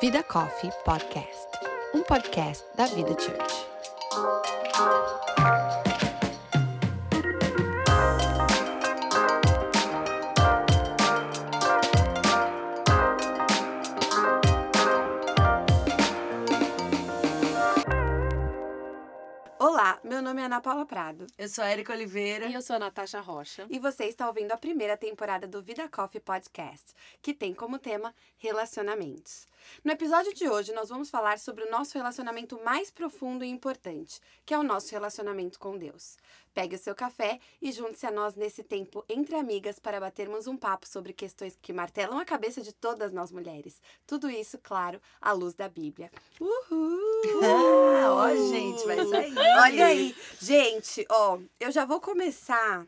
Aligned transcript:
Vida 0.00 0.22
Coffee 0.22 0.70
Podcast, 0.84 1.48
um 1.94 2.02
podcast 2.02 2.64
da 2.74 2.86
Vida 2.86 3.14
Church. 3.14 3.66
Nome 20.32 20.40
é 20.40 20.46
Ana 20.46 20.62
Paula 20.62 20.86
Prado 20.86 21.26
Eu 21.36 21.46
sou 21.46 21.62
a 21.62 21.70
Erika 21.70 21.92
Oliveira. 21.92 22.46
E 22.46 22.54
eu 22.54 22.62
sou 22.62 22.76
a 22.76 22.78
Natasha 22.78 23.20
Rocha. 23.20 23.66
e 23.68 23.78
você 23.78 24.06
está 24.06 24.26
ouvindo 24.26 24.50
a 24.52 24.56
primeira 24.56 24.96
temporada 24.96 25.46
do 25.46 25.62
Vida 25.62 25.86
Coffee 25.90 26.22
Podcast, 26.22 26.94
que 27.20 27.34
tem 27.34 27.52
como 27.52 27.78
tema 27.78 28.14
relacionamentos. 28.38 29.46
No 29.84 29.92
episódio 29.92 30.32
de 30.34 30.48
hoje, 30.48 30.72
nós 30.72 30.88
vamos 30.88 31.10
falar 31.10 31.38
sobre 31.38 31.64
o 31.64 31.70
nosso 31.70 31.96
relacionamento 31.96 32.60
mais 32.64 32.90
profundo 32.90 33.44
e 33.44 33.48
importante, 33.48 34.20
que 34.44 34.54
é 34.54 34.58
o 34.58 34.62
nosso 34.62 34.92
relacionamento 34.92 35.58
com 35.58 35.76
Deus. 35.76 36.16
Pegue 36.54 36.76
o 36.76 36.78
seu 36.78 36.94
café 36.94 37.40
e 37.62 37.72
junte-se 37.72 38.06
a 38.06 38.10
nós 38.10 38.36
nesse 38.36 38.62
tempo 38.62 39.04
entre 39.08 39.36
amigas 39.36 39.78
para 39.78 39.98
batermos 39.98 40.46
um 40.46 40.56
papo 40.56 40.86
sobre 40.86 41.12
questões 41.14 41.58
que 41.60 41.72
martelam 41.72 42.18
a 42.18 42.24
cabeça 42.24 42.60
de 42.60 42.72
todas 42.72 43.10
nós 43.10 43.32
mulheres. 43.32 43.80
Tudo 44.06 44.28
isso, 44.28 44.58
claro, 44.58 45.00
à 45.20 45.32
luz 45.32 45.54
da 45.54 45.68
Bíblia. 45.68 46.10
Uhul! 46.38 47.00
Ah, 47.42 48.14
ó, 48.14 48.28
gente, 48.50 48.84
vai 48.84 49.06
sair. 49.06 49.34
Olha 49.38 49.86
aí. 49.86 50.14
Gente, 50.40 51.06
ó, 51.08 51.38
eu 51.58 51.70
já 51.70 51.86
vou 51.86 52.00
começar 52.00 52.86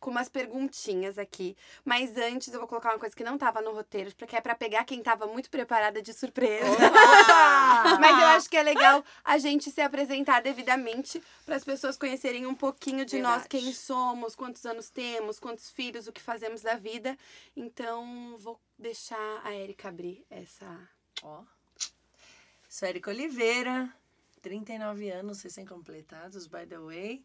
com 0.00 0.10
umas 0.10 0.28
perguntinhas 0.28 1.18
aqui. 1.18 1.56
Mas 1.84 2.16
antes 2.16 2.52
eu 2.52 2.60
vou 2.60 2.68
colocar 2.68 2.90
uma 2.90 2.98
coisa 2.98 3.14
que 3.14 3.24
não 3.24 3.36
tava 3.36 3.60
no 3.60 3.72
roteiro, 3.72 4.14
porque 4.16 4.36
é 4.36 4.40
pra 4.40 4.54
pegar 4.54 4.84
quem 4.84 5.02
tava 5.02 5.26
muito 5.26 5.50
preparada 5.50 6.00
de 6.00 6.12
surpresa. 6.12 6.64
Mas 8.00 8.22
eu 8.22 8.28
acho 8.28 8.48
que 8.48 8.56
é 8.56 8.62
legal 8.62 9.04
a 9.24 9.38
gente 9.38 9.70
se 9.70 9.80
apresentar 9.80 10.40
devidamente 10.40 11.22
para 11.44 11.56
as 11.56 11.64
pessoas 11.64 11.96
conhecerem 11.96 12.46
um 12.46 12.54
pouquinho 12.54 13.04
de 13.04 13.18
nós, 13.18 13.42
Verdade. 13.42 13.48
quem 13.48 13.72
somos, 13.72 14.34
quantos 14.34 14.64
anos 14.64 14.90
temos, 14.90 15.38
quantos 15.38 15.70
filhos, 15.70 16.06
o 16.06 16.12
que 16.12 16.20
fazemos 16.20 16.62
da 16.62 16.74
vida. 16.74 17.16
Então, 17.56 18.36
vou 18.38 18.60
deixar 18.78 19.40
a 19.44 19.54
Erika 19.54 19.88
abrir 19.88 20.24
essa. 20.30 20.66
Ó. 21.22 21.42
Sou 22.68 22.86
a 22.86 22.90
Erika 22.90 23.10
Oliveira, 23.10 23.92
39 24.42 25.10
anos 25.10 25.42
recém-completados, 25.42 26.46
by 26.46 26.66
the 26.66 26.78
way. 26.78 27.24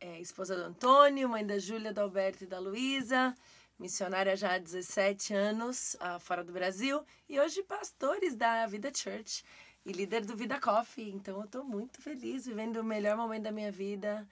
É, 0.00 0.20
esposa 0.20 0.54
do 0.54 0.62
Antônio, 0.62 1.28
mãe 1.28 1.44
da 1.44 1.58
Júlia, 1.58 1.92
do 1.92 2.00
Alberto 2.00 2.44
e 2.44 2.46
da 2.46 2.60
Luísa. 2.60 3.36
Missionária 3.76 4.36
já 4.36 4.54
há 4.54 4.58
17 4.58 5.34
anos 5.34 5.96
ah, 5.98 6.20
fora 6.20 6.44
do 6.44 6.52
Brasil. 6.52 7.04
E 7.28 7.40
hoje 7.40 7.64
pastores 7.64 8.36
da 8.36 8.64
Vida 8.66 8.92
Church 8.94 9.44
e 9.84 9.90
líder 9.90 10.24
do 10.24 10.36
Vida 10.36 10.60
Coffee. 10.60 11.10
Então 11.10 11.40
eu 11.40 11.48
tô 11.48 11.64
muito 11.64 12.00
feliz, 12.00 12.46
vivendo 12.46 12.76
o 12.76 12.84
melhor 12.84 13.16
momento 13.16 13.42
da 13.42 13.52
minha 13.52 13.72
vida. 13.72 14.24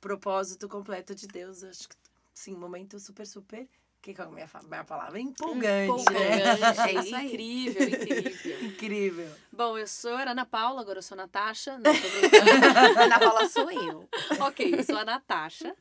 Propósito 0.00 0.68
completo 0.68 1.14
de 1.14 1.28
Deus. 1.28 1.62
Acho 1.62 1.88
que, 1.88 1.96
sim, 2.32 2.56
momento 2.56 2.98
super, 2.98 3.26
super... 3.26 3.68
Que 4.04 4.12
que 4.12 4.20
é 4.20 4.24
a 4.24 4.28
minha, 4.28 4.46
minha 4.68 4.84
palavra? 4.84 5.18
Empolgante, 5.18 5.64
né? 5.66 5.84
Empolgante. 5.86 7.14
É 7.16 7.22
incrível, 7.24 7.88
incrível. 7.88 8.62
Incrível. 8.68 9.36
Bom, 9.50 9.78
eu 9.78 9.86
sou 9.86 10.14
a 10.14 10.30
Ana 10.30 10.44
Paula, 10.44 10.82
agora 10.82 10.98
eu 10.98 11.02
sou 11.02 11.14
a 11.14 11.22
Natasha. 11.22 11.78
Não, 11.78 11.90
tô 11.90 12.08
brincando. 12.10 13.00
Ana 13.00 13.18
Paula 13.18 13.48
sou 13.48 13.70
eu. 13.72 14.06
ok, 14.40 14.74
eu 14.74 14.84
sou 14.84 14.98
a 14.98 15.06
Natasha. 15.06 15.74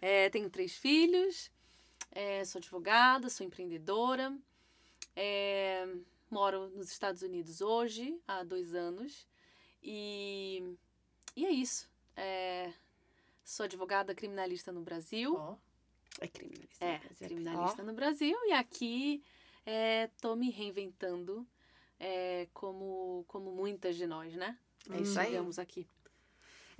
É, 0.00 0.30
tenho 0.30 0.48
três 0.48 0.72
filhos. 0.76 1.50
é, 2.10 2.42
sou 2.46 2.58
advogada, 2.58 3.28
sou 3.28 3.46
empreendedora. 3.46 4.32
é, 5.14 5.86
moro 6.30 6.70
nos 6.70 6.90
Estados 6.90 7.20
Unidos 7.20 7.60
hoje, 7.60 8.18
há 8.26 8.44
dois 8.44 8.74
anos. 8.74 9.26
E, 9.82 10.74
e 11.36 11.44
é 11.44 11.50
isso. 11.50 11.86
É, 12.16 12.72
sou 13.44 13.64
advogada 13.64 14.14
criminalista 14.14 14.72
no 14.72 14.80
Brasil. 14.80 15.36
Ó. 15.36 15.67
É 16.20 16.28
criminalista. 16.28 16.84
É, 16.84 17.00
criminalista 17.26 17.82
no 17.82 17.92
Brasil 17.92 18.36
e 18.46 18.52
aqui 18.52 19.22
é, 19.64 20.08
tô 20.20 20.34
me 20.34 20.50
reinventando 20.50 21.46
é, 21.98 22.48
como, 22.52 23.24
como 23.28 23.52
muitas 23.52 23.96
de 23.96 24.06
nós, 24.06 24.34
né? 24.34 24.58
É 24.90 25.00
isso 25.00 25.18
aí. 25.18 25.30
Digamos 25.30 25.58
aqui. 25.58 25.86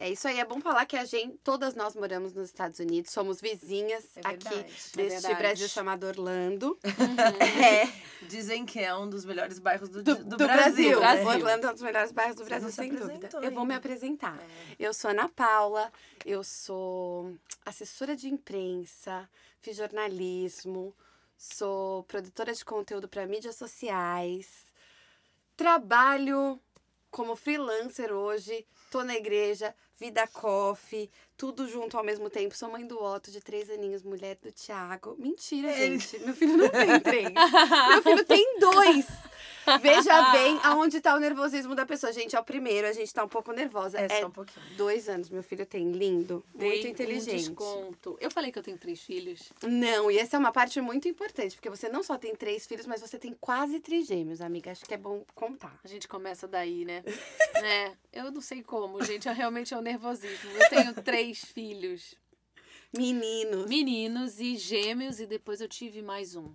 É 0.00 0.08
isso 0.08 0.28
aí, 0.28 0.38
é 0.38 0.44
bom 0.44 0.60
falar 0.60 0.86
que 0.86 0.96
a 0.96 1.04
gente, 1.04 1.36
todas 1.38 1.74
nós 1.74 1.96
moramos 1.96 2.32
nos 2.32 2.46
Estados 2.46 2.78
Unidos, 2.78 3.10
somos 3.10 3.40
vizinhas 3.40 4.04
É 4.16 4.20
aqui 4.28 4.48
verdade. 4.48 4.72
deste 4.94 4.96
verdade. 4.96 5.34
Brasil 5.34 5.68
chamado 5.68 6.06
Orlando. 6.06 6.78
Uhum. 6.84 7.18
É, 7.64 7.92
Dizem 8.28 8.64
que 8.64 8.78
é 8.78 8.94
um 8.94 9.08
dos 9.10 9.24
melhores 9.24 9.58
bairros 9.58 9.88
do, 9.88 10.00
do, 10.02 10.14
do, 10.16 10.36
do 10.36 10.46
Brasil. 10.46 11.00
né? 11.00 11.24
Orlando 11.24 11.66
é 11.66 11.70
um 11.70 11.72
dos 11.72 11.82
melhores 11.82 12.12
bairros 12.12 12.36
do 12.36 12.44
Você 12.44 12.48
Brasil, 12.48 12.70
sem 12.70 12.94
dúvida. 12.94 13.28
Eu 13.42 13.50
vou 13.50 13.64
me 13.64 13.74
apresentar. 13.74 14.38
É. 14.40 14.76
Eu 14.78 14.94
sou 14.94 15.10
Ana 15.10 15.28
Paula, 15.28 15.92
eu 16.24 16.44
sou 16.44 17.34
assessora 17.66 18.14
de 18.14 18.28
imprensa, 18.28 19.28
fiz 19.60 19.76
jornalismo, 19.76 20.94
sou 21.36 22.04
produtora 22.04 22.52
de 22.54 22.64
conteúdo 22.64 23.08
para 23.08 23.26
mídias 23.26 23.56
sociais, 23.56 24.64
trabalho 25.56 26.60
como 27.10 27.34
freelancer 27.34 28.12
hoje, 28.12 28.66
tô 28.90 29.02
na 29.02 29.14
igreja, 29.16 29.74
vida 29.98 30.26
coffee, 30.28 31.10
tudo 31.38 31.66
junto 31.68 31.96
ao 31.96 32.04
mesmo 32.04 32.28
tempo. 32.28 32.54
Sou 32.56 32.68
mãe 32.70 32.84
do 32.86 33.00
Otto, 33.02 33.30
de 33.30 33.40
três 33.40 33.70
aninhos, 33.70 34.02
mulher 34.02 34.36
do 34.42 34.52
Thiago. 34.52 35.16
Mentira, 35.18 35.70
Ele- 35.70 35.98
gente. 35.98 36.18
Meu 36.18 36.34
filho 36.34 36.56
não 36.58 36.68
tem 36.68 36.98
três. 37.00 37.32
Meu 37.32 38.02
filho 38.02 38.24
tem 38.26 38.58
dois. 38.58 39.06
Veja 39.82 40.32
bem 40.32 40.58
aonde 40.64 40.98
tá 40.98 41.14
o 41.14 41.20
nervosismo 41.20 41.74
da 41.74 41.84
pessoa. 41.84 42.10
Gente, 42.10 42.34
é 42.34 42.40
o 42.40 42.44
primeiro, 42.44 42.86
a 42.88 42.92
gente 42.92 43.12
tá 43.12 43.22
um 43.22 43.28
pouco 43.28 43.52
nervosa. 43.52 43.98
É, 44.00 44.06
É, 44.06 44.20
só 44.22 44.26
um 44.26 44.30
pouquinho. 44.30 44.64
dois 44.76 45.08
anos, 45.10 45.28
meu 45.28 45.42
filho 45.42 45.64
tem. 45.66 45.92
Lindo, 45.92 46.42
Dei 46.54 46.70
muito 46.70 46.86
Um 46.86 46.90
inteligente. 46.90 47.36
desconto. 47.48 48.16
Eu 48.20 48.30
falei 48.30 48.50
que 48.50 48.58
eu 48.58 48.62
tenho 48.62 48.78
três 48.78 49.00
filhos. 49.00 49.52
Não, 49.62 50.10
e 50.10 50.18
essa 50.18 50.36
é 50.36 50.38
uma 50.38 50.50
parte 50.52 50.80
muito 50.80 51.06
importante, 51.06 51.54
porque 51.54 51.68
você 51.70 51.88
não 51.88 52.02
só 52.02 52.16
tem 52.18 52.34
três 52.34 52.66
filhos, 52.66 52.86
mas 52.86 53.00
você 53.00 53.18
tem 53.18 53.36
quase 53.40 53.78
trigêmeos, 53.78 54.40
amiga. 54.40 54.70
Acho 54.72 54.84
que 54.86 54.94
é 54.94 54.98
bom 54.98 55.22
contar. 55.34 55.78
A 55.84 55.88
gente 55.88 56.08
começa 56.08 56.48
daí, 56.48 56.84
né? 56.86 57.02
é, 57.62 57.92
eu 58.12 58.30
não 58.32 58.40
sei 58.40 58.62
como, 58.62 59.02
gente. 59.04 59.28
é- 59.28 59.32
Realmente 59.32 59.72
é 59.74 59.76
o 59.78 59.82
nervosismo. 59.82 60.50
Eu 60.50 60.68
tenho 60.70 60.94
três 60.94 61.27
filhos. 61.34 62.14
Meninos. 62.96 63.66
Meninos 63.68 64.40
e 64.40 64.56
gêmeos, 64.56 65.20
e 65.20 65.26
depois 65.26 65.60
eu 65.60 65.68
tive 65.68 66.00
mais 66.02 66.34
um. 66.34 66.52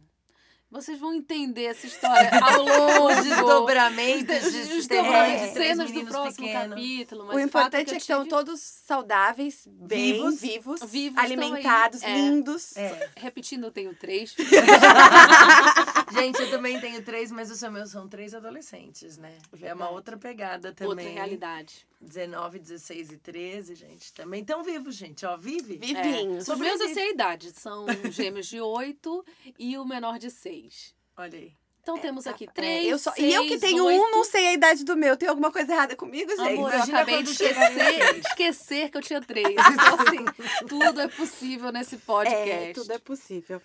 Vocês 0.72 1.00
vão 1.00 1.14
entender 1.14 1.66
essa 1.66 1.86
história 1.86 2.32
ao 2.44 2.64
longo. 2.66 3.08
Os 3.12 3.24
desdobramentos 3.24 4.44
Os 4.44 4.52
de 4.52 4.64
desdobramentos, 4.70 5.52
três 5.54 5.68
cenas 5.78 5.92
do 5.92 6.06
próximo 6.06 6.48
pequenos. 6.48 6.70
capítulo. 6.70 7.26
Mas 7.28 7.36
o 7.36 7.40
importante 7.42 7.90
é 7.92 7.94
que 7.94 8.02
estão 8.02 8.18
tive- 8.24 8.30
todos 8.32 8.60
saudáveis, 8.60 9.68
bem 9.68 10.14
Vivos. 10.14 10.42
vivos, 10.42 10.80
Vivos, 10.92 11.20
alimentados. 11.24 12.02
É. 12.02 12.16
lindos. 12.16 12.76
É. 12.76 13.08
Repetindo, 13.18 13.66
eu 13.66 13.72
tenho 13.72 13.94
três. 13.94 14.34
Gente, 16.12 16.42
eu 16.42 16.50
também 16.50 16.80
tenho 16.80 17.04
três, 17.04 17.32
mas 17.32 17.52
os 17.52 17.62
meus 17.72 17.92
são 17.92 18.08
três 18.08 18.34
adolescentes, 18.34 19.18
né? 19.18 19.38
É 19.62 19.74
uma 19.76 19.90
outra 19.92 20.18
pegada 20.18 20.72
também. 20.74 20.90
Outra 21.06 21.10
realidade. 21.10 21.86
19, 22.04 22.60
16 22.60 23.12
e 23.12 23.18
13, 23.18 23.76
gente. 23.76 24.14
Também 24.14 24.42
estão 24.42 24.64
vivos, 24.64 24.96
gente. 24.96 25.26
Ó, 25.26 25.36
vive. 25.38 25.78
Vivinhos. 25.78 26.48
Os 26.48 26.58
meus 26.60 26.80
eu 26.80 26.90
sei 26.94 27.04
a 27.08 27.10
idade. 27.12 27.52
São 27.52 27.86
gêmeos 28.12 28.48
de 28.48 28.60
oito 28.62 29.26
e 29.58 29.78
o 29.78 29.86
menor 29.86 30.20
de 30.20 30.30
seis. 30.30 30.94
Olha 31.18 31.38
aí. 31.40 31.54
Então 31.82 31.98
temos 31.98 32.26
aqui 32.26 32.46
É, 32.46 32.48
três, 32.48 32.88
eu 32.88 32.98
só- 32.98 33.12
e 33.18 33.34
eu 33.34 33.42
que 33.44 33.50
seis, 33.50 33.62
tenho 33.62 33.84
oito. 33.84 34.00
um, 34.02 34.12
não 34.12 34.24
sei 34.24 34.48
a 34.48 34.54
idade 34.54 34.86
do 34.86 34.96
meu. 34.96 35.18
Tem 35.18 35.28
alguma 35.28 35.52
coisa 35.52 35.74
errada 35.74 35.98
comigo, 35.98 36.30
gente? 36.30 36.40
Amor, 36.54 36.70
eu 36.72 36.76
Imagina 36.78 36.98
acabei 37.02 37.24
de 37.24 37.32
esquecer, 37.32 38.20
esquecer 38.20 38.90
que 38.90 38.98
eu 38.98 39.02
tinha 39.02 39.20
três. 39.20 39.50
Então, 39.50 39.98
assim, 40.00 40.24
tudo 40.70 41.02
é 41.02 41.10
possível 41.10 41.74
nesse 41.74 41.98
podcast. 41.98 42.50
É, 42.70 42.72
tudo 42.74 42.94
é 42.94 43.00
possível. 43.00 43.62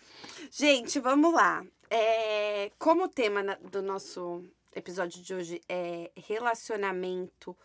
Gente, 0.51 0.99
vamos 0.99 1.33
lá. 1.33 1.65
É, 1.89 2.73
como 2.77 3.05
o 3.05 3.09
tema 3.09 3.57
do 3.71 3.81
nosso 3.83 4.45
episódio 4.75 5.23
de 5.23 5.33
hoje 5.35 5.61
é 5.69 6.11
relacionamento 6.17 7.57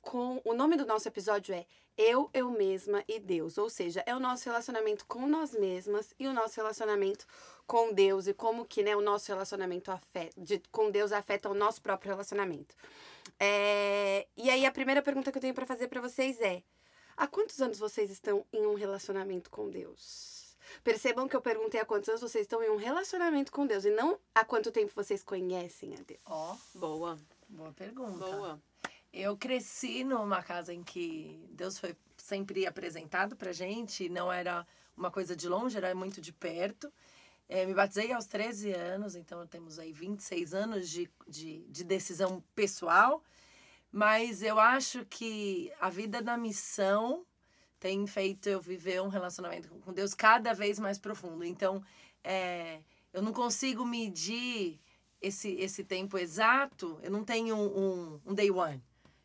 com. 0.00 0.40
O 0.44 0.52
nome 0.54 0.76
do 0.76 0.86
nosso 0.86 1.06
episódio 1.08 1.54
é 1.54 1.66
Eu, 1.96 2.30
Eu 2.32 2.50
Mesma 2.50 3.04
e 3.06 3.18
Deus. 3.20 3.58
Ou 3.58 3.68
seja, 3.70 4.02
é 4.06 4.14
o 4.14 4.20
nosso 4.20 4.44
relacionamento 4.46 5.04
com 5.06 5.26
nós 5.26 5.52
mesmas 5.52 6.14
e 6.18 6.26
o 6.26 6.32
nosso 6.32 6.56
relacionamento 6.56 7.26
com 7.66 7.92
Deus 7.92 8.26
e 8.26 8.34
como 8.34 8.64
que 8.64 8.82
né, 8.82 8.96
o 8.96 9.00
nosso 9.00 9.28
relacionamento 9.28 9.90
afeta, 9.90 10.32
de- 10.40 10.62
com 10.72 10.90
Deus 10.90 11.12
afeta 11.12 11.48
o 11.48 11.54
nosso 11.54 11.80
próprio 11.82 12.10
relacionamento. 12.10 12.74
É, 13.38 14.26
e 14.36 14.50
aí 14.50 14.66
a 14.66 14.72
primeira 14.72 15.02
pergunta 15.02 15.30
que 15.30 15.38
eu 15.38 15.42
tenho 15.42 15.54
para 15.54 15.66
fazer 15.66 15.88
para 15.88 16.00
vocês 16.00 16.40
é: 16.40 16.62
há 17.16 17.26
quantos 17.26 17.60
anos 17.60 17.78
vocês 17.78 18.10
estão 18.10 18.44
em 18.52 18.66
um 18.66 18.74
relacionamento 18.74 19.50
com 19.50 19.68
Deus? 19.70 20.56
Percebam 20.84 21.26
que 21.28 21.34
eu 21.34 21.40
perguntei 21.40 21.80
há 21.80 21.84
quantos 21.84 22.08
anos 22.08 22.20
vocês 22.20 22.42
estão 22.44 22.62
em 22.62 22.70
um 22.70 22.76
relacionamento 22.76 23.50
com 23.50 23.66
Deus 23.66 23.84
e 23.84 23.90
não 23.90 24.18
há 24.34 24.44
quanto 24.44 24.70
tempo 24.70 24.92
vocês 24.94 25.22
conhecem 25.22 25.94
a 25.94 26.00
Deus. 26.06 26.20
Ó, 26.26 26.56
Boa, 26.74 27.18
boa 27.48 27.72
pergunta. 27.72 28.24
boa. 28.24 28.62
Eu 29.12 29.36
cresci 29.36 30.04
numa 30.04 30.42
casa 30.42 30.72
em 30.72 30.82
que 30.82 31.44
Deus 31.50 31.78
foi 31.78 31.96
sempre 32.16 32.66
apresentado 32.66 33.34
pra 33.34 33.52
gente, 33.52 34.08
não 34.08 34.32
era 34.32 34.66
uma 34.96 35.10
coisa 35.10 35.34
de 35.34 35.48
longe, 35.48 35.76
era 35.76 35.94
muito 35.94 36.20
de 36.20 36.32
perto. 36.32 36.92
É, 37.48 37.66
me 37.66 37.74
batizei 37.74 38.12
aos 38.12 38.26
13 38.26 38.72
anos, 38.72 39.16
então 39.16 39.44
temos 39.46 39.78
aí 39.78 39.92
26 39.92 40.54
anos 40.54 40.88
de, 40.88 41.10
de, 41.26 41.64
de 41.68 41.82
decisão 41.82 42.42
pessoal. 42.54 43.22
Mas 43.90 44.42
eu 44.42 44.60
acho 44.60 45.04
que 45.06 45.72
a 45.80 45.90
vida 45.90 46.22
da 46.22 46.36
missão 46.36 47.26
tem 47.80 48.06
feito 48.06 48.48
eu 48.48 48.60
viver 48.60 49.02
um 49.02 49.08
relacionamento 49.08 49.68
com 49.68 49.92
Deus 49.92 50.14
cada 50.14 50.52
vez 50.52 50.78
mais 50.78 50.98
profundo. 50.98 51.44
Então, 51.44 51.82
é, 52.22 52.82
eu 53.12 53.20
não 53.22 53.32
consigo 53.32 53.84
medir 53.84 54.78
esse, 55.20 55.50
esse 55.54 55.82
tempo 55.82 56.16
exato, 56.18 57.00
eu 57.02 57.10
não 57.10 57.24
tenho 57.24 57.56
um, 57.56 58.20
um 58.24 58.34
day 58.34 58.50
one. 58.50 58.80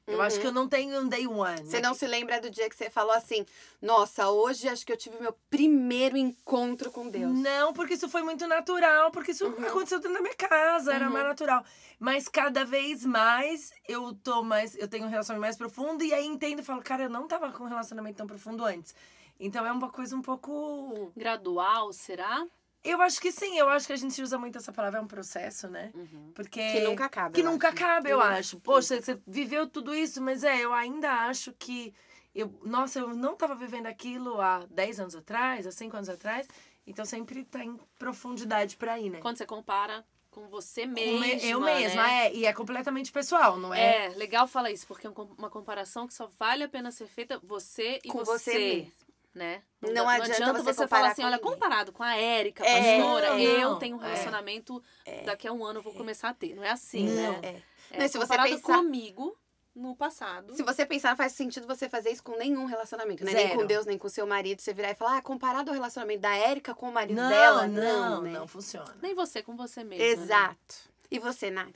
Eu 0.07 0.21
acho 0.21 0.39
que 0.39 0.45
eu 0.45 0.51
não 0.51 0.67
tenho 0.69 0.99
um 1.01 1.07
day 1.07 1.25
one. 1.27 1.65
Você 1.65 1.77
né? 1.77 1.87
não 1.87 1.95
se 1.95 2.05
lembra 2.05 2.39
do 2.39 2.49
dia 2.49 2.69
que 2.69 2.75
você 2.75 2.89
falou 2.91 3.13
assim: 3.13 3.43
Nossa, 3.81 4.29
hoje 4.29 4.67
acho 4.69 4.85
que 4.85 4.91
eu 4.91 4.97
tive 4.97 5.19
meu 5.19 5.33
primeiro 5.49 6.15
encontro 6.15 6.91
com 6.91 7.09
Deus. 7.09 7.33
Não, 7.33 7.73
porque 7.73 7.95
isso 7.95 8.07
foi 8.07 8.21
muito 8.21 8.45
natural, 8.47 9.09
porque 9.11 9.31
isso 9.31 9.47
Uhum. 9.47 9.65
aconteceu 9.65 9.99
dentro 9.99 10.13
da 10.13 10.21
minha 10.21 10.35
casa, 10.35 10.93
era 10.93 11.07
Uhum. 11.07 11.11
mais 11.13 11.25
natural. 11.25 11.65
Mas 11.99 12.27
cada 12.27 12.63
vez 12.63 13.03
mais 13.03 13.71
eu 13.87 14.13
tô 14.13 14.43
mais, 14.43 14.75
eu 14.75 14.87
tenho 14.87 15.05
um 15.05 15.09
relacionamento 15.09 15.41
mais 15.47 15.57
profundo 15.57 16.03
e 16.03 16.13
aí 16.13 16.25
entendo 16.27 16.59
e 16.59 16.63
falo, 16.63 16.83
cara, 16.83 17.03
eu 17.03 17.09
não 17.09 17.27
tava 17.27 17.51
com 17.51 17.63
um 17.63 17.67
relacionamento 17.67 18.17
tão 18.17 18.27
profundo 18.27 18.63
antes. 18.63 18.93
Então 19.39 19.65
é 19.65 19.71
uma 19.71 19.89
coisa 19.89 20.15
um 20.15 20.21
pouco. 20.21 21.11
Gradual, 21.15 21.91
será? 21.91 22.45
Eu 22.85 23.01
acho 23.01 23.19
que 23.19 23.31
sim, 23.31 23.57
eu 23.57 23.67
acho 23.67 23.87
que 23.87 23.93
a 23.93 23.97
gente 23.97 24.21
usa 24.21 24.37
muito 24.37 24.57
essa 24.57 24.71
palavra, 24.71 24.99
é 24.99 25.01
um 25.01 25.07
processo, 25.07 25.67
né? 25.67 25.91
Uhum. 25.93 26.31
Porque. 26.35 26.59
Que 26.71 26.79
nunca 26.81 27.05
acaba. 27.05 27.31
Que 27.33 27.41
eu 27.41 27.45
nunca 27.45 27.67
acho. 27.69 27.77
acaba, 27.77 28.07
eu 28.09 28.17
Nunca. 28.17 28.29
acho. 28.29 28.59
Poxa, 28.59 29.01
você 29.01 29.19
viveu 29.25 29.67
tudo 29.67 29.93
isso, 29.93 30.21
mas 30.21 30.43
é, 30.43 30.59
eu 30.63 30.73
ainda 30.73 31.11
acho 31.27 31.51
que. 31.53 31.93
Eu, 32.33 32.53
nossa, 32.63 32.99
eu 32.99 33.09
não 33.15 33.33
estava 33.33 33.55
vivendo 33.55 33.87
aquilo 33.87 34.39
há 34.41 34.65
10 34.69 34.99
anos 34.99 35.15
atrás, 35.15 35.65
há 35.65 35.71
5 35.71 35.95
anos 35.95 36.09
atrás. 36.09 36.47
Então 36.85 37.03
sempre 37.05 37.43
tá 37.43 37.63
em 37.63 37.79
profundidade 37.97 38.77
pra 38.77 38.99
ir, 38.99 39.09
né? 39.09 39.19
Quando 39.19 39.37
você 39.37 39.45
compara 39.45 40.05
com 40.29 40.47
você 40.49 40.85
mesma, 40.85 41.19
me- 41.25 41.49
eu 41.49 41.61
mesma, 41.61 42.03
né? 42.03 42.25
é. 42.27 42.33
E 42.35 42.45
é 42.45 42.51
completamente 42.53 43.09
pessoal, 43.11 43.57
não 43.57 43.73
é? 43.73 44.07
É, 44.07 44.09
legal 44.09 44.45
falar 44.47 44.69
isso, 44.69 44.85
porque 44.85 45.07
é 45.07 45.09
um 45.09 45.13
uma 45.37 45.49
comparação 45.49 46.05
que 46.07 46.13
só 46.13 46.29
vale 46.37 46.63
a 46.63 46.67
pena 46.67 46.91
ser 46.91 47.07
feita 47.07 47.39
você 47.41 47.99
e 48.03 48.09
Com 48.09 48.23
você, 48.23 48.51
você. 48.51 48.91
Né? 49.35 49.61
Não 49.81 50.07
adianta 50.09 50.53
você 50.53 50.73
você 50.73 50.83
comparar 50.83 50.87
falar 50.87 51.11
assim, 51.11 51.21
com 51.21 51.27
olha, 51.27 51.37
ninguém. 51.37 51.51
comparado 51.53 51.91
com 51.91 52.01
a 52.01 52.15
Érica, 52.15 52.65
É, 52.65 52.97
pastora, 52.99 53.29
não, 53.31 53.39
eu 53.39 53.69
não, 53.71 53.79
tenho 53.79 53.97
um 53.97 54.01
é. 54.01 54.05
relacionamento, 54.05 54.81
daqui 55.25 55.47
a 55.47 55.51
um 55.53 55.63
ano 55.63 55.79
eu 55.79 55.83
vou 55.83 55.93
começar 55.93 56.29
a 56.29 56.33
ter. 56.33 56.55
Não 56.55 56.63
é 56.63 56.71
assim, 56.71 57.05
Não. 57.07 57.33
né? 57.33 57.39
É. 57.43 57.61
É, 57.91 57.99
Não, 57.99 58.07
se 58.07 58.17
você 58.17 58.27
comparado 58.29 58.49
pensar- 58.55 58.77
comigo, 58.77 59.37
no 59.75 59.93
passado. 59.95 60.55
Se 60.55 60.63
você 60.63 60.85
pensar, 60.85 61.09
não 61.09 61.17
faz 61.17 61.33
sentido 61.33 61.67
você 61.67 61.89
fazer 61.89 62.09
isso 62.09 62.23
com 62.23 62.37
nenhum 62.37 62.63
relacionamento, 62.65 63.25
né? 63.25 63.33
Nem 63.33 63.47
Zero. 63.49 63.59
com 63.59 63.65
Deus, 63.67 63.85
nem 63.85 63.97
com 63.97 64.07
seu 64.07 64.25
marido. 64.25 64.61
Você 64.61 64.73
virar 64.73 64.91
e 64.91 64.95
falar, 64.95 65.17
ah, 65.17 65.21
comparado 65.21 65.69
ao 65.69 65.73
relacionamento 65.75 66.21
da 66.21 66.33
Érica 66.33 66.73
com 66.73 66.87
o 66.89 66.93
marido 66.93 67.17
Não, 67.21 67.29
dela, 67.29 67.67
não, 67.67 67.83
não, 67.83 68.21
não, 68.21 68.41
né? 68.41 68.47
funciona. 68.47 68.95
Nem 69.01 69.13
você 69.13 69.43
com 69.43 69.55
você 69.57 69.83
mesmo. 69.83 70.03
né? 70.03 70.11
Exato. 70.23 70.75
E 71.11 71.19
você, 71.19 71.51
Nath? 71.51 71.75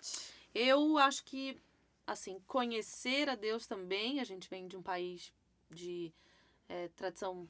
Eu 0.56 0.98
acho 0.98 1.24
que, 1.26 1.58
assim, 2.08 2.40
conhecer 2.48 3.30
a 3.30 3.36
Deus 3.36 3.68
também, 3.68 4.20
a 4.22 4.24
gente 4.24 4.50
vem 4.50 4.66
de 4.68 4.78
um 4.78 4.82
país 4.82 5.32
de 5.70 6.12
eh, 6.70 6.90
tradição 6.96 7.50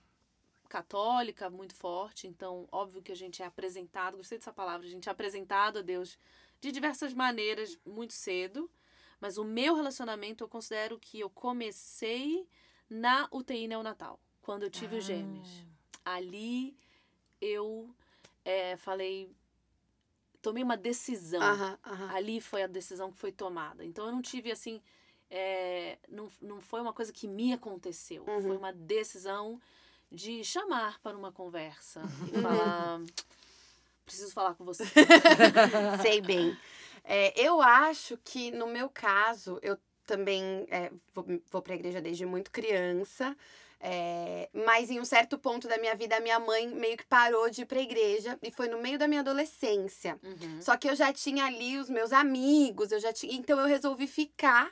católica 0.68 1.50
muito 1.50 1.76
forte, 1.76 2.28
então, 2.28 2.68
óbvio 2.72 3.02
que 3.02 3.12
a 3.12 3.16
gente 3.16 3.42
é 3.42 3.46
apresentado, 3.46 4.18
gostei 4.18 4.38
dessa 4.38 4.54
palavra, 4.54 4.86
a 4.86 4.90
gente 4.90 5.10
é 5.10 5.12
apresentado 5.12 5.80
a 5.80 5.82
Deus 5.82 6.18
de 6.62 6.72
diversas 6.72 7.14
maneiras 7.14 7.78
muito 7.86 8.14
cedo, 8.14 8.70
mas 9.20 9.38
o 9.38 9.44
meu 9.44 9.76
relacionamento 9.76 10.44
eu 10.44 10.48
considero 10.48 11.00
que 11.00 11.20
eu 11.20 11.30
comecei 11.30 12.48
na 12.90 13.28
UTI 13.32 13.68
neonatal, 13.68 14.20
quando 14.42 14.64
eu 14.64 14.70
tive 14.70 14.98
os 14.98 15.04
gêmeos. 15.04 15.66
Ali 16.06 16.78
eu 17.42 17.94
eh, 18.46 18.78
falei, 18.78 19.32
tomei 20.42 20.64
uma 20.64 20.78
decisão. 20.78 21.42
Aham, 21.42 21.80
aham. 21.86 22.10
Ali 22.16 22.42
foi 22.42 22.64
a 22.64 22.68
decisão 22.68 23.12
que 23.12 23.18
foi 23.18 23.32
tomada. 23.32 23.84
Então 23.86 24.06
eu 24.06 24.12
não 24.12 24.22
tive 24.22 24.52
assim. 24.52 24.82
É, 25.30 25.98
não, 26.08 26.30
não 26.42 26.62
foi 26.62 26.82
uma 26.82 26.94
coisa 26.94 27.14
que 27.14 27.28
me 27.28 27.54
aconteceu. 27.54 28.24
Uhum. 28.28 28.42
Foi 28.42 28.58
uma 28.58 28.74
decisão 28.74 29.60
de 30.12 30.44
chamar 30.44 31.00
para 31.02 31.16
uma 31.16 31.32
conversa 31.32 32.02
e 32.28 32.42
falar. 32.42 33.02
Preciso 34.06 34.34
falar 34.34 34.56
com 34.56 34.66
você. 34.66 34.84
Sei 36.02 36.20
bem. 36.20 36.58
É, 37.04 37.40
eu 37.40 37.62
acho 37.62 38.18
que, 38.24 38.50
no 38.52 38.66
meu 38.66 38.90
caso, 38.90 39.60
eu 39.62 39.78
também 40.06 40.66
é, 40.72 40.92
vou, 41.14 41.26
vou 41.52 41.62
pra 41.62 41.76
igreja 41.76 42.02
desde 42.02 42.26
muito 42.26 42.50
criança. 42.50 43.38
é, 43.80 44.50
mas 44.52 44.90
em 44.90 45.00
um 45.00 45.06
certo 45.06 45.38
ponto 45.38 45.68
da 45.68 45.78
minha 45.78 45.96
vida, 45.96 46.18
a 46.18 46.20
minha 46.20 46.40
mãe 46.40 46.68
meio 46.68 46.98
que 46.98 47.06
parou 47.06 47.50
de 47.50 47.62
ir 47.62 47.66
pra 47.66 47.80
igreja. 47.80 48.38
E 48.42 48.52
foi 48.52 48.68
no 48.68 48.80
meio 48.82 48.98
da 48.98 49.08
minha 49.08 49.22
adolescência. 49.22 50.20
Uhum. 50.24 50.60
Só 50.62 50.76
que 50.76 50.90
eu 50.90 50.96
já 50.96 51.14
tinha 51.14 51.46
ali 51.46 51.78
os 51.78 51.90
meus 51.90 52.12
amigos, 52.12 52.92
eu 52.92 53.00
já 53.00 53.14
tinha. 53.14 53.34
Então 53.36 53.60
eu 53.60 53.68
resolvi 53.68 54.08
ficar. 54.08 54.72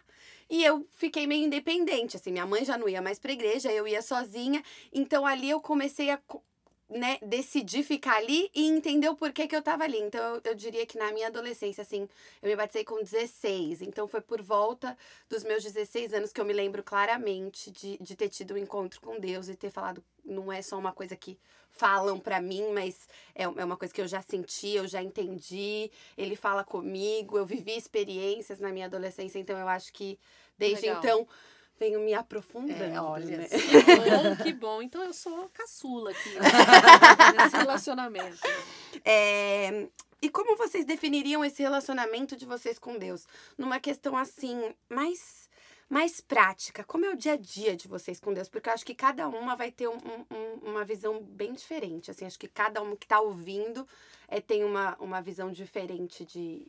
E 0.50 0.64
eu 0.64 0.88
fiquei 0.92 1.28
meio 1.28 1.46
independente, 1.46 2.16
assim, 2.16 2.32
minha 2.32 2.46
mãe 2.46 2.64
já 2.64 2.78
não 2.78 2.88
ia 2.88 3.02
mais 3.02 3.20
pra 3.20 3.32
igreja, 3.34 3.72
eu 3.72 3.88
ia 3.88 4.02
sozinha. 4.02 4.64
Então 4.94 5.26
ali 5.26 5.50
eu 5.50 5.60
comecei 5.60 6.10
a 6.10 6.20
né, 6.90 7.18
decidir 7.22 7.84
ficar 7.84 8.18
ali 8.18 8.50
e 8.56 8.66
entender 8.68 9.10
o 9.10 9.16
porquê 9.16 9.48
que 9.48 9.56
eu 9.56 9.62
tava 9.62 9.84
ali. 9.84 10.00
Então 10.00 10.36
eu, 10.36 10.42
eu 10.44 10.56
diria 10.56 10.86
que 10.86 10.98
na 10.98 11.12
minha 11.12 11.28
adolescência, 11.28 11.82
assim, 11.82 12.08
eu 12.42 12.50
me 12.50 12.56
batizei 12.56 12.84
com 12.84 13.04
16. 13.04 13.82
Então 13.82 14.08
foi 14.08 14.22
por 14.22 14.42
volta 14.42 14.98
dos 15.30 15.44
meus 15.44 15.64
16 15.64 16.14
anos 16.14 16.32
que 16.32 16.40
eu 16.40 16.46
me 16.46 16.54
lembro 16.54 16.82
claramente 16.84 17.72
de, 17.72 17.98
de 18.00 18.16
ter 18.16 18.30
tido 18.30 18.54
um 18.54 18.58
encontro 18.58 19.02
com 19.02 19.20
Deus 19.20 19.50
e 19.50 19.56
ter 19.56 19.70
falado, 19.70 20.04
não 20.24 20.52
é 20.52 20.62
só 20.62 20.78
uma 20.78 20.94
coisa 20.94 21.16
que 21.16 21.38
falam 21.70 22.20
pra 22.20 22.42
mim, 22.42 22.72
mas 22.74 23.08
é, 23.36 23.44
é 23.44 23.48
uma 23.48 23.78
coisa 23.78 23.94
que 23.94 24.02
eu 24.02 24.08
já 24.08 24.22
senti, 24.22 24.70
eu 24.70 24.88
já 24.88 25.02
entendi. 25.02 25.92
Ele 26.18 26.36
fala 26.36 26.64
comigo, 26.64 27.38
eu 27.38 27.46
vivi 27.46 27.78
experiências 27.78 28.60
na 28.60 28.72
minha 28.72 28.86
adolescência, 28.86 29.40
então 29.40 29.58
eu 29.58 29.68
acho 29.68 29.92
que 29.94 30.18
desde 30.58 30.88
Legal. 30.88 31.00
então 31.00 31.28
venho 31.80 32.00
me 32.00 32.14
aprofundando. 32.14 32.84
É, 32.84 33.00
olha 33.02 33.38
né? 33.38 33.48
Que 33.48 33.56
bom, 34.10 34.44
que 34.44 34.54
bom. 34.54 34.82
Então 34.82 35.04
eu 35.04 35.14
sou 35.14 35.50
caçula 35.54 36.12
aqui 36.12 36.30
né? 36.32 36.42
nesse 37.44 37.56
relacionamento. 37.58 38.40
É, 39.06 39.88
E 40.22 40.30
como 40.30 40.56
vocês 40.58 40.86
definiriam 40.86 41.44
esse 41.46 41.62
relacionamento 41.62 42.36
de 42.36 42.46
vocês 42.46 42.80
com 42.80 42.98
Deus? 42.98 43.26
Numa 43.58 43.80
questão 43.80 44.18
assim, 44.18 44.74
mais, 44.90 45.48
mais 45.90 46.20
prática. 46.20 46.84
Como 46.84 47.06
é 47.06 47.10
o 47.12 47.16
dia 47.16 47.34
a 47.34 47.38
dia 47.38 47.76
de 47.76 47.88
vocês 47.88 48.20
com 48.20 48.34
Deus? 48.34 48.50
Porque 48.50 48.68
eu 48.70 48.74
acho 48.74 48.86
que 48.86 48.96
cada 48.96 49.28
uma 49.28 49.56
vai 49.56 49.72
ter 49.72 49.88
um- 49.88 49.94
um- 49.94 50.36
um- 50.36 50.72
uma 50.72 50.84
visão 50.84 51.22
bem 51.22 51.54
diferente. 51.54 52.10
Assim, 52.10 52.26
acho 52.26 52.40
que 52.40 52.48
cada 52.48 52.82
um 52.82 52.96
que 52.96 53.08
tá 53.08 53.20
ouvindo 53.20 53.88
é, 54.28 54.42
tem 54.42 54.64
uma, 54.64 54.96
uma 55.00 55.22
visão 55.22 55.52
diferente 55.52 56.26
de, 56.26 56.68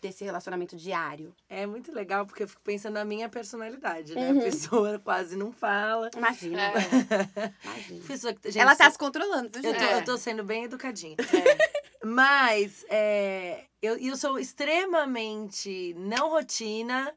desse 0.00 0.24
relacionamento 0.24 0.76
diário. 0.76 1.34
É 1.48 1.66
muito 1.66 1.92
legal, 1.92 2.26
porque 2.26 2.42
eu 2.42 2.48
fico 2.48 2.60
pensando 2.62 2.94
na 2.94 3.04
minha 3.04 3.28
personalidade, 3.28 4.14
né? 4.14 4.30
Uhum. 4.32 4.38
A 4.40 4.42
pessoa 4.42 4.98
quase 5.04 5.36
não 5.36 5.52
fala. 5.52 6.10
Imagina. 6.16 6.60
É, 6.62 7.52
imagina. 7.64 8.04
Pessoa 8.06 8.32
que- 8.34 8.50
gente, 8.50 8.60
Ela 8.62 8.76
tá 8.76 8.90
se- 8.90 8.98
controlando, 8.98 9.50
Eu 9.58 9.62
tô, 9.74 9.80
É. 9.80 9.98
eu 9.98 10.04
tô 10.04 10.16
sendo 10.18 10.44
bem 10.44 10.64
educadinha. 10.64 11.16
é. 11.18 11.76
Mas 12.06 12.84
é, 12.88 13.64
eu, 13.82 13.96
eu 13.98 14.16
sou 14.16 14.38
extremamente 14.38 15.92
não 15.98 16.30
rotina 16.30 17.12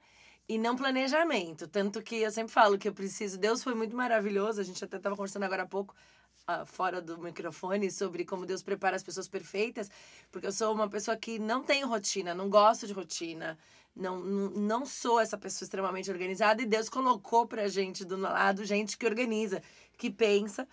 e 0.47 0.57
não 0.57 0.75
planejamento. 0.75 1.67
Tanto 1.67 2.01
que 2.01 2.15
eu 2.15 2.31
sempre 2.31 2.51
falo 2.51 2.77
que 2.77 2.87
eu 2.87 2.93
preciso. 2.93 3.37
Deus 3.37 3.63
foi 3.63 3.75
muito 3.75 3.95
maravilhoso. 3.95 4.59
A 4.59 4.63
gente 4.63 4.83
até 4.83 4.97
estava 4.97 5.15
conversando 5.15 5.43
agora 5.43 5.63
há 5.63 5.67
pouco, 5.67 5.93
ah, 6.49 6.65
fora 6.65 6.99
do 6.99 7.17
microfone, 7.19 7.91
sobre 7.91 8.25
como 8.25 8.43
Deus 8.43 8.63
prepara 8.63 8.95
as 8.95 9.03
pessoas 9.03 9.27
perfeitas. 9.27 9.89
Porque 10.31 10.47
eu 10.47 10.51
sou 10.51 10.73
uma 10.73 10.89
pessoa 10.89 11.15
que 11.15 11.37
não 11.37 11.63
tenho 11.63 11.87
rotina, 11.87 12.33
não 12.33 12.49
gosto 12.49 12.87
de 12.87 12.93
rotina. 12.93 13.55
Não, 13.95 14.19
não, 14.19 14.49
não 14.49 14.85
sou 14.85 15.19
essa 15.19 15.37
pessoa 15.37 15.65
extremamente 15.65 16.09
organizada. 16.09 16.61
E 16.61 16.65
Deus 16.65 16.89
colocou 16.89 17.45
pra 17.45 17.67
gente 17.67 18.03
do 18.03 18.17
lado 18.17 18.65
gente 18.65 18.97
que 18.97 19.05
organiza, 19.05 19.61
que 19.97 20.09
pensa. 20.09 20.67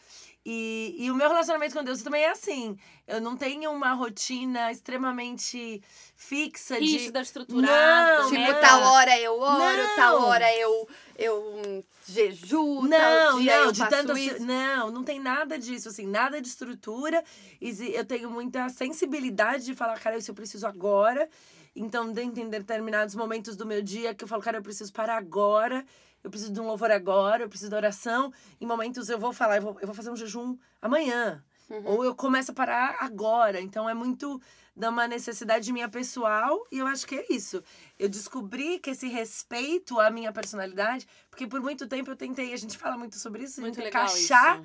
E, 0.48 0.94
e 0.96 1.10
o 1.10 1.14
meu 1.16 1.28
relacionamento 1.28 1.74
com 1.74 1.82
Deus 1.82 2.02
também 2.02 2.22
é 2.22 2.30
assim. 2.30 2.78
Eu 3.04 3.20
não 3.20 3.36
tenho 3.36 3.68
uma 3.72 3.92
rotina 3.94 4.70
extremamente 4.70 5.82
fixa 6.14 6.78
de. 6.78 6.86
Rígida, 6.86 7.20
estruturada. 7.20 8.22
Não, 8.22 8.28
Tipo, 8.30 8.40
né? 8.40 8.52
não. 8.52 8.60
tal 8.60 8.82
hora 8.92 9.18
eu 9.18 9.40
oro, 9.40 9.58
Não. 9.82 9.96
tal 9.96 10.22
hora 10.22 10.56
eu, 10.56 10.88
eu 11.18 11.84
jejuo, 12.06 12.82
Não, 12.86 12.90
tal 12.96 13.40
dia 13.40 13.56
não, 13.58 13.64
eu 13.64 13.72
de 13.72 13.78
faço 13.80 13.90
tanto. 13.90 14.16
isso. 14.16 14.40
Não, 14.44 14.88
não 14.92 15.02
tem 15.02 15.18
nada 15.18 15.58
disso, 15.58 15.88
assim, 15.88 16.06
nada 16.06 16.40
de 16.40 16.46
estrutura. 16.46 17.24
Eu 17.60 18.04
tenho 18.04 18.30
muita 18.30 18.68
sensibilidade 18.68 19.64
de 19.64 19.74
falar, 19.74 19.98
cara, 19.98 20.16
isso 20.16 20.30
eu 20.30 20.34
preciso 20.36 20.64
agora. 20.64 21.28
Então, 21.74 22.12
de 22.12 22.22
entender 22.22 22.60
determinados 22.60 23.16
momentos 23.16 23.56
do 23.56 23.66
meu 23.66 23.82
dia 23.82 24.14
que 24.14 24.22
eu 24.22 24.28
falo, 24.28 24.42
cara, 24.42 24.58
eu 24.58 24.62
preciso 24.62 24.92
parar 24.92 25.16
agora. 25.16 25.84
Eu 26.26 26.30
preciso 26.30 26.52
de 26.52 26.60
um 26.60 26.66
louvor 26.66 26.90
agora, 26.90 27.44
eu 27.44 27.48
preciso 27.48 27.70
de 27.70 27.76
oração. 27.76 28.32
Em 28.60 28.66
momentos 28.66 29.08
eu 29.08 29.16
vou 29.16 29.32
falar, 29.32 29.58
eu 29.58 29.62
vou, 29.62 29.76
eu 29.80 29.86
vou 29.86 29.94
fazer 29.94 30.10
um 30.10 30.16
jejum 30.16 30.58
amanhã. 30.82 31.40
Uhum. 31.70 31.82
Ou 31.84 32.04
eu 32.04 32.16
começo 32.16 32.50
a 32.50 32.54
parar 32.54 32.96
agora. 32.98 33.60
Então 33.60 33.88
é 33.88 33.94
muito 33.94 34.42
de 34.74 34.88
uma 34.88 35.06
necessidade 35.06 35.72
minha 35.72 35.88
pessoal 35.88 36.66
e 36.72 36.78
eu 36.78 36.86
acho 36.88 37.06
que 37.06 37.14
é 37.14 37.26
isso. 37.30 37.62
Eu 37.96 38.08
descobri 38.08 38.80
que 38.80 38.90
esse 38.90 39.06
respeito 39.06 40.00
à 40.00 40.10
minha 40.10 40.32
personalidade, 40.32 41.06
porque 41.30 41.46
por 41.46 41.60
muito 41.60 41.86
tempo 41.86 42.10
eu 42.10 42.16
tentei, 42.16 42.52
a 42.52 42.56
gente 42.56 42.76
fala 42.76 42.98
muito 42.98 43.16
sobre 43.16 43.44
isso, 43.44 43.60
Muito 43.60 43.80
encaixar 43.80 44.60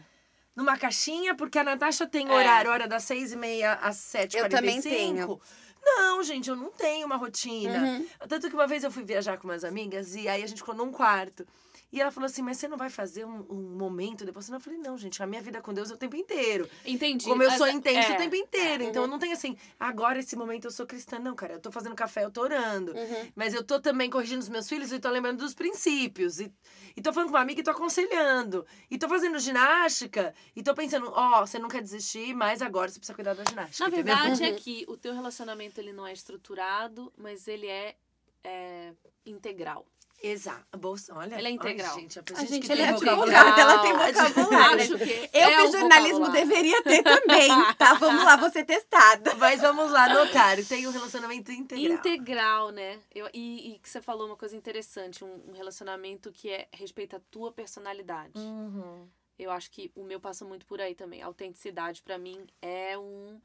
numa 0.56 0.75
caixinha, 0.77 1.36
porque 1.36 1.60
a 1.60 1.63
Natasha 1.63 2.08
tem 2.08 2.27
É. 2.27 2.34
horário, 2.34 2.72
hora 2.72 2.88
das 2.88 3.03
seis 3.03 3.32
e 3.32 3.36
meia 3.36 3.74
às 3.75 3.98
sete 3.98 4.36
Eu 4.36 4.50
também 4.50 4.82
tenho. 4.82 5.39
Não, 5.84 6.24
gente, 6.24 6.50
eu 6.50 6.56
não 6.56 6.72
tenho 6.72 7.06
uma 7.06 7.16
rotina. 7.16 7.80
Uhum. 7.80 8.08
Tanto 8.28 8.50
que 8.50 8.56
uma 8.56 8.68
vez 8.68 8.84
eu 8.84 8.92
fui 8.92 9.04
viajar 9.04 9.38
com 9.38 9.48
umas 9.48 9.64
amigas 9.64 10.16
e 10.16 10.28
aí 10.28 10.44
a 10.44 10.48
gente 10.48 10.60
ficou 10.60 10.76
num 10.76 10.92
quarto. 10.92 11.46
E 11.92 12.00
ela 12.00 12.10
falou 12.10 12.26
assim, 12.26 12.42
mas 12.42 12.58
você 12.58 12.68
não 12.70 12.78
vai 12.78 12.90
fazer 12.90 13.26
um, 13.26 13.46
um 13.50 13.76
momento 13.78 14.24
depois? 14.24 14.48
Eu 14.48 14.60
falei, 14.62 14.80
não, 14.80 14.98
gente, 14.98 15.22
a 15.22 15.28
minha 15.28 15.42
vida 15.42 15.62
com 15.62 15.74
Deus 15.74 15.92
é 15.92 15.94
o 15.94 15.98
tempo 15.98 16.16
inteiro. 16.16 16.70
Entendi. 16.86 17.26
Como 17.26 17.44
eu 17.44 17.52
sou 17.52 17.68
é- 17.68 17.72
intensa 17.72 18.14
é. 18.14 18.16
o 18.16 18.18
tempo 18.18 18.36
inteiro. 18.36 18.84
Então 18.84 19.04
eu 19.04 19.08
não 19.10 19.20
tenho 19.20 19.34
assim, 19.34 19.58
agora 19.78 20.20
esse 20.20 20.36
momento 20.36 20.66
eu 20.66 20.72
sou 20.72 20.86
cristã. 20.86 21.20
Não, 21.20 21.36
cara, 21.36 21.54
eu 21.54 21.60
tô 21.60 21.70
fazendo 21.70 21.94
café, 21.94 22.24
eu 22.24 22.32
tô 22.32 22.42
orando. 22.42 22.94
Uhum. 22.94 23.32
Mas 23.36 23.54
eu 23.54 23.62
tô 23.64 23.80
também 23.80 24.10
corrigindo 24.10 24.40
os 24.40 24.48
meus 24.48 24.70
filhos 24.70 24.92
e 24.92 25.00
tô 25.00 25.10
lembrando 25.10 25.40
dos 25.40 25.54
princípios. 25.54 26.40
E, 26.40 26.54
e 26.96 27.02
tô 27.02 27.12
falando 27.12 27.30
com 27.30 27.36
uma 27.36 27.42
amiga 27.42 27.60
e 27.60 27.64
tô 27.64 27.72
aconselhando. 27.72 28.66
E 28.90 28.98
tô 28.98 29.10
fazendo 29.10 29.38
ginástica. 29.38 30.34
E 30.56 30.64
tô 30.64 30.74
pensando, 30.74 31.12
ó, 31.14 31.46
você 31.46 31.60
não 31.60 31.68
quer 31.68 31.82
desistir, 31.82 32.34
mas 32.34 32.62
agora 32.62 32.90
você 32.90 33.00
precisa 33.00 33.16
cuidar 33.16 33.34
da 33.34 33.44
ginástica. 33.44 33.84
Na 33.84 33.90
entendeu? 33.90 34.16
verdade 34.16 34.44
é 34.44 34.54
que 34.54 34.86
o 34.88 34.96
teu 34.96 35.14
relacionamento 35.14 35.80
ele 35.80 35.92
não 35.92 36.08
é 36.08 36.14
estruturado, 36.14 37.12
mas 37.18 37.50
ele 37.50 37.68
é, 37.68 37.96
é, 38.44 38.94
integral. 39.26 39.86
Exato. 40.24 40.78
Bolsa, 40.78 41.16
olha. 41.16 41.36
Ele 41.38 41.48
é 41.48 41.51
integral. 41.51 41.96
Ai, 41.96 42.01
gente, 42.01 42.20
a, 42.20 42.22
A 42.22 42.40
gente, 42.42 42.50
gente 42.50 42.66
que 42.68 42.72
ele 42.74 42.82
tem 42.84 42.90
é 42.92 42.94
vocabulário. 42.94 43.38
advogada, 43.38 43.62
ela 43.62 43.82
tem 43.82 43.94
vocabulário. 43.94 44.82
Acho 44.84 44.98
que 45.00 45.30
Eu 45.34 45.50
é 45.50 45.62
fiz 45.62 45.72
jornalismo, 45.72 46.30
deveria 46.30 46.84
ter 46.84 47.01
também, 47.04 47.50
tá? 47.78 47.94
Vamos 47.96 48.24
lá, 48.24 48.36
vou 48.36 48.50
ser 48.51 48.63
testada. 48.63 49.34
Mas 49.42 49.62
vamos 49.62 49.92
lá, 49.92 50.08
notário. 50.13 50.66
Tem 50.66 50.88
um 50.88 50.92
relacionamento 50.92 51.51
integral. 51.51 51.98
Integral, 51.98 52.70
né? 52.70 53.00
Eu, 53.13 53.28
e, 53.34 53.74
e 53.74 53.80
que 53.80 53.90
você 53.90 54.00
falou 54.01 54.28
uma 54.28 54.38
coisa 54.38 54.56
interessante, 54.56 55.24
um, 55.25 55.50
um 55.50 55.54
relacionamento 55.54 56.32
que 56.32 56.50
é 56.51 56.68
respeita 56.72 57.18
a 57.18 57.22
tua 57.32 57.51
personalidade. 57.51 58.38
Uhum. 58.38 59.08
Eu 59.40 59.50
acho 59.50 59.72
que 59.72 59.92
o 59.96 60.04
meu 60.04 60.20
passa 60.20 60.46
muito 60.46 60.68
por 60.68 60.80
aí 60.80 60.94
também. 60.94 61.24
A 61.24 61.25
autenticidade, 61.25 62.04
pra 62.04 62.20
mim, 62.20 62.46
é 62.62 62.96
um, 62.96 63.42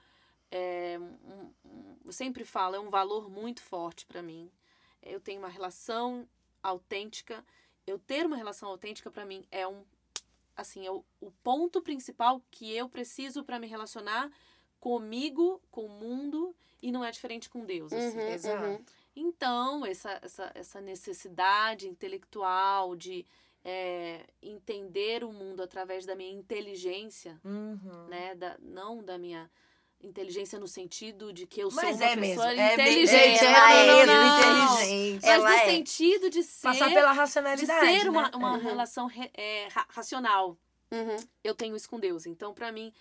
é 0.50 0.98
um- 1.00 1.50
um- 1.64 1.96
Eu 2.04 2.12
sempre 2.12 2.44
falo, 2.44 2.76
é 2.76 2.78
um 2.80 2.90
valor 2.90 3.30
muito 3.30 3.62
forte 3.62 4.04
pra 4.04 4.20
mim. 4.22 4.50
Eu 5.02 5.20
tenho 5.20 5.38
uma 5.38 5.48
relação 5.48 6.28
autêntica. 6.68 7.44
Eu 7.86 7.98
ter 7.98 8.26
uma 8.26 8.36
relação 8.36 8.68
autêntica, 8.68 9.10
pra 9.10 9.24
mim, 9.24 9.44
é 9.50 9.66
um. 9.66 9.84
Assim, 10.56 10.86
é 10.86 10.90
o, 10.90 11.04
o 11.20 11.30
ponto 11.42 11.82
principal 11.82 12.42
que 12.50 12.74
eu 12.74 12.88
preciso 12.88 13.44
pra 13.44 13.58
me 13.58 13.66
relacionar 13.66 14.30
comigo, 14.80 15.60
com 15.70 15.84
o 15.84 15.88
mundo, 15.88 16.54
e 16.82 16.90
não 16.90 17.04
é 17.04 17.10
diferente 17.10 17.48
com 17.50 17.64
Deus. 17.64 17.92
assim. 17.92 18.18
Uhum, 18.18 18.28
exato. 18.28 18.64
uhum. 18.66 18.84
Então, 19.14 19.84
essa, 19.86 20.18
essa, 20.22 20.52
essa 20.54 20.80
necessidade 20.80 21.88
intelectual 21.88 22.94
de 22.96 23.24
é, 23.64 24.26
entender 24.42 25.24
o 25.24 25.32
mundo 25.32 25.62
através 25.62 26.04
da 26.06 26.14
minha 26.14 26.30
inteligência, 26.32 27.40
Uhum. 27.44 28.06
né? 28.08 28.34
Da, 28.34 28.56
não 28.60 29.02
da 29.02 29.18
minha 29.18 29.50
inteligência 30.00 30.58
no 30.58 30.68
sentido 30.68 31.32
de 31.32 31.46
que 31.46 31.60
eu 31.60 31.70
sou 31.70 31.82
Mas 31.82 31.96
uma 31.96 32.04
é 32.04 32.16
mesmo. 32.16 32.42
pessoa 32.42 32.52
É 32.52 32.76
bem- 32.76 33.02
inteligente. 33.02 33.44
é, 33.44 33.46
ela 33.46 33.68
não, 33.68 34.00
é 34.00 34.06
não, 34.06 34.14
mesmo 34.14 34.14
não. 34.14 34.74
inteligente. 34.82 35.20
Mas 35.22 35.24
Ela 35.30 35.48
no 35.50 35.56
é. 35.56 35.64
sentido 35.66 36.30
de 36.30 36.42
ser, 36.42 36.62
Passar 36.68 36.88
pela 36.92 37.12
de 37.12 37.18
racionalidade. 37.18 38.00
ser 38.00 38.08
uma, 38.08 38.22
né? 38.24 38.30
uma 38.34 38.52
Uhum. 38.52 38.58
relação 38.62 39.06
re- 39.06 39.30
é, 39.34 39.68
ra- 39.72 39.86
racional. 39.88 40.56
Uhum. 40.90 41.16
Eu 41.42 41.54
tenho 41.54 41.74
isso 41.74 41.88
com 41.88 41.98
Deus. 41.98 42.26
Então, 42.26 42.54
pra 42.54 42.70
mim, 42.70 42.92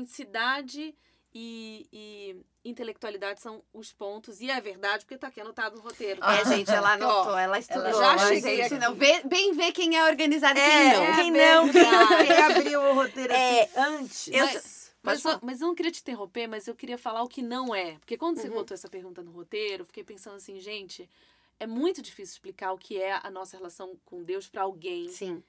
autenticidade 0.00 0.94
e, 1.34 1.86
e 1.92 2.36
intelectualidade 2.64 3.40
são 3.40 3.62
os 3.74 3.92
pontos. 3.92 4.40
E 4.40 4.50
é 4.50 4.58
verdade, 4.60 5.04
porque 5.04 5.18
tá 5.18 5.26
aqui 5.26 5.40
anotado 5.40 5.76
no 5.76 5.82
roteiro. 5.82 6.22
É, 6.24 6.44
gente, 6.46 6.70
ela 6.70 6.92
anotou, 6.94 7.36
ela 7.36 7.58
estudou. 7.58 7.92
já 7.92 8.14
mas, 8.16 8.28
cheguei 8.28 8.56
gente, 8.62 8.74
aqui. 8.74 8.78
não. 8.78 8.94
Vê, 8.94 9.20
bem 9.24 9.52
ver 9.52 9.72
quem 9.72 9.96
é 9.98 10.04
organizado 10.04 10.58
e 10.58 10.62
É, 10.62 10.90
quem 10.90 10.98
não. 10.98 11.14
quem 11.16 11.30
não, 11.32 11.68
quem, 11.68 12.26
quem 12.26 12.36
abriu 12.38 12.80
o 12.82 12.94
roteiro 12.94 13.32
É, 13.32 13.62
assim 13.64 13.70
antes. 13.76 14.28
eu- 14.28 14.46
Mas, 14.46 14.85
Mas, 15.06 15.24
eu, 15.24 15.38
mas 15.42 15.60
eu 15.60 15.68
não 15.68 15.74
queria 15.74 15.90
te 15.92 16.00
interromper, 16.00 16.46
mas 16.46 16.66
eu 16.68 16.74
queria 16.74 16.98
falar 16.98 17.22
o 17.22 17.28
que 17.28 17.42
não 17.42 17.74
é. 17.74 17.98
Porque 17.98 18.16
quando 18.16 18.38
você 18.38 18.48
Uhum. 18.48 18.54
botou 18.54 18.74
essa 18.74 18.88
pergunta 18.88 19.22
no 19.22 19.30
roteiro, 19.30 19.82
eu 19.82 19.86
fiquei 19.86 20.04
pensando 20.04 20.36
assim, 20.36 20.58
gente, 20.60 21.08
é 21.58 21.66
muito 21.66 22.02
difícil 22.02 22.34
explicar 22.34 22.72
o 22.72 22.78
que 22.78 23.00
é 23.00 23.12
a 23.22 23.30
nossa 23.30 23.56
relação 23.56 23.96
com 24.04 24.22
Deus 24.22 24.48
pra 24.48 24.62
alguém, 24.62 25.08
Sim. 25.08 25.42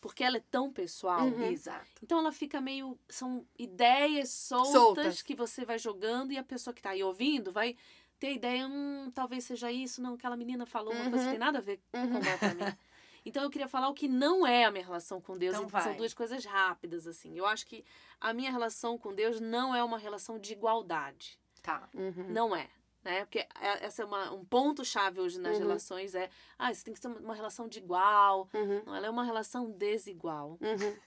porque 0.00 0.22
ela 0.22 0.36
é 0.36 0.42
tão 0.50 0.72
pessoal. 0.72 1.26
Uhum. 1.26 1.42
Exato. 1.42 1.86
Então 2.02 2.18
ela 2.18 2.30
fica 2.32 2.60
meio. 2.60 2.98
São 3.08 3.44
ideias 3.58 4.30
soltas, 4.30 4.72
Soltas. 4.72 5.22
que 5.22 5.34
você 5.34 5.64
vai 5.64 5.78
jogando 5.78 6.32
e 6.32 6.38
a 6.38 6.44
pessoa 6.44 6.72
que 6.74 6.82
tá 6.82 6.90
aí 6.90 7.02
ouvindo 7.02 7.50
vai 7.52 7.76
ter 8.20 8.28
a 8.28 8.32
ideia, 8.32 8.66
hum, 8.66 9.10
talvez 9.14 9.44
seja 9.44 9.70
isso, 9.70 10.02
não, 10.02 10.14
aquela 10.14 10.36
menina 10.36 10.66
falou 10.66 10.92
uma 10.92 11.08
coisa 11.08 11.24
que 11.24 11.24
Uhum. 11.26 11.30
tem 11.30 11.38
nada 11.38 11.58
a 11.58 11.62
ver 11.62 11.80
Uhum. 11.94 12.10
com 12.20 12.28
ela 12.28 12.38
pra 12.38 12.54
mim. 12.54 12.58
Então 13.28 13.42
eu 13.42 13.50
queria 13.50 13.68
falar 13.68 13.88
o 13.88 13.94
que 13.94 14.08
não 14.08 14.46
é 14.46 14.64
a 14.64 14.70
minha 14.70 14.84
relação 14.84 15.20
com 15.20 15.36
Deus. 15.36 15.54
Então 15.56 15.78
e 15.78 15.82
São 15.82 15.96
duas 15.96 16.14
coisas 16.14 16.44
rápidas, 16.44 17.06
assim. 17.06 17.36
Eu 17.38 17.46
acho 17.46 17.66
que 17.66 17.84
a 18.20 18.32
minha 18.32 18.50
relação 18.50 18.96
com 18.98 19.14
Deus 19.14 19.38
não 19.40 19.74
é 19.74 19.84
uma 19.84 19.98
relação 19.98 20.38
de 20.38 20.52
igualdade. 20.54 21.38
Tá. 21.62 21.88
Uhum. 21.94 22.26
Não 22.30 22.56
é. 22.56 22.68
Né? 23.04 23.24
Porque 23.24 23.38
é- 23.38 23.84
essa 23.84 24.02
é 24.02 24.04
uma, 24.04 24.32
um 24.32 24.44
ponto-chave 24.44 25.20
hoje 25.20 25.38
nas 25.38 25.54
Uhum. 25.54 25.58
relações. 25.66 26.14
É, 26.14 26.28
ah, 26.58 26.72
isso 26.72 26.84
tem 26.84 26.92
que 26.94 27.00
ser 27.00 27.08
uma 27.08 27.34
relação 27.34 27.68
de 27.68 27.78
igual. 27.78 28.48
Uhum. 28.54 28.82
Não, 28.86 28.94
ela 28.94 29.06
é 29.06 29.10
uma 29.10 29.24
relação 29.24 29.70
desigual 29.70 30.58
Uhum. 30.60 30.60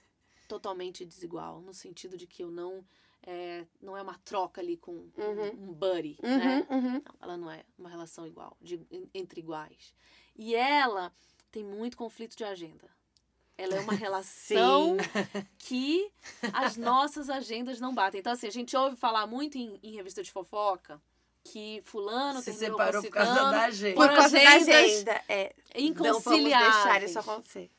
totalmente 0.48 1.04
desigual, 1.04 1.60
no 1.60 1.72
sentido 1.74 2.16
de 2.16 2.26
que 2.26 2.42
eu 2.42 2.50
não 2.50 2.84
é, 3.24 3.64
não 3.80 3.96
é 3.96 4.02
uma 4.02 4.18
troca 4.24 4.60
ali 4.60 4.76
com 4.76 4.90
um- 4.92 5.12
Uhum. 5.16 5.68
um 5.70 5.72
buddy, 5.72 6.18
Uhum. 6.24 6.38
né? 6.38 6.66
Uhum. 6.68 6.92
Não, 6.94 7.14
ela 7.20 7.36
não 7.36 7.48
é 7.50 7.64
uma 7.78 7.88
relação 7.88 8.26
igual, 8.26 8.56
de, 8.60 8.84
en- 8.90 9.08
entre 9.14 9.38
iguais. 9.40 9.94
E 10.34 10.56
ela 10.56 11.12
tem 11.52 11.62
muito 11.62 11.96
conflito 11.96 12.36
de 12.36 12.42
agenda. 12.42 12.88
Ela 13.56 13.76
é 13.76 13.80
uma 13.80 13.92
relação 13.94 14.96
que 15.58 16.10
as 16.52 16.76
nossas 16.76 17.30
agendas 17.30 17.78
não 17.78 17.94
batem. 17.94 18.18
Então, 18.18 18.32
assim, 18.32 18.48
a 18.48 18.52
gente 18.52 18.76
ouve 18.76 18.96
falar 18.96 19.26
muito 19.26 19.56
em, 19.56 19.78
em 19.82 19.94
revista 19.94 20.22
de 20.22 20.32
fofoca 20.32 21.00
que 21.44 21.82
fulano 21.84 22.40
Se 22.40 22.52
separou 22.52 23.02
por 23.02 23.10
causa 23.10 23.50
da 23.50 23.70
gente. 23.70 23.94
Por 23.94 24.08
Por 24.08 24.16
causa 24.16 24.38
da 24.38 24.54
agenda. 24.54 25.24
É, 25.28 25.54
não 25.96 26.20
vamos 26.20 26.44
deixar 26.44 27.02
isso 27.02 27.18
acontecer. 27.18 27.70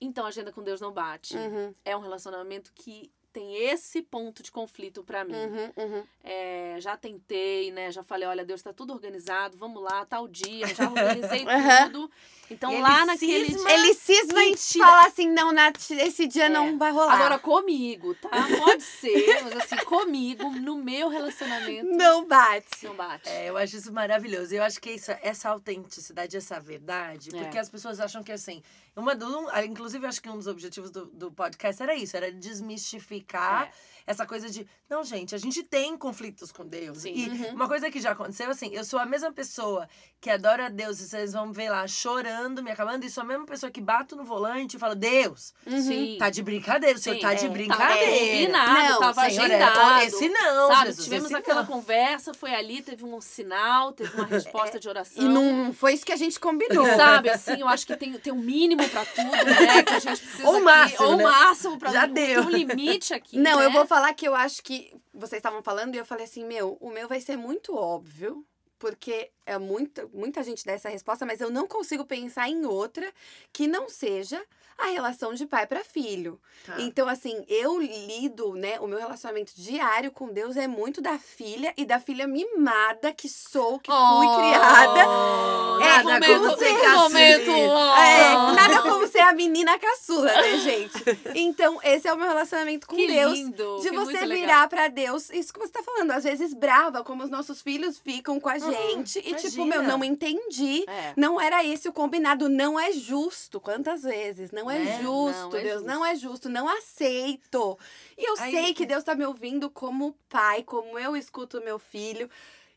Então, 0.00 0.24
a 0.24 0.28
agenda 0.28 0.52
com 0.52 0.62
Deus 0.62 0.80
não 0.80 0.92
bate. 0.92 1.36
Uhum. 1.36 1.74
É 1.84 1.96
um 1.96 2.00
relacionamento 2.00 2.72
que 2.74 3.10
tem 3.32 3.56
esse 3.66 4.02
ponto 4.02 4.42
de 4.42 4.50
conflito 4.50 5.02
pra 5.04 5.24
mim. 5.24 5.34
Uhum. 5.34 5.72
Uhum. 5.76 6.04
É, 6.24 6.76
já 6.78 6.96
tentei, 6.96 7.70
né? 7.70 7.90
Já 7.92 8.02
falei, 8.02 8.26
olha, 8.28 8.44
Deus 8.44 8.62
tá 8.62 8.72
tudo 8.72 8.92
organizado, 8.92 9.56
vamos 9.56 9.82
lá, 9.82 10.04
tal 10.04 10.26
dia, 10.26 10.66
já 10.74 10.84
organizei 10.88 11.44
tudo. 11.92 12.10
Então 12.50 12.72
E 12.72 12.80
lá 12.80 12.96
ele 12.98 13.04
naquele 13.06 13.44
cisma- 13.50 13.70
Ele 13.72 13.94
cisma 13.94 14.42
em 14.42 14.50
Mentira. 14.50 14.86
falar 14.86 15.06
assim, 15.06 15.30
não, 15.30 15.52
Nath, 15.52 15.90
esse 15.90 16.26
dia 16.26 16.46
É. 16.46 16.48
não 16.48 16.78
vai 16.78 16.90
rolar. 16.90 17.12
Agora 17.14 17.38
comigo, 17.38 18.14
tá? 18.14 18.30
Pode 18.58 18.82
ser, 18.82 19.42
mas 19.44 19.56
assim, 19.58 19.76
comigo, 19.84 20.48
no 20.50 20.76
meu 20.76 21.08
relacionamento, 21.08 21.84
não 21.86 22.24
bate. 22.26 22.66
não 22.84 22.94
bate. 22.94 23.28
É, 23.28 23.50
eu 23.50 23.56
acho 23.58 23.76
isso 23.76 23.92
maravilhoso. 23.92 24.54
Eu 24.54 24.62
acho 24.62 24.80
que 24.80 24.90
isso, 24.92 25.10
essa 25.22 25.50
autenticidade, 25.50 26.36
essa 26.38 26.58
verdade, 26.58 27.34
É. 27.36 27.38
porque 27.42 27.58
as 27.58 27.68
pessoas 27.68 28.00
acham 28.00 28.22
que 28.22 28.32
assim. 28.32 28.62
Uma 28.96 29.14
um, 29.14 29.46
inclusive, 29.64 30.06
acho 30.06 30.20
que 30.20 30.28
um 30.28 30.36
dos 30.36 30.46
objetivos 30.46 30.90
do, 30.90 31.06
do 31.06 31.30
podcast 31.30 31.82
era 31.82 31.94
isso, 31.94 32.16
era 32.16 32.32
desmistificar 32.32 33.68
É. 33.68 33.70
essa 34.08 34.26
coisa 34.26 34.48
de. 34.50 34.66
Não, 34.88 35.04
gente, 35.04 35.34
a 35.34 35.38
gente 35.38 35.62
tem 35.62 35.96
conflitos 35.96 36.50
com 36.50 36.66
Deus. 36.66 36.98
Sim. 37.02 37.12
E 37.14 37.28
Uhum. 37.28 37.54
uma 37.54 37.68
coisa 37.68 37.90
que 37.90 38.00
já 38.00 38.12
aconteceu, 38.12 38.50
assim, 38.50 38.70
eu 38.72 38.82
sou 38.84 38.98
a 38.98 39.06
mesma 39.06 39.30
pessoa 39.32 39.88
que 40.20 40.30
adora 40.30 40.66
a 40.66 40.68
Deus, 40.68 40.98
e 41.00 41.08
vocês 41.08 41.32
vão 41.32 41.52
ver 41.52 41.70
lá 41.70 41.86
chorando, 41.86 42.62
me 42.62 42.70
acabando, 42.70 43.04
e 43.04 43.10
sou 43.10 43.22
a 43.22 43.26
mesma 43.26 43.44
pessoa 43.46 43.70
que 43.70 43.80
bato 43.80 44.16
no 44.16 44.24
volante 44.24 44.76
e 44.76 44.78
falo, 44.80 44.94
Deus, 44.96 45.52
Sim. 45.66 46.16
tá 46.18 46.28
de 46.30 46.42
brincadeira, 46.42 46.98
o 46.98 47.00
senhor 47.00 47.16
Sim, 47.16 47.20
tá 47.22 47.32
é, 47.32 47.34
de 47.34 47.42
Tava 47.42 47.52
brincadeira. 47.52 48.06
combinado, 48.46 48.72
Não, 48.90 48.98
tava 49.00 49.30
Senhor, 49.30 49.50
é, 49.50 49.54
agendado. 49.62 50.02
esse 50.02 50.28
não, 50.28 50.68
sabe, 50.72 50.86
Jesus, 50.86 51.04
tivemos 51.04 51.24
esse 51.26 51.34
aquela 51.36 51.60
não. 51.60 51.66
conversa, 51.66 52.34
foi 52.34 52.52
ali, 52.54 52.82
teve 52.82 53.04
um 53.04 53.20
sinal, 53.20 53.92
teve 53.92 54.12
uma 54.16 54.24
resposta 54.26 54.80
de 54.80 54.88
oração. 54.88 55.22
E 55.22 55.28
não 55.28 55.72
foi 55.72 55.92
isso 55.92 56.04
que 56.06 56.12
a 56.12 56.16
gente 56.16 56.40
combinou. 56.40 56.86
Sabe, 56.96 57.28
assim, 57.30 57.60
eu 57.60 57.68
acho 57.68 57.86
que 57.86 57.96
tem, 57.96 58.12
tem 58.14 58.32
um 58.32 58.36
mínimo 58.40 58.88
pra 58.88 59.04
tudo, 59.04 59.30
né? 59.30 59.82
Que 59.84 59.94
a 59.94 59.98
gente 60.00 60.20
precisa 60.20 60.48
Ou 60.48 60.56
aqui, 60.56 60.64
máximo, 60.64 61.06
Ou 61.08 61.16
né? 61.16 61.24
máximo 61.24 61.78
pra 61.78 61.92
Já 61.92 62.02
tudo. 62.02 62.14
deu. 62.14 62.26
Tem 62.26 62.38
um 62.40 62.50
limite 62.50 63.14
aqui, 63.14 63.38
Não, 63.38 63.58
né? 63.58 63.66
eu 63.66 63.70
vou 63.72 63.86
falar 63.86 63.97
que 64.14 64.26
eu 64.26 64.34
acho 64.34 64.62
que 64.62 64.92
vocês 65.12 65.38
estavam 65.38 65.62
falando 65.62 65.94
e 65.94 65.98
eu 65.98 66.04
falei 66.04 66.24
assim, 66.24 66.44
meu, 66.44 66.76
o 66.80 66.90
meu 66.90 67.08
vai 67.08 67.20
ser 67.20 67.36
muito 67.36 67.74
óbvio, 67.74 68.44
porque 68.78 69.30
é 69.44 69.58
muita, 69.58 70.06
muita 70.12 70.42
gente 70.42 70.64
dá 70.64 70.72
essa 70.72 70.88
resposta, 70.88 71.26
mas 71.26 71.40
eu 71.40 71.50
não 71.50 71.66
consigo 71.66 72.04
pensar 72.04 72.48
em 72.48 72.64
outra 72.64 73.12
que 73.52 73.66
não 73.66 73.88
seja 73.88 74.42
a 74.78 74.86
relação 74.86 75.34
de 75.34 75.44
pai 75.46 75.66
para 75.66 75.82
filho. 75.82 76.40
Tá. 76.64 76.76
Então, 76.80 77.08
assim, 77.08 77.44
eu 77.48 77.80
lido, 77.80 78.54
né? 78.54 78.78
O 78.80 78.86
meu 78.86 78.98
relacionamento 78.98 79.52
diário 79.56 80.10
com 80.10 80.28
Deus 80.32 80.56
é 80.56 80.66
muito 80.68 81.00
da 81.00 81.18
filha 81.18 81.72
e 81.76 81.84
da 81.84 81.98
filha 81.98 82.26
mimada 82.26 83.12
que 83.12 83.28
sou, 83.28 83.78
que 83.80 83.90
fui 83.90 83.98
Oh, 84.26 84.36
criada. 84.38 85.08
Oh, 85.08 85.80
É, 85.80 86.02
nada 86.02 86.26
como 86.26 86.38
como 86.44 86.58
se- 86.58 86.64
ser 86.64 86.88
momento, 86.90 87.50
oh. 87.50 87.96
É, 87.96 88.52
nada 88.54 88.82
como 88.82 89.06
ser 89.08 89.20
a 89.20 89.32
menina 89.32 89.78
caçula, 89.78 90.32
né, 90.32 90.58
gente? 90.58 91.02
Então, 91.34 91.78
esse 91.82 92.06
é 92.08 92.12
o 92.12 92.16
meu 92.16 92.28
relacionamento 92.28 92.86
com 92.86 92.96
que 92.96 93.06
Deus. 93.06 93.32
lindo. 93.32 93.80
De 93.82 93.90
você 93.90 94.26
virar 94.26 94.68
pra 94.68 94.88
Deus, 94.88 95.30
isso 95.30 95.52
que 95.52 95.58
você 95.60 95.72
tá 95.72 95.82
falando, 95.82 96.10
às 96.12 96.24
vezes 96.24 96.52
brava, 96.54 97.02
como 97.04 97.24
os 97.24 97.30
nossos 97.30 97.60
filhos 97.62 97.98
ficam 97.98 98.38
com 98.40 98.48
a 98.48 98.58
gente. 98.58 99.14
gente 99.14 99.18
e, 99.18 99.34
tipo, 99.34 99.62
imagina. 99.62 99.64
meu, 99.66 99.82
não 99.82 100.04
entendi. 100.04 100.84
É. 100.88 101.12
Não 101.16 101.40
era 101.40 101.64
esse 101.64 101.88
o 101.88 101.92
combinado, 101.92 102.48
não 102.48 102.78
é 102.78 102.92
justo. 102.92 103.60
Quantas 103.60 104.02
vezes? 104.02 104.50
Não 104.50 104.67
é 104.70 104.78
Né? 104.78 105.02
justo, 105.02 105.48
Não 105.50 105.56
é 105.56 105.62
Deus, 105.62 105.72
justo. 105.74 105.86
não 105.86 106.06
é 106.06 106.16
justo, 106.16 106.48
não 106.48 106.68
aceito. 106.68 107.78
E 108.16 108.24
eu 108.28 108.34
Aí- 108.38 108.50
sei 108.52 108.74
que 108.74 108.86
Deus 108.86 109.04
tá 109.04 109.14
me 109.14 109.24
ouvindo 109.24 109.70
como 109.70 110.16
pai, 110.28 110.62
como 110.62 110.98
eu 110.98 111.16
escuto 111.16 111.60
meu 111.62 111.78
filho, 111.78 112.28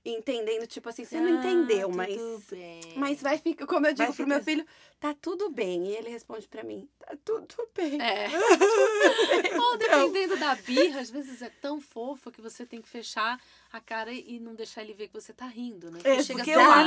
entendendo, 0.04 0.66
tipo 0.66 0.90
assim, 0.90 1.06
você 1.06 1.20
não 1.20 1.42
Tá 1.42 1.48
entendeu, 1.50 1.88
tudo 1.88 1.98
mas. 1.98 2.18
bem. 2.50 2.82
Mas 2.96 3.22
vai 3.22 3.38
ficar, 3.38 3.68
como 3.68 3.86
eu 3.86 3.94
digo 3.94 4.08
Vai 4.08 4.16
pro 4.16 4.28
meu 4.28 4.40
ficar- 4.40 4.52
filho, 4.52 4.66
tá 5.00 5.14
tudo 5.22 5.50
bem. 5.52 5.88
E 5.88 5.96
ele 5.96 6.10
responde 6.10 6.48
pra 6.48 6.64
mim, 6.64 6.90
tá 7.00 7.16
tudo 7.24 7.56
bem. 7.76 8.02
É. 8.02 8.26
Ou 9.62 9.78
dependendo 9.78 10.38
da 10.38 10.56
birra, 10.56 11.02
às 11.02 11.10
vezes 11.12 11.42
é 11.42 11.50
tão 11.62 11.80
fofa 11.80 12.32
que 12.32 12.42
você 12.42 12.66
tem 12.66 12.82
que 12.82 12.90
fechar 12.90 13.40
a 13.74 13.80
cara 13.80 14.12
e 14.12 14.40
não 14.40 14.54
deixar 14.54 14.82
ele 14.84 14.94
ver 14.94 15.08
que 15.08 15.14
você 15.14 15.32
tá 15.34 15.46
rindo, 15.46 15.90
né? 15.90 16.00
É, 16.04 16.22
chega. 16.22 16.44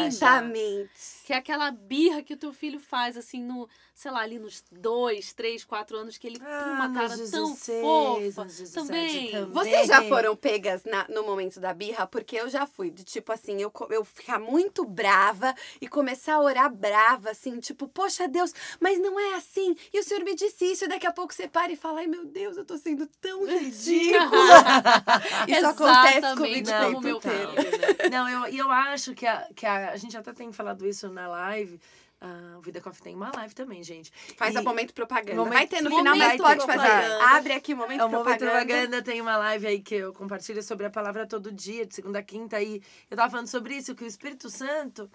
Exatamente. 0.06 0.90
Que 1.24 1.32
é 1.32 1.36
aquela 1.36 1.70
birra 1.70 2.22
que 2.22 2.34
o 2.34 2.36
teu 2.36 2.52
filho 2.52 2.78
faz, 2.78 3.16
assim, 3.16 3.42
no, 3.42 3.68
sei 3.94 4.10
lá, 4.10 4.20
ali 4.20 4.38
nos 4.38 4.62
dois, 4.70 5.32
três, 5.32 5.64
quatro 5.64 5.96
anos, 5.96 6.18
que 6.18 6.26
ele 6.26 6.38
tem 6.38 6.46
Ah, 6.46 6.72
uma 6.74 6.88
nos 6.88 6.96
cara 6.98 7.08
tão 7.30 7.50
16, 7.52 7.80
fofa. 7.80 8.44
nos 8.44 8.56
17 8.58 8.72
também. 8.88 9.30
também. 9.30 9.52
Vocês 9.52 9.86
já 9.88 10.02
foram 10.04 10.36
pegas 10.36 10.84
na- 10.84 11.06
no 11.08 11.22
momento 11.24 11.58
da 11.58 11.72
birra? 11.72 12.06
Porque 12.06 12.36
eu 12.36 12.48
já 12.48 12.66
fui. 12.66 12.90
De 12.90 13.02
tipo 13.04 13.32
assim, 13.32 13.60
eu, 13.60 13.72
eu 13.90 14.04
ficar 14.04 14.38
muito 14.38 14.84
brava 14.84 15.54
e 15.80 15.88
começar 15.88 16.34
a 16.34 16.40
orar 16.40 16.70
brava, 16.72 17.30
assim, 17.30 17.58
tipo, 17.60 17.88
poxa 17.88 18.28
Deus, 18.28 18.52
mas 18.78 18.98
não 19.00 19.18
é 19.18 19.34
assim. 19.36 19.74
E 19.92 19.98
o 19.98 20.02
senhor 20.02 20.22
me 20.22 20.34
disse 20.34 20.64
isso, 20.70 20.84
e 20.84 20.88
daqui 20.88 21.06
a 21.06 21.12
pouco 21.12 21.32
você 21.32 21.48
para 21.48 21.72
e 21.72 21.76
fala, 21.76 22.00
ai 22.00 22.06
meu 22.06 22.24
Deus, 22.26 22.56
eu 22.56 22.64
tô 22.64 22.76
sendo 22.76 23.06
tão 23.20 23.44
ridícula. 23.48 24.64
isso 25.48 25.66
acontece 25.66 26.36
comigo 26.36 26.74
não, 26.83 26.93
como 26.95 27.00
meu 27.07 27.16
inteiro. 27.16 27.52
né? 27.54 28.09
Não, 28.11 28.28
eu, 28.28 28.52
e 28.52 28.59
eu 28.59 28.71
acho 28.71 29.14
que, 29.14 29.26
a, 29.26 29.49
que 29.54 29.64
a, 29.66 29.90
a 29.90 29.97
gente 29.97 30.16
até 30.16 30.33
tem 30.33 30.52
falado 30.52 30.87
isso 30.87 31.09
na 31.09 31.26
live. 31.28 31.81
Ah, 32.21 32.54
o 32.57 32.61
Vida 32.62 32.81
Coffee 32.81 33.02
tem 33.02 33.14
uma 33.14 33.31
live 33.35 33.54
também, 33.54 33.83
gente. 33.83 34.11
Faz 34.38 34.54
E- 34.54 34.59
a 34.59 34.62
momento 34.62 34.95
propaganda. 34.95 35.35
Momento- 35.35 35.52
Vai 35.52 35.66
ter 35.66 35.83
no 35.83 35.90
momento 35.90 36.12
final, 36.14 36.28
mas 36.28 36.40
pode 36.40 36.64
fazer. 36.66 37.12
Abre 37.23 37.52
aqui 37.52 37.75
o 37.75 37.76
momento 37.76 38.00
É 38.00 38.04
o 38.04 38.09
Momento 38.09 38.25
propaganda. 38.38 38.50
Propaganda 38.64 39.02
tem 39.02 39.21
uma 39.21 39.37
live 39.37 39.66
aí 39.66 39.81
que 39.81 39.95
eu 39.97 40.12
compartilho 40.14 40.62
sobre 40.62 40.87
a 40.87 40.90
palavra 40.90 41.26
todo 41.26 41.52
dia, 41.52 41.85
de 41.85 41.95
segunda 41.95 42.21
a 42.21 42.23
quinta. 42.23 42.62
E 42.62 42.81
eu 43.11 43.16
tava 43.16 43.31
falando 43.31 43.49
sobre 43.49 43.75
isso, 43.76 43.95
que 43.95 44.04
o 44.04 44.07
Espírito 44.07 44.49
Santo 44.49 45.11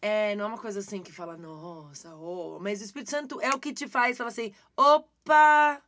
é, 0.00 0.36
não 0.36 0.44
é 0.44 0.48
uma 0.48 0.58
coisa 0.58 0.78
assim 0.78 1.02
que 1.02 1.10
fala, 1.12 1.36
nossa, 1.36 2.14
oh, 2.14 2.58
mas 2.60 2.80
o 2.80 2.84
Espírito 2.84 3.10
Santo 3.10 3.40
é 3.40 3.50
o 3.50 3.58
que 3.58 3.72
te 3.72 3.88
faz 3.88 4.16
falar 4.16 4.28
assim, 4.28 4.52
opa! 4.76 5.80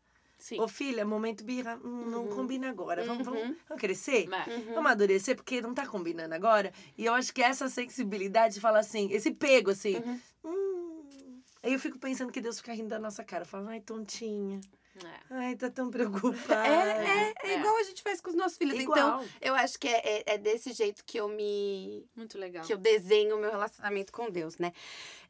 Sim. 0.45 0.61
Ô 0.61 0.69
filha, 0.69 1.07
momento 1.07 1.43
birra, 1.43 1.81
hum, 1.83 2.05
não 2.11 2.27
combina 2.29 2.69
agora. 2.69 3.03
Vamos, 3.03 3.25
vamos, 3.25 3.41
Uhum. 3.41 3.57
vamos 3.67 3.81
crescer? 3.81 4.27
Mas- 4.29 4.45
Vamos 4.47 4.77
amadurecer, 4.77 5.35
porque 5.37 5.63
não 5.63 5.73
tá 5.73 5.87
combinando 5.87 6.35
agora. 6.35 6.71
E 6.99 7.07
eu 7.07 7.15
acho 7.15 7.33
que 7.33 7.41
essa 7.43 7.67
sensibilidade 7.71 8.61
fala 8.61 8.81
assim, 8.81 9.09
esse 9.11 9.31
pego, 9.31 9.71
assim. 9.71 9.97
Uhum. 9.97 10.21
Hum. 10.45 11.41
Aí 11.63 11.73
eu 11.73 11.79
fico 11.79 11.99
pensando 11.99 12.31
que 12.31 12.43
Deus 12.43 12.59
fica 12.59 12.75
rindo 12.75 12.91
da 12.91 12.99
nossa 12.99 13.25
cara. 13.25 13.47
Fala, 13.47 13.71
ai, 13.71 13.81
tontinha. 13.81 14.61
É. 15.03 15.35
Ai, 15.35 15.57
tá 15.57 15.71
tão 15.71 15.89
preocupada. 16.53 16.67
É, 16.67 17.31
é, 17.31 17.35
é 17.43 17.53
É. 17.55 17.59
igual 17.59 17.79
a 17.79 17.83
gente 17.85 18.03
faz 18.03 18.21
com 18.21 18.29
os 18.29 18.37
nossos 18.37 18.59
filhos. 18.59 18.79
Igual. 18.79 18.99
Então, 19.23 19.29
eu 19.41 19.55
acho 19.55 19.79
que 19.79 19.89
é, 19.89 20.19
é, 20.19 20.35
é 20.35 20.37
desse 20.39 20.75
jeito 20.75 21.03
que 21.07 21.19
eu 21.19 21.27
me 21.27 22.07
Muito 22.15 22.37
legal. 22.39 22.67
que 22.67 22.73
eu 22.75 22.77
desenho 22.77 23.37
o 23.39 23.41
meu 23.41 23.51
relacionamento 23.51 24.13
com 24.13 24.31
Deus, 24.31 24.59
né? 24.59 24.75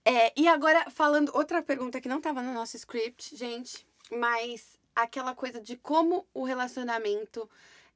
É, 0.04 0.32
e 0.36 0.48
agora, 0.48 0.90
falando 0.90 1.30
outra 1.36 1.62
pergunta 1.62 2.00
que 2.00 2.08
não 2.08 2.16
estava 2.18 2.42
no 2.42 2.52
nosso 2.52 2.76
script, 2.76 3.36
gente, 3.36 3.86
mas 4.10 4.82
aquela 4.94 5.34
coisa 5.34 5.60
de 5.60 5.76
como 5.76 6.26
o 6.32 6.44
relacionamento 6.44 7.48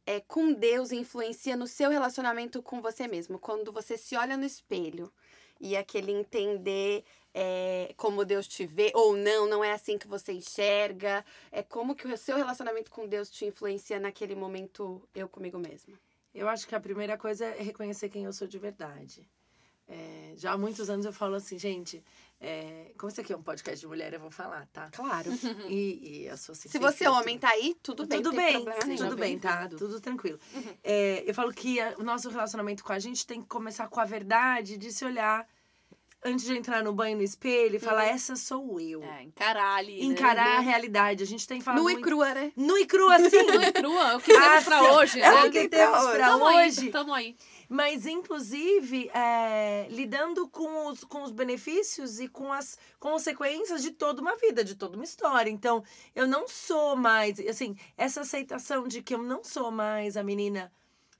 é, 0.07 0.21
com 0.21 0.52
Deus 0.52 0.90
influencia 0.90 1.57
no 1.57 1.67
seu 1.67 1.90
relacionamento 1.90 2.62
com 2.62 2.81
você 2.81 3.07
mesmo. 3.07 3.38
Quando 3.38 3.71
você 3.71 3.97
se 3.97 4.17
olha 4.17 4.37
no 4.37 4.45
espelho 4.45 5.12
e 5.61 5.76
aquele 5.76 6.12
entender 6.12 7.05
é, 7.35 7.93
como 7.97 8.25
Deus 8.25 8.49
te 8.49 8.67
vê 8.67 8.90
ou 8.95 9.17
não, 9.17 9.47
não 9.47 9.62
é 9.62 9.73
assim 9.73 9.99
que 9.99 10.09
você 10.09 10.33
enxerga. 10.33 11.25
É 11.52 11.62
como 11.62 11.95
que 11.95 12.09
o 12.09 12.17
seu 12.17 12.37
relacionamento 12.37 12.90
com 12.90 13.07
Deus 13.07 13.31
te 13.31 13.45
influencia 13.45 14.00
naquele 14.00 14.35
momento 14.35 15.07
eu 15.14 15.28
comigo 15.28 15.59
mesma. 15.59 15.99
Eu 16.35 16.49
acho 16.49 16.67
que 16.67 16.75
a 16.75 16.81
primeira 16.81 17.19
coisa 17.19 17.45
é 17.45 17.62
reconhecer 17.62 18.09
quem 18.09 18.25
eu 18.25 18.33
sou 18.33 18.49
de 18.49 18.59
verdade. 18.59 19.28
É, 19.87 20.35
já 20.37 20.52
há 20.52 20.59
muitos 20.59 20.90
anos 20.90 21.07
eu 21.07 21.12
falo 21.12 21.35
assim, 21.35 21.59
gente, 21.59 22.05
é, 22.40 22.93
como 22.97 23.10
isso 23.10 23.21
aqui 23.21 23.32
é 23.32 23.36
um 23.36 23.43
podcast 23.43 23.80
de 23.80 23.86
mulher, 23.86 24.12
eu 24.15 24.21
vou 24.21 24.30
falar, 24.30 24.67
tá? 24.73 24.89
Claro. 24.93 25.30
E, 25.69 26.23
e 26.25 26.28
a 26.28 26.36
sua 26.36 26.54
Se 26.54 26.78
você 26.78 27.04
é 27.04 27.10
homem, 27.10 27.39
tá 27.39 27.49
aí, 27.50 27.76
tudo 27.82 28.06
bem. 28.06 28.23
tudo 28.23 28.34
bem, 28.36 28.65
sim, 28.84 28.97
tudo 28.97 29.17
bem, 29.17 29.39
tá? 29.39 29.69
Tudo 29.69 30.00
tranquilo. 30.00 30.39
É, 30.84 31.25
eu 31.26 31.34
falo 31.34 31.52
que 31.52 31.80
a- 31.80 31.95
o 31.99 32.02
nosso 32.02 32.28
relacionamento 32.30 32.84
com 32.84 32.93
a 32.93 32.99
gente 32.99 33.26
tem 33.26 33.43
que 33.43 33.49
começar 33.49 33.89
com 33.89 34.00
a 34.00 34.04
verdade 34.04 34.76
de 34.76 34.93
se 34.93 35.04
olhar 35.04 35.47
antes 36.25 36.45
de 36.45 36.56
entrar 36.56 36.82
no 36.82 36.93
banho 36.93 37.17
no 37.17 37.23
espelho 37.23 37.76
e 37.76 37.78
falar, 37.78 38.04
essa 38.06 38.34
sou 38.34 38.80
eu. 38.80 39.02
É, 39.02 39.23
encarar 39.23 39.76
ali. 39.76 40.04
Encarar 40.04 40.56
a 40.58 40.60
né? 40.62 40.65
realidade. 40.69 41.23
A 41.23 41.26
gente 41.26 41.47
tem 41.47 41.60
falado 41.60 41.80
Nua 41.80 41.93
e 41.93 41.95
muito... 41.95 42.08
crua, 42.08 42.34
né? 42.34 42.52
Nu 42.56 42.76
e 42.76 42.86
crua, 42.86 43.15
assim. 43.17 43.41
Nua 43.47 43.67
e 43.69 43.73
crua, 43.73 44.10
é 44.12 44.17
o 44.17 44.21
que 44.21 44.32
temos 44.32 44.65
pra 44.65 44.78
Ah, 44.78 44.93
hoje, 44.95 45.21
É 45.21 45.30
né? 45.30 45.45
o 45.45 45.50
que 45.50 45.69
temos 45.69 46.06
pra 46.10 46.26
tamo 46.28 46.45
hoje. 46.45 46.80
Aí, 46.86 46.91
tamo 46.91 47.15
aí. 47.15 47.36
Mas, 47.69 48.07
inclusive, 48.07 49.11
é, 49.11 49.87
lidando 49.91 50.49
com 50.49 50.87
os, 50.87 51.04
com 51.04 51.23
os 51.23 51.31
benefícios 51.31 52.19
e 52.19 52.26
com 52.26 52.50
as 52.50 52.78
consequências 52.99 53.83
de 53.83 53.91
toda 53.91 54.23
uma 54.23 54.37
vida, 54.37 54.65
de 54.65 54.75
toda 54.75 54.97
uma 54.97 55.04
história. 55.04 55.50
Então, 55.50 55.85
eu 56.15 56.26
não 56.26 56.49
sou 56.49 56.97
mais, 56.97 57.39
assim, 57.41 57.76
essa 57.97 58.23
aceitação 58.23 58.89
de 58.89 59.02
que 59.02 59.15
eu 59.15 59.23
não 59.23 59.45
sou 59.45 59.71
mais 59.71 60.17
a 60.17 60.23
menina 60.23 60.73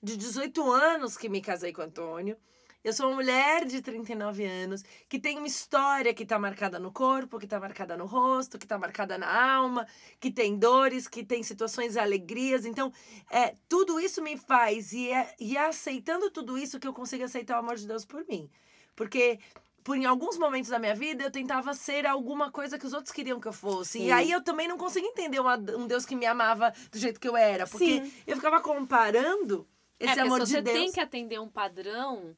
de 0.03 0.17
18 0.17 0.73
anos 0.73 1.17
que 1.19 1.29
me 1.29 1.43
casei 1.43 1.73
com 1.73 1.83
o 1.83 1.85
Antônio. 1.85 2.37
Eu 2.85 2.93
sou 2.93 3.09
uma 3.09 3.17
mulher 3.17 3.64
de 3.67 3.83
39 3.83 4.45
anos 4.45 4.85
que 5.09 5.19
tem 5.19 5.37
uma 5.37 5.47
história 5.47 6.14
que 6.14 6.25
tá 6.25 6.38
marcada 6.38 6.79
no 6.79 6.93
corpo, 6.93 7.38
que 7.38 7.47
tá 7.47 7.59
marcada 7.59 7.97
no 7.97 8.07
rosto, 8.07 8.59
que 8.59 8.67
tá 8.67 8.79
marcada 8.79 9.19
na 9.19 9.53
alma, 9.57 9.87
que 10.21 10.31
tem 10.31 10.57
dores, 10.57 11.09
que 11.09 11.25
tem 11.25 11.43
situações 11.43 11.97
e 11.97 11.99
alegrias. 11.99 12.64
Então, 12.64 12.93
é, 13.31 13.55
tudo 13.69 13.99
isso 13.99 14.23
me 14.23 14.37
faz, 14.37 14.93
e 14.93 15.11
é, 15.11 15.35
e 15.41 15.57
é 15.57 15.67
aceitando 15.67 16.31
tudo 16.31 16.57
isso 16.57 16.79
que 16.79 16.87
eu 16.87 16.93
consigo 16.93 17.25
aceitar 17.25 17.57
o 17.57 17.59
amor 17.61 17.77
de 17.77 17.87
Deus 17.87 18.05
por 18.05 18.25
mim. 18.27 18.49
Porque 18.95 19.38
por 19.83 19.97
em 19.97 20.05
alguns 20.07 20.37
momentos 20.38 20.71
da 20.71 20.79
minha 20.79 20.95
vida 20.95 21.25
eu 21.25 21.31
tentava 21.31 21.73
ser 21.75 22.07
alguma 22.07 22.51
coisa 22.53 22.79
que 22.79 22.87
os 22.87 22.93
outros 22.93 23.11
queriam 23.12 23.41
que 23.41 23.49
eu 23.49 23.53
fosse. 23.53 23.99
Sim. 23.99 24.07
E 24.07 24.12
aí 24.12 24.31
eu 24.31 24.43
também 24.43 24.69
não 24.69 24.77
conseguia 24.79 25.09
entender 25.09 25.41
uma- 25.41 25.57
um 25.57 25.87
Deus 25.87 26.05
que 26.07 26.14
me 26.14 26.27
amava 26.27 26.73
do 26.93 26.99
jeito 26.99 27.19
que 27.19 27.27
eu 27.29 27.37
era. 27.37 27.67
Porque 27.67 28.05
Sim. 28.05 28.12
eu 28.27 28.37
ficava 28.37 28.61
comparando 28.61 29.67
esse 29.99 30.19
é, 30.19 30.23
amor 30.23 30.41
se 30.43 30.53
você 30.53 30.57
de 30.59 30.62
Deus. 30.62 30.77
tem 30.79 30.93
que 30.93 31.01
atender 31.01 31.41
um 31.41 31.49
padrão 31.49 32.37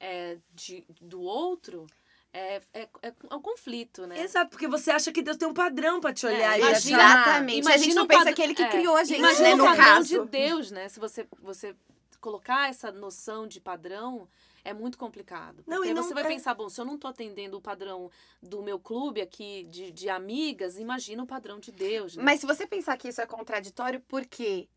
é, 0.00 0.38
de, 0.54 0.84
do 1.00 1.20
outro, 1.20 1.86
é, 2.32 2.60
é, 2.74 2.88
é 3.02 3.12
um 3.34 3.40
conflito, 3.40 4.06
né? 4.06 4.20
Exato, 4.20 4.50
porque 4.50 4.68
você 4.68 4.90
acha 4.90 5.10
que 5.12 5.22
Deus 5.22 5.36
tem 5.36 5.48
um 5.48 5.54
padrão 5.54 6.00
pra 6.00 6.12
te 6.12 6.26
olhar 6.26 6.54
É, 6.54 6.58
e 6.58 6.60
pra 6.60 6.80
te 6.80 6.88
imagina-. 6.88 7.02
Exatamente. 7.02 7.68
a 7.68 7.76
gente 7.78 7.94
não 7.94 8.04
o 8.04 8.06
pensa 8.06 8.24
padr- 8.24 8.34
que 8.36 8.42
ele 8.42 8.54
que 8.54 8.62
é, 8.62 8.68
criou 8.68 8.96
a 8.96 9.04
gente, 9.04 9.18
imagina 9.18 9.48
né? 9.48 9.54
o 9.54 9.58
No 9.58 9.64
padrão 9.64 9.84
caso. 9.84 10.08
de 10.24 10.30
Deus, 10.30 10.70
né? 10.70 10.88
Se 10.88 11.00
você, 11.00 11.26
você 11.40 11.74
colocar 12.20 12.68
essa 12.68 12.90
noção 12.92 13.46
de 13.46 13.60
padrão, 13.60 14.28
é 14.64 14.74
muito 14.74 14.98
complicado. 14.98 15.62
Não, 15.66 15.76
Porque 15.78 15.90
e 15.90 15.94
não- 15.94 16.02
você 16.02 16.12
vai 16.12 16.24
é- 16.24 16.28
pensar, 16.28 16.52
bom, 16.54 16.68
se 16.68 16.80
eu 16.80 16.84
não 16.84 16.98
tô 16.98 17.06
atendendo 17.06 17.56
o 17.56 17.60
padrão 17.60 18.10
do 18.42 18.62
meu 18.62 18.78
clube 18.80 19.20
aqui, 19.20 19.62
de, 19.70 19.92
de 19.92 20.08
amigas, 20.10 20.76
imagina 20.78 21.22
o 21.22 21.26
padrão 21.26 21.58
de 21.60 21.70
Deus, 21.70 22.16
né? 22.16 22.22
Mas 22.24 22.40
se 22.40 22.46
você 22.46 22.66
pensar 22.66 22.96
que 22.98 23.08
isso 23.08 23.20
é 23.20 23.26
contraditório, 23.26 24.00
por 24.00 24.26
quê? 24.26 24.68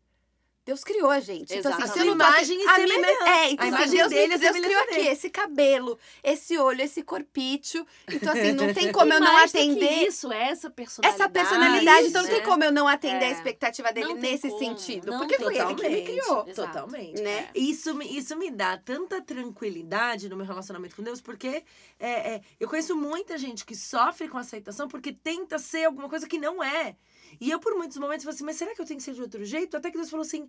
Deus 0.64 0.84
criou 0.84 1.10
a 1.10 1.18
gente. 1.20 1.54
Então, 1.56 1.72
assim, 1.72 2.00
não 2.00 2.06
tô 2.18 2.24
Imagem 2.24 2.58
e 2.62 2.68
a 2.68 2.74
minha- 2.78 2.86
semelhança. 2.86 3.28
É, 3.28 3.50
então 3.50 3.66
A 3.66 3.68
assim, 3.68 3.76
imagem 3.76 3.98
Deus, 3.98 4.10
dele 4.10 4.28
me, 4.28 4.34
é 4.34 4.38
Deus 4.38 4.60
criou 4.66 4.80
aqui 4.82 5.00
esse 5.00 5.30
cabelo, 5.30 5.98
esse 6.22 6.58
olho, 6.58 6.82
esse 6.82 7.02
corpício. 7.02 7.84
Então, 8.08 8.32
assim, 8.32 8.52
não 8.52 8.72
tem 8.72 8.92
como 8.92 9.10
E 9.12 9.16
eu 9.16 9.20
não 9.20 9.32
mais 9.32 9.50
do 9.50 9.58
que 9.58 9.62
atender 9.64 10.06
isso, 10.06 10.30
é 10.30 10.48
essa 10.50 10.70
personalidade. 10.70 11.22
essa 11.22 11.30
personalidade. 11.32 12.06
Então, 12.08 12.22
não 12.22 12.28
tem 12.28 12.38
né? 12.40 12.44
como 12.44 12.62
eu 12.64 12.70
não 12.72 12.86
atender 12.86 13.24
a 13.24 13.28
É. 13.28 13.32
expectativa 13.32 13.92
dele 13.92 14.08
Não 14.14 14.20
tem 14.20 14.32
nesse 14.32 14.48
como, 14.48 14.58
sentido. 14.60 15.10
não 15.10 15.18
Porque 15.20 15.36
tem 15.38 15.44
foi 15.46 15.54
ele 15.56 15.64
que 15.64 15.70
me 15.70 15.76
Totalmente, 15.76 16.04
criou. 16.04 16.48
Exato. 16.48 16.72
Totalmente. 16.72 17.22
Né? 17.22 17.48
Isso, 17.54 17.94
me- 17.94 18.16
isso 18.18 18.36
me 18.36 18.50
dá 18.50 18.76
tanta 18.76 19.20
tranquilidade 19.20 20.28
no 20.28 20.36
meu 20.36 20.46
relacionamento 20.46 20.94
com 20.94 21.02
Deus, 21.02 21.20
porque 21.20 21.64
é, 21.98 22.34
é, 22.34 22.40
eu 22.60 22.68
conheço 22.68 22.94
muita 22.94 23.36
gente 23.38 23.64
que 23.64 23.74
sofre 23.74 24.28
com 24.28 24.38
aceitação 24.38 24.86
porque 24.88 25.12
tenta 25.12 25.58
ser 25.58 25.84
alguma 25.84 26.08
coisa 26.08 26.28
que 26.28 26.38
não 26.38 26.62
é. 26.62 26.96
E 27.40 27.50
eu, 27.50 27.60
por 27.60 27.74
muitos 27.74 27.98
momentos, 27.98 28.24
falei 28.24 28.34
assim, 28.34 28.44
mas 28.44 28.56
será 28.56 28.74
que 28.74 28.80
eu 28.80 28.86
tenho 28.86 28.98
que 28.98 29.04
ser 29.04 29.14
de 29.14 29.20
outro 29.20 29.44
jeito? 29.44 29.76
Até 29.76 29.90
que 29.90 29.96
Deus 29.96 30.08
falou 30.08 30.24
assim, 30.24 30.48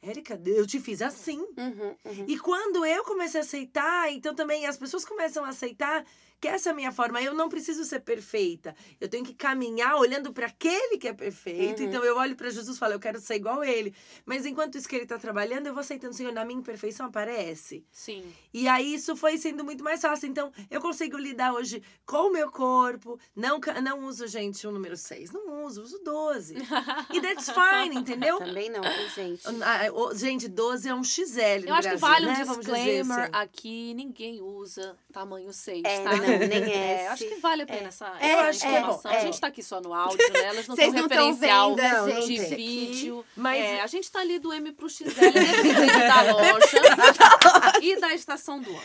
Érica, 0.00 0.40
eu 0.46 0.66
te 0.66 0.78
fiz 0.78 1.02
assim. 1.02 1.38
Uhum, 1.38 1.96
uhum. 2.04 2.24
E 2.26 2.38
quando 2.38 2.84
eu 2.86 3.02
comecei 3.04 3.40
a 3.40 3.44
aceitar, 3.44 4.12
então 4.12 4.34
também 4.34 4.66
as 4.66 4.76
pessoas 4.76 5.04
começam 5.04 5.44
a 5.44 5.48
aceitar 5.48 6.04
que 6.40 6.48
essa 6.48 6.70
é 6.70 6.72
a 6.72 6.74
minha 6.74 6.92
forma. 6.92 7.20
Eu 7.22 7.34
não 7.34 7.48
preciso 7.48 7.84
ser 7.84 8.00
perfeita. 8.00 8.74
Eu 9.00 9.08
tenho 9.08 9.24
que 9.24 9.34
caminhar 9.34 9.96
olhando 9.96 10.32
para 10.32 10.46
aquele 10.46 10.96
que 10.98 11.08
é 11.08 11.12
perfeito. 11.12 11.80
Uhum. 11.82 11.88
Então 11.88 12.04
eu 12.04 12.16
olho 12.16 12.36
para 12.36 12.50
Jesus 12.50 12.76
e 12.76 12.78
falo, 12.78 12.92
eu 12.94 13.00
quero 13.00 13.20
ser 13.20 13.34
igual 13.36 13.60
a 13.60 13.66
ele. 13.68 13.94
Mas 14.24 14.46
enquanto 14.46 14.76
isso 14.78 14.88
que 14.88 14.94
ele 14.96 15.02
está 15.04 15.18
trabalhando, 15.18 15.66
eu 15.66 15.72
vou 15.74 15.80
aceitando, 15.80 16.14
Senhor, 16.14 16.32
na 16.32 16.44
minha 16.44 16.58
imperfeição 16.60 17.06
aparece. 17.06 17.84
Sim. 17.90 18.24
E 18.52 18.68
aí 18.68 18.94
isso 18.94 19.16
foi 19.16 19.36
sendo 19.38 19.64
muito 19.64 19.82
mais 19.82 20.00
fácil. 20.00 20.28
Então 20.28 20.52
eu 20.70 20.80
consigo 20.80 21.16
lidar 21.16 21.52
hoje 21.52 21.82
com 22.06 22.28
o 22.28 22.32
meu 22.32 22.50
corpo. 22.50 23.18
Não, 23.34 23.58
não 23.82 24.04
uso, 24.06 24.26
gente, 24.26 24.66
o 24.66 24.70
número 24.72 24.96
6. 24.96 25.30
Não 25.32 25.64
uso, 25.64 25.82
uso 25.82 25.98
12. 26.04 26.54
E 27.12 27.20
that's 27.20 27.50
fine, 27.50 27.96
entendeu? 27.96 28.38
Também 28.38 28.70
não, 28.70 28.82
gente? 29.14 29.42
Ah, 29.62 29.90
ô, 29.92 30.14
gente, 30.14 30.46
12 30.48 30.88
é 30.88 30.94
um 30.94 31.02
XL 31.02 31.66
Eu 31.66 31.74
acho 31.74 31.88
que 31.90 31.96
Brasil, 31.96 31.98
vale 31.98 32.26
um 32.26 32.28
né? 32.28 32.44
Disclaimer 32.44 33.18
assim. 33.20 33.30
aqui, 33.32 33.94
ninguém 33.94 34.40
usa 34.40 34.96
tamanho 35.12 35.52
6, 35.52 35.82
É, 35.84 36.02
tá? 36.04 36.16
não, 36.16 36.27
nem 36.48 36.72
É, 36.72 36.94
S. 37.04 37.06
acho 37.08 37.24
que 37.28 37.34
vale 37.40 37.62
a 37.62 37.66
pena 37.66 37.88
essa, 37.88 38.12
É, 38.20 38.30
essa 38.48 38.66
é, 38.66 38.70
informação. 38.78 39.10
é. 39.10 39.16
A 39.16 39.20
gente 39.20 39.40
tá 39.40 39.46
aqui 39.46 39.62
só 39.62 39.80
no 39.80 39.94
áudio, 39.94 40.18
né? 40.32 40.44
Elas 40.44 40.66
não 40.68 40.76
têm 40.76 40.92
referencial 40.92 41.74
vendo 41.76 41.92
Não, 41.92 42.10
gente 42.10 42.26
de 42.34 42.40
aqui. 42.40 42.54
vídeo. 42.56 43.24
Mas- 43.36 43.64
É, 43.64 43.80
a 43.80 43.86
gente 43.86 44.10
tá 44.10 44.20
ali 44.20 44.38
do 44.38 44.52
M 44.52 44.72
pro 44.72 44.88
XL, 44.88 45.04
dependendo 45.08 45.86
da 45.98 46.22
loja 46.32 47.80
e 47.82 47.96
da 48.00 48.12
estação 48.14 48.60
do 48.60 48.70
ano. 48.70 48.80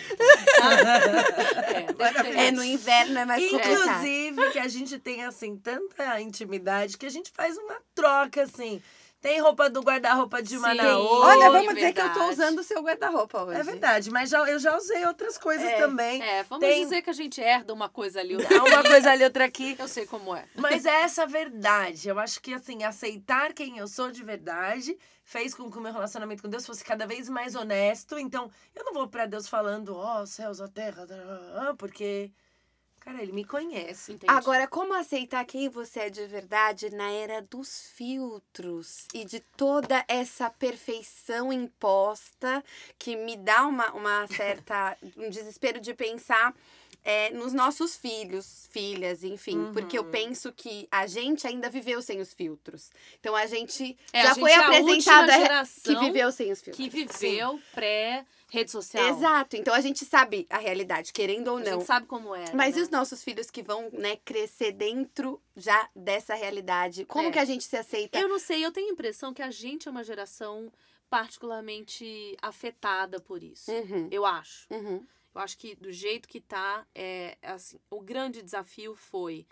Tá? 0.58 2.38
É. 2.38 2.47
É, 2.47 2.51
no 2.51 2.63
inverno 2.63 3.17
é 3.19 3.25
mais. 3.25 3.43
Inclusive, 3.43 4.51
que 4.51 4.60
a 4.60 4.67
gente 4.67 4.97
tem, 4.99 5.23
assim, 5.23 5.56
tanta 5.58 6.19
intimidade 6.21 6.97
que 6.97 7.06
a 7.06 7.10
gente 7.10 7.32
faz 7.32 7.58
uma 7.58 7.75
troca, 7.95 8.43
assim. 8.43 8.82
Tem 9.23 9.39
roupa 9.39 9.69
do 9.69 9.79
guarda-roupa 9.81 10.43
de 10.43 10.57
uma 10.57 10.71
Sim. 10.71 10.77
na 10.77 10.97
outra. 10.97 11.27
Olha, 11.29 11.49
vamos 11.49 11.73
dizer 11.75 11.93
que 11.93 12.01
eu 12.01 12.07
tô 12.09 12.13
verdade. 12.19 12.31
usando 12.33 12.59
o 12.59 12.63
seu 12.63 12.81
guarda-roupa 12.83 13.43
hoje. 13.43 13.59
É 13.62 13.63
verdade, 13.63 14.12
mas 14.12 14.29
já, 14.29 14.39
eu 14.49 14.59
já 14.59 14.75
usei 14.75 15.05
outras 15.05 15.38
coisas 15.38 15.65
É. 15.65 15.77
também. 15.79 16.21
É, 16.21 16.43
vamos 16.43 16.67
Tem- 16.67 16.83
dizer 16.83 17.01
que 17.01 17.09
a 17.09 17.13
gente 17.13 17.39
herda 17.39 17.73
uma 17.73 17.88
coisa 17.88 18.19
ali. 18.19 18.36
outra. 18.36 18.59
Há 18.59 18.63
uma 18.65 18.83
coisa 18.83 19.12
ali, 19.12 19.23
outra 19.23 19.45
aqui. 19.45 19.77
Eu 19.79 19.88
sei 19.88 20.05
como 20.05 20.36
é. 20.36 20.45
Mas 20.55 20.86
é 20.86 21.03
essa 21.03 21.25
verdade. 21.25 22.09
Eu 22.09 22.19
acho 22.19 22.41
que, 22.41 22.53
assim, 22.53 22.83
aceitar 22.83 23.53
quem 23.53 23.77
eu 23.77 23.88
sou 23.88 24.12
de 24.12 24.21
verdade 24.25 24.97
fez 25.23 25.53
com 25.55 25.71
que 25.71 25.77
o 25.77 25.81
meu 25.81 25.93
relacionamento 25.93 26.43
com 26.43 26.49
Deus 26.49 26.65
fosse 26.65 26.83
cada 26.83 27.07
vez 27.07 27.29
mais 27.29 27.55
honesto. 27.55 28.19
Então, 28.19 28.51
eu 28.75 28.83
não 28.83 28.93
vou 28.93 29.07
pra 29.07 29.25
Deus 29.25 29.47
falando, 29.47 29.95
ó, 29.95 30.25
céus, 30.25 30.59
a 30.59 30.67
terra, 30.67 31.07
porque, 31.77 32.29
cara, 33.03 33.21
ele 33.21 33.33
me 33.33 33.43
conhece. 33.43 34.13
Entendi. 34.13 34.31
Agora, 34.31 34.65
como 34.67 34.93
aceitar 34.93 35.43
quem 35.45 35.67
você 35.67 36.01
é 36.01 36.09
de 36.09 36.25
verdade 36.25 36.89
na 36.89 37.11
era 37.11 37.41
dos 37.41 37.89
filtros 37.89 39.07
e 39.13 39.25
de 39.25 39.41
toda 39.57 40.03
essa 40.07 40.49
perfeição 40.49 41.51
imposta 41.51 42.63
que 42.97 43.15
me 43.15 43.35
dá 43.35 43.67
uma, 43.67 43.91
uma 43.91 44.27
certa 44.27 44.97
um 45.17 45.29
desespero 45.29 45.81
de 45.81 45.93
pensar 45.93 46.55
é, 47.03 47.29
nos 47.31 47.51
nossos 47.53 47.95
filhos, 47.97 48.67
filhas, 48.71 49.23
enfim, 49.23 49.71
porque 49.73 49.97
eu 49.97 50.03
Uhum. 50.03 50.11
penso 50.11 50.51
que 50.53 50.87
a 50.89 51.05
gente 51.05 51.45
ainda 51.45 51.69
viveu 51.69 52.01
sem 52.01 52.19
os 52.21 52.33
filtros. 52.33 52.89
Então 53.19 53.35
a 53.35 53.45
gente 53.45 53.97
É, 54.13 54.21
a 54.21 54.23
já 54.23 54.29
gente 54.29 54.39
foi 54.39 54.51
é 54.51 54.55
a 54.55 54.65
apresentada 54.65 55.33
que 55.83 55.95
viveu 55.99 56.31
sem 56.31 56.51
os 56.51 56.61
filtros. 56.61 56.77
que 56.77 56.89
viveu 56.89 57.59
pré-rede 57.73 58.71
social. 58.71 59.05
Exato. 59.09 59.57
Então 59.57 59.73
a 59.73 59.81
gente 59.81 60.05
sabe 60.05 60.47
a 60.49 60.57
realidade, 60.59 61.11
querendo 61.11 61.49
ou 61.49 61.57
A 61.57 61.59
não. 61.61 61.79
gente 61.79 61.85
sabe 61.85 62.05
como 62.05 62.33
é. 62.35 62.53
Mas 62.53 62.75
né? 62.75 62.79
e 62.81 62.83
os 62.83 62.89
nossos 62.89 63.21
filhos 63.23 63.49
que 63.51 63.61
vão, 63.61 63.89
né, 63.91 64.17
crescer 64.23 64.71
dentro 64.71 65.41
já 65.57 65.89
dessa 65.95 66.33
realidade? 66.35 67.03
Como 67.05 67.27
É. 67.27 67.31
que 67.31 67.39
a 67.39 67.45
gente 67.45 67.63
se 67.65 67.75
aceita? 67.75 68.17
Eu 68.17 68.29
não 68.29 68.39
sei, 68.39 68.63
eu 68.65 68.71
tenho 68.71 68.89
a 68.89 68.93
impressão 68.93 69.33
que 69.33 69.41
a 69.41 69.51
gente 69.51 69.87
é 69.87 69.91
uma 69.91 70.03
geração 70.03 70.71
particularmente 71.09 72.35
afetada 72.41 73.19
por 73.19 73.43
isso. 73.43 73.71
Uhum, 73.71 74.07
Eu 74.11 74.25
acho. 74.25 74.65
uhum, 74.71 75.05
Eu 75.34 75.41
acho 75.41 75.58
que 75.58 75.76
do 75.76 75.91
jeito 75.91 76.28
que 76.28 76.39
tá, 76.39 76.86
é, 76.93 77.38
assim, 77.41 77.80
o 77.89 78.00
grande 78.02 78.41
desafio 78.41 78.96
foi. 78.96 79.46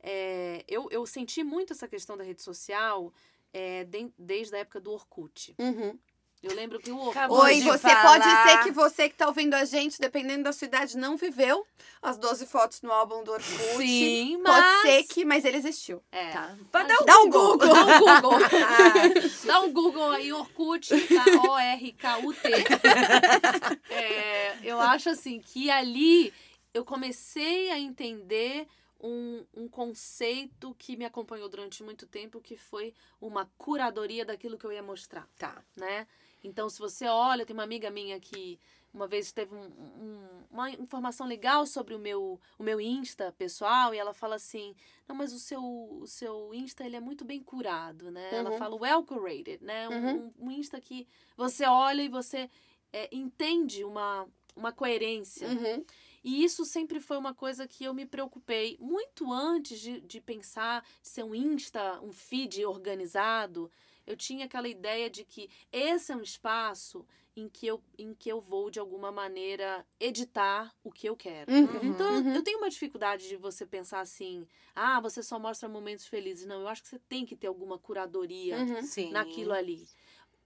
é, 0.00 0.64
eu, 0.68 0.88
eu 0.90 1.04
senti 1.06 1.42
muito 1.42 1.72
essa 1.72 1.88
questão 1.88 2.16
da 2.16 2.22
rede 2.24 2.42
social 2.42 3.12
é, 3.52 3.84
de- 3.84 4.12
desde 4.18 4.54
a 4.54 4.58
época 4.58 4.80
do 4.80 4.92
Orkut. 4.92 5.54
uhum. 5.58 5.98
Eu 6.46 6.54
lembro 6.54 6.78
que 6.78 6.90
o. 6.90 7.10
Acabou 7.10 7.40
Oi, 7.42 7.60
você 7.62 7.78
falar. 7.88 8.02
pode 8.02 8.24
ser 8.50 8.62
que 8.64 8.70
você 8.70 9.08
que 9.08 9.14
tá 9.16 9.26
ouvindo 9.26 9.54
a 9.54 9.64
gente, 9.64 9.98
dependendo 10.00 10.44
da 10.44 10.52
sua 10.52 10.66
idade, 10.66 10.96
não 10.96 11.16
viveu 11.16 11.66
as 12.02 12.18
12 12.18 12.46
fotos 12.46 12.82
no 12.82 12.92
álbum 12.92 13.24
do 13.24 13.32
Orkut. 13.32 13.76
Sim, 13.78 14.40
Pode 14.44 14.60
mas. 14.60 14.82
ser 14.82 15.02
que, 15.04 15.24
mas 15.24 15.44
ele 15.44 15.56
existiu. 15.56 16.02
É. 16.12 16.30
Tá. 16.32 16.56
Pode 16.70 16.88
dar 16.88 17.00
um 17.02 17.04
Dá 17.06 17.18
um 17.20 17.30
Google. 17.30 17.58
Google. 17.58 17.68
Dá 17.74 17.84
um 17.84 17.98
Google. 18.20 18.38
Dá 19.46 19.60
um 19.60 19.72
Google 19.72 20.10
aí, 20.10 20.32
Orkut, 20.32 20.88
tá? 21.08 21.24
O-R-K-U-T. 21.50 22.48
É, 23.90 24.56
eu 24.62 24.78
acho 24.80 25.08
assim 25.10 25.40
que 25.40 25.70
ali 25.70 26.32
eu 26.72 26.84
comecei 26.84 27.70
a 27.70 27.78
entender 27.78 28.66
um, 29.00 29.44
um 29.54 29.68
conceito 29.68 30.74
que 30.78 30.96
me 30.96 31.04
acompanhou 31.04 31.48
durante 31.48 31.82
muito 31.82 32.06
tempo, 32.06 32.40
que 32.40 32.56
foi 32.56 32.94
uma 33.20 33.48
curadoria 33.58 34.24
daquilo 34.24 34.56
que 34.58 34.64
eu 34.64 34.72
ia 34.72 34.82
mostrar, 34.82 35.28
Tá. 35.38 35.62
né? 35.76 36.06
Então, 36.44 36.68
se 36.68 36.78
você 36.78 37.06
olha, 37.06 37.46
tem 37.46 37.54
uma 37.54 37.62
amiga 37.62 37.90
minha 37.90 38.20
que 38.20 38.60
uma 38.92 39.08
vez 39.08 39.32
teve 39.32 39.54
um- 39.56 39.64
um- 39.66 40.44
uma 40.50 40.70
informação 40.70 41.26
legal 41.26 41.66
sobre 41.66 41.94
o 41.94 41.98
meu, 41.98 42.38
o 42.58 42.62
meu 42.62 42.80
Insta 42.80 43.32
pessoal 43.32 43.92
e 43.92 43.98
ela 43.98 44.12
fala 44.14 44.36
assim, 44.36 44.76
não, 45.08 45.16
mas 45.16 45.32
o 45.32 45.38
seu, 45.38 45.60
o 45.64 46.06
seu 46.06 46.54
Insta 46.54 46.84
ele 46.84 46.94
é 46.96 47.00
muito 47.00 47.24
bem 47.24 47.42
curado, 47.42 48.10
né? 48.10 48.36
Ela 48.36 48.50
Uhum. 48.52 48.58
fala 48.58 48.76
well 48.76 49.02
curated, 49.02 49.64
né? 49.64 49.88
Um, 49.88 49.92
Uhum. 49.94 50.32
um, 50.38 50.46
um 50.46 50.50
Insta 50.52 50.80
que 50.80 51.08
você 51.36 51.64
olha 51.66 52.02
e 52.02 52.08
você 52.08 52.48
é, 52.92 53.08
entende 53.10 53.82
uma, 53.82 54.28
uma 54.54 54.70
coerência. 54.70 55.48
Uhum. 55.48 55.84
E 56.22 56.44
isso 56.44 56.64
sempre 56.64 57.00
foi 57.00 57.16
uma 57.18 57.34
coisa 57.34 57.66
que 57.66 57.84
eu 57.84 57.92
me 57.92 58.06
preocupei 58.06 58.76
muito 58.80 59.32
antes 59.32 59.80
de, 59.80 60.00
de 60.00 60.20
pensar 60.20 60.82
de 61.02 61.08
ser 61.08 61.24
um 61.24 61.34
Insta, 61.34 62.00
um 62.00 62.12
feed 62.12 62.64
organizado. 62.64 63.70
Eu 64.06 64.16
tinha 64.16 64.44
aquela 64.46 64.68
ideia 64.68 65.08
de 65.10 65.24
que 65.24 65.48
esse 65.72 66.12
é 66.12 66.16
um 66.16 66.22
espaço 66.22 67.04
em 67.36 67.48
que 67.48 67.66
eu, 67.66 67.82
em 67.98 68.14
que 68.14 68.28
eu 68.30 68.40
vou, 68.40 68.70
de 68.70 68.78
alguma 68.78 69.10
maneira, 69.10 69.84
editar 69.98 70.72
o 70.84 70.92
que 70.92 71.08
eu 71.08 71.16
quero. 71.16 71.50
Uhum. 71.52 71.80
Então, 71.82 72.06
eu- 72.14 72.22
Uhum. 72.22 72.34
eu 72.36 72.42
tenho 72.44 72.58
uma 72.58 72.70
dificuldade 72.70 73.28
de 73.28 73.36
você 73.36 73.66
pensar 73.66 74.00
assim, 74.00 74.46
ah, 74.74 75.00
você 75.00 75.20
só 75.22 75.36
mostra 75.38 75.68
momentos 75.68 76.06
felizes. 76.06 76.46
Não, 76.46 76.60
eu 76.60 76.68
acho 76.68 76.82
que 76.82 76.88
você 76.88 76.98
tem 77.08 77.26
que 77.26 77.34
ter 77.34 77.48
alguma 77.48 77.76
curadoria 77.76 78.56
Uhum. 78.58 78.82
Sim. 78.82 79.10
naquilo 79.10 79.52
ali. 79.52 79.88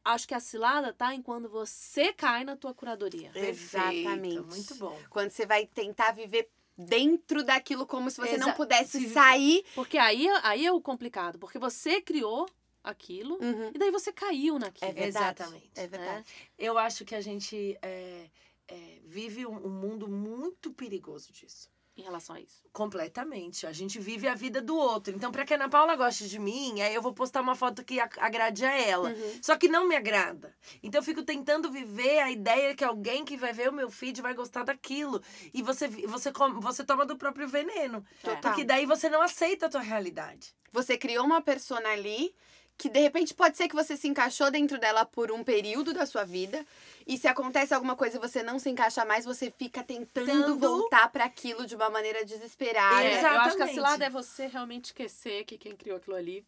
Acho 0.02 0.26
que 0.26 0.32
a 0.34 0.40
cilada 0.40 0.90
tá 0.94 1.14
em 1.14 1.20
quando 1.20 1.46
você 1.50 2.10
cai 2.14 2.42
na 2.42 2.56
tua 2.56 2.72
curadoria. 2.72 3.30
Perfeito, 3.32 3.50
Exatamente. 3.98 4.40
Muito 4.40 4.74
bom. 4.76 4.98
Quando 5.10 5.30
você 5.30 5.44
vai 5.44 5.66
tentar 5.66 6.12
viver 6.12 6.48
dentro 6.78 7.42
daquilo 7.44 7.86
como 7.86 8.10
se 8.10 8.16
você 8.16 8.38
não 8.38 8.48
Exa- 8.48 8.56
pudesse 8.56 9.00
se- 9.00 9.10
sair. 9.10 9.62
Porque 9.74 9.98
aí, 9.98 10.26
aí 10.42 10.64
é 10.64 10.72
o 10.72 10.80
complicado, 10.80 11.38
porque 11.38 11.58
você 11.58 12.00
criou 12.00 12.48
aquilo 12.82 13.38
Uhum. 13.40 13.70
e 13.74 13.78
daí 13.78 13.90
você 13.90 14.12
caiu 14.12 14.58
naquilo. 14.58 14.90
É 14.90 14.94
verdade. 14.94 15.42
Exatamente. 15.42 15.70
É 15.74 15.86
verdade. 15.86 16.26
Eu 16.58 16.78
acho 16.78 17.04
que 17.04 17.14
a 17.14 17.20
gente 17.20 17.78
é, 17.82 18.30
é, 18.68 18.98
vive 19.04 19.46
um, 19.46 19.66
um 19.66 19.70
mundo 19.70 20.08
muito 20.08 20.72
perigoso 20.72 21.32
disso. 21.32 21.68
Em 21.96 22.02
relação 22.02 22.36
a 22.36 22.40
isso. 22.40 22.62
Completamente. 22.72 23.66
A 23.66 23.72
gente 23.72 23.98
vive 23.98 24.28
a 24.28 24.34
vida 24.36 24.62
do 24.62 24.76
outro. 24.76 25.12
Então, 25.12 25.32
pra 25.32 25.44
que 25.44 25.52
a 25.52 25.56
Ana 25.56 25.68
Paula 25.68 25.96
goste 25.96 26.28
de 26.28 26.38
mim, 26.38 26.80
aí 26.80 26.94
eu 26.94 27.02
vou 27.02 27.12
postar 27.12 27.40
uma 27.40 27.56
foto 27.56 27.84
que 27.84 27.98
agrade 27.98 28.64
a 28.64 28.72
ela. 28.72 29.10
Uhum. 29.10 29.40
Só 29.42 29.56
que 29.56 29.66
não 29.66 29.88
me 29.88 29.96
agrada. 29.96 30.54
Então 30.80 31.00
eu 31.00 31.02
fico 31.02 31.24
tentando 31.24 31.72
viver 31.72 32.20
a 32.20 32.30
ideia 32.30 32.72
que 32.72 32.84
alguém 32.84 33.24
que 33.24 33.36
vai 33.36 33.52
ver 33.52 33.68
o 33.68 33.72
meu 33.72 33.90
feed 33.90 34.22
vai 34.22 34.32
gostar 34.32 34.62
daquilo. 34.62 35.20
E 35.52 35.60
você, 35.60 35.88
você, 35.88 36.30
você 36.60 36.84
toma 36.84 37.04
do 37.04 37.18
próprio 37.18 37.48
veneno. 37.48 38.04
Total. 38.22 38.40
Porque 38.42 38.62
daí 38.62 38.86
você 38.86 39.10
não 39.10 39.20
aceita 39.20 39.66
a 39.66 39.68
tua 39.68 39.80
realidade. 39.82 40.54
Você 40.70 40.96
criou 40.96 41.24
uma 41.24 41.42
persona 41.42 41.88
ali 41.88 42.32
que 42.78 42.88
de 42.88 43.00
repente 43.00 43.34
pode 43.34 43.56
ser 43.56 43.68
que 43.68 43.74
você 43.74 43.96
se 43.96 44.06
encaixou 44.06 44.50
dentro 44.52 44.78
dela 44.78 45.04
por 45.04 45.32
um 45.32 45.42
período 45.42 45.92
da 45.92 46.06
sua 46.06 46.24
vida. 46.24 46.64
E 47.06 47.18
se 47.18 47.26
acontece 47.26 47.74
alguma 47.74 47.96
coisa 47.96 48.16
e 48.16 48.20
você 48.20 48.40
não 48.42 48.58
se 48.60 48.70
encaixa 48.70 49.04
mais, 49.04 49.24
você 49.24 49.50
fica 49.50 49.82
tentando 49.82 50.26
Tentando- 50.26 50.58
voltar 50.58 51.10
para 51.10 51.24
aquilo 51.24 51.66
de 51.66 51.74
uma 51.74 51.90
maneira 51.90 52.24
desesperada. 52.24 53.02
É, 53.02 53.08
eu 53.10 53.14
acho 53.14 53.20
que 53.20 53.26
a 53.26 53.44
Exatamente. 53.48 53.74
cilada 53.74 54.04
é 54.04 54.10
você 54.10 54.46
realmente 54.46 54.84
esquecer 54.86 55.44
que 55.44 55.58
quem 55.58 55.74
criou 55.74 55.96
aquilo 55.96 56.14
ali, 56.14 56.46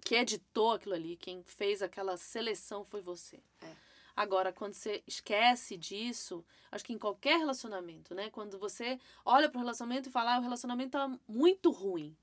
que 0.00 0.14
editou 0.14 0.72
aquilo 0.72 0.94
ali, 0.94 1.16
quem 1.16 1.42
fez 1.42 1.82
aquela 1.82 2.16
seleção 2.16 2.84
foi 2.84 3.00
você. 3.00 3.40
É. 3.62 3.66
Agora, 4.14 4.52
quando 4.52 4.74
você 4.74 5.02
esquece 5.06 5.76
disso, 5.76 6.44
acho 6.70 6.84
que 6.84 6.92
em 6.92 6.98
qualquer 6.98 7.38
relacionamento, 7.38 8.14
né? 8.14 8.30
Quando 8.30 8.58
você 8.58 8.98
olha 9.24 9.48
pro 9.48 9.58
relacionamento 9.60 10.08
e 10.08 10.12
fala, 10.12 10.34
ah, 10.34 10.38
o 10.38 10.42
relacionamento 10.42 10.90
tá 10.90 11.10
muito 11.28 11.70
ruim. 11.70 12.16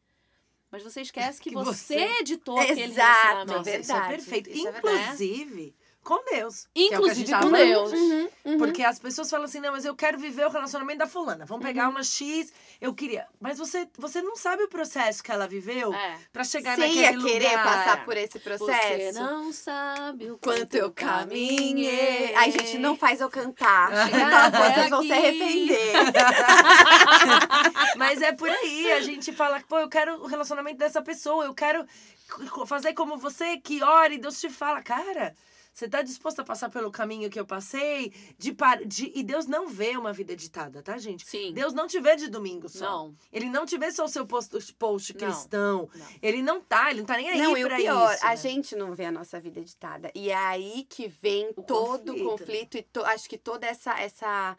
Mas 0.75 0.83
você 0.83 0.99
esquece 1.01 1.39
que, 1.41 1.51
Que 1.51 1.55
você, 1.55 1.93
você- 1.97 2.19
editou 2.19 2.59
aquele 2.59 2.81
Exato, 2.81 3.21
relacionamento. 3.27 3.57
Nossa, 3.57 3.69
isso 3.79 3.91
é 3.91 3.93
verdade. 3.95 4.09
perfeito. 4.09 4.49
Isso 4.49 4.67
é 4.67 4.71
verdade. 4.73 5.03
Inclusive, 5.05 5.75
com 6.05 6.23
Deus. 6.31 6.67
é 6.75 6.81
Inclusive 6.83 7.29
tava 7.29 7.43
com 7.43 7.49
falando. 7.49 7.67
Deus. 7.67 7.91
Uhum, 7.91 8.29
uhum. 8.45 8.57
Porque 8.59 8.83
as 8.83 8.99
pessoas 8.99 9.29
falam 9.29 9.45
assim, 9.45 9.59
não, 9.59 9.71
mas 9.73 9.83
eu 9.83 9.95
quero 9.95 10.17
viver 10.17 10.45
o 10.45 10.49
relacionamento 10.49 10.99
da 10.99 11.07
fulana. 11.07 11.45
Vamos 11.45 11.65
Uhum. 11.65 11.73
pegar 11.73 11.89
uma 11.89 12.03
X, 12.03 12.53
eu 12.79 12.93
queria. 12.93 13.25
Mas 13.41 13.57
você, 13.57 13.87
você 13.97 14.21
não 14.21 14.35
sabe 14.37 14.63
o 14.63 14.69
processo 14.69 15.21
que 15.23 15.31
ela 15.31 15.47
viveu 15.47 15.93
É. 15.93 16.17
pra 16.31 16.43
chegar 16.43 16.75
Você 16.75 16.81
naquele 16.81 17.01
ia 17.01 17.11
lugar. 17.11 17.31
querer 17.31 17.51
passar 17.63 18.05
por 18.05 18.15
esse 18.15 18.33
Você 18.37 18.39
processo? 18.39 19.19
não 19.19 19.51
sabe 19.51 20.31
o 20.31 20.37
Quanto 20.37 20.75
eu 20.75 20.91
caminhei. 20.91 21.57
caminhei. 21.57 22.35
Ai, 22.35 22.51
gente, 22.51 22.77
não 22.77 22.95
faz 22.95 23.19
eu 23.19 23.29
cantar. 23.29 23.91
Então, 24.15 24.73
vocês 24.73 24.89
vão 24.89 25.01
se 25.03 25.11
arrepender. 25.11 25.93
Mas 27.97 28.21
é 28.21 28.31
por 28.31 28.49
aí, 28.49 28.91
a 28.93 29.01
gente 29.01 29.31
fala, 29.33 29.61
pô, 29.67 29.79
eu 29.79 29.89
quero 29.89 30.21
o 30.23 30.27
relacionamento 30.27 30.77
dessa 30.77 31.01
pessoa, 31.01 31.45
eu 31.45 31.53
quero 31.53 31.85
fazer 32.67 32.93
como 32.93 33.17
você, 33.17 33.57
que 33.57 33.83
ora 33.83 34.13
e 34.13 34.17
Deus 34.17 34.39
te 34.39 34.49
fala, 34.49 34.81
cara. 34.81 35.35
Você 35.75 35.89
tá 35.89 36.01
disposto 36.01 36.39
a 36.39 36.43
passar 36.45 36.69
pelo 36.69 36.89
caminho 36.89 37.29
que 37.29 37.37
eu 37.37 37.45
passei? 37.45 38.13
De, 38.37 38.53
par... 38.53 38.81
de... 38.85 39.11
E 39.13 39.21
Deus 39.21 39.45
não 39.45 39.67
vê 39.67 39.97
uma 39.97 40.13
vida 40.13 40.31
editada, 40.31 40.81
tá, 40.81 40.97
gente? 40.97 41.27
Sim. 41.27 41.51
Deus 41.51 41.73
não 41.73 41.85
te 41.85 41.99
vê 41.99 42.15
de 42.15 42.29
domingo 42.29 42.69
só. 42.69 42.85
Não. 42.85 43.15
Ele 43.29 43.49
não 43.49 43.65
te 43.65 43.77
vê 43.77 43.91
só 43.91 44.05
o 44.05 44.07
seu 44.07 44.25
post, 44.25 44.73
post 44.75 45.13
cristão. 45.13 45.89
não. 45.93 46.05
Ele 46.21 46.41
não 46.41 46.61
tá, 46.61 46.89
ele 46.91 46.99
não 47.01 47.05
tá 47.05 47.17
nem 47.17 47.29
aí 47.29 47.37
Não, 47.37 47.57
e 47.57 47.65
o 47.65 47.67
pra 47.67 47.75
pior, 47.75 48.13
isso. 48.13 48.25
a 48.25 48.29
né? 48.29 48.37
gente 48.37 48.73
não 48.73 48.95
vê 48.95 49.03
a 49.03 49.11
nossa 49.11 49.37
vida 49.37 49.59
editada. 49.59 50.09
E 50.15 50.29
é 50.29 50.35
aí 50.37 50.87
que 50.89 51.09
vem 51.09 51.49
O 51.57 51.61
todo 51.63 52.05
conflito, 52.13 52.25
o 52.25 52.29
conflito 52.31 52.77
e 52.77 52.81
to- 52.81 53.03
acho 53.03 53.27
que 53.29 53.37
toda 53.37 53.67
essa, 53.67 53.99
essa, 53.99 54.57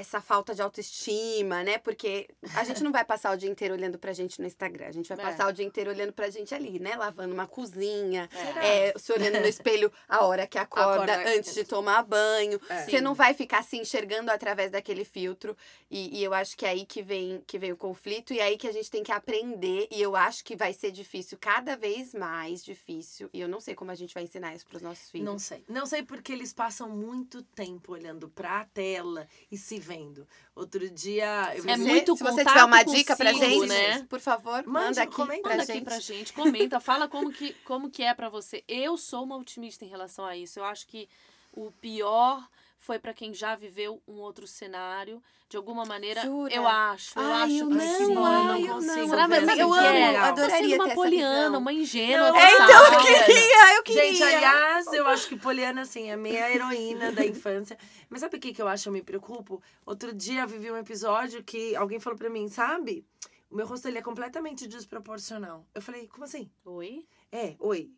essa 0.00 0.20
falta 0.20 0.54
de 0.54 0.62
autoestima, 0.62 1.62
né? 1.62 1.78
Porque 1.78 2.28
a 2.54 2.64
gente 2.64 2.82
não 2.82 2.90
vai 2.92 3.04
passar 3.04 3.32
o 3.32 3.36
dia 3.36 3.48
inteiro 3.50 3.74
olhando 3.74 3.98
pra 3.98 4.12
gente 4.12 4.40
no 4.40 4.46
Instagram. 4.46 4.86
A 4.86 4.92
gente 4.92 5.08
vai 5.08 5.18
É. 5.18 5.30
passar 5.30 5.48
o 5.48 5.52
dia 5.52 5.64
inteiro 5.64 5.90
olhando 5.90 6.12
pra 6.12 6.28
gente 6.30 6.54
ali, 6.54 6.78
né? 6.78 6.96
Lavando 6.96 7.32
uma 7.34 7.46
cozinha, 7.46 8.28
Será? 8.32 8.64
é, 8.66 8.92
se 8.98 9.12
olhando 9.12 9.40
no 9.40 9.46
espelho 9.46 9.92
a 10.08 10.24
hora 10.24 10.46
que 10.46 10.58
acorda, 10.58 11.12
Acorda. 11.12 11.36
antes 11.36 11.54
de 11.54 11.64
tomar 11.64 12.02
banho. 12.02 12.60
É. 12.68 12.84
Você 12.84 13.00
não 13.00 13.14
vai 13.14 13.34
ficar 13.34 13.62
se 13.62 13.76
enxergando 13.76 14.30
através 14.30 14.70
daquele 14.70 15.04
filtro. 15.04 15.56
E, 15.90 16.18
e 16.18 16.24
eu 16.24 16.32
acho 16.34 16.56
que 16.56 16.64
é 16.66 16.70
aí 16.70 16.84
que 16.86 17.02
vem, 17.02 17.42
que 17.46 17.58
vem 17.58 17.72
o 17.72 17.76
conflito. 17.76 18.32
E 18.32 18.38
é 18.40 18.44
aí 18.44 18.56
que 18.56 18.66
a 18.68 18.72
gente 18.72 18.90
tem 18.90 19.02
que 19.02 19.12
aprender. 19.12 19.86
E 19.90 20.00
eu 20.00 20.16
acho 20.16 20.44
que 20.44 20.56
vai 20.56 20.72
ser 20.72 20.90
difícil, 20.90 21.38
cada 21.40 21.76
vez 21.76 22.14
mais 22.14 22.64
difícil. 22.64 23.28
E 23.32 23.40
eu 23.40 23.48
não 23.48 23.60
sei 23.60 23.74
como 23.74 23.90
a 23.90 23.94
gente 23.94 24.14
vai 24.14 24.22
ensinar 24.24 24.54
isso 24.54 24.66
pros 24.66 24.82
nossos 24.82 25.10
filhos. 25.10 25.26
Não 25.26 25.38
sei. 25.38 25.64
Não 25.68 25.86
sei 25.86 26.02
porque 26.02 26.32
eles 26.32 26.52
passam 26.52 26.88
muito 26.88 27.42
tempo 27.42 27.92
olhando 27.92 28.28
pra 28.28 28.64
tela 28.72 29.26
e 29.50 29.56
se 29.58 29.78
vendo. 29.90 30.26
Outro 30.54 30.88
dia. 30.88 31.52
Eu 31.56 31.68
É 31.68 31.76
muito 31.76 32.16
Se 32.16 32.22
você 32.22 32.44
tiver 32.44 32.64
uma 32.64 32.82
dica 32.84 33.16
pra 33.16 33.32
consigo, 33.32 33.66
gente, 33.66 33.68
né? 33.68 34.06
por 34.08 34.20
favor, 34.20 34.64
Mande, 34.64 34.68
manda 34.68 35.02
aqui 35.02 35.14
comenta 35.16 35.42
pra 35.42 35.50
Manda 35.52 35.64
gente. 35.64 35.76
aqui 35.76 35.84
pra 35.84 35.98
gente, 35.98 36.32
comenta, 36.32 36.78
fala 36.80 37.08
como 37.08 37.32
que, 37.32 37.52
como 37.64 37.90
que 37.90 38.02
é 38.04 38.14
pra 38.14 38.28
você. 38.28 38.62
Eu 38.68 38.96
sou 38.96 39.24
uma 39.24 39.36
otimista 39.36 39.84
em 39.84 39.88
relação 39.88 40.24
a 40.24 40.36
isso. 40.36 40.60
Eu 40.60 40.64
acho 40.64 40.86
que 40.86 41.08
o 41.52 41.72
pior 41.72 42.48
foi 42.80 42.98
pra 42.98 43.12
quem 43.14 43.32
já 43.32 43.54
viveu 43.54 44.02
um 44.08 44.14
outro 44.14 44.46
cenário. 44.46 45.22
De 45.48 45.56
alguma 45.56 45.84
maneira, 45.84 46.22
Jura? 46.22 46.54
eu 46.54 46.66
acho. 46.66 47.18
Eu 47.18 47.24
Ai, 47.24 47.42
acho 47.42 47.54
eu 47.64 47.68
que 47.68 47.74
não, 47.74 47.80
sim. 47.96 48.16
ai, 48.16 48.62
eu 48.62 48.66
eu 48.66 48.66
não 48.68 48.74
consigo 48.76 49.08
Será 49.08 49.28
mesmo 49.28 49.52
que 49.52 49.58
eu 49.60 49.74
é? 49.74 49.78
amo, 49.88 50.06
legal. 50.12 50.24
adoraria 50.26 50.76
uma 50.76 50.90
poliana, 50.94 51.58
uma 51.58 51.72
ingênua. 51.72 52.28
Não, 52.30 52.36
É, 52.36 52.54
então 52.54 52.84
eu 52.94 53.00
queria, 53.00 53.74
eu 53.76 53.82
queria. 53.82 54.02
Gente, 54.14 54.22
aliás, 54.22 54.86
eu 54.92 55.06
acho 55.08 55.28
que 55.28 55.36
Poliana, 55.36 55.82
assim, 55.82 56.08
é 56.10 56.16
meia 56.16 56.52
heroína 56.54 57.10
da 57.12 57.26
infância. 57.26 57.76
Mas 58.08 58.20
sabe 58.20 58.36
o 58.36 58.40
que, 58.40 58.52
que 58.54 58.62
eu 58.62 58.68
acho 58.68 58.88
eu 58.88 58.92
me 58.92 59.02
preocupo? 59.02 59.60
Outro 59.84 60.14
dia 60.14 60.42
eu 60.42 60.48
vivi 60.48 60.70
um 60.70 60.76
episódio 60.76 61.42
que 61.42 61.74
alguém 61.74 61.98
falou 61.98 62.16
pra 62.18 62.30
mim, 62.30 62.48
sabe? 62.48 63.04
O 63.50 63.56
meu 63.56 63.66
rosto 63.66 63.88
ele 63.88 63.98
é 63.98 64.02
completamente 64.02 64.68
desproporcional. 64.68 65.66
Eu 65.74 65.82
falei, 65.82 66.06
como 66.06 66.24
assim? 66.24 66.48
Oi? 66.64 67.04
É, 67.32 67.56
oi. 67.58 67.90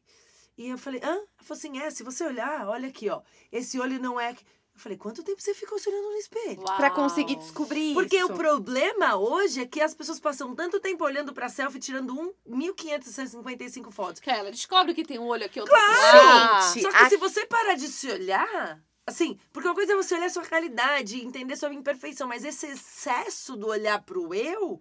E 0.57 0.69
eu 0.69 0.79
falei, 0.79 1.01
hã? 1.05 1.09
Ela 1.17 1.27
falou 1.39 1.59
assim, 1.59 1.79
é, 1.79 1.91
se 1.91 2.03
você 2.03 2.25
olhar, 2.25 2.67
olha 2.67 2.89
aqui, 2.89 3.11
ó. 3.11 3.21
Esse 3.51 3.79
olho 3.79 4.01
não 4.01 4.19
é. 4.19 4.35
Eu 4.83 4.85
falei, 4.85 4.99
quanto 4.99 5.23
tempo 5.23 5.41
você 5.41 5.55
ficou 5.55 5.79
se 5.79 5.89
olhando 5.89 6.11
no 6.11 6.17
espelho? 6.17 6.61
Pra 6.65 6.89
Uau. 6.89 6.95
conseguir 6.97 7.37
descobrir 7.37 7.95
Porque 7.95 8.17
isso. 8.17 8.27
o 8.33 8.37
problema 8.37 9.15
hoje 9.15 9.61
é 9.61 9.67
que 9.67 9.81
as 9.81 9.95
pessoas 9.95 10.19
passam 10.19 10.57
tanto 10.57 10.81
tempo 10.81 11.05
olhando 11.05 11.33
pra 11.33 11.49
selfie, 11.49 11.79
tirando 11.79 12.13
um 12.13 12.33
1.555 12.45 13.93
fotos. 13.93 14.21
Que 14.21 14.29
ela 14.29 14.51
descobre 14.51 14.93
que 14.93 15.05
tem 15.05 15.21
um 15.21 15.27
olho 15.29 15.47
aqui, 15.47 15.61
outro 15.61 15.73
Claro! 15.73 16.57
aqui. 16.57 16.75
Gente, 16.75 16.83
Só 16.83 16.91
que 16.91 16.97
a- 16.97 17.09
se 17.09 17.17
você 17.17 17.47
parar 17.47 17.75
de 17.75 17.87
se 17.87 18.11
olhar, 18.11 18.81
assim, 19.07 19.39
porque 19.53 19.69
uma 19.69 19.75
coisa 19.77 19.93
é 19.93 19.97
você 19.97 20.17
olhar 20.17 20.29
sua 20.31 20.43
realidade, 20.43 21.25
entender 21.25 21.55
sua 21.55 21.73
imperfeição, 21.73 22.27
mas 22.27 22.45
esse 22.45 22.67
excesso 22.67 23.57
do 23.57 23.69
olhar 23.69 24.03
pro 24.03 24.35
eu 24.35 24.81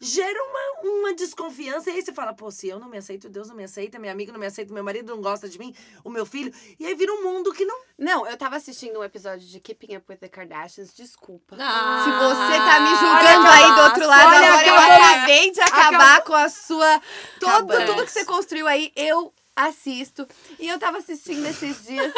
gera 0.00 0.38
uma, 0.44 0.90
uma 0.90 1.14
desconfiança. 1.14 1.90
E 1.90 1.94
aí 1.94 2.02
você 2.02 2.12
fala, 2.12 2.32
pô, 2.32 2.50
se 2.50 2.68
eu 2.68 2.78
não 2.78 2.88
me 2.88 2.98
aceito, 2.98 3.28
Deus 3.28 3.48
não 3.48 3.56
me 3.56 3.64
aceita, 3.64 3.98
minha 3.98 4.12
amiga 4.12 4.32
não 4.32 4.38
me 4.40 4.46
aceita, 4.46 4.72
meu 4.72 4.84
marido 4.84 5.14
não 5.14 5.20
gosta 5.22 5.48
de 5.48 5.58
mim, 5.58 5.74
o 6.04 6.10
meu 6.10 6.24
filho. 6.24 6.52
E 6.78 6.86
aí 6.86 6.94
vira 6.94 7.12
um 7.12 7.22
mundo 7.22 7.52
que 7.52 7.64
não. 7.64 7.78
Não, 7.98 8.26
eu 8.26 8.36
tava 8.36 8.56
assistindo 8.56 8.98
um 9.00 9.04
episódio 9.04 9.46
de 9.46 9.58
Keeping 9.60 9.96
Up 9.96 10.06
with 10.08 10.18
the 10.18 10.28
Kardashians, 10.28 10.94
desculpa. 10.94 11.56
Ah, 11.58 12.04
Se 12.04 12.10
você 12.10 12.58
tá 12.58 12.80
me 12.80 12.90
julgando 12.96 13.48
aí 13.48 13.74
do 13.74 13.82
outro 13.82 14.06
lado, 14.06 14.28
olha 14.28 14.38
agora 14.52 14.66
eu 14.66 14.74
acabou- 14.76 15.04
acabei 15.06 15.50
de 15.50 15.60
acabar 15.60 16.22
com 16.24 16.34
a 16.34 16.48
sua. 16.48 17.00
Todo, 17.40 17.72
Acabou. 17.72 17.86
tudo 17.86 18.04
que 18.04 18.12
você 18.12 18.24
construiu 18.24 18.68
aí, 18.68 18.92
eu 18.94 19.32
assisto. 19.56 20.26
E 20.60 20.68
eu 20.68 20.78
tava 20.78 20.98
assistindo 20.98 21.44
esses 21.46 21.84
dias. 21.84 22.12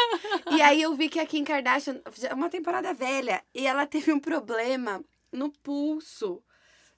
e 0.51 0.61
aí 0.61 0.81
eu 0.83 0.93
vi 0.95 1.09
que 1.09 1.19
a 1.19 1.25
Kim 1.25 1.43
Kardashian, 1.43 1.99
é 2.29 2.33
uma 2.35 2.49
temporada 2.49 2.93
velha, 2.93 3.43
e 3.55 3.65
ela 3.65 3.87
teve 3.87 4.11
um 4.13 4.19
problema 4.19 5.03
no 5.31 5.49
pulso 5.49 6.43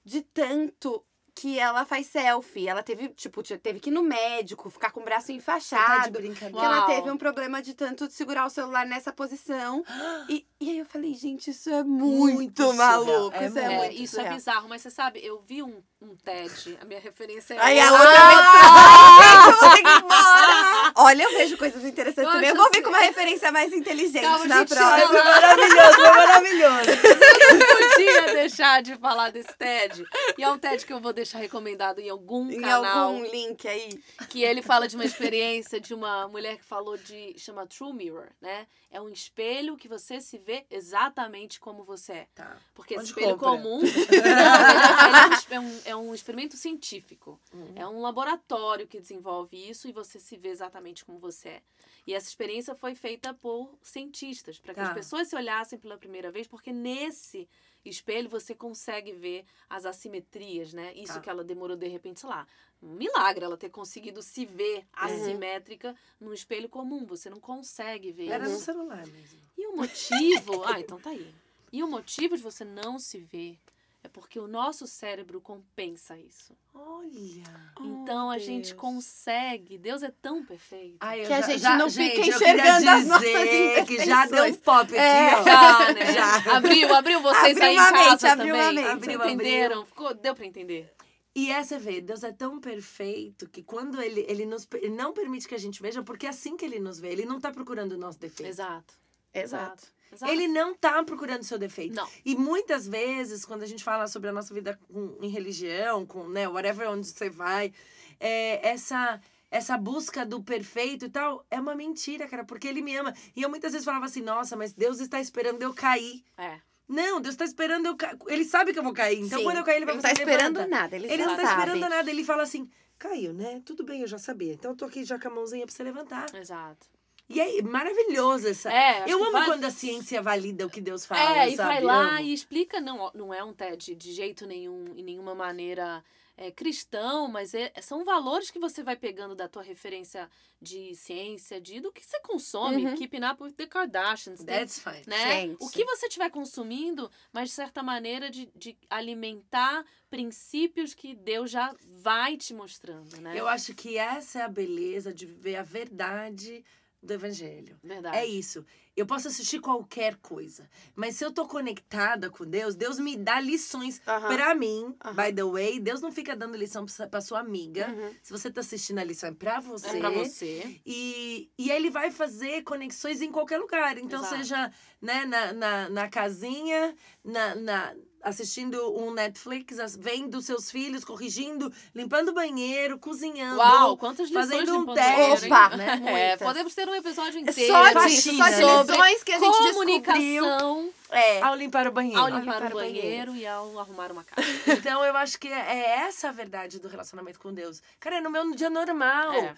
de 0.04 0.22
tanto 0.22 1.06
que 1.34 1.58
ela 1.58 1.84
faz 1.84 2.06
selfie. 2.06 2.68
Ela 2.68 2.82
teve, 2.82 3.08
tipo, 3.08 3.42
teve 3.42 3.80
que 3.80 3.90
ir 3.90 3.92
no 3.92 4.02
médico, 4.02 4.70
ficar 4.70 4.90
com 4.92 5.00
o 5.00 5.04
braço 5.04 5.26
Tá 5.28 5.32
enfaixado. 5.32 6.12
brincadeira. 6.18 6.58
Que 6.60 6.64
ela 6.64 6.82
teve 6.86 7.10
um 7.10 7.16
problema 7.16 7.60
de 7.60 7.74
tanto 7.74 8.08
segurar 8.10 8.46
o 8.46 8.50
celular 8.50 8.86
nessa 8.86 9.12
posição. 9.12 9.84
E, 10.28 10.46
e 10.60 10.70
aí 10.70 10.78
eu 10.78 10.86
falei, 10.86 11.12
gente, 11.14 11.50
isso 11.50 11.68
é 11.68 11.82
muito, 11.84 12.34
Muito 12.36 12.72
maluco. 12.74 13.36
É 13.36 13.46
isso 13.46 13.58
é, 13.58 13.62
É, 13.64 13.76
muito 13.78 14.02
isso 14.02 14.14
surreal. 14.14 14.32
é 14.32 14.36
bizarro, 14.36 14.68
mas 14.68 14.80
você 14.80 14.90
sabe, 14.90 15.20
eu 15.22 15.38
vi 15.40 15.62
um, 15.62 15.82
um 16.00 16.16
TED, 16.16 16.78
a 16.80 16.84
minha 16.86 16.98
referência 17.00 17.52
é. 17.54 17.58
Aí 17.60 17.78
a 17.78 17.92
outra. 17.92 18.08
gente, 18.08 19.46
eu 19.46 19.60
vou 19.60 19.70
ter 19.70 19.82
que 19.82 19.88
ir 19.88 19.98
embora. 19.98 20.92
Olha, 20.96 21.22
eu 21.24 21.30
vejo 21.32 21.56
coisas 21.58 21.84
interessantes 21.84 22.24
Eu 22.24 22.32
também. 22.32 22.50
Eu 22.50 22.56
vou 22.56 22.64
vir 22.66 22.70
assim- 22.76 22.82
com 22.82 22.88
uma 22.90 22.98
referência 23.00 23.52
mais 23.52 23.72
inteligente 23.72 24.22
Calma, 24.22 24.46
na 24.46 24.58
gente, 24.60 24.68
próxima. 24.74 25.08
Foi 25.08 25.22
maravilhoso, 25.22 25.94
foi 25.94 26.04
maravilhoso. 26.10 26.90
não 27.52 27.90
podia 27.90 28.22
deixar 28.34 28.82
de 28.82 28.96
falar 28.96 29.30
desse 29.30 29.52
TED. 29.58 30.04
E 30.38 30.42
é 30.44 30.50
um 30.50 30.58
TED 30.58 30.86
que 30.86 30.92
eu 30.92 31.00
vou 31.00 31.12
deixar 31.12 31.23
recomendado 31.32 31.98
em 32.00 32.08
algum 32.08 32.50
Em 32.50 32.60
canal. 32.60 33.08
algum 33.08 33.24
link 33.24 33.66
aí. 33.66 34.00
Que 34.28 34.42
ele 34.42 34.62
fala 34.62 34.86
de 34.88 34.96
uma 34.96 35.04
experiência 35.04 35.80
de 35.80 35.94
uma 35.94 36.28
mulher 36.28 36.56
que 36.58 36.64
falou 36.64 36.96
de. 36.96 37.38
chama 37.38 37.66
True 37.66 37.92
Mirror, 37.92 38.30
né? 38.40 38.66
É 38.90 39.00
um 39.00 39.08
espelho 39.08 39.76
que 39.76 39.88
você 39.88 40.20
se 40.20 40.38
vê 40.38 40.64
exatamente 40.70 41.58
como 41.58 41.82
você 41.84 42.12
é. 42.12 42.28
Tá. 42.34 42.56
Porque 42.74 42.94
esse 42.94 43.02
Onde 43.02 43.10
espelho 43.10 43.36
compra? 43.38 43.62
comum 43.62 43.80
é, 45.50 45.54
é, 45.54 45.60
um, 45.60 45.80
é 45.86 45.96
um 45.96 46.14
experimento 46.14 46.56
científico. 46.56 47.40
Uhum. 47.52 47.72
É 47.76 47.86
um 47.86 48.00
laboratório 48.00 48.86
que 48.86 49.00
desenvolve 49.00 49.56
isso 49.68 49.88
e 49.88 49.92
você 49.92 50.18
se 50.20 50.36
vê 50.36 50.48
exatamente 50.48 51.04
como 51.04 51.18
você 51.18 51.48
é. 51.48 51.62
E 52.06 52.12
essa 52.14 52.28
experiência 52.28 52.74
foi 52.74 52.94
feita 52.94 53.32
por 53.32 53.78
cientistas, 53.82 54.58
para 54.58 54.74
que 54.74 54.80
Tá. 54.80 54.88
as 54.88 54.94
pessoas 54.94 55.28
se 55.28 55.34
olhassem 55.36 55.78
pela 55.78 55.96
primeira 55.96 56.30
vez, 56.30 56.46
porque 56.46 56.70
nesse 56.72 57.48
espelho 57.88 58.28
você 58.28 58.54
consegue 58.54 59.12
ver 59.12 59.44
as 59.68 59.84
assimetrias, 59.84 60.72
né? 60.72 60.92
Isso 60.94 61.14
Tá. 61.14 61.20
que 61.20 61.30
ela 61.30 61.44
demorou 61.44 61.76
de 61.76 61.86
repente, 61.88 62.20
sei 62.20 62.28
lá, 62.28 62.46
um 62.82 62.92
milagre 62.94 63.44
ela 63.44 63.56
ter 63.56 63.70
conseguido 63.70 64.22
se 64.22 64.44
ver 64.44 64.78
Uhum. 64.78 64.84
assimétrica 64.94 65.94
num 66.20 66.32
espelho 66.32 66.68
comum. 66.68 67.04
Você 67.06 67.28
não 67.30 67.40
consegue 67.40 68.12
ver 68.12 68.28
Era 68.28 68.44
isso. 68.44 68.54
no 68.54 68.58
celular 68.60 69.06
mesmo. 69.06 69.40
E 69.56 69.66
o 69.66 69.76
motivo. 69.76 70.64
ah, 70.64 70.80
então 70.80 70.98
tá 71.00 71.10
aí. 71.10 71.34
E 71.72 71.82
o 71.82 71.88
motivo 71.88 72.36
de 72.36 72.42
você 72.42 72.64
não 72.64 72.98
se 72.98 73.18
ver 73.18 73.58
é 74.04 74.08
porque 74.08 74.38
o 74.38 74.46
nosso 74.46 74.86
cérebro 74.86 75.40
compensa 75.40 76.16
isso. 76.18 76.54
Olha. 76.74 77.42
então 77.80 78.30
a 78.30 78.36
gente 78.38 78.68
Deus. 78.68 78.80
consegue. 78.80 79.78
Deus 79.78 80.02
é 80.02 80.10
tão 80.22 80.44
perfeito. 80.44 80.98
Ai, 81.00 81.22
eu 81.22 81.26
Que 81.26 81.32
a 81.32 81.40
já- 81.40 81.46
gente 81.48 81.60
já- 81.60 81.76
não 81.78 81.88
gente, 81.88 82.14
fica 82.22 82.26
enxergando 82.36 82.88
as 82.90 83.06
nossas 83.06 83.28
dizer 83.30 83.84
que 83.86 84.04
já 84.04 84.26
deu 84.26 84.44
um 84.44 84.46
imperfeições. 84.48 84.56
pop 84.58 84.82
aqui, 84.82 84.96
É. 84.96 85.34
ó. 85.40 85.44
Já, 85.44 85.92
né? 85.94 86.12
Já. 86.14 86.56
Abriu, 86.56 86.94
abriu 86.94 87.20
vocês 87.20 87.56
Abriu 87.56 87.64
aí 87.64 87.74
em 87.74 87.78
uma 87.78 87.90
mente, 87.92 88.08
casa 88.20 88.32
abriu 88.32 88.54
também. 88.54 88.74
mente. 88.74 88.88
Abriu, 88.88 89.24
Entenderam? 89.24 89.86
Ficou, 89.86 90.14
deu 90.14 90.34
pra 90.34 90.44
entender. 90.46 90.92
E 91.34 91.50
essa 91.50 91.78
vê, 91.80 92.00
Deus 92.00 92.22
é 92.22 92.30
tão 92.30 92.60
perfeito 92.60 93.48
que 93.48 93.62
quando 93.62 94.00
ele, 94.00 94.24
ele, 94.28 94.44
nos, 94.46 94.68
ele 94.74 94.94
não 94.94 95.12
permite 95.12 95.48
que 95.48 95.54
a 95.54 95.58
gente 95.58 95.80
veja, 95.82 96.02
porque 96.02 96.26
é 96.26 96.28
assim 96.28 96.56
que 96.56 96.64
ele 96.64 96.78
nos 96.78 97.00
vê. 97.00 97.08
Ele 97.08 97.24
não 97.24 97.40
tá 97.40 97.50
procurando 97.50 97.92
o 97.92 97.98
nosso 97.98 98.20
defeito. 98.20 98.48
Exato. 98.48 98.94
Exato. 99.32 99.82
Exato. 100.12 100.30
Ele 100.32 100.46
não 100.48 100.74
tá 100.74 101.02
procurando 101.02 101.40
o 101.42 101.44
seu 101.44 101.58
defeito. 101.58 101.94
Não. 101.94 102.08
E 102.24 102.36
muitas 102.36 102.86
vezes, 102.86 103.44
quando 103.44 103.62
a 103.62 103.66
gente 103.66 103.82
fala 103.82 104.06
sobre 104.06 104.28
a 104.28 104.32
nossa 104.32 104.52
vida 104.54 104.78
com- 104.88 105.16
em 105.20 105.28
religião, 105.28 106.06
com, 106.06 106.28
né, 106.28 106.48
whatever, 106.48 106.88
onde 106.90 107.06
você 107.06 107.28
vai, 107.30 107.72
é, 108.20 108.68
essa, 108.68 109.20
essa 109.50 109.76
busca 109.76 110.24
do 110.24 110.42
perfeito 110.42 111.04
e 111.06 111.08
tal, 111.08 111.44
é 111.50 111.58
uma 111.60 111.74
mentira, 111.74 112.26
cara, 112.28 112.44
porque 112.44 112.68
ele 112.68 112.80
me 112.82 112.96
ama. 112.96 113.12
E 113.34 113.42
eu 113.42 113.50
muitas 113.50 113.72
vezes 113.72 113.84
falava 113.84 114.04
assim, 114.06 114.20
nossa, 114.22 114.56
mas 114.56 114.72
Deus 114.72 115.00
está 115.00 115.20
esperando 115.20 115.62
eu 115.62 115.74
cair. 115.74 116.22
É. 116.38 116.58
Não, 116.86 117.20
Deus 117.20 117.34
está 117.34 117.44
esperando 117.44 117.86
eu 117.86 117.96
cair. 117.96 118.16
Ele 118.28 118.44
sabe 118.44 118.72
que 118.72 118.78
eu 118.78 118.82
vou 118.82 118.92
cair. 118.92 119.18
Então, 119.20 119.38
Sim. 119.38 119.44
quando 119.44 119.56
eu 119.56 119.64
cair, 119.64 119.76
ele 119.76 119.86
vai 119.86 119.94
não 119.94 120.02
falar 120.02 120.14
tá 120.14 120.20
esperando 120.20 120.56
"Levanta." 120.58 120.76
nada, 120.76 120.94
ele, 120.96 121.06
Ele 121.06 121.22
já 121.22 121.28
não 121.30 121.36
tá 121.36 121.42
sabe. 121.42 121.60
esperando 121.62 121.88
nada. 121.90 122.10
Ele 122.10 122.22
fala 122.24 122.42
assim, 122.42 122.70
caiu, 122.98 123.32
né? 123.32 123.62
Tudo 123.64 123.82
bem, 123.84 124.02
eu 124.02 124.06
já 124.06 124.18
sabia. 124.18 124.52
Então, 124.52 124.72
eu 124.72 124.76
tô 124.76 124.84
aqui 124.84 125.02
já 125.02 125.18
com 125.18 125.28
a 125.28 125.30
mãozinha 125.30 125.64
pra 125.66 125.74
você 125.74 125.82
levantar. 125.82 126.26
Exato. 126.34 126.86
E 127.28 127.40
é 127.40 127.62
maravilhoso 127.62 128.48
essa... 128.48 128.72
É, 128.72 129.04
eu 129.08 129.22
amo 129.22 129.32
vale- 129.32 129.46
quando 129.46 129.64
a 129.64 129.70
ciência 129.70 130.20
valida 130.20 130.66
o 130.66 130.70
que 130.70 130.80
Deus 130.80 131.06
fala, 131.06 131.38
É, 131.44 131.48
e 131.48 131.56
sabe? 131.56 131.68
vai 131.74 131.82
lá 131.82 132.20
e 132.20 132.32
explica, 132.34 132.80
não, 132.80 133.10
não 133.14 133.32
é 133.32 133.42
um 133.42 133.52
TED 133.54 133.94
de 133.94 134.12
jeito 134.12 134.46
nenhum, 134.46 134.92
em 134.96 135.02
nenhuma 135.02 135.34
maneira 135.34 136.04
é, 136.36 136.50
cristão, 136.50 137.28
mas 137.28 137.54
é- 137.54 137.72
são 137.80 138.04
valores 138.04 138.50
que 138.50 138.58
você 138.58 138.82
vai 138.82 138.96
pegando 138.96 139.34
da 139.36 139.48
tua 139.48 139.62
referência 139.62 140.28
de 140.60 140.94
ciência, 140.96 141.60
de 141.60 141.80
do 141.80 141.92
que 141.92 142.04
você 142.04 142.18
consome, 142.20 142.84
Uhum. 142.84 142.94
Keeping 142.96 143.24
Up 143.24 143.40
with 143.42 143.52
the 143.52 143.66
Kardashians, 143.66 144.42
That's 144.44 144.78
fine. 144.80 145.02
né? 145.06 145.40
Gente. 145.42 145.56
O 145.64 145.70
que 145.70 145.84
você 145.84 146.06
estiver 146.08 146.28
consumindo, 146.30 147.08
mas 147.32 147.50
de 147.50 147.54
certa 147.54 147.82
maneira 147.84 148.28
de, 148.30 148.50
de 148.54 148.76
alimentar 148.90 149.84
princípios 150.10 150.92
que 150.92 151.14
Deus 151.14 151.50
já 151.50 151.74
vai 152.02 152.36
te 152.36 152.52
mostrando, 152.52 153.20
né? 153.20 153.32
Eu 153.38 153.46
acho 153.46 153.72
que 153.74 153.96
essa 153.96 154.40
é 154.40 154.42
a 154.42 154.48
beleza 154.48 155.14
de 155.14 155.24
viver 155.26 155.56
a 155.56 155.62
verdade 155.62 156.64
do 157.04 157.12
evangelho. 157.12 157.78
Verdade. 157.82 158.16
É 158.16 158.26
isso. 158.26 158.64
Eu 158.96 159.04
posso 159.06 159.26
assistir 159.26 159.60
qualquer 159.60 160.16
coisa, 160.16 160.70
mas 160.94 161.16
se 161.16 161.24
eu 161.24 161.32
tô 161.32 161.46
conectada 161.46 162.30
com 162.30 162.44
Deus, 162.44 162.76
Deus 162.76 162.98
me 162.98 163.16
dá 163.16 163.40
lições 163.40 164.00
Aham. 164.06 164.28
pra 164.28 164.54
mim. 164.54 164.94
Aham. 165.04 165.14
By 165.14 165.32
the 165.32 165.44
way, 165.44 165.80
Deus 165.80 166.00
não 166.00 166.12
fica 166.12 166.36
dando 166.36 166.56
lição 166.56 166.86
pra 166.86 167.08
pra 167.08 167.20
sua 167.20 167.40
amiga. 167.40 167.88
Uhum. 167.90 168.14
Se 168.22 168.30
você 168.32 168.50
tá 168.50 168.60
assistindo 168.60 168.98
a 168.98 169.04
lição 169.04 169.28
é 169.28 169.32
pra 169.32 169.60
você. 169.60 169.88
É 169.88 169.98
pra 169.98 170.10
você. 170.10 170.80
E, 170.86 171.50
e 171.58 171.70
ele 171.70 171.90
vai 171.90 172.10
fazer 172.10 172.62
conexões 172.62 173.20
em 173.20 173.32
qualquer 173.32 173.58
lugar. 173.58 173.98
Então, 173.98 174.20
Exato. 174.20 174.36
seja 174.36 174.72
né, 175.02 175.24
na, 175.24 175.52
na, 175.52 175.88
na 175.90 176.08
casinha, 176.08 176.94
na, 177.24 177.54
na, 177.56 177.94
assistindo 178.24 178.98
um 178.98 179.12
Netflix, 179.12 179.76
vendo 179.96 180.40
seus 180.40 180.70
filhos, 180.70 181.04
corrigindo, 181.04 181.72
limpando 181.94 182.30
o 182.30 182.32
banheiro, 182.32 182.98
cozinhando. 182.98 183.58
Uau, 183.58 183.96
quantas 183.96 184.28
lições 184.28 184.48
fazendo 184.50 184.78
um 184.78 184.84
banheiro, 184.84 185.30
teste? 185.32 185.46
Opa, 185.46 185.76
né? 185.76 186.02
É, 186.32 186.36
podemos 186.36 186.74
ter 186.74 186.88
um 186.88 186.94
episódio 186.94 187.38
É 187.38 187.42
inteiro 187.42 187.72
só 187.72 187.84
Faxina, 187.92 188.08
disso, 188.08 188.36
só 188.36 188.48
de 188.50 188.64
né? 188.64 188.82
lições 188.82 189.22
que 189.22 189.32
a 189.32 189.38
gente 189.38 189.72
comunicação 189.72 190.90
É. 191.10 191.40
Ao 191.42 191.54
limpar 191.54 191.86
o 191.86 191.92
banheiro. 191.92 192.18
ao 192.20 192.28
limpar 192.28 192.40
limpar 192.40 192.62
o 192.72 192.76
o 192.76 192.80
banheiro 192.80 193.36
e 193.36 193.46
ao 193.46 193.78
arrumar 193.78 194.10
uma 194.10 194.24
casa. 194.24 194.48
Então, 194.66 195.04
eu 195.04 195.16
acho 195.16 195.38
que 195.38 195.48
é 195.48 195.74
é 195.74 196.00
essa 196.06 196.28
a 196.28 196.32
verdade 196.32 196.78
do 196.80 196.88
relacionamento 196.88 197.38
com 197.38 197.52
Deus. 197.52 197.82
Cara, 198.00 198.16
é 198.16 198.20
no 198.20 198.30
meu 198.30 198.54
dia 198.54 198.70
normal. 198.70 199.32
É. 199.34 199.54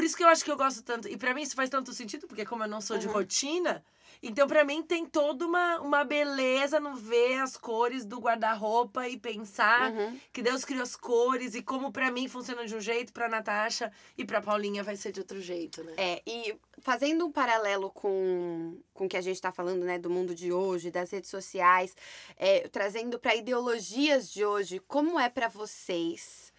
Por 0.00 0.04
isso 0.06 0.16
que 0.16 0.24
eu 0.24 0.28
acho 0.28 0.42
que 0.42 0.50
eu 0.50 0.56
gosto 0.56 0.82
tanto. 0.82 1.06
E 1.08 1.16
pra 1.18 1.34
mim 1.34 1.42
isso 1.42 1.54
faz 1.54 1.68
tanto 1.68 1.92
sentido, 1.92 2.26
porque 2.26 2.46
como 2.46 2.64
eu 2.64 2.68
não 2.68 2.80
sou 2.80 2.96
de 2.96 3.06
rotina, 3.06 3.84
então 4.22 4.48
pra 4.48 4.64
mim 4.64 4.82
tem 4.82 5.04
toda 5.04 5.46
uma, 5.46 5.78
uma 5.80 6.04
beleza 6.04 6.80
no 6.80 6.94
ver 6.94 7.38
as 7.40 7.54
cores 7.54 8.06
do 8.06 8.18
guarda-roupa 8.18 9.06
e 9.08 9.18
pensar 9.18 9.92
Uhum. 9.92 10.18
que 10.32 10.40
Deus 10.42 10.64
criou 10.64 10.82
as 10.82 10.96
cores 10.96 11.54
e 11.54 11.62
como 11.62 11.92
pra 11.92 12.10
mim 12.10 12.28
funciona 12.28 12.64
de 12.66 12.74
um 12.74 12.80
jeito, 12.80 13.12
pra 13.12 13.28
Natasha 13.28 13.92
e 14.16 14.24
pra 14.24 14.40
Paulinha 14.40 14.82
vai 14.82 14.96
ser 14.96 15.12
de 15.12 15.20
outro 15.20 15.38
jeito, 15.40 15.84
né? 15.84 15.92
É, 15.98 16.22
e 16.26 16.58
fazendo 16.78 17.26
um 17.26 17.30
paralelo 17.32 17.90
com, 17.90 18.78
com 18.94 19.04
o 19.04 19.08
que 19.08 19.18
a 19.18 19.20
gente 19.20 19.34
está 19.36 19.52
falando, 19.52 19.84
né, 19.84 19.98
do 19.98 20.08
mundo 20.08 20.34
de 20.34 20.50
hoje, 20.50 20.90
das 20.90 21.10
redes 21.10 21.28
sociais, 21.28 21.94
é, 22.38 22.66
trazendo 22.68 23.18
para 23.18 23.36
ideologias 23.36 24.30
de 24.32 24.46
hoje, 24.46 24.78
como 24.88 25.20
é 25.20 25.28
para 25.28 25.48
vocês 25.48 26.52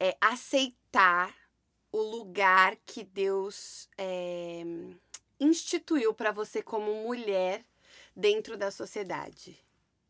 é, 0.00 0.16
aceitar 0.20 1.32
o 1.90 2.00
lugar 2.00 2.76
que 2.84 3.04
Deus 3.04 3.88
é, 3.96 4.62
instituiu 5.40 6.12
para 6.12 6.32
você 6.32 6.62
como 6.62 6.94
mulher 7.02 7.64
dentro 8.14 8.56
da 8.56 8.70
sociedade? 8.70 9.58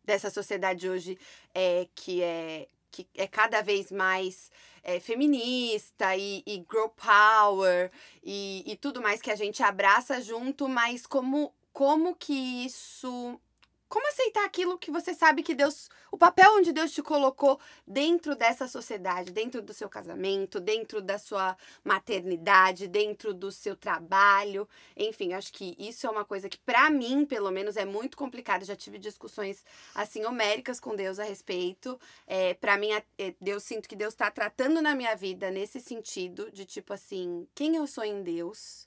Dessa 0.04 0.30
sociedade 0.30 0.88
hoje 0.88 1.18
é, 1.54 1.86
que 1.94 2.22
é 2.22 2.68
que 2.90 3.06
é 3.14 3.26
cada 3.26 3.60
vez 3.62 3.92
mais 3.92 4.50
é, 4.82 4.98
feminista 4.98 6.16
e, 6.16 6.42
e 6.46 6.64
girl 6.70 6.88
power 6.88 7.90
e, 8.22 8.64
e 8.66 8.76
tudo 8.76 9.02
mais 9.02 9.20
que 9.20 9.30
a 9.30 9.36
gente 9.36 9.62
abraça 9.62 10.20
junto, 10.20 10.68
mas 10.68 11.06
como, 11.06 11.52
como 11.72 12.14
que 12.14 12.32
isso. 12.64 13.40
Como 13.88 14.06
aceitar 14.08 14.44
aquilo 14.44 14.76
que 14.76 14.90
você 14.90 15.14
sabe 15.14 15.42
que 15.42 15.54
Deus. 15.54 15.88
O 16.10 16.18
papel 16.18 16.52
onde 16.56 16.72
Deus 16.72 16.92
te 16.92 17.02
colocou 17.02 17.58
dentro 17.86 18.36
dessa 18.36 18.68
sociedade, 18.68 19.32
dentro 19.32 19.62
do 19.62 19.72
seu 19.72 19.88
casamento, 19.88 20.60
dentro 20.60 21.00
da 21.00 21.18
sua 21.18 21.56
maternidade, 21.82 22.86
dentro 22.86 23.32
do 23.32 23.50
seu 23.50 23.74
trabalho. 23.74 24.68
Enfim, 24.94 25.32
acho 25.32 25.52
que 25.52 25.74
isso 25.78 26.06
é 26.06 26.10
uma 26.10 26.24
coisa 26.24 26.48
que, 26.48 26.58
pra 26.58 26.90
mim, 26.90 27.24
pelo 27.24 27.50
menos, 27.50 27.76
é 27.76 27.84
muito 27.86 28.16
complicado. 28.16 28.64
Já 28.64 28.76
tive 28.76 28.98
discussões, 28.98 29.64
assim, 29.94 30.24
homéricas 30.24 30.78
com 30.78 30.94
Deus 30.94 31.18
a 31.18 31.24
respeito. 31.24 31.98
É, 32.26 32.54
para 32.54 32.76
mim, 32.76 32.90
é, 32.92 33.34
Deus 33.40 33.62
sinto 33.62 33.88
que 33.88 33.96
Deus 33.96 34.14
tá 34.14 34.30
tratando 34.30 34.82
na 34.82 34.94
minha 34.94 35.14
vida 35.16 35.50
nesse 35.50 35.80
sentido, 35.80 36.50
de 36.50 36.66
tipo 36.66 36.92
assim, 36.92 37.46
quem 37.54 37.76
eu 37.76 37.86
sou 37.86 38.04
em 38.04 38.22
Deus. 38.22 38.86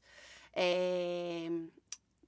É, 0.53 1.49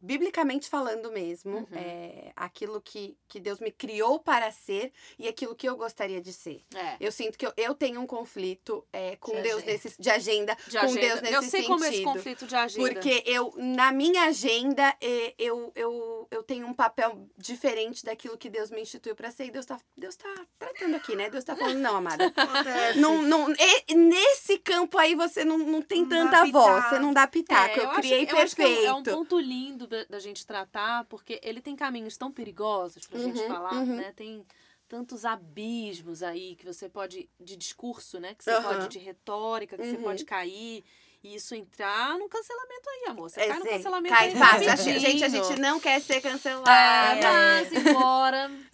biblicamente 0.04 0.70
falando 0.70 1.10
mesmo, 1.12 1.60
Uhum. 1.60 1.68
é, 1.78 2.32
aquilo 2.36 2.82
que, 2.82 3.18
que 3.28 3.40
Deus 3.40 3.60
me 3.60 3.72
criou 3.72 4.20
para 4.20 4.52
ser 4.52 4.92
e 5.18 5.28
aquilo 5.28 5.56
que 5.56 5.68
eu 5.68 5.78
gostaria 5.78 6.20
de 6.22 6.34
ser. 6.34 6.62
É. 6.76 6.98
Eu 7.00 7.12
sinto 7.12 7.38
que 7.38 7.46
eu, 7.48 7.54
eu 7.56 7.74
tenho 7.74 8.02
um 8.02 8.06
conflito 8.06 8.86
é, 8.92 9.16
com 9.16 9.34
De 9.36 9.42
Deus 9.42 9.58
agenda. 9.64 9.72
nesse, 9.72 10.02
de 10.02 10.10
agenda, 10.10 10.58
De 10.68 10.78
com 10.78 10.86
agenda. 10.86 11.00
Deus 11.02 11.22
nesse 11.22 11.34
Eu 11.34 11.42
sei 11.42 11.50
sentido. 11.52 11.68
como 11.68 11.86
é 11.86 11.90
esse 11.90 12.04
conflito 12.04 12.46
de 12.46 12.56
agenda. 12.56 12.90
Porque 12.92 13.24
eu, 13.26 13.54
na 13.58 13.92
minha 13.94 14.24
agenda, 14.24 14.94
eu, 15.38 15.72
eu, 15.76 16.28
eu 16.30 16.44
tenho 16.44 16.68
um 16.68 16.74
papel 16.74 17.26
diferente 17.38 18.04
daquilo 18.04 18.38
que 18.38 18.50
Deus 18.50 18.70
me 18.70 18.82
instituiu 18.82 19.16
para 19.16 19.32
ser. 19.32 19.46
E 19.46 19.52
Deus 19.52 19.66
tá, 19.66 19.80
Deus 19.98 20.16
tá 20.18 20.28
tratando 20.60 20.96
aqui, 20.96 21.16
né? 21.16 21.30
Deus 21.30 21.44
tá 21.46 21.56
falando, 21.56 21.80
não, 21.80 21.96
amada. 21.96 22.26
Acontece. 22.36 23.00
Não, 23.00 23.22
não, 23.22 23.52
e- 23.88 23.96
nesse 23.96 24.58
campo 24.58 24.98
aí 24.98 25.16
você 25.16 25.46
não, 25.46 25.58
não 25.58 25.82
tem 25.82 26.02
Não 26.02 26.10
tanta 26.10 26.46
voz, 26.46 26.74
pitaco. 26.76 26.90
você 26.90 27.00
não 27.00 27.14
dá 27.14 27.28
pitaco. 27.28 27.80
É, 27.80 27.84
eu, 27.84 27.90
acho 27.90 28.00
criei 28.02 28.26
que- 28.26 28.34
eu 28.34 28.38
acho 28.40 28.56
que 28.56 28.62
é 28.62 28.66
um- 28.66 28.70
perfeito. 28.70 29.10
É 29.10 29.14
um, 29.14 29.18
ponto 29.18 29.40
lindo 29.40 29.88
da, 29.94 30.04
da 30.06 30.20
gente 30.20 30.46
tratar, 30.46 31.06
porque 31.06 31.40
ele 31.44 31.62
tem 31.62 31.76
caminhos 31.76 32.18
tão 32.18 32.32
perigosos 32.32 33.06
pra 33.08 33.20
gente 33.20 33.40
Uhum, 33.42 33.48
falar, 33.48 33.82
uhum. 33.82 33.96
né? 33.98 34.12
Tem 34.14 34.44
tantos 34.88 35.24
abismos 35.26 36.22
aí 36.24 36.56
que 36.56 36.66
você 36.66 36.90
pode, 36.90 37.30
de 37.40 37.56
discurso, 37.56 38.20
né? 38.20 38.34
Que 38.34 38.44
você 38.44 38.52
Aham. 38.52 38.64
pode, 38.64 38.88
de 38.90 39.00
retórica, 39.00 39.78
que 39.78 39.86
você 39.86 39.98
Uhum. 39.98 40.04
pode 40.04 40.26
cair. 40.26 40.84
E 41.24 41.36
isso 41.36 41.56
entrar 41.56 42.18
no 42.20 42.28
cancelamento 42.28 42.90
aí, 42.90 43.06
amor. 43.12 43.30
Você 43.30 43.40
É, 43.42 43.48
cai 43.48 43.60
no 43.60 43.66
cancelamento 43.66 44.14
Cai 44.16 44.28
aí 44.28 44.36
fácil. 44.36 44.72
A 44.72 44.76
rapidinho. 44.76 45.00
gente, 45.00 45.24
a 45.24 45.30
gente 45.30 45.60
não 45.62 45.80
quer 45.80 46.02
ser 46.02 46.22
cancelada. 46.22 46.70
Ah, 46.70 47.16
É. 47.16 47.22
mas 47.22 47.72
embora. 47.74 48.52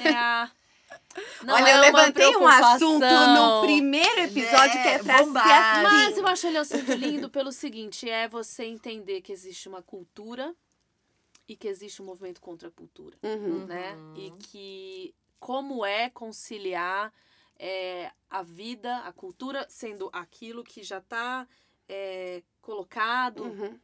É, 0.00 0.48
não 1.44 1.54
Olha, 1.54 1.68
é 1.70 1.76
eu 1.76 1.80
levantei 1.80 2.36
um 2.36 2.46
assunto 2.48 3.04
no 3.06 3.60
primeiro 3.62 4.20
episódio 4.20 4.72
que 4.82 4.88
é 4.88 4.98
Né? 4.98 5.04
pra 5.04 5.18
ser 5.24 5.28
assim. 5.52 5.82
Mas 5.82 6.18
eu 6.18 6.26
acho 6.26 6.46
ele 6.46 6.58
assunto 6.58 6.92
lindo 6.92 7.28
pelo 7.30 7.52
seguinte: 7.52 8.08
é 8.08 8.28
você 8.28 8.64
entender 8.64 9.20
que 9.20 9.32
existe 9.32 9.68
uma 9.68 9.82
cultura 9.82 10.54
e 11.46 11.56
que 11.56 11.66
existe 11.68 12.02
um 12.02 12.04
movimento 12.04 12.40
contra 12.40 12.68
a 12.68 12.70
cultura, 12.70 13.16
Uhum. 13.22 13.66
né? 13.66 13.94
Uhum. 13.94 14.14
E 14.16 14.30
que 14.42 15.14
como 15.40 15.84
é 15.84 16.10
conciliar 16.10 17.12
é, 17.58 18.10
a 18.28 18.42
vida, 18.42 18.98
a 18.98 19.12
cultura, 19.12 19.66
sendo 19.68 20.10
aquilo 20.12 20.62
que 20.62 20.82
já 20.82 20.98
está 20.98 21.46
colocado 22.60 23.44
Uhum. 23.44 23.78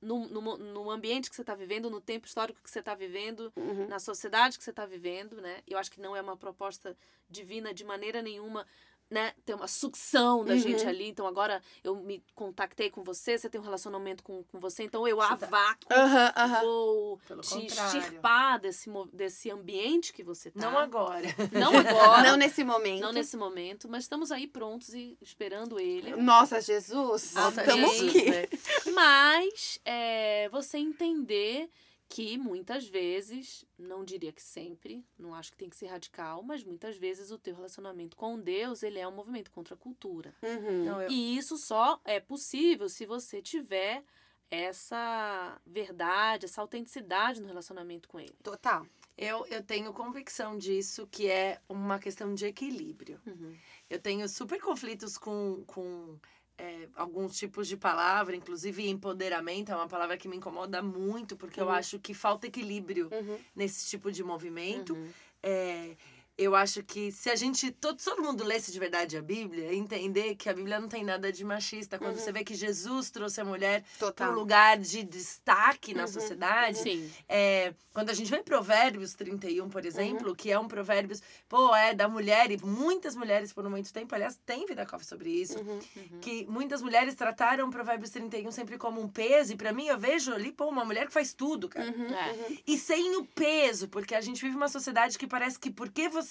No, 0.00 0.28
no, 0.28 0.56
no 0.56 0.90
ambiente 0.90 1.28
que 1.28 1.34
você 1.36 1.42
está 1.42 1.54
vivendo, 1.54 1.90
no 1.90 2.00
tempo 2.00 2.26
histórico 2.26 2.60
que 2.62 2.70
você 2.70 2.78
está 2.80 2.94
vivendo, 2.94 3.52
Uhum. 3.56 3.88
na 3.88 3.98
sociedade 3.98 4.56
que 4.58 4.64
você 4.64 4.70
está 4.70 4.86
vivendo, 4.86 5.40
né? 5.40 5.62
Eu 5.66 5.78
acho 5.78 5.90
que 5.90 6.00
não 6.00 6.14
é 6.14 6.20
uma 6.20 6.36
proposta 6.36 6.96
divina 7.28 7.74
de 7.74 7.84
maneira 7.84 8.22
nenhuma, 8.22 8.66
né? 9.10 9.32
Tem 9.44 9.54
uma 9.54 9.66
sucção 9.68 10.44
da 10.44 10.52
Uhum. 10.52 10.58
gente 10.58 10.86
ali. 10.86 11.08
Então 11.08 11.26
agora 11.26 11.62
eu 11.82 11.96
me 11.96 12.22
contactei 12.34 12.90
com 12.90 13.02
você, 13.02 13.38
você 13.38 13.48
tem 13.48 13.60
um 13.60 13.64
relacionamento 13.64 14.22
com, 14.22 14.42
com 14.44 14.58
você, 14.58 14.82
então 14.84 15.06
eu 15.08 15.16
Você 15.16 15.32
a 15.32 15.34
vácuo 15.36 15.92
Aham, 15.92 16.32
aham. 16.36 16.60
vou 16.60 17.18
Pelo 17.26 17.40
te 17.40 17.48
contrário. 17.54 17.98
extirpar 18.00 18.58
desse, 18.60 18.90
desse 19.12 19.50
ambiente 19.50 20.12
que 20.12 20.22
você 20.22 20.50
tá. 20.50 20.60
Não 20.60 20.78
agora. 20.78 21.26
Não 21.52 21.76
agora. 21.78 22.22
Não 22.22 22.36
nesse 22.36 22.62
momento. 22.64 23.00
não 23.00 23.12
nesse 23.12 23.36
momento, 23.36 23.88
mas 23.88 24.04
estamos 24.04 24.30
aí 24.30 24.46
prontos 24.46 24.92
e 24.94 25.16
esperando 25.20 25.80
ele. 25.80 26.14
Nossa, 26.16 26.60
Jesus. 26.60 27.32
Volta 27.34 27.60
Estamos 27.62 27.90
Jesus, 27.90 28.16
aqui. 28.16 28.30
né? 28.30 28.46
Mas 28.92 29.80
é, 29.84 30.48
você 30.50 30.78
entender 30.78 31.68
que 32.08 32.38
muitas 32.38 32.86
vezes, 32.88 33.66
não 33.78 34.02
diria 34.02 34.32
que 34.32 34.42
sempre, 34.42 35.04
não 35.18 35.34
acho 35.34 35.50
que 35.52 35.58
tem 35.58 35.68
que 35.68 35.76
ser 35.76 35.88
radical, 35.88 36.42
mas 36.42 36.64
muitas 36.64 36.96
vezes 36.96 37.30
o 37.30 37.38
teu 37.38 37.54
relacionamento 37.54 38.16
com 38.16 38.40
Deus, 38.40 38.82
ele 38.82 38.98
é 38.98 39.06
um 39.06 39.14
movimento 39.14 39.50
contra 39.50 39.74
a 39.74 39.78
cultura. 39.78 40.34
Uhum. 40.42 40.84
Não, 40.84 41.02
eu- 41.02 41.10
E 41.10 41.36
isso 41.36 41.58
só 41.58 42.00
é 42.04 42.18
possível 42.18 42.88
se 42.88 43.04
você 43.04 43.42
tiver 43.42 44.02
essa 44.50 45.60
verdade, 45.66 46.46
essa 46.46 46.60
autenticidade 46.62 47.40
no 47.40 47.46
relacionamento 47.46 48.08
com 48.08 48.18
ele. 48.18 48.34
Total. 48.42 48.86
Eu, 49.16 49.44
eu 49.46 49.62
tenho 49.62 49.92
convicção 49.92 50.56
disso, 50.56 51.06
que 51.10 51.28
é 51.28 51.60
uma 51.68 51.98
questão 51.98 52.34
de 52.34 52.46
equilíbrio. 52.46 53.20
Uhum. 53.26 53.54
Eu 53.90 54.00
tenho 54.00 54.26
super 54.28 54.60
conflitos 54.60 55.18
com, 55.18 55.64
com 55.66 56.18
é, 56.58 56.88
alguns 56.96 57.36
tipos 57.38 57.68
de 57.68 57.76
palavra, 57.76 58.34
inclusive 58.34 58.88
empoderamento 58.88 59.70
é 59.70 59.76
uma 59.76 59.86
palavra 59.88 60.16
que 60.16 60.26
me 60.28 60.36
incomoda 60.36 60.82
muito, 60.82 61.36
porque 61.36 61.60
eu 61.60 61.66
Uhum. 61.66 61.70
acho 61.72 61.98
que 62.00 62.12
falta 62.12 62.46
equilíbrio 62.48 63.08
Uhum. 63.12 63.38
nesse 63.54 63.88
tipo 63.88 64.10
de 64.10 64.24
movimento. 64.24 64.94
Uhum. 64.94 65.08
É, 65.40 65.96
eu 66.38 66.54
acho 66.54 66.84
que 66.84 67.10
se 67.10 67.28
a 67.28 67.34
gente, 67.34 67.72
todo, 67.72 67.98
se 67.98 68.04
todo 68.04 68.22
mundo 68.22 68.44
lesse 68.44 68.70
de 68.70 68.78
verdade 68.78 69.16
a 69.16 69.20
Bíblia, 69.22 69.74
entender 69.74 70.36
que 70.36 70.48
a 70.48 70.54
Bíblia 70.54 70.78
não 70.78 70.88
tem 70.88 71.02
nada 71.04 71.32
de 71.32 71.44
machista. 71.44 71.98
Quando 71.98 72.14
Uhum. 72.16 72.20
você 72.22 72.30
vê 72.30 72.44
que 72.44 72.54
Jesus 72.54 73.10
trouxe 73.10 73.40
a 73.40 73.44
mulher 73.44 73.84
para 74.14 74.30
um 74.30 74.34
lugar 74.34 74.78
de 74.78 75.02
destaque 75.02 75.92
na 75.92 76.02
Uhum. 76.02 76.08
sociedade, 76.08 76.78
Sim. 76.78 77.10
é, 77.28 77.74
quando 77.92 78.10
a 78.10 78.14
gente 78.14 78.30
vê 78.30 78.40
Provérbios 78.40 79.14
31, 79.14 79.64
Uhum. 79.64 79.68
por 79.70 79.84
exemplo, 79.84 80.34
que 80.36 80.48
é 80.52 80.56
um 80.58 80.68
provérbios, 80.68 81.20
pô, 81.48 81.74
é 81.74 81.92
da 81.92 82.06
mulher, 82.08 82.52
e 82.52 82.56
muitas 82.64 83.16
mulheres 83.16 83.52
por 83.52 83.68
muito 83.68 83.92
tempo, 83.92 84.14
aliás, 84.14 84.38
tem 84.46 84.64
vida 84.64 84.86
coffee 84.86 85.06
sobre 85.08 85.30
isso, 85.30 85.58
Uhum. 85.58 85.80
Uhum. 85.96 86.20
que 86.20 86.46
muitas 86.48 86.80
mulheres 86.80 87.16
trataram 87.16 87.68
Provérbios 87.68 88.10
31 88.10 88.52
sempre 88.52 88.78
como 88.78 89.00
um 89.00 89.08
peso, 89.08 89.52
e 89.52 89.56
pra 89.56 89.72
mim 89.72 89.86
eu 89.88 89.98
vejo 89.98 90.32
ali, 90.32 90.52
pô, 90.52 90.66
uma 90.68 90.84
mulher 90.84 91.08
que 91.08 91.12
faz 91.12 91.34
tudo, 91.34 91.68
cara. 91.68 91.90
Uhum. 91.90 92.14
É. 92.14 92.32
Uhum. 92.32 92.58
E 92.64 92.78
sem 92.78 93.16
o 93.16 93.24
peso, 93.24 93.88
porque 93.88 94.14
a 94.14 94.20
gente 94.20 94.40
vive 94.40 94.56
uma 94.56 94.68
sociedade 94.68 95.18
que 95.18 95.26
parece 95.26 95.58
que 95.58 95.68
porque 95.70 96.08
você 96.08 96.27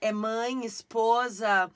é 0.00 0.12
mãe, 0.12 0.64
esposa, 0.64 1.70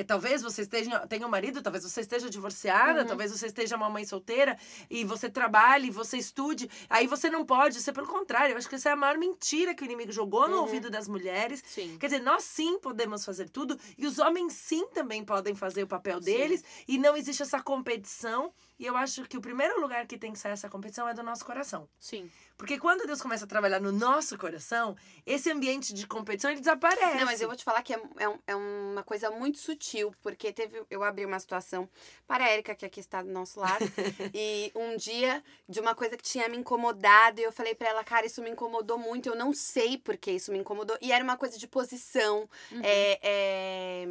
é, 0.00 0.04
talvez 0.04 0.42
você 0.42 0.62
esteja, 0.62 1.06
tenha 1.06 1.26
um 1.26 1.30
marido, 1.30 1.60
talvez 1.62 1.84
você 1.84 2.00
esteja 2.00 2.30
divorciada, 2.30 3.00
Uhum. 3.02 3.06
talvez 3.06 3.30
você 3.32 3.46
esteja 3.46 3.76
uma 3.76 3.90
mãe 3.90 4.04
solteira 4.04 4.56
e 4.88 5.04
você 5.04 5.28
trabalhe, 5.28 5.90
você 5.90 6.16
estude. 6.16 6.70
Aí 6.88 7.06
você 7.06 7.28
não 7.28 7.44
pode 7.44 7.80
ser 7.80 7.92
pelo 7.92 8.06
contrário. 8.06 8.52
Eu 8.52 8.58
acho 8.58 8.68
que 8.68 8.74
essa 8.76 8.90
é 8.90 8.92
a 8.92 8.96
maior 8.96 9.18
mentira 9.18 9.74
que 9.74 9.82
o 9.82 9.84
inimigo 9.84 10.12
jogou 10.12 10.48
no 10.48 10.56
Uhum. 10.56 10.62
ouvido 10.62 10.88
das 10.90 11.08
mulheres. 11.08 11.62
Sim. 11.66 11.96
Quer 11.98 12.06
dizer, 12.06 12.22
nós 12.22 12.44
sim 12.44 12.78
podemos 12.78 13.24
fazer 13.24 13.48
tudo 13.48 13.78
e 13.96 14.06
os 14.06 14.18
homens 14.18 14.52
sim 14.52 14.86
também 14.88 15.24
podem 15.24 15.54
fazer 15.54 15.82
o 15.82 15.86
papel 15.86 16.20
deles 16.20 16.62
e 16.86 16.96
não 16.98 17.16
existe 17.16 17.42
essa 17.42 17.60
competição. 17.62 18.52
E 18.78 18.86
eu 18.86 18.96
acho 18.96 19.24
que 19.24 19.36
o 19.36 19.40
primeiro 19.40 19.80
lugar 19.80 20.06
que 20.06 20.16
tem 20.16 20.32
que 20.32 20.38
sair 20.38 20.52
essa 20.52 20.68
competição 20.68 21.08
é 21.08 21.12
do 21.14 21.22
nosso 21.22 21.44
coração. 21.44 21.88
Sim. 21.98 22.30
Porque 22.56 22.78
quando 22.78 23.06
Deus 23.06 23.20
começa 23.20 23.44
a 23.44 23.48
trabalhar 23.48 23.80
no 23.80 23.90
nosso 23.90 24.36
coração, 24.38 24.96
esse 25.26 25.50
ambiente 25.50 25.92
de 25.92 26.06
competição 26.06 26.50
ele 26.50 26.60
desaparece. 26.60 27.16
Não, 27.18 27.24
mas 27.24 27.40
eu 27.40 27.48
vou 27.48 27.56
te 27.56 27.64
falar 27.64 27.82
que 27.82 27.92
é, 27.92 27.96
é, 27.96 28.38
é 28.48 28.56
uma 28.56 29.02
coisa 29.02 29.30
muito 29.32 29.58
sutil, 29.58 29.87
porque 30.22 30.52
teve. 30.52 30.82
Eu 30.90 31.02
abri 31.02 31.24
uma 31.24 31.38
situação 31.40 31.88
para 32.26 32.44
a 32.44 32.48
Érica, 32.48 32.74
que 32.74 32.84
aqui 32.86 33.00
está 33.00 33.22
do 33.22 33.30
nosso 33.30 33.58
lado, 33.60 33.84
e 34.34 34.70
um 34.74 34.96
dia, 34.96 35.42
de 35.68 35.80
uma 35.80 35.94
coisa 35.94 36.16
que 36.16 36.22
tinha 36.22 36.48
me 36.48 36.56
incomodado, 36.56 37.40
e 37.40 37.44
eu 37.44 37.52
falei 37.52 37.74
pra 37.74 37.88
ela, 37.88 38.04
cara, 38.04 38.26
isso 38.26 38.42
me 38.42 38.50
incomodou 38.50 38.98
muito, 38.98 39.28
eu 39.28 39.36
não 39.36 39.52
sei 39.52 39.96
por 39.98 40.16
que 40.16 40.30
isso 40.32 40.52
me 40.52 40.58
incomodou. 40.58 40.96
E 41.00 41.12
era 41.12 41.22
uma 41.24 41.36
coisa 41.36 41.58
de 41.58 41.66
posição, 41.66 42.48
Uhum. 42.72 42.80
é, 42.82 43.18
é, 43.22 44.06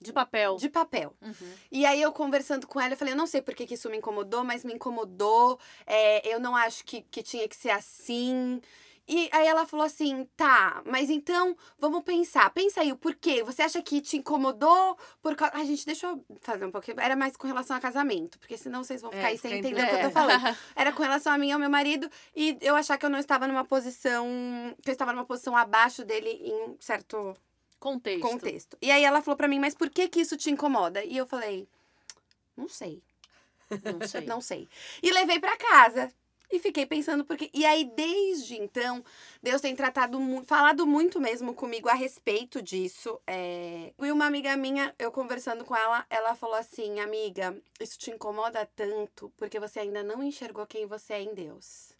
De 0.00 0.12
papel. 0.12 0.56
de 0.56 0.68
papel. 0.70 1.14
Uhum. 1.20 1.34
E 1.70 1.84
aí 1.84 2.00
eu 2.00 2.10
conversando 2.12 2.66
com 2.66 2.80
ela, 2.80 2.94
eu 2.94 2.96
falei, 2.96 3.12
eu 3.12 3.18
não 3.18 3.26
sei 3.26 3.42
por 3.42 3.54
que, 3.54 3.66
que 3.66 3.74
isso 3.74 3.90
me 3.90 3.98
incomodou, 3.98 4.42
mas 4.42 4.64
me 4.64 4.72
incomodou. 4.72 5.58
é, 5.86 6.26
eu 6.34 6.40
não 6.40 6.56
acho 6.56 6.84
que, 6.84 7.02
que 7.02 7.22
tinha 7.22 7.46
que 7.46 7.54
ser 7.56 7.70
assim. 7.70 8.60
E 9.12 9.28
aí 9.32 9.44
ela 9.48 9.66
falou 9.66 9.84
assim, 9.84 10.24
tá, 10.36 10.82
mas 10.86 11.10
então 11.10 11.56
vamos 11.80 12.04
pensar. 12.04 12.48
Pensa 12.50 12.80
aí 12.80 12.92
o 12.92 12.96
porquê. 12.96 13.42
Você 13.42 13.60
acha 13.62 13.82
que 13.82 14.00
te 14.00 14.18
incomodou 14.18 14.96
por 15.20 15.34
causa. 15.34 15.52
Ai, 15.56 15.66
gente, 15.66 15.84
deixa 15.84 16.06
eu 16.06 16.24
fazer 16.40 16.64
um 16.64 16.70
pouquinho. 16.70 17.00
Era 17.00 17.16
mais 17.16 17.36
com 17.36 17.48
relação 17.48 17.76
a 17.76 17.80
casamento, 17.80 18.38
porque 18.38 18.56
senão 18.56 18.84
vocês 18.84 19.02
vão 19.02 19.10
É, 19.10 19.16
ficar 19.16 19.26
aí 19.28 19.38
sem 19.38 19.52
entender 19.58 19.82
o 19.82 19.86
que 19.86 19.92
eu 19.94 19.98
tô 19.98 20.06
entre- 20.06 20.12
falando. 20.12 20.56
Era 20.76 20.92
com 20.92 21.02
relação 21.02 21.32
a 21.32 21.36
mim 21.38 21.48
e 21.48 21.52
ao 21.52 21.58
meu 21.58 21.68
marido, 21.68 22.08
e 22.36 22.56
eu 22.60 22.76
achar 22.76 22.96
que 22.96 23.04
eu 23.04 23.10
não 23.10 23.18
estava 23.18 23.48
numa 23.48 23.64
posição. 23.64 24.28
que 24.80 24.90
eu 24.90 24.92
estava 24.92 25.12
numa 25.12 25.24
posição 25.24 25.56
abaixo 25.56 26.04
dele 26.04 26.30
em 26.30 26.76
certo 26.78 27.36
Contexto. 27.80 28.22
contexto. 28.22 28.78
E 28.80 28.92
aí 28.92 29.02
ela 29.02 29.20
falou 29.22 29.36
pra 29.36 29.48
mim, 29.48 29.58
mas 29.58 29.74
por 29.74 29.90
que 29.90 30.06
que 30.08 30.20
isso 30.20 30.36
te 30.36 30.50
incomoda? 30.52 31.02
E 31.04 31.16
eu 31.16 31.26
falei, 31.26 31.66
não 32.56 32.68
sei, 32.68 33.02
Não 33.82 34.06
sei. 34.06 34.26
não 34.26 34.40
sei. 34.40 34.68
E 35.02 35.10
levei 35.10 35.40
pra 35.40 35.56
casa. 35.56 36.12
E 36.50 36.58
fiquei 36.58 36.84
pensando 36.84 37.24
porque 37.24 37.48
e 37.54 37.64
aí 37.64 37.84
desde 37.84 38.56
então 38.60 39.04
Deus 39.42 39.60
tem 39.60 39.74
tratado 39.76 40.18
mu- 40.18 40.44
falado 40.44 40.86
muito 40.86 41.20
mesmo 41.20 41.54
comigo 41.54 41.88
a 41.88 41.94
respeito 41.94 42.60
disso. 42.60 43.20
É... 43.26 43.92
E 43.98 44.10
uma 44.10 44.26
amiga 44.26 44.56
minha, 44.56 44.94
eu 44.98 45.12
conversando 45.12 45.64
com 45.64 45.76
ela, 45.76 46.04
ela 46.10 46.34
falou 46.34 46.56
assim, 46.56 46.98
amiga, 47.00 47.56
isso 47.78 47.98
te 47.98 48.10
incomoda 48.10 48.68
tanto 48.74 49.32
porque 49.36 49.60
você 49.60 49.80
ainda 49.80 50.02
não 50.02 50.22
enxergou 50.22 50.66
quem 50.66 50.86
você 50.86 51.12
é 51.14 51.22
em 51.22 51.34
Deus. 51.34 51.92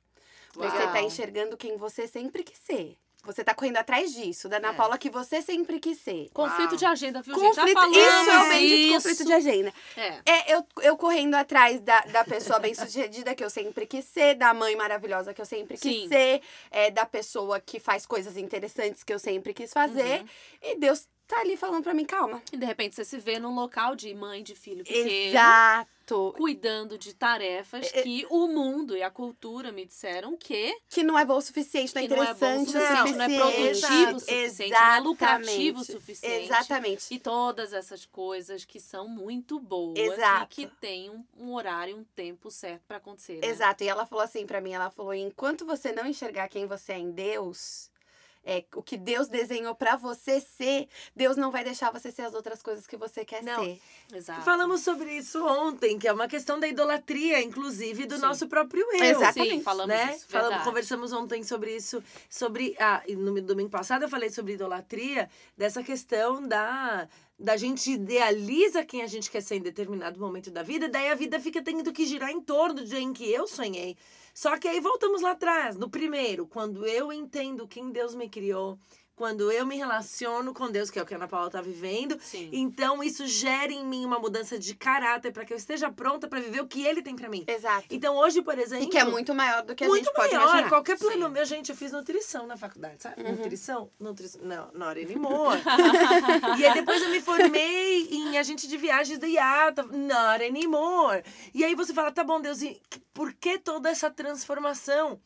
Você 0.53 0.77
tá 0.79 0.95
Uau. 0.95 1.07
enxergando 1.07 1.57
quem 1.57 1.77
você 1.77 2.09
sempre 2.09 2.43
quis 2.43 2.59
ser. 2.59 2.99
Você 3.25 3.45
tá 3.45 3.53
correndo 3.55 3.77
atrás 3.77 4.15
disso, 4.15 4.49
da 4.49 4.57
Ana 4.57 4.71
É. 4.71 4.73
Paula 4.73 4.97
que 4.97 5.11
você 5.11 5.43
sempre 5.43 5.79
quis 5.79 5.99
ser. 5.99 6.31
Conflito 6.33 6.71
Uau. 6.71 6.77
de 6.79 6.85
agenda, 6.87 7.21
viu, 7.21 7.35
gente? 7.35 7.55
Já 7.55 7.63
Conflito, 7.63 7.75
falamos 7.81 7.97
isso 7.99 8.31
é 8.31 8.39
o 8.39 8.49
bendito 8.49 8.75
isso. 8.81 8.95
conflito 8.95 9.25
de 9.27 9.33
agenda. 9.33 9.75
É. 9.97 10.19
É, 10.25 10.55
eu, 10.55 10.67
eu 10.83 10.97
correndo 10.97 11.35
atrás 11.35 11.81
da, 11.81 12.01
da 12.01 12.25
pessoa 12.25 12.59
bem-sucedida 12.59 13.35
que 13.35 13.45
eu 13.45 13.51
sempre 13.51 13.87
quis 13.87 14.05
ser, 14.07 14.35
da 14.37 14.55
mãe 14.55 14.75
maravilhosa 14.75 15.35
que 15.35 15.41
eu 15.41 15.47
sempre 15.47 15.77
quis 15.77 16.03
Sim. 16.03 16.09
ser, 16.09 16.41
é, 16.71 16.91
da 16.91 17.05
pessoa 17.05 17.61
que 17.61 17.79
faz 17.79 18.07
coisas 18.07 18.37
interessantes 18.39 19.05
que 19.05 19.13
eu 19.13 19.19
sempre 19.19 19.53
quis 19.53 19.73
fazer. 19.73 20.21
Uhum. 20.21 20.27
E 20.63 20.77
Deus 20.79 21.07
tá 21.31 21.41
ali 21.41 21.57
falando 21.57 21.83
pra 21.85 21.95
mim, 21.95 22.05
calma. 22.05 22.43
E 22.53 22.57
de 22.57 22.67
repente 22.67 22.95
você 22.97 23.05
se 23.05 23.19
vê 23.19 23.39
num 23.39 23.55
local 23.55 23.95
de 23.95 24.13
mãe, 24.15 24.43
de 24.43 24.55
filho 24.55 24.85
pequeno. 24.85 25.09
Exato. 25.09 25.91
Cuidando 26.37 26.99
de 26.99 27.15
tarefas 27.15 27.89
É, 27.95 28.03
que 28.03 28.27
o 28.29 28.49
mundo 28.49 28.97
e 28.97 29.03
a 29.03 29.09
cultura 29.11 29.71
me 29.71 29.87
disseram 29.87 30.37
que 30.37 30.77
Que 30.89 31.05
não 31.05 31.17
é 31.17 31.25
bom 31.25 31.37
o 31.37 31.41
suficiente, 31.41 31.95
não 31.95 32.03
é 32.03 32.09
Que 32.09 32.15
não 32.17 32.23
é 32.25 32.35
bom 32.35 32.59
o 32.59 32.63
interessante 32.63 33.11
suficiente, 33.13 33.17
não 33.17 33.25
é 33.25 33.53
produtivo 33.53 34.17
o 34.17 34.21
suficiente, 34.21 34.71
não 34.73 34.93
é 34.97 35.01
lucrativo 35.01 35.79
o 35.79 35.83
Exatamente. 35.83 35.93
suficiente. 35.93 36.45
Exatamente. 36.47 37.15
E 37.15 37.19
todas 37.21 37.73
essas 37.73 38.05
coisas 38.07 38.65
que 38.65 38.81
são 38.81 39.07
muito 39.07 39.61
boas 39.61 39.97
Exato. 39.97 40.61
e 40.61 40.67
que 40.67 40.67
têm 40.81 41.11
um, 41.11 41.25
um 41.39 41.55
horário, 41.55 41.97
um 41.97 42.03
tempo 42.03 42.51
certo 42.51 42.83
pra 42.89 42.97
acontecer. 42.97 43.39
né? 43.39 43.47
Exato. 43.47 43.85
E 43.85 43.89
ela 43.89 44.05
falou 44.05 44.25
assim 44.25 44.45
pra 44.45 44.61
mim, 44.61 44.73
ela 44.73 44.91
falou, 44.91 45.15
enquanto 45.15 45.65
você 45.65 45.93
não 45.93 46.05
enxergar 46.07 46.49
quem 46.49 46.67
você 46.67 46.93
é 46.95 46.99
em 46.99 47.13
Deus, 47.13 47.89
é, 48.45 48.65
o 48.75 48.83
que 48.83 48.97
Deus 48.97 49.29
desenhou 49.29 49.75
pra 49.75 49.97
você 49.97 50.41
ser, 50.41 50.89
Deus 51.15 51.37
não 51.37 51.51
vai 51.51 51.63
deixar 51.63 51.91
você 51.93 52.11
ser 52.11 52.23
as 52.23 52.35
outras 52.35 52.63
coisas 52.63 52.87
que 52.87 52.97
você 52.97 53.25
quer 53.25 53.43
Não. 53.43 53.63
ser. 53.65 53.81
Exato. 54.13 54.43
Falamos 54.43 54.81
sobre 54.81 55.13
isso 55.13 55.45
ontem, 55.47 55.99
que 55.99 56.09
é 56.09 56.13
uma 56.13 56.27
questão 56.27 56.59
da 56.59 56.67
idolatria, 56.67 57.43
inclusive, 57.43 58.07
do 58.07 58.17
Sim. 58.17 58.23
nosso 58.23 58.49
próprio 58.49 58.87
eu. 58.95 59.05
Exatamente. 59.05 59.51
Sim, 59.57 59.63
falamos 59.63 59.95
né? 59.95 60.15
isso. 60.17 60.27
Falamos- 60.29 60.65
conversamos 60.65 61.13
ontem 61.13 61.43
sobre 61.43 61.77
isso, 61.77 62.03
sobre 62.29 62.75
ah, 62.79 63.03
no 63.09 63.41
domingo 63.43 63.71
passado 63.71 64.03
eu 64.03 64.09
falei 64.09 64.31
sobre 64.31 64.55
idolatria, 64.55 65.29
dessa 65.57 65.83
questão 65.83 66.47
da 66.47 67.09
da 67.43 67.57
gente 67.57 67.93
idealiza 67.93 68.85
quem 68.85 69.01
a 69.01 69.07
gente 69.07 69.31
quer 69.31 69.41
ser 69.41 69.55
em 69.55 69.63
determinado 69.63 70.21
momento 70.21 70.51
da 70.51 70.63
vida, 70.63 70.91
daí 70.91 71.09
a 71.09 71.15
vida 71.15 71.41
fica 71.41 71.63
tendo 71.63 71.91
que 71.91 72.05
girar 72.05 72.31
em 72.31 72.39
torno 72.39 72.85
de 72.85 72.95
em 72.99 73.15
que 73.15 73.33
eu 73.33 73.47
sonhei. 73.47 73.97
Só 74.35 74.57
que 74.59 74.69
aí 74.69 74.81
voltamos 74.81 75.23
lá 75.23 75.33
atrás, 75.33 75.77
no 75.77 75.91
primeiro, 75.91 76.47
quando 76.47 76.87
eu 76.87 77.13
entendo 77.13 77.69
quem 77.69 77.91
Deus 77.91 78.15
me 78.15 78.29
criou, 78.29 78.79
quando 79.21 79.53
eu 79.53 79.67
me 79.67 79.77
relaciono 79.77 80.55
com 80.55 80.71
Deus, 80.71 80.89
que 80.89 80.99
é 80.99 81.03
o 81.03 81.05
que 81.05 81.13
a 81.13 81.19
Ana 81.19 81.29
Paula 81.29 81.49
está 81.49 81.61
vivendo, 81.61 82.19
Sim. 82.23 82.49
então 82.55 83.05
isso 83.05 83.27
gera 83.27 83.71
em 83.71 83.85
mim 83.85 84.03
uma 84.07 84.19
mudança 84.19 84.59
de 84.59 84.75
caráter 84.75 85.31
para 85.31 85.45
que 85.45 85.53
eu 85.53 85.59
esteja 85.59 85.93
pronta 85.93 86.27
para 86.27 86.41
viver 86.41 86.63
o 86.63 86.67
que 86.67 86.87
ele 86.87 87.03
tem 87.03 87.15
para 87.15 87.29
mim. 87.29 87.45
Exato. 87.47 87.85
Então 87.91 88.17
hoje, 88.17 88.41
por 88.41 88.59
exemplo, 88.59 88.87
E 88.87 88.89
que 88.89 88.97
é 88.97 89.05
muito 89.05 89.35
maior 89.35 89.63
do 89.63 89.75
que 89.75 89.85
a 89.85 89.89
muito 89.89 90.07
gente 90.07 90.15
pode 90.15 90.33
maior. 90.33 90.49
imaginar. 90.49 90.69
Qualquer 90.71 90.97
plano 90.97 91.27
Sim. 91.27 91.33
meu, 91.33 91.45
gente, 91.45 91.69
eu 91.69 91.77
fiz 91.77 91.93
nutrição 91.93 92.47
na 92.47 92.57
faculdade, 92.57 93.03
sabe? 93.03 93.23
Uhum. 93.23 93.33
Nutrição? 93.33 93.91
Nutrição. 94.01 94.41
Não, 94.43 94.87
hora 94.87 95.01
Moore. 95.19 95.61
e 96.59 96.65
aí 96.65 96.73
depois 96.73 97.03
eu 97.03 97.11
me 97.11 97.21
formei 97.21 98.09
em 98.11 98.39
agente 98.39 98.67
de 98.67 98.79
viagens 98.79 99.19
da 99.19 99.27
IATA, 99.27 99.85
hora 99.85 100.45
Moore. 100.67 101.25
E 101.53 101.63
aí 101.63 101.75
você 101.75 101.93
fala, 101.93 102.11
tá 102.11 102.25
bom, 102.25 102.41
Deus, 102.41 102.63
e 102.63 102.81
por 103.13 103.35
que 103.35 103.59
toda 103.59 103.91
essa 103.91 104.09
transformação? 104.11 105.21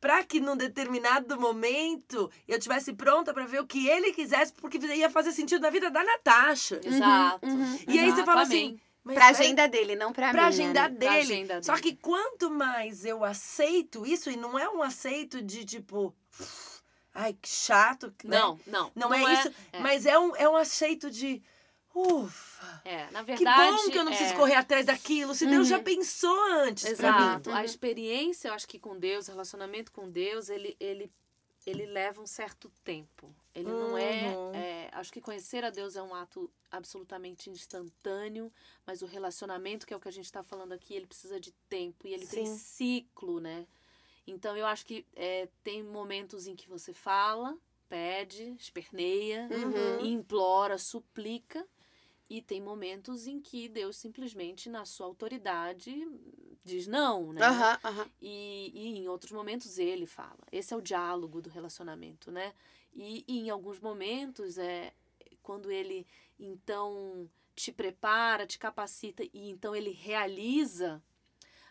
Pra 0.00 0.24
que 0.24 0.40
num 0.40 0.56
determinado 0.56 1.38
momento 1.38 2.30
eu 2.48 2.58
tivesse 2.58 2.92
pronta 2.94 3.34
pra 3.34 3.44
ver 3.44 3.60
o 3.60 3.66
que 3.66 3.86
ele 3.86 4.12
quisesse, 4.12 4.52
porque 4.54 4.78
ia 4.78 5.10
fazer 5.10 5.32
sentido 5.32 5.60
na 5.60 5.70
vida 5.70 5.90
da 5.90 6.02
Natasha. 6.02 6.80
Exato. 6.82 7.46
uhum. 7.46 7.78
E 7.86 7.98
aí 7.98 8.10
você 8.10 8.24
fala 8.24 8.42
assim. 8.42 8.80
Mas 9.02 9.14
Pra 9.16 9.26
peraí, 9.28 9.40
agenda 9.46 9.66
dele, 9.66 9.96
não 9.96 10.12
pra, 10.12 10.30
pra 10.30 10.42
mim. 10.42 10.48
agenda 10.48 10.82
né? 10.82 10.88
dele. 10.90 11.16
agenda 11.16 11.62
Só 11.62 11.72
dele. 11.74 11.82
que 11.82 11.96
quanto 11.96 12.50
mais 12.50 13.04
eu 13.04 13.24
aceito 13.24 14.04
isso, 14.06 14.30
e 14.30 14.36
não 14.36 14.58
é 14.58 14.68
um 14.68 14.82
aceito 14.82 15.40
de 15.42 15.64
tipo. 15.64 16.14
Ai, 17.14 17.34
que 17.40 17.48
chato. 17.48 18.12
né? 18.24 18.38
Não, 18.38 18.60
não. 18.66 18.92
Não, 18.94 19.12
é, 19.14 19.32
isso. 19.34 19.52
é. 19.72 19.80
Mas 19.80 20.04
é 20.06 20.18
um, 20.18 20.36
é 20.36 20.48
um 20.48 20.56
aceito 20.56 21.10
de. 21.10 21.42
Ufa. 21.94 22.80
É, 22.84 23.10
na 23.10 23.22
Que 23.22 23.34
verdade. 23.36 23.70
bom 23.84 23.90
que 23.90 23.98
eu 23.98 24.04
não 24.04 24.12
preciso 24.12 24.32
é, 24.34 24.36
correr 24.36 24.54
atrás 24.54 24.86
daquilo, 24.86 25.34
se 25.34 25.46
Deus 25.46 25.68
já 25.68 25.78
Uhum. 25.78 25.84
pensou 25.84 26.42
antes 26.52 26.92
pra 26.94 27.12
mim. 27.12 27.24
Exato. 27.24 27.52
A 27.52 27.64
experiência, 27.64 28.48
eu 28.48 28.54
acho 28.54 28.66
que 28.68 28.78
com 28.78 28.98
Deus, 28.98 29.28
o 29.28 29.30
relacionamento 29.32 29.90
com 29.92 30.08
Deus, 30.10 30.48
ele, 30.48 30.76
ele, 30.80 31.10
ele 31.66 31.86
leva 31.86 32.20
um 32.20 32.26
certo 32.26 32.70
tempo. 32.84 33.34
Ele 33.54 33.70
não 33.72 33.96
é, 33.98 34.12
Uhum. 34.12 34.54
é. 34.54 34.88
Acho 34.92 35.12
que 35.12 35.20
conhecer 35.20 35.64
a 35.64 35.70
Deus 35.70 35.96
é 35.96 36.02
um 36.02 36.14
ato 36.14 36.50
absolutamente 36.70 37.50
instantâneo, 37.50 38.50
mas 38.86 39.02
o 39.02 39.06
relacionamento, 39.06 39.86
que 39.86 39.92
é 39.92 39.96
o 39.96 40.00
que 40.00 40.08
a 40.08 40.12
gente 40.12 40.26
está 40.26 40.42
falando 40.42 40.72
aqui, 40.72 40.94
ele 40.94 41.06
precisa 41.06 41.40
de 41.40 41.50
tempo 41.68 42.06
e 42.06 42.12
ele 42.14 42.26
tem 42.26 42.46
Sim. 42.46 42.56
ciclo, 42.56 43.40
né? 43.40 43.66
Então 44.26 44.56
eu 44.56 44.64
acho 44.66 44.86
que 44.86 45.04
é, 45.16 45.48
tem 45.64 45.82
momentos 45.82 46.46
em 46.46 46.54
que 46.54 46.68
você 46.68 46.92
fala, 46.92 47.58
pede, 47.88 48.54
esperneia, 48.58 49.48
Uhum. 49.50 50.06
implora, 50.06 50.78
suplica. 50.78 51.66
E 52.30 52.40
tem 52.40 52.60
momentos 52.62 53.26
em 53.26 53.40
que 53.40 53.68
Deus 53.68 53.96
simplesmente, 53.96 54.70
na 54.70 54.84
sua 54.84 55.06
autoridade, 55.06 56.08
diz 56.64 56.86
não, 56.86 57.32
né? 57.32 57.40
E, 58.22 58.70
e 58.72 58.98
em 58.98 59.08
outros 59.08 59.32
momentos 59.32 59.78
ele 59.78 60.06
fala. 60.06 60.38
Esse 60.52 60.72
é 60.72 60.76
o 60.76 60.80
diálogo 60.80 61.42
do 61.42 61.50
relacionamento, 61.50 62.30
né? 62.30 62.54
E, 62.94 63.24
e 63.26 63.40
em 63.40 63.50
alguns 63.50 63.80
momentos 63.80 64.58
é 64.58 64.92
quando 65.42 65.72
ele 65.72 66.06
então 66.38 67.28
te 67.56 67.72
prepara, 67.72 68.46
te 68.46 68.58
capacita 68.58 69.24
e 69.24 69.50
então 69.50 69.74
ele 69.74 69.90
realiza 69.90 71.02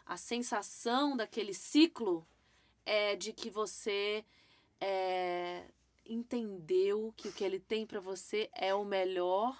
a 0.05 0.17
sensação 0.17 1.15
daquele 1.15 1.53
ciclo 1.53 2.27
é 2.85 3.15
de 3.15 3.31
que 3.31 3.49
você 3.49 4.25
é, 4.81 5.63
entendeu 6.05 7.13
que 7.15 7.29
o 7.29 7.31
que 7.31 7.43
ele 7.43 7.59
tem 7.59 7.85
para 7.85 7.99
você 7.99 8.49
é 8.53 8.73
o 8.73 8.83
melhor 8.83 9.57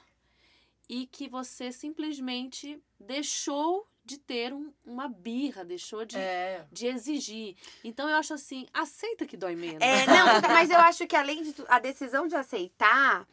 e 0.90 1.06
que 1.06 1.30
você 1.30 1.72
simplesmente 1.72 2.82
deixou 3.00 3.88
de 4.04 4.18
ter 4.18 4.52
um- 4.52 4.74
uma 4.84 5.08
birra, 5.08 5.64
deixou 5.64 6.04
de, 6.04 6.18
É. 6.18 6.66
de 6.72 6.88
exigir. 6.88 7.56
Então 7.84 8.10
eu 8.10 8.16
acho 8.18 8.34
assim, 8.34 8.66
aceita 8.74 9.26
que 9.26 9.38
dói 9.38 9.56
menos. 9.56 9.80
É, 9.82 10.08
não, 10.08 10.42
mas 10.50 10.72
eu 10.72 10.80
acho 10.80 11.06
que 11.06 11.16
além 11.16 11.44
de 11.44 11.54
a 11.68 11.78
decisão 11.80 12.28
de 12.28 12.36
aceitar 12.36 13.28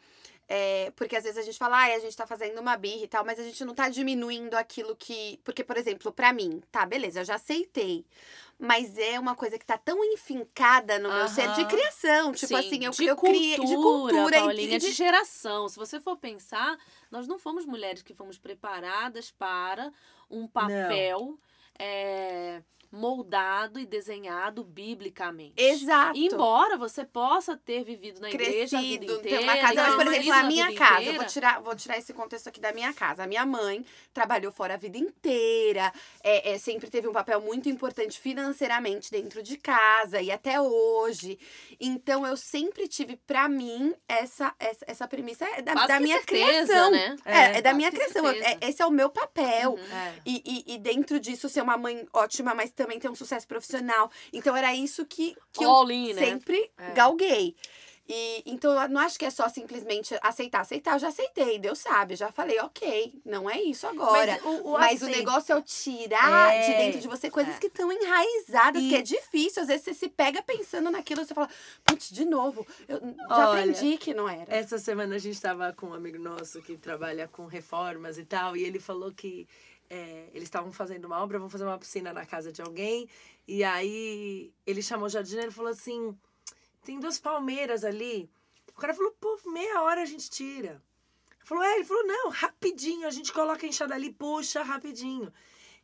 É, 0.49 0.91
porque 0.95 1.13
às 1.17 1.25
vezes 1.25 1.37
a 1.37 1.41
gente 1.41 1.57
fala, 1.57 1.75
ai, 1.77 1.93
a 1.93 1.99
gente 1.99 2.15
tá 2.15 2.25
fazendo 2.25 2.61
uma 2.61 2.77
birra 2.77 3.03
e 3.03 3.07
tal, 3.09 3.25
mas 3.25 3.37
a 3.37 3.43
gente 3.43 3.65
não 3.65 3.75
tá 3.75 3.89
diminuindo 3.89 4.53
aquilo 4.55 4.95
que. 4.95 5.41
Porque, 5.43 5.61
por 5.61 5.75
exemplo, 5.75 6.09
pra 6.09 6.31
mim, 6.31 6.61
tá, 6.71 6.85
beleza, 6.85 7.19
eu 7.19 7.25
já 7.25 7.35
aceitei. 7.35 8.05
Mas 8.59 8.97
é 8.97 9.19
uma 9.19 9.35
coisa 9.35 9.57
que 9.59 9.65
tá 9.65 9.77
tão 9.77 10.03
enfincada 10.03 10.97
no 10.97 11.13
meu 11.13 11.27
ser 11.27 11.53
de 11.53 11.65
criação. 11.65 12.31
Tipo 12.31 12.47
Sim, 12.47 12.55
assim, 12.55 12.85
eu, 12.85 12.91
de 12.91 13.05
eu 13.05 13.15
criei 13.15 13.55
de 13.55 13.75
cultura 13.75 14.39
Paulinha, 14.39 14.75
e 14.75 14.79
de 14.79 14.87
de, 14.87 14.91
geração. 14.93 15.69
Se 15.69 15.77
você 15.77 15.99
for 15.99 16.17
pensar, 16.17 16.75
nós 17.11 17.27
não 17.27 17.37
fomos 17.37 17.65
mulheres 17.67 18.01
que 18.01 18.15
fomos 18.15 18.39
preparadas 18.39 19.29
para 19.29 19.91
um 20.29 20.47
papel 20.47 21.37
é, 21.77 22.63
moldado 22.91 23.79
e 23.79 23.85
desenhado 23.85 24.63
biblicamente. 24.63 25.53
Exato. 25.57 26.17
Embora 26.17 26.77
você 26.77 27.03
possa 27.05 27.57
ter 27.57 27.83
vivido 27.83 28.19
na 28.21 28.29
igreja 28.29 28.77
a 28.77 28.81
vida 28.81 29.05
crescido, 29.05 29.19
inteira, 29.27 29.41
uma 29.43 29.57
casa. 29.57 29.73
Mas, 29.75 29.95
por 29.95 30.05
crescido 30.05 30.21
exemplo, 30.21 30.33
a 30.33 30.43
minha 30.43 30.73
casa, 30.75 31.01
inteira, 31.01 31.17
vou 31.17 31.25
tirar, 31.25 31.61
vou 31.61 31.75
tirar 31.75 31.97
esse 31.97 32.13
contexto 32.13 32.47
aqui 32.47 32.59
da 32.59 32.71
minha 32.71 32.93
casa. 32.93 33.23
A 33.23 33.27
minha 33.27 33.45
mãe 33.45 33.85
trabalhou 34.13 34.51
fora 34.51 34.75
a 34.75 34.77
vida 34.77 34.97
inteira, 34.97 35.91
é, 36.23 36.51
é, 36.53 36.57
sempre 36.57 36.89
teve 36.89 37.07
um 37.07 37.13
papel 37.13 37.41
muito 37.41 37.69
importante 37.69 38.19
financeiramente 38.19 39.11
dentro 39.11 39.43
de 39.43 39.57
casa 39.57 40.21
e 40.21 40.31
até 40.31 40.59
hoje. 40.61 41.37
Então, 41.79 42.25
eu 42.25 42.37
sempre 42.37 42.87
tive, 42.87 43.17
pra 43.17 43.47
mim, 43.47 43.93
essa, 44.07 44.53
essa, 44.59 44.85
essa 44.87 45.07
premissa 45.07 45.45
é 45.45 45.61
da, 45.61 45.73
da 45.73 45.99
minha 45.99 46.17
certeza, 46.17 46.65
criação. 46.67 46.91
né? 46.91 47.15
É, 47.25 47.31
é, 47.57 47.61
da 47.61 47.61
quase 47.61 47.77
minha 47.77 47.91
criação. 47.91 48.27
é- 48.29 48.57
esse 48.61 48.81
é 48.81 48.85
o 48.85 48.91
meu 48.91 49.09
papel. 49.09 49.71
Uhum. 49.73 49.97
É. 49.97 50.13
E, 50.25 50.65
e, 50.67 50.73
e 50.75 50.77
dentro 50.77 51.19
disso, 51.19 51.49
ser 51.49 51.61
uma 51.61 51.77
mãe 51.77 52.07
ótima, 52.13 52.53
mas 52.53 52.71
também 52.77 52.99
ter 52.99 53.09
um 53.09 53.15
sucesso 53.15 53.45
profissional. 53.47 54.09
Então, 54.31 54.55
era 54.55 54.73
isso 54.73 55.05
que, 55.05 55.35
que 55.51 55.65
eu 55.65 55.69
All 55.69 55.91
in, 55.91 56.13
né? 56.13 56.21
sempre 56.25 56.71
É. 56.77 56.91
galguei. 56.91 57.55
E, 58.09 58.41
então, 58.45 58.71
eu 58.71 58.87
não 58.87 59.01
acho 59.01 59.19
que 59.19 59.25
é 59.25 59.29
só 59.29 59.49
simplesmente 59.49 60.17
aceitar. 60.21 60.61
Aceitar, 60.61 60.93
eu 60.93 60.99
já 60.99 61.09
aceitei, 61.09 61.59
Deus 61.59 61.79
sabe. 61.79 62.15
Já 62.15 62.31
falei, 62.31 62.57
ok, 62.61 63.13
não 63.25 63.49
é 63.49 63.61
isso 63.61 63.85
agora. 63.85 64.39
Mas 64.41 64.45
o, 64.45 64.49
o 64.69 64.71
Mas 64.71 65.01
o 65.01 65.05
aceito- 65.05 65.17
negócio 65.17 65.51
é 65.51 65.55
o 65.57 65.61
tirar 65.61 66.53
É, 66.53 66.61
de 66.71 66.77
dentro 66.77 66.99
de 67.01 67.07
você 67.09 67.29
coisas 67.29 67.55
é. 67.57 67.59
que 67.59 67.67
estão 67.67 67.91
enraizadas, 67.91 68.81
E- 68.81 68.87
que 68.87 68.95
é 68.95 69.01
difícil. 69.01 69.61
Às 69.61 69.67
vezes 69.67 69.83
você 69.83 69.93
se 69.93 70.07
pega 70.07 70.41
pensando 70.41 70.89
naquilo 70.89 71.19
e 71.21 71.25
você 71.25 71.33
fala, 71.33 71.49
putz, 71.83 72.09
de 72.09 72.23
novo. 72.23 72.65
Eu 72.87 73.01
já 73.27 73.49
Olha, 73.49 73.59
aprendi 73.59 73.97
que 73.97 74.13
não 74.13 74.29
era. 74.29 74.55
Essa 74.55 74.77
semana 74.77 75.15
a 75.15 75.19
gente 75.19 75.41
tava 75.41 75.73
com 75.73 75.87
um 75.87 75.93
amigo 75.93 76.17
nosso 76.17 76.61
que 76.61 76.77
trabalha 76.77 77.27
com 77.27 77.45
reformas 77.45 78.17
e 78.17 78.23
tal, 78.23 78.55
e 78.55 78.63
ele 78.63 78.79
falou 78.79 79.11
que 79.11 79.45
é, 79.89 80.29
eles 80.33 80.43
estavam 80.43 80.71
fazendo 80.71 81.05
uma 81.05 81.21
obra, 81.21 81.39
vão 81.39 81.49
fazer 81.49 81.63
uma 81.63 81.77
piscina 81.77 82.13
na 82.13 82.25
casa 82.25 82.51
de 82.51 82.61
alguém, 82.61 83.09
e 83.47 83.63
aí 83.63 84.53
ele 84.65 84.81
chamou 84.81 85.05
o 85.05 85.09
jardineiro 85.09 85.51
e 85.51 85.53
falou 85.53 85.71
assim: 85.71 86.17
tem 86.83 86.99
duas 86.99 87.19
palmeiras 87.19 87.83
ali. 87.83 88.29
O 88.75 88.79
cara 88.79 88.93
falou, 88.93 89.11
pô, 89.19 89.39
meia 89.47 89.81
hora 89.81 90.01
a 90.03 90.05
gente 90.05 90.29
tira. 90.29 90.81
Falou, 91.43 91.63
é, 91.63 91.75
ele 91.75 91.85
falou, 91.85 92.05
não, 92.05 92.29
rapidinho, 92.29 93.07
a 93.07 93.11
gente 93.11 93.33
coloca 93.33 93.65
a 93.65 93.69
enxada 93.69 93.95
ali, 93.95 94.11
puxa 94.11 94.61
rapidinho. 94.61 95.33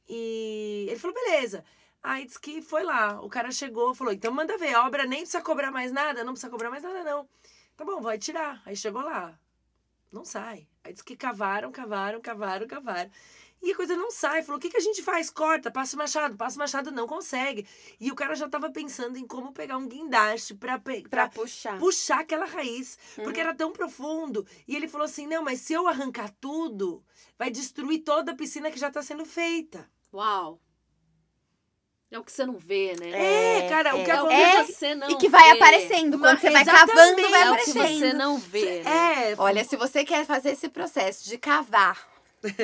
E 0.08 0.86
ele 0.90 1.00
falou, 1.00 1.16
beleza. 1.16 1.66
Aí 2.04 2.26
disse 2.26 2.40
que 2.40 2.62
foi 2.62 2.84
lá. 2.84 3.22
O 3.22 3.30
cara 3.30 3.50
chegou, 3.50 3.96
falou: 3.96 4.14
então 4.14 4.32
manda 4.32 4.58
ver, 4.58 4.74
a 4.74 4.86
obra 4.86 5.06
nem 5.06 5.20
precisa 5.20 5.42
cobrar 5.42 5.72
mais 5.72 5.92
nada, 5.92 6.24
não 6.24 6.34
precisa 6.34 6.52
cobrar 6.52 6.70
mais 6.70 6.84
nada, 6.84 7.02
não. 7.04 7.28
Tá 7.78 7.86
bom, 7.86 8.02
vai 8.02 8.18
tirar. 8.18 8.62
Aí 8.66 8.76
chegou 8.76 9.02
lá. 9.02 9.40
Não 10.12 10.26
sai. 10.26 10.68
Aí 10.84 10.92
disse 10.92 11.04
que 11.04 11.16
cavaram, 11.16 11.72
cavaram, 11.72 12.20
cavaram, 12.20 12.68
cavaram. 12.68 13.10
E 13.66 13.72
a 13.72 13.76
coisa 13.78 13.96
não 13.96 14.12
sai. 14.12 14.44
Falou: 14.44 14.58
o 14.58 14.62
que, 14.62 14.70
que 14.70 14.76
a 14.78 14.82
gente 14.82 15.02
faz? 15.02 15.30
Corta, 15.30 15.72
passa 15.72 15.96
o 15.96 16.00
machado, 16.00 16.36
passa 16.36 16.58
o 16.58 16.60
machado, 16.60 16.92
não 16.92 17.08
consegue. 17.08 17.66
E 18.00 18.12
o 18.12 18.16
cara 18.16 18.36
já 18.36 18.48
tava 18.50 18.70
pensando 18.70 19.18
em 19.18 19.26
como 19.26 19.54
pegar 19.54 19.78
um 19.78 19.88
guindaste 19.88 20.54
pra, 20.54 20.78
pe- 20.78 21.02
Pra 21.04 21.28
pra 21.28 21.30
puxar. 21.30 21.80
puxar 21.80 22.20
aquela 22.20 22.46
raiz, 22.46 22.98
Uhum. 23.18 23.24
porque 23.24 23.40
era 23.40 23.56
tão 23.56 23.72
profundo. 23.72 24.46
E 24.68 24.76
ele 24.76 24.88
falou 24.90 25.06
assim: 25.06 25.26
não, 25.26 25.42
mas 25.44 25.62
se 25.62 25.72
eu 25.72 25.88
arrancar 25.88 26.30
tudo, 26.42 27.02
vai 27.40 27.50
destruir 27.50 28.00
toda 28.04 28.34
a 28.34 28.36
piscina 28.36 28.70
que 28.70 28.78
já 28.78 28.92
tá 28.92 29.02
sendo 29.02 29.26
feita. 29.26 29.90
Uau. 30.14 30.60
É 32.12 32.20
o 32.20 32.24
que 32.24 32.32
você 32.32 32.46
não 32.46 32.58
vê, 32.60 32.96
né? 33.00 33.10
É, 33.10 33.68
cara, 33.70 33.96
o 33.96 34.04
que 34.04 34.12
É 34.12 34.16
o 34.22 34.28
acontece. 34.28 34.74
que 34.74 34.80
você 34.80 34.94
não 34.94 35.10
E 35.10 35.16
que 35.18 35.28
vai 35.30 35.44
vê. 35.52 35.58
aparecendo. 35.58 36.20
Quando 36.20 36.34
Mas- 36.34 36.42
você 36.42 36.50
vai 36.52 36.64
cavando, 36.64 37.30
vai 37.32 37.42
É 37.42 37.52
o 37.52 37.56
que 37.56 37.72
aparecendo. 37.72 37.98
você 38.00 38.14
não 38.14 38.38
vê, 38.38 38.84
né? 38.84 39.32
É, 39.32 39.36
Olha, 39.40 39.64
se 39.64 39.76
você 39.76 40.06
quer 40.06 40.24
fazer 40.24 40.50
esse 40.52 40.70
processo 40.70 41.28
de 41.28 41.40
cavar, 41.40 42.08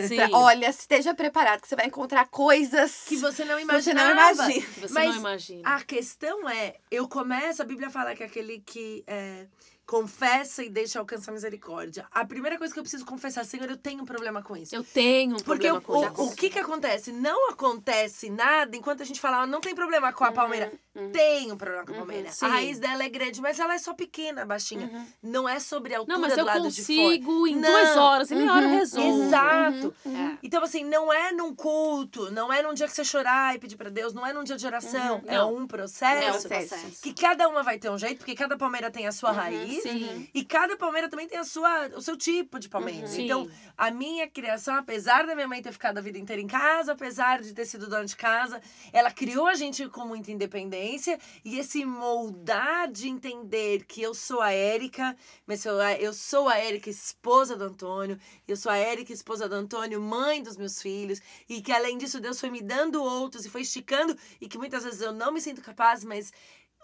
Sim. 0.07 0.17
olha, 0.33 0.69
esteja 0.69 1.13
preparado 1.13 1.61
que 1.61 1.67
você 1.67 1.75
vai 1.75 1.85
encontrar 1.85 2.27
coisas 2.27 3.03
que 3.05 3.17
você 3.17 3.45
não 3.45 3.55
você 3.55 3.61
imaginava. 3.61 4.13
não 4.13 4.33
imagina. 4.33 4.65
Que 4.73 4.79
você 4.79 4.93
Mas 4.93 5.09
não 5.09 5.15
imagina. 5.17 5.75
A 5.75 5.81
questão 5.81 6.49
é, 6.49 6.75
eu 6.91 7.07
começo, 7.07 7.61
a 7.61 7.65
Bíblia 7.65 7.89
fala 7.89 8.15
que 8.15 8.23
aquele 8.23 8.59
que 8.59 9.03
é, 9.07 9.45
confessa 9.89 10.63
e 10.63 10.69
deixa 10.69 10.99
alcançar 10.99 11.31
misericórdia. 11.31 12.05
A 12.11 12.23
primeira 12.23 12.59
coisa 12.59 12.71
que 12.71 12.79
eu 12.79 12.83
preciso 12.83 13.03
confessar, 13.05 13.43
Senhor, 13.43 13.67
eu 13.67 13.75
tenho 13.75 14.03
um 14.03 14.05
problema 14.05 14.43
com 14.43 14.55
isso. 14.55 14.75
Eu 14.75 14.83
tenho 14.83 15.33
um 15.33 15.39
Porque 15.39 15.67
problema 15.67 15.79
o, 15.79 15.81
com 15.81 16.03
isso. 16.05 16.21
o, 16.21 16.25
o 16.27 16.35
que 16.35 16.47
que 16.51 16.59
acontece? 16.59 17.11
Não 17.11 17.49
acontece 17.49 18.29
nada 18.29 18.77
enquanto 18.77 19.01
a 19.01 19.05
gente 19.05 19.19
fala, 19.19 19.41
ah, 19.41 19.47
não 19.47 19.59
tem 19.59 19.73
problema 19.73 20.13
com 20.13 20.23
a 20.23 20.31
palmeira. 20.31 20.71
uhum. 20.95 21.11
Tem 21.11 21.51
um 21.51 21.57
problema 21.57 21.83
com 21.85 21.91
a 21.91 21.95
Uhum, 21.95 21.99
palmeira. 22.01 22.31
sim. 22.31 22.45
a 22.45 22.49
raiz 22.49 22.77
dela 22.77 23.03
é 23.03 23.09
grande, 23.09 23.41
mas 23.41 23.57
ela 23.59 23.73
é 23.73 23.79
só 23.79 23.93
pequena, 23.95 24.45
baixinha. 24.45 24.85
Uhum. 24.93 25.05
Não 25.23 25.49
é 25.49 25.59
sobre 25.59 25.95
a 25.95 25.97
altura 25.97 26.13
Não, 26.17 26.21
mas 26.21 26.33
do 26.35 26.39
eu 26.41 26.45
lado 26.45 26.69
de 26.69 26.83
fora. 26.83 26.97
consigo 26.99 27.47
em 27.47 27.55
Não. 27.55 27.71
duas 27.71 27.97
horas, 27.97 28.31
em 28.31 28.35
meia 28.35 28.53
hora 28.53 28.65
eu 28.65 28.69
Uhum, 28.69 28.77
resolvo. 28.77 29.23
Exato. 29.23 29.95
Uhum. 30.05 30.29
É. 30.33 30.37
Então, 30.43 30.63
assim, 30.63 30.83
não 30.83 31.11
é 31.11 31.31
num 31.31 31.55
culto, 31.55 32.29
não 32.31 32.53
é 32.53 32.61
num 32.61 32.75
dia 32.75 32.85
que 32.87 32.93
você 32.93 33.03
chorar 33.03 33.55
e 33.55 33.59
pedir 33.59 33.75
pra 33.75 33.89
Deus, 33.89 34.13
não 34.13 34.23
é 34.25 34.31
num 34.33 34.43
dia 34.43 34.55
de 34.55 34.65
oração. 34.67 35.15
Uhum. 35.17 35.23
É 35.25 35.37
Não. 35.37 35.55
um 35.55 35.63
É 35.63 35.67
processo. 35.67 36.45
o 36.45 36.49
processo. 36.49 37.01
Que 37.01 37.11
cada 37.11 37.47
uma 37.49 37.63
vai 37.63 37.79
ter 37.79 37.89
um 37.89 37.97
jeito, 37.97 38.17
porque 38.19 38.35
cada 38.35 38.55
palmeira 38.55 38.91
tem 38.91 39.07
a 39.07 39.11
sua 39.11 39.31
Uhum, 39.31 39.35
raiz. 39.83 40.01
Sim. 40.01 40.29
E 40.33 40.43
cada 40.43 40.75
palmeira 40.77 41.09
também 41.09 41.27
tem 41.27 41.37
a 41.37 41.43
sua, 41.43 41.87
o 41.95 42.01
seu 42.01 42.17
tipo 42.17 42.59
de 42.59 42.69
palmeira. 42.69 43.07
Uhum. 43.07 43.19
Então, 43.19 43.51
a 43.77 43.91
minha 43.91 44.27
criação, 44.27 44.75
apesar 44.75 45.25
da 45.25 45.35
minha 45.35 45.47
mãe 45.47 45.61
ter 45.61 45.71
ficado 45.71 45.97
a 45.97 46.01
vida 46.01 46.17
inteira 46.17 46.41
em 46.41 46.47
casa, 46.47 46.93
apesar 46.93 47.41
de 47.41 47.53
ter 47.53 47.65
sido 47.65 47.87
dona 47.87 48.05
de 48.05 48.15
casa, 48.15 48.61
ela 48.91 49.11
criou 49.11 49.47
a 49.47 49.55
gente 49.55 49.87
com 49.89 50.05
muita 50.05 50.31
independência. 50.31 51.19
E 51.43 51.57
esse 51.59 51.85
moldar 51.85 52.91
de 52.91 53.07
entender 53.07 53.85
que 53.85 54.01
eu 54.01 54.13
sou 54.13 54.41
a 54.41 54.51
Érica, 54.51 55.15
mas 55.45 55.63
eu 55.99 56.13
sou 56.13 56.47
a 56.47 56.57
Érica, 56.57 56.89
esposa 56.89 57.55
do 57.55 57.63
Antônio, 57.63 58.19
eu 58.47 58.55
sou 58.55 58.71
a 58.71 58.77
Érica, 58.77 59.13
esposa 59.13 59.47
do 59.47 59.55
Antônio, 59.55 60.01
mãe 60.01 60.41
dos 60.41 60.57
meus 60.57 60.81
filhos, 60.81 61.21
e 61.47 61.61
que 61.61 61.71
além 61.71 61.97
disso 61.97 62.19
Deus 62.19 62.39
foi 62.39 62.49
me 62.49 62.61
dando 62.61 63.03
outros 63.03 63.45
e 63.45 63.49
foi 63.49 63.61
esticando, 63.61 64.15
e 64.39 64.47
que 64.47 64.57
muitas 64.57 64.83
vezes 64.83 65.01
eu 65.01 65.11
não 65.11 65.31
me 65.31 65.41
sinto 65.41 65.61
capaz, 65.61 66.03
mas 66.03 66.31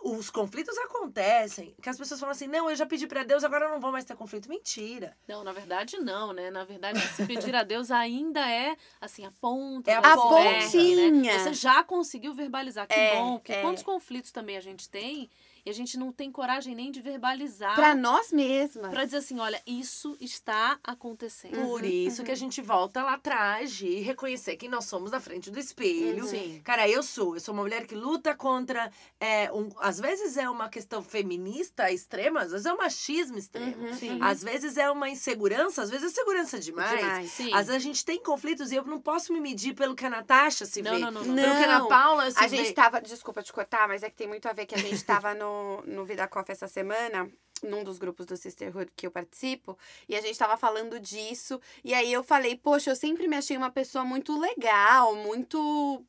os 0.08 0.30
conflitos 0.30 0.78
acontecem. 0.78 1.76
Que 1.82 1.90
as 1.90 1.98
pessoas 1.98 2.20
falam 2.20 2.32
assim: 2.32 2.48
não, 2.48 2.70
eu 2.70 2.76
já 2.76 2.86
pedi 2.86 3.08
pra 3.08 3.24
Deus, 3.24 3.44
agora 3.44 3.66
eu 3.66 3.72
não 3.72 3.80
vou 3.80 3.92
mais 3.92 4.06
ter 4.06 4.16
conflito. 4.16 4.48
Mentira. 4.48 5.18
Não, 5.28 5.44
na 5.44 5.52
verdade 5.52 5.98
não, 5.98 6.32
né? 6.32 6.52
Na 6.52 6.64
verdade, 6.64 7.00
se 7.08 7.26
pedir 7.26 7.56
a 7.56 7.64
Deus 7.64 7.90
ainda 7.90 8.48
é, 8.50 8.78
assim, 9.02 9.26
a 9.26 9.32
ponta 9.42 9.90
É 9.90 9.96
a 9.96 10.00
A 10.00 10.16
pontinha, 10.16 10.96
né? 11.12 11.12
pontinha. 11.12 11.40
Você 11.40 11.54
já 11.54 11.84
conseguiu 11.84 12.34
verbalizar, 12.36 12.88
que 12.88 12.94
É, 12.94 13.16
bom. 13.16 13.38
Porque 13.40 13.54
é. 13.54 13.62
quantos 13.62 13.82
conflitos 13.82 14.32
também 14.32 14.56
a 14.58 14.62
gente 14.62 14.88
tem 14.88 15.30
e 15.66 15.70
a 15.70 15.74
gente 15.74 15.98
não 15.98 16.12
tem 16.12 16.32
coragem 16.32 16.76
nem 16.76 16.92
de 16.92 17.02
verbalizar 17.02 17.74
Pra 17.76 17.96
nós 17.96 18.32
mesmas. 18.32 18.92
pra 18.92 19.04
dizer 19.06 19.18
assim, 19.18 19.40
olha, 19.40 19.62
isso 19.66 20.16
está 20.22 20.78
acontecendo. 20.84 21.56
Por 21.68 21.84
isso 21.84 22.24
que 22.24 22.32
a 22.32 22.36
gente 22.36 22.62
volta 22.62 23.02
lá 23.04 23.14
atrás 23.16 23.72
de 23.74 24.00
reconhecer 24.02 24.56
que 24.58 24.68
nós 24.70 24.86
somos 24.86 25.12
na 25.12 25.20
frente 25.20 25.50
do 25.50 25.60
espelho. 25.60 26.24
Uhum. 26.24 26.30
Sim. 26.30 26.62
Cara, 26.64 26.88
eu 26.88 27.02
sou. 27.02 27.36
Eu 27.36 27.40
sou 27.40 27.54
uma 27.54 27.64
mulher 27.64 27.86
que 27.88 27.96
luta 27.96 28.36
contra. 28.36 28.92
É, 29.20 29.52
um, 29.52 29.70
às 29.80 30.00
vezes 30.00 30.38
é 30.38 30.50
uma 30.50 30.70
questão 30.70 31.02
feminista 31.02 31.92
extrema, 31.92 32.42
às 32.42 32.52
vezes 32.52 32.66
é 32.66 32.74
um 32.74 32.78
machismo 32.78 33.38
extremo. 33.38 33.76
Uhum, 33.88 33.94
Sim. 33.94 34.20
Às 34.22 34.44
vezes 34.44 34.78
é 34.78 34.90
uma 34.92 35.10
insegurança, 35.10 35.82
às 35.82 35.90
vezes 35.90 36.12
é 36.12 36.14
segurança 36.16 36.60
demais. 36.60 37.00
Demais. 37.00 37.32
Sim. 37.32 37.50
Às 37.54 37.68
vezes 37.68 37.76
a 37.76 37.80
gente 37.80 38.06
tem 38.06 38.22
conflitos 38.22 38.72
e 38.72 38.76
eu 38.76 38.84
não 38.84 39.00
posso 39.00 39.34
me 39.34 39.40
medir 39.40 39.74
pelo 39.74 39.96
que 39.96 40.06
a 40.06 40.10
Natasha 40.10 40.66
se 40.66 40.82
Não, 40.82 40.92
vê. 40.94 41.00
não, 41.00 41.12
não, 41.12 41.24
não. 41.24 41.36
Pelo 41.36 41.56
que 41.56 41.64
a 41.64 41.78
Ana. 41.78 41.88
Paula 41.88 42.30
se 42.32 42.38
A 42.44 42.48
vê. 42.48 42.58
gente 42.58 42.74
tava, 42.74 43.02
desculpa 43.02 43.42
te 43.42 43.52
cortar, 43.52 43.88
mas 43.88 44.04
é 44.04 44.10
que 44.10 44.16
tem 44.16 44.28
muito 44.28 44.48
a 44.48 44.54
ver 44.54 44.66
que 44.66 44.76
a 44.76 44.78
gente 44.78 45.04
tava 45.04 45.34
no, 45.34 45.55
no 45.86 46.06
Vida 46.06 46.28
Coffee 46.28 46.54
essa 46.54 46.68
semana, 46.68 47.30
num 47.64 47.84
dos 47.84 47.98
grupos 47.98 48.26
do 48.26 48.38
Sisterhood 48.38 48.92
que 48.96 49.08
eu 49.08 49.12
participo, 49.12 49.78
e 50.08 50.16
a 50.16 50.22
gente 50.22 50.38
tava 50.38 50.58
falando 50.58 51.00
disso, 51.00 51.60
e 51.84 51.94
aí 51.94 52.12
eu 52.12 52.24
falei, 52.24 52.56
poxa, 52.56 52.92
eu 52.92 52.96
sempre 52.96 53.28
me 53.28 53.36
achei 53.38 53.58
uma 53.58 53.72
pessoa 53.72 54.04
muito 54.04 54.38
legal, 54.40 55.16
muito. 55.16 56.04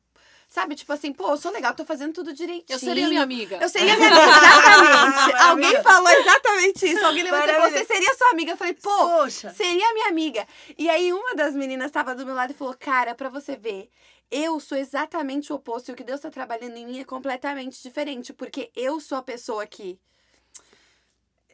Sabe, 0.49 0.75
tipo 0.75 0.93
assim, 0.93 1.11
pô, 1.11 1.31
eu 1.31 1.37
sou 1.37 1.51
legal, 1.51 1.73
tô 1.75 1.83
fazendo 1.83 2.13
tudo 2.13 2.33
direitinho. 2.33 2.73
Eu 2.73 2.79
seria 2.79 3.09
minha 3.09 3.21
amiga. 3.21 3.57
Eu 3.61 3.67
seria 3.67 3.97
minha 3.97 4.07
amiga, 4.07 4.31
exatamente. 4.31 5.41
Alguém 5.41 5.83
falou 5.83 6.09
exatamente 6.09 6.87
isso. 6.87 7.05
Alguém 7.05 7.23
levantou 7.23 7.49
e 7.49 7.53
falou, 7.53 7.69
você 7.69 7.83
seria 7.83 8.15
sua 8.15 8.29
amiga. 8.29 8.51
Eu 8.53 8.57
falei, 8.57 8.73
pô, 8.73 8.89
Poxa. 8.89 9.49
seria 9.53 9.93
minha 9.93 10.07
amiga. 10.07 10.47
E 10.77 10.89
aí 10.89 11.11
uma 11.11 11.35
das 11.35 11.53
meninas 11.53 11.87
estava 11.87 12.15
do 12.15 12.25
meu 12.25 12.33
lado 12.33 12.51
e 12.51 12.53
falou: 12.53 12.73
Cara, 12.79 13.13
pra 13.13 13.27
você 13.27 13.57
ver, 13.57 13.89
eu 14.29 14.59
sou 14.59 14.77
exatamente 14.77 15.51
o 15.51 15.55
oposto. 15.55 15.89
E 15.89 15.93
o 15.93 15.95
que 15.95 16.03
Deus 16.03 16.21
tá 16.21 16.29
trabalhando 16.29 16.75
em 16.77 16.85
mim 16.85 16.99
é 16.99 17.03
completamente 17.05 17.81
diferente. 17.81 18.33
Porque 18.33 18.71
eu 18.75 18.99
sou 18.99 19.17
a 19.17 19.23
pessoa 19.23 19.65
que. 19.65 19.99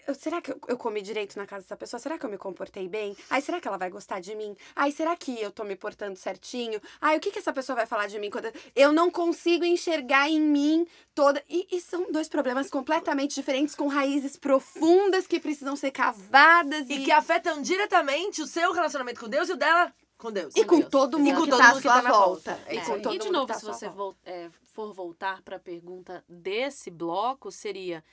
eu- 0.05 0.13
será 0.15 0.41
que 0.41 0.51
eu, 0.51 0.59
eu 0.67 0.77
comi 0.77 1.01
direito 1.01 1.37
na 1.37 1.45
casa 1.45 1.61
dessa 1.63 1.77
pessoa? 1.77 1.97
Será 1.99 2.17
que 2.17 2.25
eu 2.25 2.29
me 2.29 2.37
comportei 2.37 2.89
bem? 2.89 3.15
Ai, 3.29 3.41
será 3.41 3.61
que 3.61 3.67
ela 3.67 3.77
vai 3.77 3.89
gostar 3.89 4.19
de 4.19 4.35
mim? 4.35 4.53
Ai, 4.75 4.91
será 4.91 5.15
que 5.15 5.39
eu 5.41 5.49
tô 5.49 5.63
me 5.63 5.77
portando 5.77 6.17
certinho? 6.17 6.81
Ai, 6.99 7.15
o 7.15 7.19
que 7.21 7.31
que 7.31 7.39
essa 7.39 7.53
pessoa 7.53 7.75
vai 7.77 7.85
falar 7.85 8.07
de 8.07 8.19
mim 8.19 8.29
quando 8.29 8.51
eu 8.75 8.91
não 8.91 9.09
consigo 9.09 9.63
enxergar 9.63 10.29
em 10.29 10.41
mim 10.41 10.85
toda 11.15 11.41
e, 11.49 11.67
e 11.71 11.79
são 11.79 12.11
dois 12.11 12.27
problemas 12.27 12.69
completamente 12.69 13.33
diferentes 13.35 13.75
com 13.75 13.87
raízes 13.87 14.35
profundas 14.35 15.25
que 15.25 15.39
precisam 15.39 15.75
ser 15.77 15.91
cavadas 15.91 16.89
e, 16.89 16.95
E 16.95 17.05
que 17.05 17.11
afetam 17.11 17.61
diretamente 17.61 18.41
o 18.41 18.47
seu 18.47 18.73
relacionamento 18.73 19.21
com 19.21 19.29
Deus 19.29 19.47
e 19.47 19.53
o 19.53 19.55
dela 19.55 19.93
com 20.23 20.31
Deus. 20.31 20.55
e 20.55 20.65
com 20.65 20.79
Deus. 20.79 20.89
todo 20.89 21.19
E 21.19 21.21
mundo 21.21 21.35
com 21.35 21.43
que 21.43 21.49
todo 21.51 21.59
tá 21.59 21.67
mundo 21.69 21.81
que 21.81 21.87
tá 21.87 22.01
na 22.01 22.09
volta. 22.11 22.51
volta. 22.55 22.63
É 22.71 22.75
E 22.75 22.81
com 22.85 23.01
todo 23.01 23.15
e 23.15 23.19
de 23.19 23.29
novo, 23.29 23.45
tá 23.47 23.53
se 23.53 23.65
você 23.65 23.87
volta. 23.89 23.95
vol- 23.95 24.15
é, 24.25 24.49
for 24.73 24.91
voltar 24.93 25.41
para 25.43 25.57
a 25.57 25.59
pergunta 25.59 26.23
desse 26.27 26.89
bloco, 26.89 27.51
seria 27.51 28.03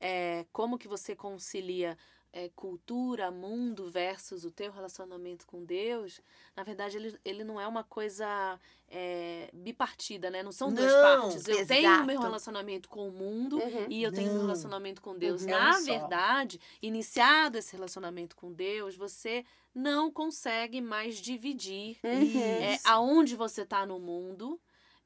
é, 0.00 0.44
como 0.52 0.76
que 0.78 0.88
você 0.88 1.14
concilia 1.14 1.96
é, 2.30 2.50
cultura, 2.54 3.30
mundo 3.30 3.90
versus 3.90 4.44
o 4.44 4.50
teu 4.50 4.70
relacionamento 4.70 5.46
com 5.46 5.64
Deus? 5.64 6.20
Na 6.54 6.62
verdade, 6.62 6.96
ele, 6.98 7.18
ele 7.24 7.42
não 7.42 7.58
é 7.60 7.66
uma 7.66 7.82
coisa 7.82 8.60
é, 8.90 9.48
bipartida, 9.52 10.30
né? 10.30 10.42
Não 10.42 10.52
são 10.52 10.70
duas 10.72 10.92
Não, 10.92 11.02
partes. 11.02 11.48
Eu 11.48 11.66
tenho 11.66 11.88
o 11.90 12.04
meu 12.04 12.10
exato. 12.14 12.26
relacionamento 12.26 12.88
com 12.88 13.08
o 13.08 13.12
mundo 13.12 13.56
Uhum. 13.58 13.86
e 13.88 14.02
eu 14.02 14.12
tenho 14.12 14.30
o 14.30 14.32
meu 14.34 14.42
relacionamento 14.42 15.00
com 15.00 15.16
Deus. 15.16 15.42
Uhum. 15.42 15.48
Na 15.50 15.68
É 15.68 15.70
um 15.70 15.80
só. 15.80 15.84
verdade, 15.84 16.60
iniciado 16.82 17.56
esse 17.58 17.72
relacionamento 17.74 18.36
com 18.36 18.52
Deus, 18.52 18.94
você 18.94 19.44
não 19.74 20.10
consegue 20.10 20.80
mais 20.80 21.16
dividir 21.16 21.98
Uhum. 22.02 22.40
é, 22.62 22.78
aonde 22.84 23.36
você 23.36 23.64
tá 23.64 23.84
no 23.86 23.98
mundo 23.98 24.60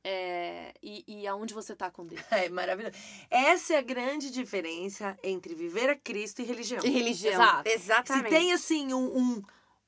é, 0.04 0.74
e, 0.82 1.04
e 1.06 1.26
aonde 1.28 1.54
você 1.54 1.76
tá 1.76 1.90
com 1.90 2.04
Deus. 2.06 2.20
É 2.30 2.48
maravilhoso. 2.48 2.94
Essa 3.30 3.74
é 3.74 3.78
a 3.78 3.82
grande 3.82 4.30
diferença 4.30 5.16
entre 5.22 5.54
viver 5.54 5.88
a 5.90 5.96
Cristo 5.96 6.42
e 6.42 6.44
religião. 6.44 6.80
E 6.84 6.90
religião. 6.90 7.32
Exato. 7.34 7.68
Se 7.68 7.74
Exatamente. 7.76 8.28
tem, 8.30 8.52
assim, 8.52 8.92
um, 8.92 9.16
um, 9.16 9.42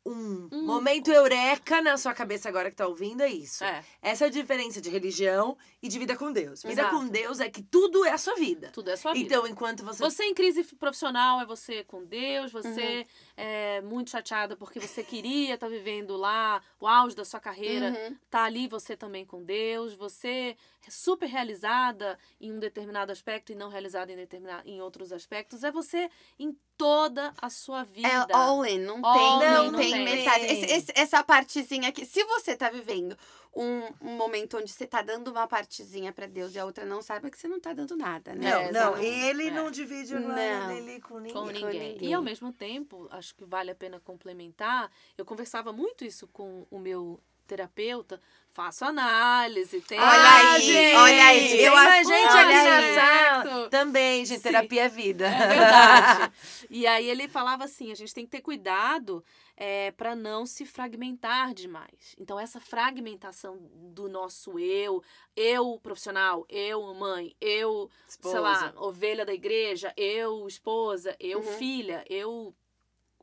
um 0.07 0.49
Hum. 0.53 0.67
momento 0.67 1.11
eureka 1.11 1.81
na 1.81 1.97
sua 1.97 2.13
cabeça 2.15 2.47
agora 2.49 2.71
que 2.71 2.77
tá 2.77 2.87
ouvindo, 2.87 3.23
é 3.23 3.29
isso. 3.29 3.65
É, 3.65 3.83
Essa 4.03 4.25
é 4.25 4.29
a 4.29 4.31
diferença 4.31 4.79
de 4.81 4.91
religião 4.91 5.57
e 5.83 5.89
de 5.89 5.99
vida 5.99 6.15
com 6.15 6.31
Deus. 6.31 6.63
Vida 6.63 6.83
Exato. 6.83 6.97
com 6.97 7.09
Deus 7.09 7.41
é 7.41 7.49
que 7.49 7.63
tudo 7.63 8.05
é 8.05 8.11
a 8.11 8.19
sua 8.19 8.35
vida. 8.37 8.71
tudo 8.73 8.91
é 8.91 8.97
sua 8.97 9.15
vida. 9.15 9.25
Então, 9.35 9.47
enquanto 9.49 9.83
você. 9.83 10.03
Você 10.03 10.25
em 10.25 10.35
crise 10.35 10.63
profissional 10.77 11.41
é 11.41 11.47
você 11.47 11.83
com 11.85 12.05
Deus, 12.05 12.53
você 12.53 13.07
é 13.37 13.81
muito 13.81 14.11
chateada 14.11 14.57
porque 14.57 14.79
você 14.81 15.03
queria 15.03 15.55
estar 15.55 15.69
vivendo 15.69 16.17
lá 16.17 16.63
o 16.81 16.87
auge 16.87 17.17
da 17.17 17.25
sua 17.25 17.41
carreira, 17.41 17.91
Uhum. 17.91 18.17
tá 18.31 18.45
ali 18.45 18.69
você 18.69 18.97
também 18.97 19.25
com 19.25 19.43
Deus, 19.43 19.95
você 19.95 20.57
é 20.87 20.91
super 20.91 21.27
realizada 21.27 22.19
em 22.41 22.53
um 22.53 22.59
determinado 22.59 23.11
aspecto 23.11 23.51
e 23.51 23.55
não 23.55 23.69
realizada 23.69 24.13
em, 24.13 24.17
determina- 24.17 24.63
em 24.65 24.81
outros 24.81 25.13
aspectos, 25.13 25.65
é 25.65 25.73
você 25.73 26.09
em 26.39 26.57
toda 26.77 27.33
a 27.41 27.49
sua 27.51 27.85
vida. 27.85 28.09
É 28.09 28.35
all 28.37 28.65
in, 28.67 28.79
não 28.81 29.05
All 29.05 29.39
tem, 29.41 29.49
in, 29.49 29.53
não, 29.53 29.71
não 29.73 29.79
tem, 29.79 29.93
tem. 29.93 30.05
metade. 30.05 30.45
Esse- 30.45 30.73
esse- 30.75 30.93
essa 30.95 31.23
partezinha 31.23 31.89
aqui, 31.89 32.05
se 32.05 32.23
você 32.25 32.57
tá 32.57 32.69
vivendo 32.71 33.17
um, 33.57 33.83
um 34.01 34.17
momento 34.17 34.57
onde 34.59 34.71
você 34.71 34.87
tá 34.87 35.01
dando 35.03 35.31
uma 35.31 35.47
partezinha 35.47 36.13
pra 36.13 36.27
Deus 36.27 36.55
e 36.55 36.59
a 36.59 36.65
outra 36.65 36.85
não 36.85 37.01
sabe, 37.03 37.29
é 37.29 37.31
que 37.31 37.39
você 37.39 37.47
não 37.49 37.61
tá 37.61 37.73
dando 37.73 37.97
nada, 37.97 38.35
né? 38.35 38.51
Não, 38.51 38.59
É, 38.61 38.73
não. 38.73 38.81
exatamente. 38.97 39.07
Ele 39.07 39.47
É. 39.49 39.51
não 39.51 39.71
divide 39.71 40.15
Não. 40.15 40.69
dele 40.69 41.01
com 41.01 41.19
ninguém. 41.19 41.35
com 41.43 41.47
ninguém. 41.51 41.99
E 42.01 42.13
ao 42.15 42.23
mesmo 42.23 42.53
tempo, 42.53 43.09
acho 43.11 43.35
que 43.35 43.45
vale 43.45 43.71
a 43.71 43.75
pena 43.75 44.01
complementar. 44.01 44.91
Eu 45.17 45.25
conversava 45.25 45.73
muito 45.73 46.05
isso 46.05 46.27
com 46.29 46.67
o 46.71 46.79
meu 46.79 47.21
terapeuta, 47.47 48.19
faço 48.55 48.87
análise, 48.87 49.79
tem 49.83 50.01
Olha 50.01 50.09
Ah, 50.09 50.53
aí, 50.55 50.63
gente, 50.63 50.97
olha 50.97 51.25
aí, 51.27 51.61
eu 51.63 51.77
a 51.77 51.81
acho- 51.83 52.09
gente 52.09 52.33
olha 52.33 53.55
aí. 53.63 53.69
Também, 53.69 54.25
gente, 54.25 54.39
Sim. 54.39 54.43
terapia 54.45 54.85
é 54.85 54.89
vida. 54.89 55.27
É 55.27 55.49
verdade. 55.49 56.33
e 56.71 56.87
aí 56.87 57.07
ele 57.09 57.29
falava 57.29 57.65
assim, 57.65 57.93
a 57.93 57.95
gente 57.95 58.15
tem 58.15 58.25
que 58.25 58.31
ter 58.31 58.41
cuidado 58.41 59.23
é, 59.57 59.91
para 59.93 60.15
não 60.17 60.47
se 60.47 60.65
fragmentar 60.67 61.55
demais. 61.55 62.15
Então 62.19 62.39
essa 62.39 62.61
fragmentação 62.61 63.59
do 63.73 64.09
nosso 64.09 64.59
eu, 64.59 65.03
eu 65.37 65.79
profissional, 65.83 66.45
eu 66.49 66.93
mãe, 66.95 67.35
eu, 67.41 67.91
sei 68.07 68.41
lá, 68.41 68.73
ovelha 68.77 69.25
da 69.25 69.33
igreja, 69.35 69.93
eu 69.97 70.47
esposa, 70.47 71.17
eu 71.21 71.39
Uhum. 71.41 71.45
filha, 71.45 72.05
eu 72.09 72.55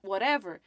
whatever. 0.03 0.61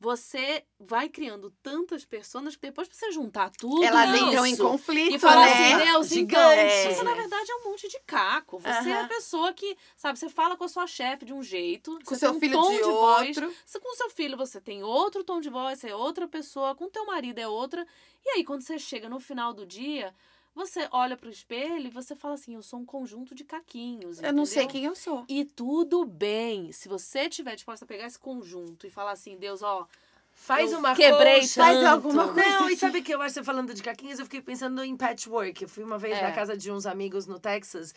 Você 0.00 0.64
vai 0.78 1.10
criando 1.10 1.50
tantas 1.62 2.06
pessoas 2.06 2.56
que 2.56 2.62
depois 2.62 2.88
pra 2.88 2.96
você 2.96 3.12
juntar 3.12 3.50
tudo 3.50 3.84
Elas 3.84 4.14
isso, 4.14 4.26
entram 4.28 4.46
em 4.46 4.56
conflito, 4.56 5.14
e 5.14 5.18
falar 5.18 5.44
né? 5.44 5.74
assim, 5.74 5.84
Deus, 5.84 6.08
Gigante. 6.08 6.34
então, 6.34 6.94
você 6.94 7.00
É. 7.00 7.04
na 7.04 7.14
verdade 7.14 7.50
é 7.52 7.54
um 7.56 7.64
monte 7.70 7.86
de 7.86 8.00
caco. 8.06 8.58
Você 8.60 8.88
é 8.88 8.98
a 9.02 9.06
pessoa 9.06 9.52
que, 9.52 9.76
sabe, 9.98 10.18
você 10.18 10.30
fala 10.30 10.56
com 10.56 10.64
a 10.64 10.68
sua 10.68 10.86
chefe 10.86 11.26
de 11.26 11.34
um 11.34 11.42
jeito, 11.42 11.98
Com 12.02 12.14
você 12.14 12.20
seu 12.20 12.32
um 12.32 12.40
filho 12.40 12.54
tom 12.58 12.70
de, 12.70 12.76
de, 12.78 12.82
voz. 12.84 13.28
outro. 13.36 13.54
Você, 13.66 13.78
com 13.78 13.94
seu 13.94 14.08
filho 14.10 14.36
você 14.38 14.58
tem 14.58 14.82
outro 14.82 15.22
tom 15.22 15.38
de 15.38 15.50
voz, 15.50 15.78
você 15.78 15.90
é 15.90 15.94
outra 15.94 16.26
pessoa, 16.26 16.74
com 16.74 16.88
teu 16.88 17.04
marido 17.04 17.38
é 17.38 17.46
outra. 17.46 17.86
E 18.24 18.30
aí 18.30 18.44
quando 18.44 18.62
você 18.62 18.78
chega 18.78 19.06
no 19.06 19.20
final 19.20 19.52
do 19.52 19.66
dia, 19.66 20.14
você 20.54 20.88
olha 20.90 21.16
pro 21.16 21.30
espelho 21.30 21.86
e 21.86 21.90
você 21.90 22.14
fala 22.16 22.34
assim, 22.34 22.54
eu 22.54 22.62
sou 22.62 22.80
um 22.80 22.84
conjunto 22.84 23.34
de 23.34 23.44
caquinhos, 23.44 24.22
Eu 24.22 24.32
não 24.32 24.44
sei 24.46 24.64
entendeu? 24.64 24.72
quem 24.72 24.84
eu 24.84 24.94
sou. 24.96 25.24
E 25.28 25.44
tudo 25.44 26.04
bem. 26.04 26.72
Se 26.72 26.88
você 26.88 27.20
estiver 27.28 27.54
disposta 27.54 27.84
a 27.84 27.88
pegar 27.88 28.06
esse 28.06 28.18
conjunto 28.18 28.86
e 28.86 28.90
falar 28.90 29.12
assim, 29.12 29.36
Deus, 29.36 29.62
ó, 29.62 29.86
Faz 30.32 30.72
Eu 30.72 30.78
uma 30.78 30.94
quebrei 30.94 31.40
colcha. 31.40 31.62
Faz 31.62 31.84
alguma 31.84 32.32
coisa. 32.32 32.48
Não, 32.48 32.70
e 32.70 32.76
sabe 32.76 33.00
o 33.00 33.02
que 33.02 33.12
eu 33.12 33.20
acho, 33.20 33.34
você 33.34 33.42
falando 33.44 33.74
de 33.74 33.82
caquinhos, 33.82 34.18
eu 34.18 34.24
fiquei 34.24 34.40
pensando 34.40 34.82
em 34.82 34.96
patchwork. 34.96 35.62
Eu 35.62 35.68
fui 35.68 35.84
uma 35.84 35.98
vez 35.98 36.16
É. 36.16 36.22
na 36.22 36.32
casa 36.32 36.56
de 36.56 36.70
uns 36.70 36.86
amigos 36.86 37.26
no 37.26 37.38
Texas, 37.38 37.92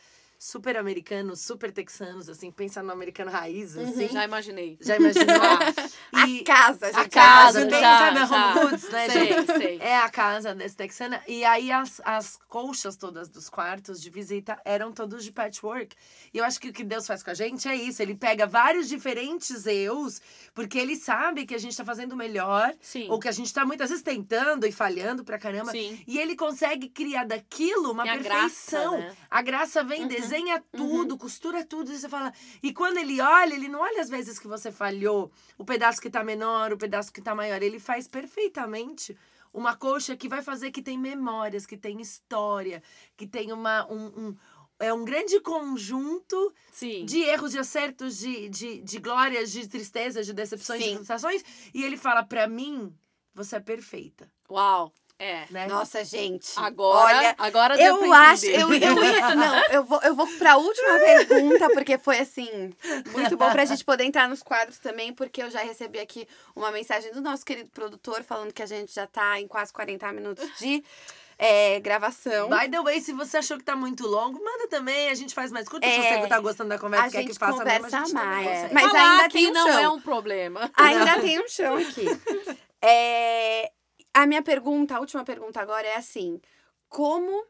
super 0.46 0.76
americanos, 0.76 1.40
super 1.40 1.72
texanos, 1.72 2.28
assim, 2.28 2.52
pensando 2.52 2.88
no 2.88 2.92
americano 2.92 3.32
raiz, 3.32 3.78
assim. 3.78 4.10
já 4.10 4.26
imaginei. 4.26 4.78
Já 4.82 4.98
imaginou? 4.98 5.24
A 6.14 6.44
casa, 6.46 6.88
gente. 6.88 6.98
a 7.00 7.10
casa, 7.10 7.70
já, 7.70 7.80
já, 7.80 7.98
sabe, 8.00 8.20
a 8.20 8.26
home 8.26 8.70
goods, 8.70 8.90
né, 8.90 9.10
Sei, 9.10 9.28
gente? 9.34 9.58
sei. 9.58 9.78
É 9.80 9.98
a 9.98 10.10
casa 10.10 10.54
desse 10.54 10.76
texana. 10.76 11.22
E 11.28 11.44
aí 11.44 11.72
as, 11.72 12.00
as 12.06 12.38
colchas 12.48 12.96
todas 12.96 13.28
dos 13.30 13.50
quartos 13.50 14.02
de 14.02 14.10
visita 14.10 14.60
eram 14.64 14.92
todos 14.92 15.24
de 15.24 15.32
patchwork. 15.32 15.96
E 16.34 16.38
eu 16.38 16.44
acho 16.46 16.60
que 16.60 16.70
o 16.70 16.74
que 16.74 16.84
Deus 16.84 17.08
faz 17.08 17.24
com 17.24 17.32
a 17.32 17.34
gente 17.34 17.68
é 17.68 17.76
isso. 17.76 18.02
Ele 18.02 18.16
pega 18.16 18.46
vários 18.46 18.88
diferentes 18.88 19.66
eus, 19.66 20.22
porque 20.54 20.78
ele 20.78 20.96
sabe 20.96 21.46
que 21.46 21.56
a 21.56 21.58
gente 21.58 21.76
tá 21.76 21.84
fazendo 21.84 22.14
o 22.14 22.18
melhor, 22.18 22.74
Sim. 22.82 23.08
ou 23.10 23.20
que 23.20 23.28
a 23.28 23.32
gente 23.32 23.52
tá 23.54 23.66
muitas 23.66 23.90
vezes 23.90 24.04
tentando 24.04 24.66
e 24.68 24.72
falhando 24.72 25.24
pra 25.24 25.40
caramba. 25.40 25.72
Sim. 25.72 26.00
E 26.08 26.20
ele 26.20 26.36
consegue 26.36 26.90
criar 26.90 27.26
daquilo 27.26 27.92
uma 27.92 28.06
E 28.06 28.10
a 28.10 28.14
perfeição. 28.14 28.92
graça, 29.00 29.08
né? 29.10 29.16
A 29.32 29.42
graça 29.42 29.84
vem, 29.84 30.04
Uhum, 30.04 30.08
desenha 30.34 30.64
tudo, 30.72 31.18
costura 31.18 31.64
tudo, 31.64 31.92
e 31.92 31.98
você 31.98 32.10
fala. 32.10 32.34
E 32.62 32.74
quando 32.74 32.98
ele 32.98 33.22
olha, 33.22 33.54
ele 33.54 33.68
não 33.68 33.80
olha 33.82 34.02
as 34.02 34.10
vezes 34.10 34.40
que 34.40 34.48
você 34.48 34.72
falhou, 34.72 35.32
o 35.58 35.64
pedaço 35.64 36.02
que 36.02 36.10
tá 36.10 36.24
menor, 36.24 36.74
o 36.74 36.78
pedaço 36.78 37.12
que 37.14 37.22
tá 37.22 37.36
maior. 37.36 37.62
Ele 37.62 37.80
faz 37.80 38.08
perfeitamente 38.08 39.16
uma 39.54 39.76
coxa 39.76 40.18
que 40.18 40.28
vai 40.28 40.42
fazer 40.42 40.72
que 40.72 40.82
tem 40.82 40.98
memórias, 40.98 41.66
que 41.66 41.78
tem 41.78 42.02
história, 42.02 42.82
que 43.16 43.28
tem 43.28 43.52
uma. 43.52 43.86
Um, 43.92 44.06
um- 44.30 44.36
é 44.80 44.92
um 44.92 45.06
grande 45.06 45.40
conjunto 45.40 46.54
Sim. 46.74 47.06
de 47.06 47.20
erros, 47.22 47.52
de 47.52 47.60
acertos, 47.60 48.18
de, 48.18 48.50
de, 48.50 48.82
de 48.82 49.00
glórias, 49.00 49.52
de 49.52 49.66
tristezas, 49.68 50.26
de 50.26 50.34
decepções, 50.34 50.84
de 50.84 50.90
Sim. 50.90 50.96
frustrações. 50.96 51.44
E 51.74 51.84
ele 51.84 51.96
fala: 51.96 52.24
pra 52.24 52.48
mim, 52.48 52.94
você 53.34 53.58
é 53.58 53.60
perfeita. 53.60 54.30
Uau. 54.50 54.92
É. 55.20 55.46
Né? 55.50 55.68
Nossa, 55.68 56.04
gente. 56.04 56.52
Agora, 56.58 57.06
Olha, 57.18 57.36
agora 57.38 57.78
deu 57.78 58.04
eu 58.04 58.14
acho. 58.14 58.46
Eu, 58.46 58.74
eu. 58.74 58.96
Não, 59.36 59.66
eu 59.72 59.84
vou, 59.84 60.02
eu 60.02 60.16
vou 60.16 60.28
pra 60.38 60.58
última 60.58 61.00
pergunta, 61.00 61.70
porque 61.70 61.98
foi 61.98 62.20
assim. 62.20 62.74
Muito 63.12 63.38
bom 63.38 63.50
pra 63.52 63.64
gente 63.64 63.86
poder 63.86 64.04
entrar 64.04 64.28
nos 64.28 64.44
quadros 64.44 64.80
também, 64.80 65.14
porque 65.14 65.42
eu 65.42 65.50
já 65.50 65.62
recebi 65.62 66.00
aqui 66.00 66.28
uma 66.56 66.72
mensagem 66.72 67.14
do 67.14 67.22
nosso 67.22 67.46
querido 67.46 67.70
produtor 67.70 68.24
falando 68.24 68.52
que 68.54 68.62
a 68.62 68.66
gente 68.66 68.94
já 68.94 69.08
tá 69.08 69.40
em 69.40 69.48
quase 69.48 69.72
40 69.72 70.12
minutos 70.12 70.50
de 70.60 70.84
é, 71.38 71.80
gravação. 71.80 72.50
By 72.50 72.70
the 72.70 72.82
way, 72.82 73.00
se 73.00 73.14
você 73.14 73.38
achou 73.38 73.58
que 73.58 73.64
tá 73.64 73.76
muito 73.76 74.06
longo, 74.06 74.44
manda 74.44 74.68
também. 74.68 75.10
A 75.10 75.16
gente 75.16 75.34
faz 75.34 75.52
mais 75.52 75.70
curto. 75.70 75.86
Se 75.86 75.92
É, 75.92 76.22
você 76.22 76.28
tá 76.28 76.40
gostando 76.40 76.70
da 76.70 76.80
conversa 76.80 77.08
a 77.08 77.12
quer 77.12 77.22
que 77.22 77.28
gente 77.28 77.40
faça 77.40 77.64
mesmo, 77.64 77.70
a 77.70 77.76
conversa 77.76 77.98
gente 78.00 78.14
mais. 78.14 78.48
consegue. 78.48 78.74
Mas 78.74 78.84
Falar 78.92 79.12
ainda 79.12 79.30
tem 79.30 79.48
um 79.48 79.54
não 79.54 79.68
chão. 79.68 79.80
é 79.80 79.90
um 79.90 80.02
problema. 80.02 80.72
Ainda 80.76 81.22
tem 81.22 81.40
um 81.40 81.48
chão 81.48 81.76
aqui. 81.78 82.06
É, 82.86 83.72
a 84.14 84.28
minha 84.28 84.42
pergunta, 84.42 84.96
a 84.96 85.00
última 85.00 85.24
pergunta 85.24 85.60
agora 85.60 85.88
é 85.88 85.96
assim: 85.96 86.40
como 86.90 87.46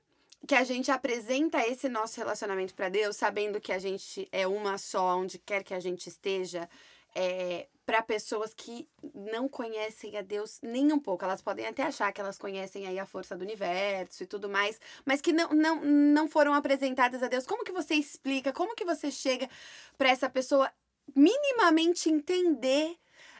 que 0.47 0.55
a 0.55 0.63
gente 0.63 0.91
apresenta 0.91 1.65
esse 1.67 1.87
nosso 1.87 2.19
relacionamento 2.19 2.73
para 2.73 2.89
Deus, 2.89 3.15
sabendo 3.15 3.61
que 3.61 3.71
a 3.71 3.79
gente 3.79 4.27
é 4.31 4.45
uma 4.45 4.77
só, 4.77 5.17
onde 5.17 5.39
quer 5.39 5.63
que 5.63 5.73
a 5.73 5.79
gente 5.79 6.07
esteja, 6.07 6.69
é, 7.15 7.67
para 7.85 8.01
pessoas 8.01 8.53
que 8.53 8.87
não 9.13 9.47
conhecem 9.47 10.17
a 10.17 10.21
Deus 10.21 10.59
nem 10.61 10.91
um 10.91 10.99
pouco. 10.99 11.23
Elas 11.23 11.41
podem 11.41 11.65
até 11.65 11.83
achar 11.83 12.11
que 12.11 12.19
elas 12.19 12.37
conhecem 12.37 12.87
aí 12.87 12.99
a 12.99 13.05
força 13.05 13.35
do 13.35 13.43
universo 13.43 14.23
e 14.23 14.25
tudo 14.25 14.49
mais, 14.49 14.79
mas 15.05 15.21
que 15.21 15.31
não, 15.31 15.49
não, 15.49 15.81
não 15.83 16.27
foram 16.27 16.53
apresentadas 16.53 17.23
a 17.23 17.27
Deus. 17.27 17.45
Como 17.45 17.63
que 17.63 17.71
você 17.71 17.95
explica? 17.95 18.51
Como 18.51 18.75
que 18.75 18.85
você 18.85 19.11
chega 19.11 19.49
para 19.97 20.09
essa 20.09 20.29
pessoa 20.29 20.71
minimamente 21.15 22.09
entender 22.09 22.97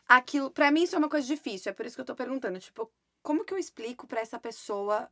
aquilo? 0.08 0.52
Para 0.52 0.72
mim 0.72 0.84
isso 0.84 0.96
é 0.96 1.00
uma 1.00 1.10
coisa 1.10 1.28
difícil, 1.28 1.70
é 1.70 1.74
por 1.74 1.86
isso 1.86 1.96
que 1.96 2.02
eu 2.02 2.06
tô 2.06 2.16
perguntando, 2.16 2.60
tipo, 2.60 2.90
como 3.24 3.44
que 3.44 3.54
eu 3.54 3.58
explico 3.58 4.06
para 4.06 4.22
essa 4.22 4.38
pessoa 4.38 5.10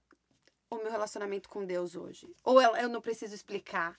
o 0.70 0.76
meu 0.78 0.92
relacionamento 0.92 1.50
com 1.50 1.66
Deus 1.66 1.96
hoje? 1.96 2.28
Ou 2.44 2.62
eu, 2.62 2.76
eu 2.76 2.90
não 2.90 3.02
preciso 3.02 3.34
explicar? 3.34 3.98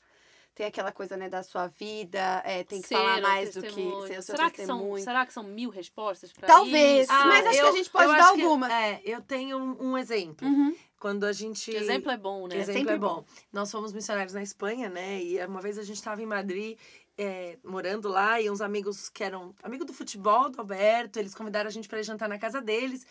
tem 0.54 0.66
aquela 0.66 0.92
coisa, 0.92 1.16
né, 1.16 1.30
da 1.30 1.42
sua 1.42 1.66
vida, 1.68 2.42
é, 2.44 2.62
tem 2.62 2.82
que 2.82 2.88
Ser 2.88 2.94
falar 2.96 3.22
mais 3.22 3.54
do 3.54 3.62
que 3.62 3.68
testemunho. 3.68 4.06
ser 4.06 4.18
o 4.18 4.22
seu 4.22 4.36
será 4.36 4.50
que 4.50 4.66
são 4.66 4.76
testemunho. 4.76 5.02
Será 5.04 5.24
que 5.26 5.32
são 5.32 5.42
mil 5.44 5.70
respostas 5.70 6.30
pra 6.30 6.46
Talvez. 6.46 7.08
Ah, 7.08 7.24
mas 7.24 7.46
acho 7.46 7.58
que 7.58 7.66
a 7.68 7.72
gente 7.72 7.88
pode 7.90 8.04
eu 8.04 8.12
dar 8.12 8.18
acho 8.24 8.34
que- 8.34 8.42
algumas. 8.42 8.70
é, 8.70 9.00
eu 9.02 9.22
tenho 9.22 9.56
um, 9.56 9.92
um 9.92 9.96
exemplo. 9.96 10.46
Uhum. 10.46 10.76
Quando 11.00 11.24
a 11.24 11.32
gente. 11.32 11.74
Exemplo 11.74 12.10
é 12.12 12.18
bom, 12.18 12.46
né? 12.46 12.56
Exemplo 12.58 12.80
sempre 12.80 12.94
é 12.94 12.98
bom. 12.98 13.24
Nós 13.50 13.70
fomos 13.70 13.94
missionários 13.94 14.34
na 14.34 14.42
Espanha, 14.42 14.90
né? 14.90 15.22
E 15.22 15.42
uma 15.46 15.62
vez 15.62 15.78
a 15.78 15.82
gente 15.82 15.96
estava 15.96 16.20
em 16.22 16.26
Madrid, 16.26 16.78
é, 17.16 17.56
morando 17.64 18.10
lá, 18.10 18.38
e 18.38 18.50
uns 18.50 18.60
amigos 18.60 19.08
que 19.08 19.24
eram 19.24 19.54
amigos 19.62 19.86
do 19.86 19.94
futebol 19.94 20.50
do 20.50 20.60
Alberto, 20.60 21.18
eles 21.18 21.34
convidaram 21.34 21.68
a 21.68 21.72
gente 21.72 21.88
para 21.88 21.98
ir 22.00 22.04
jantar 22.04 22.28
na 22.28 22.38
casa 22.38 22.60
deles. 22.60 23.06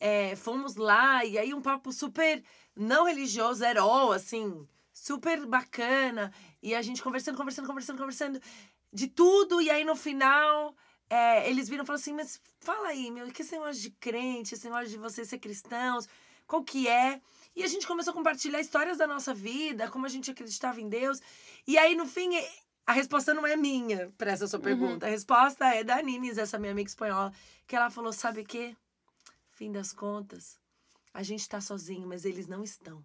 É, 0.00 0.36
fomos 0.36 0.76
lá, 0.76 1.24
e 1.24 1.38
aí 1.38 1.54
um 1.54 1.62
papo 1.62 1.92
super 1.92 2.42
não 2.76 3.04
religioso, 3.06 3.64
herói, 3.64 4.16
assim, 4.16 4.66
super 4.92 5.46
bacana. 5.46 6.32
E 6.62 6.74
a 6.74 6.82
gente 6.82 7.02
conversando, 7.02 7.36
conversando, 7.36 7.66
conversando, 7.66 7.98
conversando 7.98 8.40
de 8.92 9.08
tudo, 9.08 9.60
e 9.60 9.70
aí 9.70 9.84
no 9.84 9.96
final. 9.96 10.74
é, 11.08 11.48
eles 11.48 11.68
viram 11.68 11.84
e 11.84 11.86
falaram 11.86 12.00
assim, 12.00 12.12
mas 12.14 12.40
fala 12.60 12.88
aí, 12.88 13.10
meu, 13.10 13.30
que 13.30 13.42
esse 13.42 13.52
negócio 13.52 13.80
de 13.82 13.90
crente, 13.90 14.54
esse 14.54 14.64
negócio 14.64 14.88
de 14.88 14.98
vocês 14.98 15.28
ser 15.28 15.38
cristãos, 15.38 16.08
qual 16.46 16.62
que 16.64 16.88
é? 16.88 17.20
E 17.54 17.62
a 17.62 17.66
gente 17.68 17.86
começou 17.86 18.10
a 18.10 18.14
compartilhar 18.14 18.60
histórias 18.60 18.98
da 18.98 19.06
nossa 19.06 19.32
vida, 19.32 19.88
como 19.88 20.06
a 20.06 20.08
gente 20.08 20.30
acreditava 20.30 20.80
em 20.80 20.88
Deus. 20.88 21.20
E 21.66 21.78
aí, 21.78 21.94
no 21.94 22.06
fim, 22.06 22.30
a 22.86 22.92
resposta 22.92 23.32
não 23.32 23.46
é 23.46 23.56
minha 23.56 24.12
para 24.18 24.32
essa 24.32 24.46
sua 24.48 24.58
pergunta. 24.58 25.06
A 25.06 25.08
resposta 25.10 25.64
é 25.66 25.84
da 25.84 26.02
Nines, 26.02 26.36
essa 26.38 26.58
minha 26.58 26.72
amiga 26.72 26.88
espanhola, 26.88 27.32
que 27.66 27.76
ela 27.76 27.90
falou: 27.90 28.12
sabe 28.12 28.40
o 28.40 28.44
quê? 28.44 28.76
Fim 29.54 29.70
das 29.70 29.92
contas, 29.92 30.58
a 31.12 31.22
gente 31.22 31.48
tá 31.48 31.60
sozinho, 31.60 32.08
mas 32.08 32.24
eles 32.24 32.48
não 32.48 32.64
estão. 32.64 33.04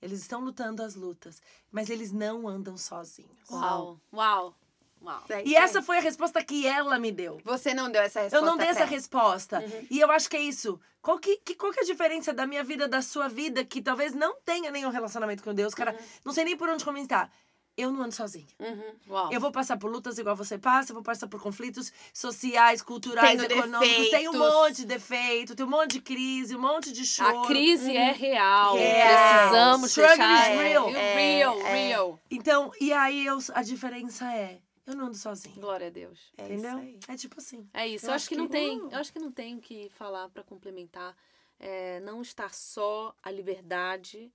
Eles 0.00 0.20
estão 0.20 0.40
lutando 0.40 0.82
as 0.84 0.94
lutas, 0.94 1.42
mas 1.70 1.90
eles 1.90 2.12
não 2.12 2.46
andam 2.46 2.76
sozinhos. 2.76 3.50
Uau, 3.50 4.00
uau, 4.12 4.54
uau. 5.02 5.24
E 5.44 5.56
essa 5.56 5.82
foi 5.82 5.98
a 5.98 6.00
resposta 6.00 6.42
que 6.44 6.64
ela 6.64 6.96
me 6.96 7.10
deu. 7.10 7.40
Você 7.44 7.74
não 7.74 7.90
deu 7.90 8.00
essa 8.00 8.20
resposta 8.20 8.36
Eu 8.36 8.48
não 8.48 8.56
dei 8.56 8.68
essa 8.68 8.84
resposta. 8.84 9.58
Uhum. 9.58 9.86
E 9.90 9.98
eu 9.98 10.10
acho 10.12 10.30
que 10.30 10.36
é 10.36 10.40
isso. 10.40 10.80
Qual 11.02 11.18
que, 11.18 11.38
que, 11.38 11.56
qual 11.56 11.72
que 11.72 11.80
é 11.80 11.82
a 11.82 11.86
diferença 11.86 12.32
da 12.32 12.46
minha 12.46 12.62
vida, 12.62 12.86
da 12.86 13.02
sua 13.02 13.28
vida, 13.28 13.64
que 13.64 13.82
talvez 13.82 14.14
não 14.14 14.40
tenha 14.42 14.70
nenhum 14.70 14.90
relacionamento 14.90 15.42
com 15.42 15.52
Deus? 15.52 15.74
Cara, 15.74 15.98
não 16.24 16.32
sei 16.32 16.44
nem 16.44 16.56
por 16.56 16.68
onde 16.68 16.84
comentar. 16.84 17.32
Eu 17.76 17.90
não 17.92 18.02
ando 18.02 18.14
sozinha. 18.14 18.46
Uhum. 18.58 18.94
Uau. 19.08 19.32
Eu 19.32 19.40
vou 19.40 19.50
passar 19.50 19.78
por 19.78 19.90
lutas 19.90 20.18
igual 20.18 20.36
você 20.36 20.58
passa, 20.58 20.90
eu 20.90 20.94
vou 20.94 21.02
passar 21.02 21.26
por 21.28 21.40
conflitos 21.40 21.90
sociais, 22.12 22.82
culturais, 22.82 23.40
Tendo 23.40 23.50
econômicos. 23.52 24.10
Tem 24.10 24.28
um 24.28 24.32
defeitos. 24.32 24.38
monte 24.54 24.76
de 24.76 24.84
defeito, 24.86 25.54
tem 25.56 25.64
um 25.64 25.70
monte 25.70 25.92
de 25.92 26.00
crise, 26.02 26.54
um 26.56 26.60
monte 26.60 26.92
de 26.92 27.06
choro. 27.06 27.44
A 27.44 27.46
crise 27.46 27.96
é 27.96 28.12
real. 28.12 28.76
Real. 28.76 29.38
Precisamos 29.48 29.90
Struggle 29.90 30.16
deixar. 30.16 30.40
is 30.52 30.60
real. 30.60 30.88
É, 30.90 31.14
real, 31.14 31.60
É, 31.60 31.62
é. 31.62 31.88
real. 31.88 32.20
Então, 32.30 32.72
e 32.80 32.92
aí 32.92 33.24
eu, 33.24 33.38
a 33.54 33.62
diferença 33.62 34.30
é, 34.34 34.60
eu 34.86 34.94
não 34.94 35.06
ando 35.06 35.16
sozinha. 35.16 35.54
Glória 35.58 35.86
a 35.86 35.90
Deus. 35.90 36.32
É 36.36 36.44
entendeu? 36.46 36.70
isso 36.70 36.78
aí. 36.78 36.98
É 37.08 37.16
tipo 37.16 37.38
assim. 37.38 37.68
É 37.72 37.86
isso. 37.88 38.04
Eu 38.06 38.10
Eu, 38.10 38.14
acho 38.14 38.28
que, 38.28 38.34
que 38.34 38.40
não 38.40 38.48
tem. 38.48 38.78
não- 38.78 38.90
Eu 38.90 38.98
acho 38.98 39.12
que 39.12 39.18
não 39.18 39.30
tenho 39.32 39.58
o 39.58 39.60
que 39.60 39.88
falar 39.90 40.28
para 40.28 40.42
complementar. 40.42 41.16
É, 41.58 42.00
não 42.00 42.20
estar 42.22 42.52
só, 42.54 43.14
a 43.22 43.30
liberdade 43.30 44.32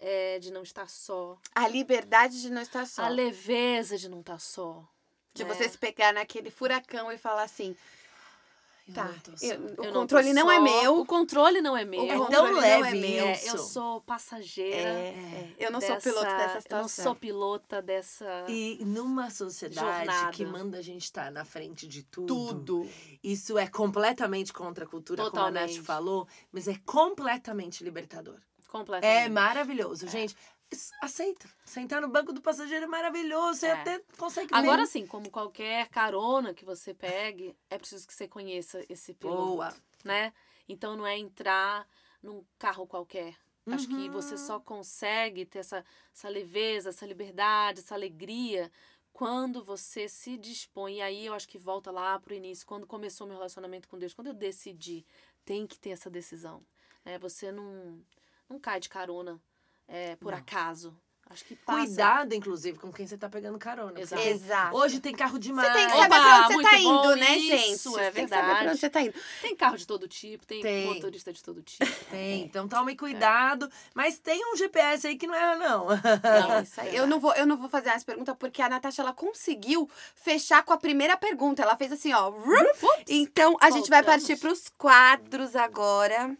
é, 0.00 0.38
de 0.38 0.50
não 0.50 0.62
estar 0.62 0.88
só, 0.88 1.38
A 1.54 1.68
liberdade 1.68 2.40
de 2.40 2.50
não 2.50 2.62
estar 2.62 2.86
só. 2.86 3.02
a 3.02 3.08
leveza 3.08 3.96
de 3.98 4.08
não 4.08 4.20
estar 4.20 4.38
só. 4.40 4.82
De 5.34 5.44
né? 5.44 5.54
você 5.54 5.68
se 5.68 5.78
pegar 5.78 6.12
naquele 6.12 6.50
furacão 6.50 7.12
e 7.12 7.18
falar 7.18 7.42
assim, 7.44 7.76
Eu 8.88 8.94
tá, 8.94 9.04
não 9.04 9.12
eu- 9.40 9.50
Eu 9.52 9.60
o 9.60 9.68
não 9.68 9.76
tô 9.76 9.92
controle 10.00 10.32
não 10.32 10.50
é 10.50 10.56
só, 10.56 10.62
meu. 10.62 10.98
O 11.00 11.06
controle 11.06 11.60
não 11.60 11.76
é 11.76 11.84
meu. 11.84 12.00
O 12.02 12.06
É 12.10 12.16
controle 12.18 12.34
tão 12.34 12.52
não 12.52 12.62
é 12.62 12.78
leve 12.80 12.98
meu. 13.00 13.26
É, 13.26 13.32
isso. 13.34 13.48
eu 13.56 13.58
sou 13.58 14.00
passageira. 14.00 14.76
É, 14.90 15.08
é. 15.14 15.54
Eu 15.60 15.70
não 15.70 15.80
sou 15.80 15.90
dessa- 15.90 16.10
piloto 16.10 16.26
dessa 16.26 16.44
Eu 16.50 16.54
não 16.54 16.60
situação. 16.62 17.04
sou 17.04 17.14
pilota 17.14 17.80
dessa. 17.80 18.44
E 18.48 18.82
numa 18.84 19.30
sociedade 19.30 20.06
Jornada. 20.06 20.32
que 20.32 20.44
manda 20.44 20.78
a 20.78 20.82
gente 20.82 21.04
estar 21.04 21.30
na 21.30 21.44
frente 21.44 21.86
de 21.86 22.02
tudo, 22.02 22.26
Tudo. 22.48 22.90
isso 23.22 23.56
é 23.56 23.68
completamente 23.68 24.52
contra 24.52 24.84
a 24.84 24.88
cultura, 24.88 25.22
como 25.30 25.36
a 25.36 25.50
Nath 25.52 25.52
Totalmente. 25.68 25.82
falou, 25.82 26.26
mas 26.50 26.66
é 26.66 26.74
completamente 26.84 27.84
libertador. 27.84 28.40
Completamente. 28.70 29.26
É 29.26 29.28
maravilhoso, 29.28 30.06
gente. 30.08 30.36
es- 30.70 30.92
Aceita. 31.02 31.48
Sentar 31.64 32.00
no 32.00 32.08
banco 32.08 32.32
do 32.32 32.40
passageiro 32.40 32.84
é 32.84 32.88
maravilhoso. 32.88 33.58
Você 33.60 33.66
É. 33.66 33.72
até 33.72 33.98
consegue 34.16 34.54
Agora 34.54 34.86
sim, 34.86 35.04
como 35.06 35.28
qualquer 35.28 35.88
carona 35.88 36.54
que 36.54 36.64
você 36.64 36.94
pegue, 36.94 37.56
é 37.68 37.76
preciso 37.76 38.06
que 38.06 38.14
você 38.14 38.28
conheça 38.28 38.84
esse 38.88 39.12
piloto, 39.12 39.42
Boa. 39.56 39.74
né? 40.04 40.32
Então 40.68 40.96
não 40.96 41.04
é 41.04 41.18
entrar 41.18 41.88
num 42.22 42.44
carro 42.58 42.86
qualquer. 42.86 43.34
Acho 43.66 43.88
que 43.88 43.94
Uhum. 43.94 44.12
você 44.12 44.38
só 44.38 44.58
consegue 44.60 45.44
ter 45.44 45.58
essa, 45.58 45.84
essa 46.14 46.28
leveza, 46.28 46.88
essa 46.90 47.04
liberdade, 47.06 47.80
essa 47.80 47.94
alegria 47.94 48.70
quando 49.12 49.62
você 49.64 50.08
se 50.08 50.36
dispõe. 50.38 50.96
E 50.98 51.02
aí 51.02 51.26
eu 51.26 51.34
acho 51.34 51.48
que 51.48 51.58
volta 51.58 51.90
lá 51.90 52.18
pro 52.20 52.32
início, 52.34 52.64
quando 52.66 52.86
começou 52.86 53.26
meu 53.26 53.36
relacionamento 53.36 53.88
com 53.88 53.98
Deus, 53.98 54.14
quando 54.14 54.28
eu 54.28 54.34
decidi, 54.34 55.04
tem 55.44 55.66
que 55.66 55.78
ter 55.78 55.90
essa 55.90 56.08
decisão. 56.08 56.62
Né? 57.04 57.18
Você 57.18 57.50
não, 57.52 58.00
não 58.50 58.58
cai 58.58 58.80
de 58.80 58.88
carona 58.88 59.40
é, 59.86 60.16
por 60.16 60.32
Não. 60.32 60.38
acaso. 60.38 60.94
Acho 61.32 61.44
que 61.44 61.54
passa. 61.54 61.86
Cuidado, 61.86 62.34
inclusive, 62.34 62.76
com 62.76 62.92
quem 62.92 63.06
você 63.06 63.16
tá 63.16 63.28
pegando 63.28 63.56
carona. 63.56 64.00
Exato. 64.00 64.20
Exato. 64.20 64.76
Hoje 64.76 64.98
tem 64.98 65.14
carro 65.14 65.38
demais. 65.38 65.68
Você 65.68 65.74
tem 65.78 65.86
que 65.86 65.92
Opa, 65.92 66.02
saber 66.02 66.20
pra 66.20 66.40
onde 66.40 66.54
você 66.54 66.62
tá 66.64 66.70
bom 66.82 67.04
indo, 67.04 67.16
né, 67.16 67.36
isso, 67.36 67.46
gente? 67.46 67.60
é 67.62 67.76
Você 67.76 68.10
tem 68.10 68.24
que 68.24 68.30
saber 68.30 68.42
pra 68.42 68.46
verdade. 68.46 68.68
onde 68.68 68.78
você 68.80 68.90
tá 68.90 69.00
indo. 69.02 69.14
Tem 69.40 69.54
carro 69.54 69.76
de 69.76 69.86
todo 69.86 70.08
tipo, 70.08 70.44
tem, 70.44 70.60
Tem. 70.60 70.86
motorista 70.86 71.32
de 71.32 71.40
todo 71.40 71.62
tipo. 71.62 71.86
Tem, 72.10 72.42
então 72.42 72.66
tome 72.66 72.96
cuidado. 72.96 73.70
Mas 73.94 74.18
tem 74.18 74.44
um 74.52 74.56
GPS 74.56 75.06
aí 75.06 75.14
que 75.16 75.28
não 75.28 75.34
erra, 75.36 75.54
não. 75.54 75.86
É 75.92 76.62
isso 76.64 76.80
aí. 76.80 76.96
Eu 76.96 77.06
não 77.06 77.20
vou, 77.20 77.32
eu 77.34 77.46
não 77.46 77.56
vou 77.56 77.68
fazer 77.68 77.90
essa 77.90 78.04
pergunta 78.04 78.34
porque 78.34 78.60
a 78.60 78.68
Natasha 78.68 79.00
ela 79.00 79.12
conseguiu 79.12 79.88
fechar 80.16 80.64
com 80.64 80.72
a 80.72 80.78
primeira 80.78 81.16
pergunta. 81.16 81.62
Ela 81.62 81.76
fez 81.76 81.92
assim, 81.92 82.12
ó. 82.12 82.32
Então 83.08 83.56
a 83.60 83.70
gente 83.70 83.88
vai 83.88 84.02
partir 84.02 84.36
pros 84.36 84.68
quadros 84.76 85.54
agora. 85.54 86.36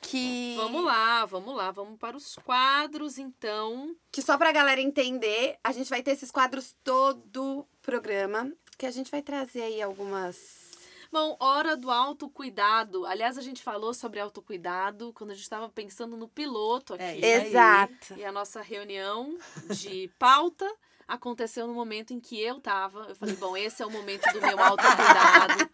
Que 0.00 0.54
Vamos 0.56 0.84
lá, 0.84 1.24
vamos 1.26 1.54
lá, 1.54 1.70
vamos 1.70 1.98
para 1.98 2.16
os 2.16 2.36
quadros, 2.36 3.18
então. 3.18 3.94
Que 4.10 4.22
só 4.22 4.38
pra 4.38 4.52
galera 4.52 4.80
entender, 4.80 5.58
a 5.62 5.72
gente 5.72 5.90
vai 5.90 6.02
ter 6.02 6.12
esses 6.12 6.30
quadros 6.30 6.74
todo 6.82 7.66
programa. 7.82 8.50
Que 8.78 8.86
a 8.86 8.90
gente 8.90 9.10
vai 9.10 9.20
trazer 9.20 9.62
aí 9.62 9.82
algumas. 9.82 10.70
Bom, 11.12 11.36
hora 11.40 11.76
do 11.76 11.90
autocuidado. 11.90 13.04
Aliás, 13.04 13.36
a 13.36 13.42
gente 13.42 13.62
falou 13.62 13.92
sobre 13.92 14.20
autocuidado 14.20 15.12
quando 15.12 15.32
a 15.32 15.34
gente 15.34 15.42
estava 15.42 15.68
pensando 15.68 16.16
no 16.16 16.28
piloto 16.28 16.94
aqui. 16.94 17.02
É 17.02 17.16
isso 17.16 17.26
aí. 17.26 17.46
Exato. 17.48 18.14
E 18.16 18.24
a 18.24 18.32
nossa 18.32 18.62
reunião 18.62 19.36
de 19.70 20.08
pauta 20.18 20.66
aconteceu 21.06 21.66
no 21.66 21.74
momento 21.74 22.14
em 22.14 22.20
que 22.20 22.40
eu 22.40 22.60
tava. 22.60 23.06
Eu 23.08 23.16
falei, 23.16 23.34
bom, 23.34 23.56
esse 23.56 23.82
é 23.82 23.86
o 23.86 23.90
momento 23.90 24.32
do 24.32 24.40
meu 24.40 24.58
autocuidado. 24.62 25.68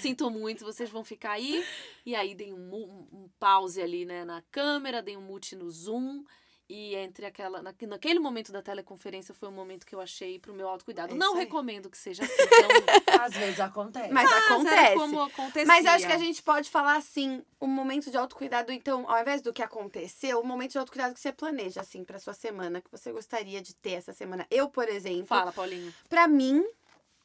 Sinto 0.00 0.30
muito, 0.30 0.64
vocês 0.64 0.88
vão 0.90 1.04
ficar 1.04 1.32
aí. 1.32 1.64
E 2.06 2.14
aí 2.14 2.34
dei 2.34 2.52
um, 2.52 3.06
um 3.12 3.28
pause 3.38 3.80
ali, 3.82 4.04
né, 4.04 4.24
na 4.24 4.42
câmera, 4.50 5.02
dei 5.02 5.16
um 5.16 5.20
mute 5.22 5.54
no 5.56 5.70
Zoom. 5.70 6.24
E 6.70 6.94
entre 6.96 7.24
aquela. 7.24 7.62
naque- 7.62 7.86
Naquele 7.86 8.18
momento 8.18 8.52
da 8.52 8.60
teleconferência 8.60 9.32
foi 9.32 9.48
o 9.48 9.52
momento 9.52 9.86
que 9.86 9.94
eu 9.94 10.00
achei 10.02 10.38
pro 10.38 10.52
meu 10.52 10.68
autocuidado. 10.68 11.14
É 11.14 11.16
Não 11.16 11.32
aí. 11.32 11.44
recomendo 11.44 11.88
que 11.88 11.96
seja 11.96 12.22
assim. 12.22 12.34
Então, 13.08 13.24
Às 13.24 13.34
vezes 13.34 13.58
acontece. 13.58 14.12
Mas 14.12 14.30
era 14.30 14.46
acontece. 14.54 14.94
como 14.94 15.20
acontecia. 15.22 15.64
Mas 15.66 15.86
acho 15.86 16.06
que 16.06 16.12
a 16.12 16.18
gente 16.18 16.42
pode 16.42 16.68
falar 16.68 16.96
assim, 16.96 17.42
o 17.58 17.66
momento 17.66 18.10
de 18.10 18.18
autocuidado, 18.18 18.70
então, 18.70 19.10
ao 19.10 19.18
invés 19.18 19.40
do 19.40 19.50
que 19.50 19.62
aconteceu, 19.62 20.40
o 20.40 20.46
momento 20.46 20.72
de 20.72 20.78
autocuidado 20.78 21.14
que 21.14 21.20
você 21.20 21.32
planeja, 21.32 21.80
assim, 21.80 22.04
pra 22.04 22.18
sua 22.20 22.34
semana, 22.34 22.82
que 22.82 22.90
você 22.92 23.10
gostaria 23.12 23.62
de 23.62 23.74
ter 23.74 23.92
essa 23.92 24.12
semana. 24.12 24.46
Eu, 24.50 24.68
por 24.68 24.88
exemplo, 24.90 25.26
Fala, 25.26 25.50
Paulinho. 25.52 25.92
pra 26.06 26.28
mim, 26.28 26.62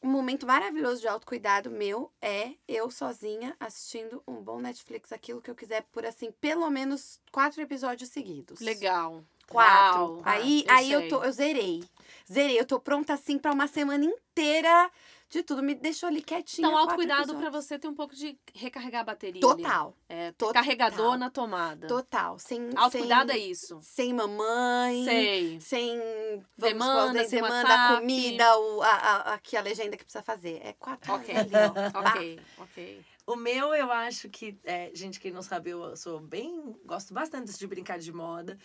um 0.04 0.10
momento 0.10 0.46
maravilhoso 0.46 1.00
de 1.02 1.08
autocuidado 1.08 1.72
meu 1.72 2.12
é 2.22 2.52
eu 2.68 2.92
sozinha 2.92 3.56
assistindo 3.60 4.22
um 4.28 4.36
bom 4.36 4.60
Netflix, 4.60 5.14
aquilo 5.14 5.42
que 5.42 5.50
eu 5.50 5.56
quiser, 5.56 5.84
por 5.92 6.06
assim, 6.06 6.32
pelo 6.42 6.70
menos 6.70 7.20
quatro 7.32 7.62
episódios 7.62 8.10
seguidos. 8.10 8.60
Legal. 8.60 9.24
Quatro. 9.48 10.16
Uau. 10.16 10.22
aí 10.26 10.64
eu 10.68 10.74
aí 10.74 10.92
eu, 10.92 11.08
tô, 11.08 11.24
eu 11.24 11.32
zerei. 11.32 11.84
Zerei. 12.32 12.60
Eu 12.60 12.66
tô 12.66 12.80
pronta, 12.80 13.14
assim, 13.14 13.38
pra 13.38 13.52
uma 13.52 13.68
semana 13.68 14.04
inteira 14.04 14.92
de 15.34 15.44
tudo. 15.44 15.62
Me 15.64 15.76
deixou 15.76 16.08
ali 16.08 16.22
quietinha. 16.22 16.68
Então, 16.68 16.78
autocuidado 16.78 17.24
pra 17.28 17.34
episódios. 17.34 17.66
você 17.66 17.80
ter 17.80 17.88
um 17.88 17.94
pouco 17.96 18.16
de 18.16 18.38
recarregar 18.54 19.02
a 19.02 19.06
bateria. 19.06 19.42
ali. 19.46 19.62
Total. 19.64 19.96
É, 20.08 20.28
ter 20.32 20.38
Total. 20.38 20.54
carregador 20.54 21.18
na 21.18 21.30
tomada. 21.30 21.88
Total. 21.88 22.38
Sem, 22.40 22.70
Autocuidado 22.76 23.32
é 23.32 23.36
sem, 23.36 23.52
isso. 23.52 23.80
sem 23.82 24.14
mamãe. 24.14 25.04
Sei. 25.06 25.60
Sem 25.62 25.98
vamos 25.98 26.46
Demanda, 26.58 27.24
sem 27.26 27.42
demanda, 27.42 27.70
WhatsApp. 27.70 28.00
comida, 28.02 28.58
o, 28.60 28.82
a, 28.82 28.88
a, 28.88 29.34
aqui 29.34 29.58
a 29.58 29.62
legenda 29.62 29.98
que 29.98 30.04
precisa 30.04 30.24
fazer. 30.24 30.62
É 30.64 30.74
quatro 30.74 31.14
Ok, 31.14 31.34
horas 31.36 31.54
ali, 31.54 31.64
ó. 31.96 32.00
ok, 32.10 32.40
ok. 32.60 33.06
O 33.26 33.38
meu, 33.38 33.74
eu 33.74 33.90
acho 33.90 34.28
que, 34.28 34.60
é, 34.66 34.92
gente, 34.94 35.18
quem 35.18 35.32
não 35.32 35.42
sabe, 35.42 35.70
eu 35.70 35.96
sou 35.96 36.20
bem. 36.20 36.76
Gosto 36.86 37.14
bastante 37.14 37.58
de 37.58 37.68
brincar 37.68 37.98
de 37.98 38.12
moda. 38.12 38.58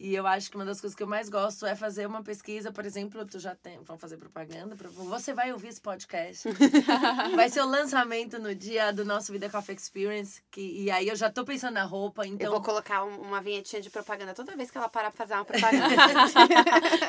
E 0.00 0.14
eu 0.14 0.26
acho 0.26 0.50
que 0.50 0.56
uma 0.56 0.64
das 0.64 0.80
coisas 0.80 0.96
que 0.96 1.02
eu 1.02 1.06
mais 1.06 1.28
gosto 1.28 1.66
é 1.66 1.76
fazer 1.76 2.06
uma 2.06 2.22
pesquisa, 2.22 2.72
por 2.72 2.86
exemplo, 2.86 3.26
tu 3.26 3.38
já 3.38 3.54
tem. 3.54 3.78
Vamos 3.82 4.00
fazer 4.00 4.16
propaganda. 4.16 4.74
pra- 4.74 4.88
você 4.88 5.34
vai 5.34 5.52
ouvir 5.52 5.68
esse 5.68 5.80
podcast. 5.82 6.48
Vai 7.36 7.50
ser 7.50 7.60
o 7.60 7.66
lançamento 7.66 8.38
no 8.38 8.54
dia 8.54 8.90
do 8.92 9.04
nosso 9.04 9.30
Vida 9.32 9.50
Coffee 9.50 9.74
Experience. 9.76 10.42
Que, 10.50 10.62
e 10.84 10.90
aí 10.90 11.08
eu 11.08 11.16
já 11.16 11.30
tô 11.30 11.44
pensando 11.44 11.74
na 11.74 11.84
roupa, 11.84 12.26
então. 12.26 12.46
Eu 12.46 12.52
vou 12.52 12.62
colocar 12.62 13.04
um- 13.04 13.20
uma 13.20 13.42
vinhetinha 13.42 13.82
de 13.82 13.90
propaganda 13.90 14.32
toda 14.32 14.56
vez 14.56 14.70
que 14.70 14.78
ela 14.78 14.88
parar 14.88 15.10
pra 15.10 15.26
fazer 15.26 15.34
uma 15.34 15.44
propaganda. 15.44 15.94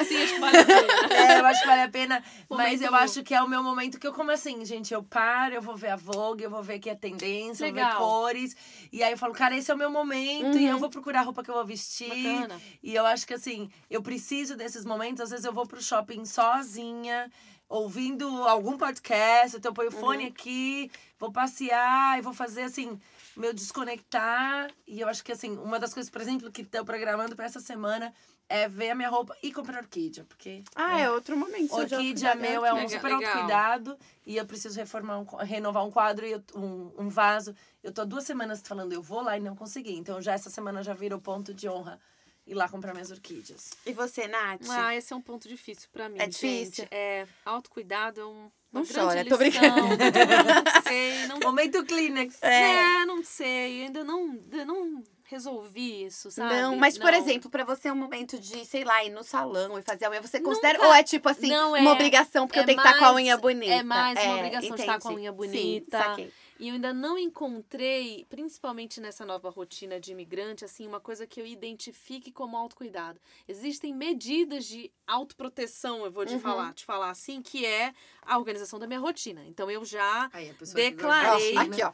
Sim, 0.05 0.23
acho 0.23 0.33
que 0.33 0.39
vale 0.39 0.57
a 0.57 0.65
pena. 0.65 1.13
É, 1.13 1.39
eu 1.39 1.45
acho 1.45 1.61
que 1.61 1.67
vale 1.67 1.81
a 1.83 1.89
pena. 1.89 2.23
mas 2.49 2.49
Momento 2.49 2.81
eu 2.83 2.91
bom. 2.91 2.97
acho 2.97 3.23
que 3.23 3.33
é 3.33 3.41
o 3.41 3.47
meu 3.47 3.63
momento 3.63 3.97
que 3.99 4.07
eu 4.07 4.13
como 4.13 4.31
assim, 4.31 4.63
gente. 4.65 4.93
Eu 4.93 5.03
paro, 5.03 5.55
eu 5.55 5.61
vou 5.61 5.75
ver 5.75 5.89
a 5.89 5.95
Vogue, 5.95 6.43
eu 6.43 6.49
vou 6.49 6.61
ver 6.63 6.75
aqui 6.75 6.89
a 6.89 6.95
tendência, 6.97 7.65
vou 7.65 7.73
ver 7.73 7.81
Legal. 7.81 7.97
cores. 7.99 8.55
E 8.91 9.03
aí 9.03 9.11
eu 9.11 9.17
falo, 9.17 9.33
cara, 9.33 9.55
esse 9.55 9.69
é 9.71 9.73
o 9.73 9.77
meu 9.77 9.89
momento. 9.89 10.57
E 10.57 10.65
eu 10.65 10.77
vou 10.79 10.89
procurar 10.89 11.21
a 11.21 11.23
roupa 11.23 11.43
que 11.43 11.49
eu 11.49 11.55
vou 11.55 11.65
vestir. 11.65 12.09
Bacana. 12.09 12.61
E 12.81 12.95
eu 12.95 13.05
acho 13.05 13.25
que 13.25 13.33
assim, 13.33 13.69
eu 13.89 14.01
preciso 14.01 14.55
desses 14.55 14.83
momentos. 14.83 15.21
Às 15.21 15.29
vezes 15.29 15.45
eu 15.45 15.53
vou 15.53 15.65
pro 15.65 15.81
shopping 15.81 16.25
sozinha, 16.25 17.31
ouvindo 17.69 18.25
algum 18.47 18.77
podcast, 18.77 19.57
então 19.57 19.71
eu 19.71 19.73
ponho 19.73 19.89
o 19.89 19.91
fone 19.91 20.25
aqui, 20.27 20.89
vou 21.19 21.31
passear 21.31 22.17
e 22.17 22.21
vou 22.21 22.33
fazer 22.33 22.63
assim, 22.63 22.99
meu 23.35 23.53
desconectar. 23.53 24.71
E 24.87 25.01
eu 25.01 25.07
acho 25.07 25.23
que 25.23 25.31
assim, 25.31 25.57
uma 25.57 25.79
das 25.79 25.93
coisas, 25.93 26.09
por 26.09 26.21
exemplo, 26.21 26.51
que 26.51 26.63
tô 26.63 26.83
programando 26.85 27.35
pra 27.35 27.45
essa 27.45 27.59
semana 27.59 28.13
é 28.49 28.67
ver 28.69 28.91
a 28.91 28.95
minha 28.95 29.09
roupa 29.09 29.35
e 29.43 29.51
comprar 29.51 29.79
orquídea, 29.81 30.23
porque 30.23 30.63
ah, 30.75 30.99
é 30.99 31.09
outro 31.11 31.35
momento. 31.35 31.73
Orquídea 31.73 32.33
meu 32.35 32.65
é 32.65 32.71
um 32.73 32.77
Legal, 32.77 32.89
super 32.89 33.03
legal. 33.15 33.23
autocuidado 33.31 33.97
e 34.25 34.37
eu 34.37 34.45
preciso 34.45 34.77
reformar 34.79 35.19
um, 35.19 35.25
renovar 35.37 35.85
um 35.85 35.91
quadro 35.91 36.25
e 36.25 36.31
eu- 36.31 36.43
um, 36.55 36.91
um 36.97 37.09
vaso. 37.09 37.53
Eu 37.83 37.91
tô 37.91 38.01
há 38.01 38.05
duas 38.05 38.23
semanas 38.23 38.61
falando, 38.65 38.93
eu 38.93 39.01
vou 39.01 39.21
lá 39.21 39.37
e 39.37 39.39
não 39.41 39.55
consegui. 39.55 39.95
Então 39.97 40.21
já 40.21 40.33
essa 40.33 40.49
semana 40.49 40.81
já 40.81 40.93
virou 40.93 41.19
ponto 41.19 41.53
de 41.53 41.67
honra 41.67 41.99
ir 42.45 42.53
lá 42.53 42.69
comprar 42.69 42.93
minhas 42.93 43.11
orquídeas. 43.11 43.71
E 43.85 43.91
você, 43.91 44.27
Nath? 44.27 44.61
Ah, 44.69 44.95
esse 44.95 45.11
é 45.11 45.15
um 45.15 45.21
ponto 45.21 45.47
difícil 45.49 45.89
pra 45.91 46.07
mim. 46.07 46.17
É 46.19 46.27
difícil? 46.27 46.85
Gente. 46.85 46.87
É, 46.93 47.27
autocuidado 47.43 48.21
é 48.21 48.25
um. 48.25 48.49
Não 48.71 48.81
uma 48.83 48.85
chora, 48.93 49.13
grande 49.23 49.29
tô 49.29 49.37
brincando. 49.37 49.65
lição. 49.65 49.87
não 50.73 50.81
sei, 50.83 51.27
não 51.27 51.39
Momento 51.39 51.85
Kleenex. 51.85 52.41
É, 52.41 53.05
não 53.05 53.23
sei. 53.23 53.83
Ainda 53.83 54.03
não, 54.03 54.29
ainda 54.31 54.65
não 54.65 55.03
resolvi 55.29 56.05
isso, 56.05 56.31
sabe? 56.31 56.55
Não, 56.55 56.75
mas 56.77 56.97
por 56.97 57.11
Não. 57.11 57.19
exemplo, 57.19 57.49
pra 57.49 57.63
você 57.65 57.89
é 57.89 57.93
um 57.93 57.95
momento 57.97 58.39
de, 58.39 58.65
sei 58.65 58.83
lá, 58.83 59.03
ir 59.03 59.09
no 59.09 59.23
salão 59.23 59.77
e 59.77 59.81
fazer 59.81 60.05
a 60.05 60.09
unha, 60.09 60.21
você 60.21 60.39
Nunca- 60.39 60.49
considera? 60.51 60.85
Ou 60.87 60.93
é 60.93 61.03
tipo 61.03 61.27
assim, 61.29 61.47
Não 61.49 61.69
uma 61.69 61.89
é. 61.89 61.93
obrigação 61.93 62.47
porque 62.47 62.59
É 62.59 62.61
eu 62.61 62.65
tenho 62.65 62.81
que 62.81 62.87
estar 62.87 62.97
com 62.99 63.05
a 63.05 63.13
mais- 63.13 63.25
unha 63.25 63.37
bonita? 63.37 63.73
é 63.73 63.83
mais 63.83 64.19
uma 64.23 64.35
obrigação 64.37 64.75
de 64.75 64.81
estar 64.81 64.99
com 64.99 65.09
a 65.09 65.11
entendi. 65.11 65.21
unha 65.27 65.31
Sim, 65.31 65.37
bonita. 65.37 65.97
saquei. 65.97 66.33
E 66.59 66.69
eu 66.69 66.73
ainda 66.73 66.91
não 66.91 67.19
encontrei, 67.19 68.25
principalmente 68.29 68.99
nessa 68.99 69.23
nova 69.23 69.47
rotina 69.47 69.99
de 69.99 70.11
imigrante, 70.11 70.65
assim, 70.65 70.87
uma 70.87 70.99
coisa 70.99 71.27
que 71.27 71.39
eu 71.39 71.45
identifique 71.45 72.31
como 72.31 72.57
autocuidado. 72.57 73.19
Existem 73.47 73.93
medidas 73.93 74.65
de 74.65 74.91
autoproteção, 75.05 76.03
eu 76.03 76.09
vou 76.11 76.25
te 76.25 76.33
Uhum. 76.33 76.39
falar, 76.39 76.73
te 76.73 76.83
falar 76.83 77.11
assim, 77.11 77.43
que 77.43 77.63
é 77.63 77.93
a 78.23 78.39
organização 78.39 78.79
da 78.79 78.87
minha 78.87 78.99
rotina. 78.99 79.43
Então 79.45 79.69
eu 79.69 79.85
já 79.85 80.31
Aí 80.33 80.51
Declarei. 80.73 81.55
Aqui, 81.57 81.83
ó. 81.83 81.93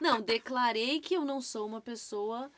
Não, 0.00 0.20
declarei 0.20 1.00
que 1.00 1.14
eu 1.14 1.24
não 1.24 1.40
sou 1.40 1.66
uma 1.66 1.80
pessoa 1.80 2.50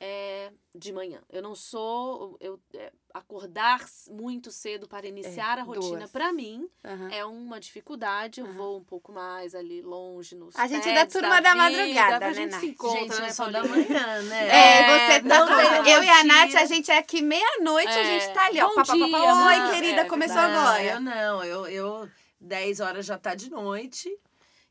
é, 0.00 0.50
de 0.74 0.92
manhã. 0.92 1.22
Eu 1.30 1.42
não 1.42 1.54
sou. 1.54 2.36
Eu, 2.40 2.58
é, 2.74 2.92
acordar 3.14 3.84
muito 4.10 4.50
cedo 4.50 4.88
para 4.88 5.06
iniciar 5.06 5.58
a 5.58 5.62
rotina, 5.62 6.08
para 6.08 6.32
mim, 6.32 6.66
Aham. 6.84 7.08
é 7.12 7.24
uma 7.24 7.60
dificuldade. 7.60 8.40
Eu 8.40 8.46
Aham. 8.46 8.54
vou 8.54 8.78
um 8.78 8.84
pouco 8.84 9.12
mais 9.12 9.54
ali 9.54 9.82
longe 9.82 10.34
nos. 10.34 10.56
A 10.56 10.66
gente 10.66 10.88
é 10.88 10.94
da 10.94 11.06
turma 11.06 11.40
da 11.40 11.52
vida, 11.52 11.62
madrugada, 11.78 12.16
a 12.16 12.28
né, 12.28 12.34
gente 12.34 12.50
Nath? 12.52 12.60
se 12.60 12.66
encontra, 12.68 13.00
Gente, 13.00 13.20
né, 13.20 13.28
eu 13.28 13.34
sou 13.34 13.50
da 13.52 13.64
manhã, 13.64 14.22
né? 14.22 14.48
É, 14.48 15.18
você 15.20 15.28
tá 15.28 15.90
Eu 15.90 16.02
e 16.02 16.08
a. 16.08 16.24
Nath, 16.24 16.54
a 16.54 16.64
gente 16.64 16.90
é 16.90 16.98
aqui 16.98 17.22
meia-noite, 17.22 17.88
a 17.88 18.00
É, 18.00 18.04
gente 18.20 18.34
tá 18.34 18.46
ali, 18.46 18.60
ó. 18.60 18.68
bom 18.68 18.74
Pá, 18.76 18.84
pá, 18.84 18.92
pá, 18.94 18.98
pá. 18.98 19.06
dia, 19.06 19.66
Oi, 19.66 19.70
querida, 19.74 20.00
É 20.00 20.04
começou 20.08 20.36
não, 20.36 20.44
agora. 20.44 20.84
Eu 20.84 21.00
não, 21.00 21.44
eu, 21.44 21.66
eu 21.66 22.08
10 22.40 22.80
horas 22.80 23.06
já 23.06 23.18
tá 23.18 23.34
de 23.34 23.50
noite. 23.50 24.10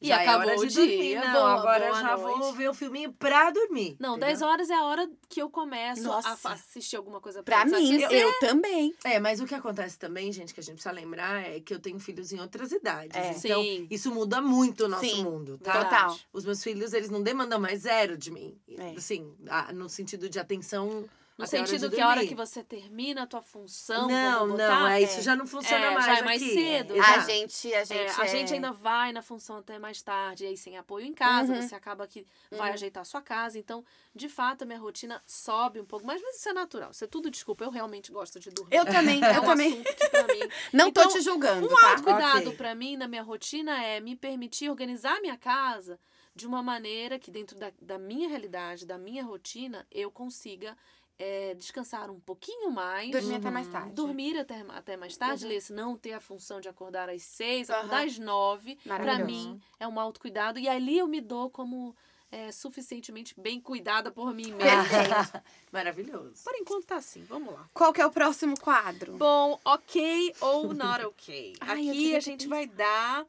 E 0.01 0.07
já 0.07 0.21
acabou 0.21 0.49
é 0.49 0.55
hora 0.55 0.59
o 0.59 0.67
de 0.67 0.73
dormir. 0.75 1.15
Não, 1.15 1.31
Boa- 1.33 1.53
agora 1.59 1.87
boa 1.89 2.01
já 2.01 2.17
noite. 2.17 2.39
vou 2.39 2.53
ver 2.53 2.69
o 2.69 2.73
filminho 2.73 3.13
pra 3.13 3.51
dormir. 3.51 3.95
Não, 3.99 4.11
entendeu? 4.17 4.27
10 4.29 4.41
horas 4.41 4.69
é 4.71 4.73
a 4.73 4.83
hora 4.85 5.07
que 5.29 5.39
eu 5.41 5.47
começo 5.49 6.01
a 6.11 6.15
Nossa. 6.15 6.35
fa- 6.37 6.53
assistir 6.53 6.95
alguma 6.95 7.21
coisa 7.21 7.43
Pra 7.43 7.63
mim, 7.65 7.71
desaquecer. 7.97 8.21
eu 8.23 8.39
também. 8.39 8.95
É, 9.03 9.19
mas 9.19 9.39
o 9.39 9.45
que 9.45 9.53
acontece 9.53 9.99
também, 9.99 10.31
gente, 10.33 10.53
que 10.55 10.59
a 10.59 10.63
gente 10.63 10.73
precisa 10.75 10.93
lembrar 10.93 11.43
é 11.47 11.59
que 11.59 11.71
eu 11.73 11.79
tenho 11.79 11.99
filhos 11.99 12.31
em 12.33 12.39
outras 12.39 12.71
idades. 12.71 13.15
É. 13.15 13.31
Então, 13.37 13.61
Sim. 13.61 13.87
isso 13.91 14.11
muda 14.11 14.41
muito 14.41 14.85
o 14.85 14.87
nosso 14.87 15.05
Sim, 15.05 15.23
mundo, 15.23 15.59
tá? 15.59 15.83
Total. 15.85 16.17
Os 16.33 16.43
meus 16.45 16.63
filhos, 16.63 16.93
eles 16.93 17.09
não 17.11 17.21
demandam 17.21 17.59
mais 17.59 17.81
zero 17.81 18.17
de 18.17 18.31
mim. 18.31 18.57
É. 18.77 18.95
Assim, 18.97 19.31
no 19.73 19.87
sentido 19.87 20.27
de 20.27 20.39
atenção. 20.39 21.05
No 21.41 21.47
até 21.47 21.57
a 21.57 21.59
hora 21.61 21.67
sentido 21.67 21.89
de 21.89 21.95
que 21.95 22.01
a 22.01 22.07
hora 22.07 22.25
que 22.25 22.35
você 22.35 22.63
termina 22.63 23.23
a 23.23 23.27
tua 23.27 23.41
função. 23.41 24.07
Não, 24.07 24.39
vamos 24.39 24.57
não, 24.59 24.67
botar, 24.67 24.91
é, 24.99 25.01
isso 25.01 25.21
já 25.21 25.35
não 25.35 25.45
funciona 25.45 25.85
É, 25.85 25.91
mais. 25.93 26.05
já 26.05 26.17
é 26.17 26.21
mais 26.23 26.41
aqui. 26.41 26.53
cedo. 26.53 26.93
A 26.93 26.97
exato. 26.97 27.25
gente, 27.31 27.73
a 27.73 27.83
gente. 27.83 27.97
É, 27.99 28.21
a 28.21 28.25
é- 28.25 28.27
gente 28.27 28.53
ainda 28.53 28.71
vai 28.71 29.11
na 29.11 29.21
função 29.21 29.57
até 29.57 29.77
mais 29.79 30.01
tarde, 30.01 30.43
e 30.43 30.47
aí 30.47 30.57
sem 30.57 30.77
apoio 30.77 31.05
em 31.05 31.13
casa, 31.13 31.53
Uhum. 31.53 31.61
você 31.61 31.75
acaba 31.75 32.07
que 32.07 32.25
vai 32.51 32.69
Uhum. 32.69 32.73
ajeitar 32.73 33.01
a 33.01 33.05
sua 33.05 33.21
casa. 33.21 33.57
Então, 33.59 33.83
de 34.15 34.29
fato, 34.29 34.63
a 34.63 34.65
minha 34.65 34.79
rotina 34.79 35.21
sobe 35.25 35.79
um 35.79 35.85
pouco, 35.85 36.05
mas, 36.05 36.21
mas 36.21 36.35
isso 36.37 36.49
é 36.49 36.53
natural. 36.53 36.91
Isso 36.91 37.03
é 37.03 37.07
tudo 37.07 37.29
desculpa. 37.29 37.63
Eu 37.63 37.69
realmente 37.71 38.11
gosto 38.11 38.39
de 38.39 38.49
dormir. 38.49 38.75
Eu 38.75 38.85
também, 38.85 39.23
é 39.23 39.37
eu 39.37 39.41
um 39.41 39.45
também. 39.45 39.81
que. 39.83 39.91
Não 40.73 40.91
tô 40.91 41.01
Então, 41.01 41.13
te 41.13 41.21
julgando, 41.21 41.65
Um 41.67 41.75
tá? 41.75 41.89
autocuidado 41.91 42.47
Ok. 42.47 42.55
pra 42.57 42.73
mim 42.75 42.95
na 42.97 43.07
minha 43.07 43.23
rotina 43.23 43.83
é 43.83 43.99
me 43.99 44.15
permitir 44.15 44.69
organizar 44.69 45.19
minha 45.21 45.37
casa 45.37 45.99
de 46.33 46.47
uma 46.47 46.63
maneira 46.63 47.19
que, 47.19 47.29
dentro 47.29 47.57
da, 47.59 47.71
da 47.81 47.97
minha 47.97 48.29
realidade, 48.29 48.85
da 48.85 48.97
minha 48.97 49.23
rotina, 49.23 49.85
eu 49.91 50.09
consiga 50.09 50.77
é, 51.23 51.53
descansar 51.53 52.09
um 52.09 52.19
pouquinho 52.19 52.71
mais. 52.71 53.11
Dormir 53.11 53.35
até 53.35 53.47
Uhum. 53.49 53.53
mais 53.53 53.67
tarde. 53.67 53.93
Dormir 53.93 54.37
até, 54.39 54.61
até 54.69 54.97
mais 54.97 55.15
tarde, 55.15 55.43
Uhum. 55.45 55.49
ler, 55.51 55.61
se 55.61 55.71
não 55.71 55.95
ter 55.95 56.13
a 56.13 56.19
função 56.19 56.59
de 56.59 56.67
acordar 56.67 57.09
às 57.09 57.21
seis, 57.21 57.69
Aham. 57.69 57.77
acordar 57.79 58.05
às 58.05 58.17
nove, 58.17 58.75
pra 58.83 58.85
Maravilhoso. 58.85 59.25
mim 59.25 59.61
é 59.79 59.87
um 59.87 59.99
autocuidado. 59.99 60.57
E 60.57 60.67
ali 60.67 60.97
eu 60.97 61.07
me 61.07 61.21
dou 61.21 61.49
como 61.51 61.95
é, 62.31 62.51
suficientemente 62.51 63.39
bem 63.39 63.61
cuidada 63.61 64.09
por 64.11 64.33
mim 64.33 64.51
mesma. 64.51 64.87
Perfeito. 64.87 65.43
Maravilhoso. 65.71 66.43
Por 66.43 66.55
enquanto 66.55 66.85
tá 66.85 66.95
assim, 66.95 67.23
vamos 67.25 67.53
lá. 67.53 67.69
Qual 67.73 67.93
que 67.93 68.01
é 68.01 68.05
o 68.05 68.11
próximo 68.11 68.59
quadro? 68.59 69.15
Bom, 69.17 69.59
ok 69.63 70.33
ou 70.41 70.73
not 70.73 71.05
ok? 71.05 71.53
Ai, 71.61 71.89
Aqui 71.89 72.15
a 72.15 72.19
gente 72.19 72.47
vai 72.47 72.65
dar 72.65 73.25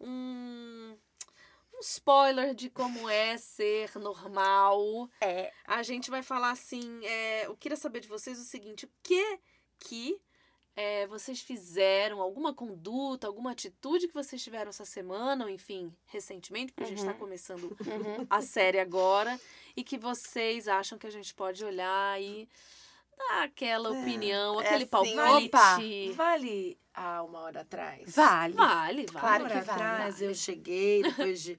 um, 0.00 0.96
um 1.80 1.82
spoiler 1.82 2.54
de 2.54 2.68
como 2.70 3.08
é 3.08 3.36
ser 3.38 3.90
normal. 3.98 5.08
É. 5.20 5.50
A 5.66 5.82
gente 5.82 6.10
vai 6.10 6.22
falar 6.22 6.50
assim, 6.50 7.04
é, 7.04 7.46
eu 7.46 7.56
queria 7.56 7.76
saber 7.76 8.00
de 8.00 8.08
vocês 8.08 8.38
o 8.38 8.44
seguinte, 8.44 8.84
o 8.84 8.90
que 9.02 9.38
que 9.78 10.20
é, 10.76 11.06
vocês 11.06 11.40
fizeram, 11.40 12.20
alguma 12.20 12.54
conduta, 12.54 13.26
alguma 13.26 13.50
atitude 13.52 14.06
que 14.08 14.14
vocês 14.14 14.42
tiveram 14.42 14.68
essa 14.70 14.84
semana, 14.84 15.44
ou 15.44 15.50
enfim, 15.50 15.94
recentemente, 16.06 16.72
porque 16.72 16.84
a 16.84 16.86
gente 16.86 17.02
Uhum. 17.02 17.08
está 17.08 17.18
começando 17.18 17.64
Uhum. 17.64 18.26
a 18.30 18.40
série 18.42 18.78
agora, 18.78 19.38
e 19.76 19.82
que 19.82 19.98
vocês 19.98 20.68
acham 20.68 20.98
que 20.98 21.06
a 21.06 21.10
gente 21.10 21.34
pode 21.34 21.64
olhar 21.64 22.20
e 22.20 22.48
dar 23.28 23.42
aquela 23.44 23.88
É, 23.88 23.92
opinião, 23.92 24.60
é 24.60 24.64
aquele 24.64 24.84
assim, 24.84 24.90
palpite. 24.90 25.46
opa. 25.46 25.78
Vale 26.16 26.78
há 26.94 27.22
uma 27.22 27.40
hora 27.40 27.60
atrás? 27.60 28.14
Vale. 28.14 28.54
Vale, 28.54 29.06
vale. 29.06 29.06
Claro 29.06 29.44
uma 29.44 29.48
que 29.48 29.54
hora 29.54 29.64
vale, 29.64 29.80
atrás 29.82 30.14
vale. 30.20 30.26
eu 30.26 30.34
cheguei, 30.34 31.02
depois 31.02 31.42
de, 31.42 31.58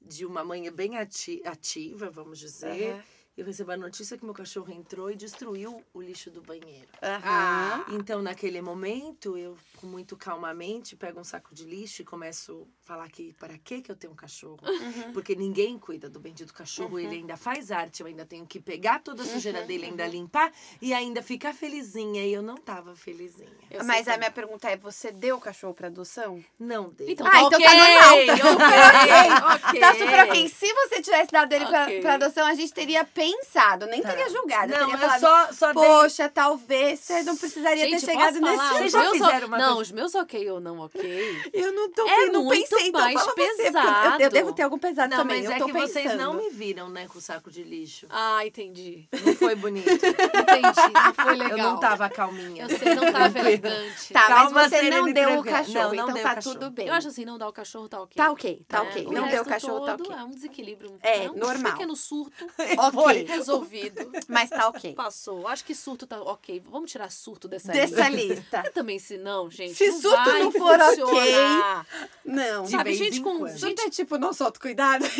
de 0.00 0.26
uma 0.26 0.42
manhã 0.44 0.72
bem 0.72 0.96
ati- 0.96 1.42
ativa, 1.44 2.10
vamos 2.10 2.38
dizer. 2.38 2.94
Aham. 2.94 3.02
Eu 3.34 3.46
recebi 3.46 3.72
a 3.72 3.76
notícia 3.78 4.18
que 4.18 4.24
meu 4.26 4.34
cachorro 4.34 4.70
entrou 4.70 5.10
e 5.10 5.16
destruiu 5.16 5.82
o 5.94 6.02
lixo 6.02 6.30
do 6.30 6.42
banheiro. 6.42 6.88
Aham. 7.02 7.82
Então, 7.88 8.20
naquele 8.20 8.60
momento, 8.60 9.38
eu, 9.38 9.56
com 9.76 9.86
muito 9.86 10.18
calmamente, 10.18 10.94
pego 10.94 11.18
um 11.18 11.24
saco 11.24 11.54
de 11.54 11.64
lixo 11.64 12.02
e 12.02 12.04
começo 12.04 12.68
a 12.82 12.86
falar 12.86 13.08
que 13.08 13.32
para 13.40 13.56
que 13.56 13.80
que 13.80 13.90
eu 13.90 13.96
tenho 13.96 14.12
um 14.12 14.16
cachorro? 14.16 14.58
Uhum. 14.62 15.12
Porque 15.14 15.34
ninguém 15.34 15.78
cuida 15.78 16.10
do 16.10 16.20
bendito 16.20 16.52
cachorro, 16.52 16.98
ele 16.98 17.16
ainda 17.16 17.34
faz 17.38 17.72
arte, 17.72 18.02
eu 18.02 18.06
ainda 18.06 18.26
tenho 18.26 18.46
que 18.46 18.60
pegar 18.60 18.98
toda 19.02 19.22
a 19.22 19.26
sujeira 19.26 19.60
Uhum, 19.60 19.66
dele, 19.66 19.86
ainda 19.86 20.06
limpar 20.06 20.52
e 20.82 20.92
ainda 20.92 21.22
ficar 21.22 21.54
felizinha. 21.54 22.26
E 22.26 22.34
eu 22.34 22.42
não 22.42 22.56
tava 22.56 22.94
felizinha. 22.94 23.48
Eu 23.70 23.82
Mas 23.82 24.08
a 24.08 24.18
minha 24.18 24.30
pergunta 24.30 24.68
é: 24.68 24.76
você 24.76 25.10
deu 25.10 25.36
o 25.36 25.40
cachorro 25.40 25.72
pra 25.72 25.86
adoção? 25.88 26.44
Não 26.60 26.90
dei. 26.90 27.12
Então, 27.12 27.26
Ah, 27.26 27.30
tá 27.30 27.42
então 27.44 27.60
tá 27.62 27.74
normal, 27.74 28.26
tá 28.26 28.32
ok, 28.34 29.72
ok. 29.72 29.80
Tá 29.80 29.94
super 29.94 30.20
ok. 30.28 30.48
Se 30.50 30.72
você 30.74 31.00
tivesse 31.00 31.30
dado 31.32 31.50
ele 31.54 31.64
pra, 31.64 31.84
Ok. 31.84 32.00
pra 32.02 32.14
adoção, 32.14 32.46
a 32.46 32.54
gente 32.54 32.72
teria 32.74 33.04
pensado, 33.26 33.86
nem 33.86 34.02
Tá. 34.02 34.08
teria 34.10 34.28
julgado. 34.30 34.72
Não, 34.72 34.90
teria 34.90 34.94
eu 34.94 34.98
falado, 34.98 35.20
só, 35.20 35.52
só 35.52 35.72
dei. 35.72 35.88
Poxa, 35.88 36.28
talvez 36.28 37.00
você 37.00 37.22
não 37.22 37.36
precisaria 37.36 37.84
Gente, 37.88 38.00
ter 38.04 38.12
chegado 38.12 38.40
nesse. 38.40 38.68
Vocês 38.68 38.92
já 38.92 38.98
meus 39.00 39.12
fizeram 39.12 39.46
uma 39.48 39.58
Não, 39.58 39.66
coisa- 39.76 39.80
os 39.82 39.92
meus 39.92 40.14
ok 40.14 40.50
ou 40.50 40.60
não 40.60 40.78
ok. 40.80 41.50
Eu 41.52 41.72
não 41.72 41.90
tô 41.92 42.06
É 42.08 42.26
não 42.26 42.44
muito 42.44 42.68
pensei, 42.70 42.88
então 42.88 43.00
mais 43.00 43.14
fala 43.14 43.26
você, 43.26 43.34
porque 43.34 43.42
eu- 43.62 43.66
Eu, 43.66 43.72
pesado. 43.72 44.30
devo 44.30 44.52
ter 44.52 44.62
algum 44.62 44.78
pesado 44.78 45.10
Não, 45.10 45.18
também. 45.18 45.36
mas 45.38 45.46
eu 45.46 45.52
é 45.52 45.58
tô 45.58 45.66
que 45.66 45.72
pensando. 45.72 45.92
vocês 45.92 46.14
não 46.18 46.34
me 46.34 46.50
viram, 46.50 46.88
né, 46.88 47.06
com 47.06 47.18
o 47.18 47.20
saco 47.20 47.50
de 47.50 47.62
lixo. 47.62 48.06
Ah, 48.10 48.44
entendi. 48.46 49.08
Não 49.24 49.34
foi 49.36 49.54
bonito. 49.54 49.86
Entendi. 49.92 50.92
Não 50.92 51.14
foi 51.14 51.34
legal. 51.34 51.58
Eu 51.58 51.64
não 51.64 51.80
tava 51.80 52.08
calminha. 52.08 52.64
Eu 52.64 52.78
sei, 52.78 52.94
não 52.94 53.12
tava 53.12 53.38
elegante. 53.38 54.12
Tá, 54.12 54.26
Calma, 54.26 54.50
mas 54.50 54.70
você 54.70 54.90
não 54.90 55.12
deu 55.12 55.38
o 55.38 55.44
cachorro, 55.44 55.74
Não, 55.74 55.84
não 55.84 55.94
então 55.94 56.14
dei 56.14 56.22
tá 56.22 56.34
cachorro. 56.34 56.54
tudo 56.56 56.70
bem. 56.70 56.88
Eu 56.88 56.94
acho 56.94 57.08
assim, 57.08 57.24
não 57.24 57.38
dar 57.38 57.48
o 57.48 57.52
cachorro 57.52 57.88
tá 57.88 58.00
ok. 58.02 58.16
Tá 58.16 58.30
ok, 58.30 58.62
tá 58.68 58.78
É, 58.78 58.80
ok. 58.82 59.06
Não 59.10 59.28
deu 59.28 59.42
o 59.42 59.46
cachorro, 59.46 59.84
tá 59.86 59.94
ok. 59.94 60.14
É 60.14 60.22
um 60.24 60.30
desequilíbrio. 60.30 60.98
É, 61.02 61.30
um 61.30 61.34
normal. 61.34 61.72
pequeno 61.72 61.94
surto. 61.96 62.46
Ok. 62.78 63.02
Ok. 63.12 63.24
Resolvido. 63.26 64.12
Mas 64.28 64.50
tá 64.50 64.68
ok. 64.68 64.94
Passou. 64.94 65.46
Acho 65.48 65.64
que 65.64 65.74
surto 65.74 66.06
tá 66.06 66.20
ok. 66.20 66.62
Vamos 66.70 66.90
tirar 66.90 67.10
surto 67.10 67.48
dessa, 67.48 67.72
Dessa 67.72 68.08
lista. 68.08 68.34
lista. 68.34 68.60
Mas 68.64 68.72
também, 68.74 68.98
se 68.98 69.16
não, 69.18 69.50
gente. 69.50 69.74
Se 69.74 69.88
não 69.88 70.00
surto 70.00 70.24
vai 70.30 70.42
não 70.42 70.52
for 70.52 70.80
ok, 70.80 70.96
funcionar. 70.96 71.86
Não. 72.24 72.64
De 72.64 72.70
Sabe, 72.70 72.94
gente 72.94 73.20
com. 73.20 73.38
quando. 73.38 73.48
Gente, 73.50 73.60
Surto 73.60 73.82
é 73.82 73.90
tipo 73.90 74.18
nosso 74.18 74.44
autocuidado. 74.44 75.04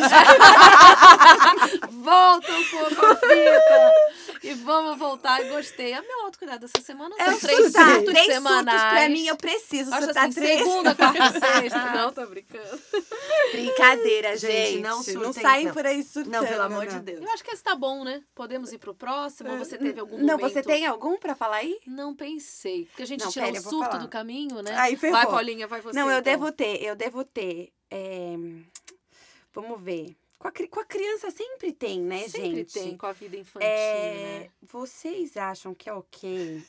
volta 1.90 2.53
um 2.53 2.64
pouco 2.64 3.07
a 3.07 3.16
fita. 3.16 3.93
E 4.43 4.55
vamos 4.55 4.99
voltar. 4.99 5.43
Gostei. 5.45 5.93
É 5.93 6.01
meu 6.01 6.22
autocuidado 6.22 6.66
essa 6.66 6.84
semana. 6.84 7.14
É 7.18 7.30
São 7.30 7.38
três 7.40 7.62
surtar. 7.64 7.88
surtos 7.95 8.12
Três 8.12 8.26
semanais. 8.26 8.80
surtos 8.80 8.99
pra 8.99 9.09
mim, 9.09 9.26
eu 9.26 9.36
preciso 9.36 9.95
Acho 9.95 10.05
surtar 10.07 10.24
assim, 10.24 10.40
três. 10.40 10.59
segunda, 10.59 10.95
quarta 10.95 11.18
e 11.18 11.40
sexta. 11.40 11.82
Não, 11.93 12.12
tô 12.12 12.26
brincando. 12.26 12.80
Brincadeira, 13.53 14.36
Gente, 14.36 14.70
gente. 14.72 14.80
não 14.82 14.97
Não, 14.97 15.03
surtem, 15.03 15.43
saem 15.43 15.66
não. 15.66 15.72
por 15.74 15.86
aí 15.86 16.03
surtando. 16.03 16.32
Não, 16.32 16.47
pelo 16.47 16.62
amor 16.62 16.86
não. 16.86 16.93
de 16.95 17.01
Deus. 17.01 17.22
Eu 17.22 17.30
acho 17.32 17.45
que 17.45 17.51
esse 17.51 17.62
tá 17.62 17.74
bom, 17.82 18.04
né? 18.04 18.22
Podemos 18.32 18.72
ir 18.72 18.78
pro 18.78 18.94
próximo? 18.94 19.50
Ou 19.50 19.58
você 19.58 19.76
teve 19.76 19.98
algum 19.98 20.16
Não, 20.18 20.36
momento? 20.38 20.52
você 20.52 20.62
tem 20.62 20.86
algum 20.86 21.18
pra 21.18 21.34
falar 21.34 21.56
aí? 21.56 21.80
Não 21.84 22.14
pensei. 22.14 22.86
Porque 22.86 23.02
a 23.02 23.06
gente 23.06 23.24
Não, 23.24 23.30
tira 23.32 23.46
pera, 23.46 23.56
o 23.56 23.58
eu 23.58 23.62
vou 23.62 23.72
surto 23.72 23.90
falar. 23.90 24.02
do 24.04 24.08
caminho, 24.08 24.62
né? 24.62 24.72
Aí 24.78 24.96
ferrou. 24.96 25.16
vai, 25.18 25.26
Paulinha, 25.26 25.66
vai 25.66 25.80
você. 25.80 25.98
não, 25.98 26.06
eu 26.08 26.20
então. 26.20 26.32
devo 26.32 26.52
ter, 26.52 26.80
eu 26.80 26.94
devo 26.94 27.24
ter. 27.24 27.72
é, 27.90 28.36
Vamos 29.52 29.80
ver. 29.82 30.16
Com 30.38 30.48
a, 30.48 30.52
com 30.52 30.80
a 30.80 30.84
criança 30.84 31.30
sempre 31.30 31.72
tem, 31.72 32.00
né, 32.00 32.20
Sempre 32.28 32.56
gente? 32.56 32.72
tem 32.72 32.96
com 32.96 33.06
a 33.06 33.12
vida 33.12 33.36
infantil, 33.36 33.68
É, 33.68 34.40
né? 34.44 34.48
Vocês 34.62 35.36
acham 35.36 35.74
que 35.74 35.88
é 35.88 35.92
ok? 35.92 36.62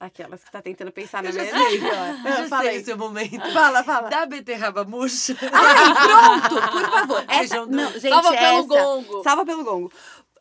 Aquelas 0.00 0.42
que 0.42 0.50
tá 0.50 0.60
tentando 0.60 0.90
pensar 0.90 1.22
na 1.22 1.30
minha 1.30 1.44
língua. 1.70 1.90
Já 2.24 2.48
Fala 2.48 2.68
aí. 2.68 2.80
o 2.80 2.84
seu 2.84 2.98
momento. 2.98 3.52
Fala, 3.52 3.84
fala. 3.84 4.08
Da 4.10 4.26
beterraba 4.26 4.84
murcha. 4.84 5.34
Ai, 5.52 6.40
pronto, 6.50 6.72
por 6.72 6.90
favor. 6.90 7.24
Essa, 7.30 7.64
não, 7.66 7.92
gente, 7.92 8.08
Salva 8.08 8.30
pelo 8.30 8.42
essa, 8.42 8.66
gongo. 8.68 9.22
Salva 9.22 9.46
pelo 9.46 9.64
gongo. 9.64 9.92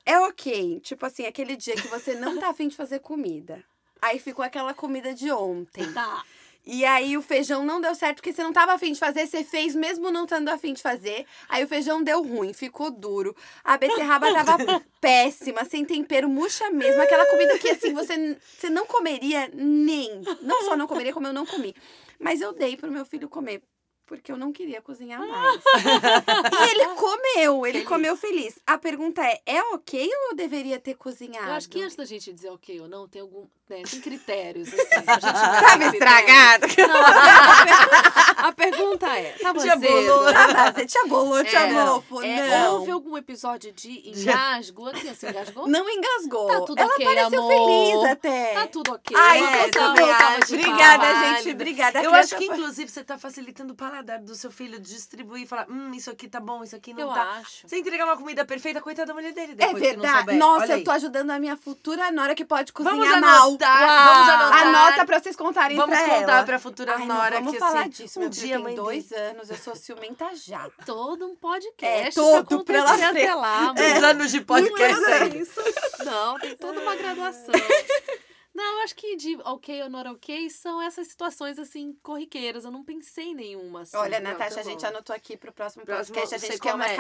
É 0.06 0.20
ok, 0.20 0.80
tipo 0.82 1.06
assim, 1.06 1.26
aquele 1.26 1.56
dia 1.56 1.76
que 1.76 1.88
você 1.88 2.14
não 2.16 2.38
tá 2.38 2.50
afim 2.50 2.68
de 2.68 2.76
fazer 2.76 3.00
comida. 3.00 3.64
Aí 4.02 4.20
ficou 4.20 4.44
aquela 4.44 4.74
comida 4.74 5.14
de 5.14 5.32
ontem. 5.32 5.92
Tá. 5.94 6.24
E 6.66 6.86
aí 6.86 7.18
o 7.18 7.22
feijão 7.22 7.66
não 7.66 7.82
deu 7.82 7.94
certo 7.94 8.18
porque 8.18 8.32
você 8.32 8.42
não 8.42 8.54
tava 8.54 8.74
afim 8.74 8.94
de 8.94 9.00
fazer, 9.00 9.28
você 9.28 9.44
fez 9.44 9.76
mesmo 9.76 10.10
não 10.10 10.24
estando 10.24 10.48
afim 10.48 10.74
de 10.74 10.82
fazer. 10.82 11.26
Aí 11.50 11.64
o 11.64 11.68
feijão 11.68 12.02
deu 12.02 12.24
ruim, 12.24 12.54
ficou 12.54 12.90
duro. 12.90 13.36
A 13.64 13.78
beterraba 13.78 14.32
tava 14.34 14.82
péssima, 15.02 15.66
sem 15.66 15.84
tempero, 15.84 16.30
murcha 16.30 16.70
mesmo. 16.70 17.02
Aquela 17.02 17.26
comida 17.26 17.60
que 17.60 17.70
assim, 17.70 17.94
você, 17.94 18.38
você 18.58 18.70
não 18.70 18.86
comeria 18.86 19.50
nem. 19.54 20.22
Não 20.42 20.64
só 20.64 20.78
não 20.78 20.88
comeria, 20.88 21.14
como 21.14 21.28
eu 21.28 21.34
não 21.34 21.46
comi. 21.46 21.76
Mas 22.18 22.40
eu 22.40 22.54
dei 22.54 22.78
pro 22.78 22.92
meu 22.92 23.06
filho 23.06 23.28
comer. 23.28 23.62
Porque 24.06 24.32
eu 24.32 24.38
não 24.38 24.52
queria 24.52 24.82
cozinhar 24.82 25.20
mais. 25.26 25.64
e 25.74 26.72
ele 26.72 26.86
comeu, 26.96 27.66
ele 27.66 27.74
Feliz. 27.80 27.88
comeu 27.88 28.18
feliz. 28.18 28.60
A 28.68 28.78
pergunta 28.78 29.22
é: 29.26 29.42
é 29.46 29.64
ok 29.74 30.06
ou 30.06 30.30
eu 30.32 30.36
deveria 30.36 30.78
ter 30.80 30.96
cozinhado? 30.96 31.48
Eu 31.48 31.54
acho 31.54 31.70
que 31.70 31.82
antes 31.82 31.96
da 31.96 32.04
gente 32.06 32.32
dizer 32.34 32.50
ok 32.50 32.82
ou 32.82 32.88
não, 32.88 33.08
tem 33.08 33.22
algum. 33.22 33.48
Né, 33.70 33.82
tem 33.90 34.02
critérios, 34.02 34.68
assim. 34.68 35.06
Tava 35.06 35.86
estragado. 35.86 36.68
Não, 36.78 37.02
a, 37.02 38.48
a 38.50 38.52
pergunta 38.52 39.08
é: 39.18 39.32
tava 39.42 39.60
bolor. 39.78 40.34
Tava, 40.34 40.72
você 40.74 40.86
tinha 40.86 41.06
bolor, 41.08 41.46
tinha 41.46 41.62
É, 41.62 41.72
mofo, 41.72 42.22
É, 42.22 42.60
não. 42.60 42.74
houve 42.76 42.92
algum 42.92 43.18
episódio 43.18 43.72
de 43.72 44.10
engasgo? 44.10 44.88
A 44.90 44.92
criança 44.92 45.30
engasgou? 45.30 45.68
Não 45.68 45.90
engasgou. 45.90 46.48
Tá 46.48 46.62
tudo 46.62 46.80
Ela 46.82 46.94
ok, 46.94 47.06
pareceu 47.06 47.40
amor. 47.40 47.52
feliz 47.52 48.12
até. 48.12 48.54
Tá 48.54 48.68
tudo 48.68 48.92
ok. 48.94 49.18
Ai, 49.18 49.40
é, 49.42 49.70
de 49.70 49.80
Obrigada, 49.80 51.06
paz. 51.06 51.38
gente. 51.44 51.52
Obrigada. 51.54 52.04
Eu 52.04 52.14
acho 52.14 52.36
que, 52.36 52.46
inclusive, 52.46 52.92
você 52.92 53.04
tá 53.04 53.18
facilitando 53.18 53.72
o 53.74 53.76
paladar 53.78 54.20
do 54.20 54.36
seu 54.36 54.52
filho 54.52 54.78
distribuir 54.78 55.44
e 55.44 55.48
falar: 55.48 55.68
hum, 55.70 55.92
isso 55.94 56.12
aqui 56.12 56.28
tá 56.28 56.42
bom, 56.42 56.64
isso 56.66 56.76
aqui 56.76 56.94
não 56.94 57.00
Eu 57.02 57.08
tá. 57.14 57.24
acho. 57.40 57.66
Você 57.68 57.78
entregar 57.78 58.04
uma 58.06 58.18
comida 58.18 58.44
perfeita, 58.44 58.82
coitada 58.82 59.08
da 59.08 59.14
mulher 59.14 59.32
dele. 59.32 59.54
É 59.54 59.56
Depois 59.56 59.82
que 59.82 59.94
não 59.96 60.02
verdade. 60.04 60.38
Nossa, 60.38 60.64
Olha 60.66 60.72
eu 60.74 60.78
aí. 60.78 60.84
tô 60.84 60.92
ajudando 60.92 61.30
a 61.32 61.40
minha 61.40 61.56
futura 61.56 62.12
nora 62.12 62.36
que 62.36 62.44
pode 62.44 62.74
cozinhar 62.74 62.98
Vamos 62.98 63.20
mal. 63.22 63.53
Anotar, 63.56 63.82
Uau. 63.82 64.14
vamos 64.14 64.30
anotar. 64.30 64.68
Anota 64.68 65.06
pra 65.06 65.20
vocês 65.20 65.36
contarem 65.36 65.78
Vamos 65.78 65.98
pra 65.98 66.08
contar 66.08 66.34
ela. 66.34 66.44
pra 66.44 66.60
futura 66.60 66.96
Ai, 66.96 67.06
nora 67.06 67.36
vamos 67.38 67.54
que 67.54 67.60
falar 67.60 67.82
assim, 67.82 67.90
disso. 67.90 68.20
um 68.20 68.30
dia 68.30 68.60
mãe 68.60 68.76
tem 68.76 68.76
dele- 68.76 68.88
dois 68.88 69.12
anos, 69.12 69.50
eu 69.50 69.58
sou 69.58 69.76
ciumenta 69.76 70.30
já. 70.36 70.68
Todo 70.86 71.26
um 71.28 71.36
podcast 71.36 71.86
É, 71.86 72.04
pra 72.04 72.12
todo 72.12 72.38
acontecer 72.56 72.64
pela 72.80 72.94
até 72.94 73.10
frente. 73.12 73.34
lá. 73.34 73.72
Uns 73.72 73.74
mas 73.80 74.04
anos 74.04 74.32
de 74.32 74.42
podcast 74.42 75.02
não 75.02 75.10
é 75.10 75.28
isso. 75.30 75.62
Não, 76.06 76.40
tem 76.40 76.56
toda 76.56 76.80
uma 76.80 76.96
graduação. 76.96 77.54
Não, 78.54 78.78
eu 78.78 78.84
acho 78.84 78.96
que 78.96 79.16
de 79.16 79.36
ok 79.44 79.82
ou 79.84 79.90
not 79.90 80.08
ok 80.10 80.50
são 80.50 80.82
essas 80.82 81.08
situações 81.08 81.58
assim 81.58 81.98
corriqueiras. 82.04 82.66
Eu 82.66 82.72
não 82.72 82.84
pensei 82.84 83.30
em 83.30 83.36
nenhuma. 83.36 83.82
Assim. 83.82 83.98
Olha, 83.98 84.20
Não, 84.20 84.32
Natasha, 84.32 84.56
tá 84.56 84.62
a 84.62 84.64
gente 84.64 84.86
anotou 84.86 85.16
aqui 85.16 85.36
pro 85.36 85.52
próximo 85.52 85.84
Próximo, 85.84 86.16
podcast. 86.16 86.46
A 86.46 86.50
gente 86.50 86.62
quer 86.62 86.76
uma. 86.76 86.86
Devo 86.86 86.96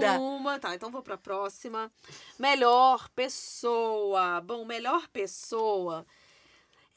cabeluda. 0.00 0.18
uma. 0.18 0.58
Tá, 0.58 0.74
então 0.74 0.90
vou 0.90 1.02
pra 1.02 1.18
próxima. 1.18 1.92
Melhor 2.38 3.08
pessoa. 3.10 4.40
Bom, 4.40 4.64
melhor 4.64 5.06
pessoa 5.08 6.06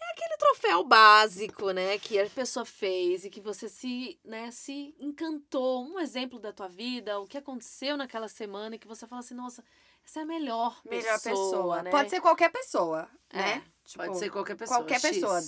é 0.01 0.11
aquele 0.11 0.37
troféu 0.37 0.83
básico, 0.83 1.71
né, 1.71 1.97
que 1.99 2.19
a 2.19 2.29
pessoa 2.29 2.65
fez 2.65 3.23
e 3.23 3.29
que 3.29 3.39
você 3.39 3.69
se, 3.69 4.19
né, 4.25 4.49
se 4.51 4.95
encantou. 4.99 5.85
Um 5.85 5.99
exemplo 5.99 6.39
da 6.39 6.51
tua 6.51 6.67
vida, 6.67 7.19
o 7.19 7.27
que 7.27 7.37
aconteceu 7.37 7.95
naquela 7.95 8.27
semana 8.27 8.75
e 8.75 8.79
que 8.79 8.87
você 8.87 9.05
fala 9.05 9.19
assim, 9.19 9.35
nossa, 9.35 9.63
essa 10.11 10.19
é 10.19 10.23
a 10.23 10.25
melhor 10.25 10.81
pessoa, 10.83 10.97
Melhor 11.01 11.21
pessoa. 11.21 11.83
né? 11.83 11.89
Pode 11.91 12.09
ser 12.09 12.19
qualquer 12.19 12.51
pessoa, 12.51 13.09
É, 13.29 13.37
né? 13.37 13.59
Pode 13.95 14.09
Tipo, 14.09 14.13
ser 14.15 14.29
qualquer 14.29 14.55
pessoa. 14.57 14.77
Qualquer 14.79 14.99
X. 14.99 15.09
pessoa. 15.19 15.41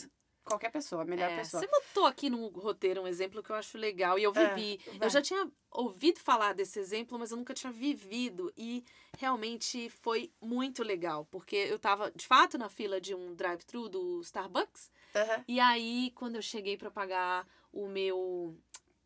Qualquer 0.45 0.71
pessoa, 0.71 1.05
melhor 1.05 1.29
É, 1.31 1.37
pessoa. 1.37 1.61
Você 1.61 1.67
botou 1.67 2.05
aqui 2.05 2.29
no 2.29 2.47
roteiro 2.47 3.01
um 3.01 3.07
exemplo 3.07 3.41
que 3.43 3.49
eu 3.49 3.55
acho 3.55 3.77
legal 3.77 4.17
e 4.19 4.23
eu 4.23 4.31
É, 4.35 4.55
vivi. 4.55 4.79
vai. 4.93 5.07
eu 5.07 5.09
já 5.09 5.21
tinha 5.21 5.49
ouvido 5.71 6.19
falar 6.19 6.53
desse 6.53 6.79
exemplo, 6.79 7.17
mas 7.19 7.31
eu 7.31 7.37
nunca 7.37 7.53
tinha 7.53 7.71
vivido 7.71 8.51
e 8.57 8.83
realmente 9.17 9.89
foi 9.89 10.31
muito 10.41 10.81
legal, 10.83 11.25
porque 11.31 11.55
eu 11.55 11.79
tava 11.79 12.11
de 12.11 12.25
fato 12.27 12.57
na 12.57 12.67
fila 12.69 12.99
de 12.99 13.13
um 13.15 13.33
drive-thru 13.35 13.87
do 13.87 14.19
Starbucks 14.21 14.91
Aham. 15.15 15.43
e 15.47 15.59
aí 15.61 16.11
quando 16.15 16.35
eu 16.35 16.41
cheguei 16.41 16.75
para 16.77 16.91
pagar 16.91 17.47
o 17.71 17.87
meu 17.87 18.57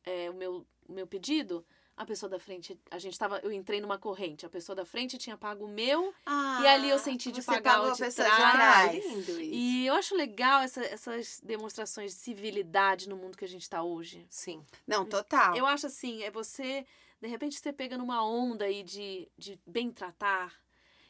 é, 0.03 0.30
o 0.30 0.34
meu 0.34 0.66
o 0.88 0.91
meu 0.93 1.05
pedido, 1.05 1.66
a 1.97 2.05
pessoa 2.05 2.29
da 2.29 2.39
frente, 2.39 2.79
a 2.91 2.99
gente 2.99 3.17
tava, 3.17 3.39
eu 3.39 3.51
entrei 3.51 3.81
numa 3.81 3.97
corrente, 3.97 4.45
a 4.45 4.49
pessoa 4.49 4.75
da 4.75 4.85
frente 4.85 5.17
tinha 5.17 5.35
pago 5.35 5.65
o 5.65 5.67
meu 5.67 6.13
E 6.61 6.67
ali 6.67 6.89
eu 6.89 6.99
senti 6.99 7.31
de 7.31 7.41
Ah, 7.41 7.43
pagar 7.43 7.81
o 7.81 7.91
de 7.91 7.97
trás. 7.97 8.13
de 8.15 8.21
trás. 8.23 8.93
lindo 9.05 9.31
isso. 9.31 9.41
e 9.41 9.87
eu 9.87 9.95
acho 9.95 10.15
legal 10.15 10.61
essa- 10.61 10.85
essas 10.85 11.41
demonstrações 11.43 12.11
de 12.13 12.19
civilidade 12.19 13.09
no 13.09 13.17
mundo 13.17 13.35
que 13.35 13.43
a 13.43 13.47
gente 13.47 13.67
tá 13.69 13.81
hoje. 13.81 14.25
Sim. 14.29 14.63
Não, 14.85 15.05
total. 15.05 15.55
Eu 15.57 15.65
acho 15.65 15.87
assim, 15.87 16.21
é 16.21 16.29
você, 16.29 16.85
de 17.19 17.27
repente, 17.27 17.59
você 17.59 17.73
pega 17.73 17.97
numa 17.97 18.23
onda 18.23 18.65
aí 18.65 18.83
de, 18.83 19.27
de 19.37 19.59
bem 19.65 19.91
tratar. 19.91 20.53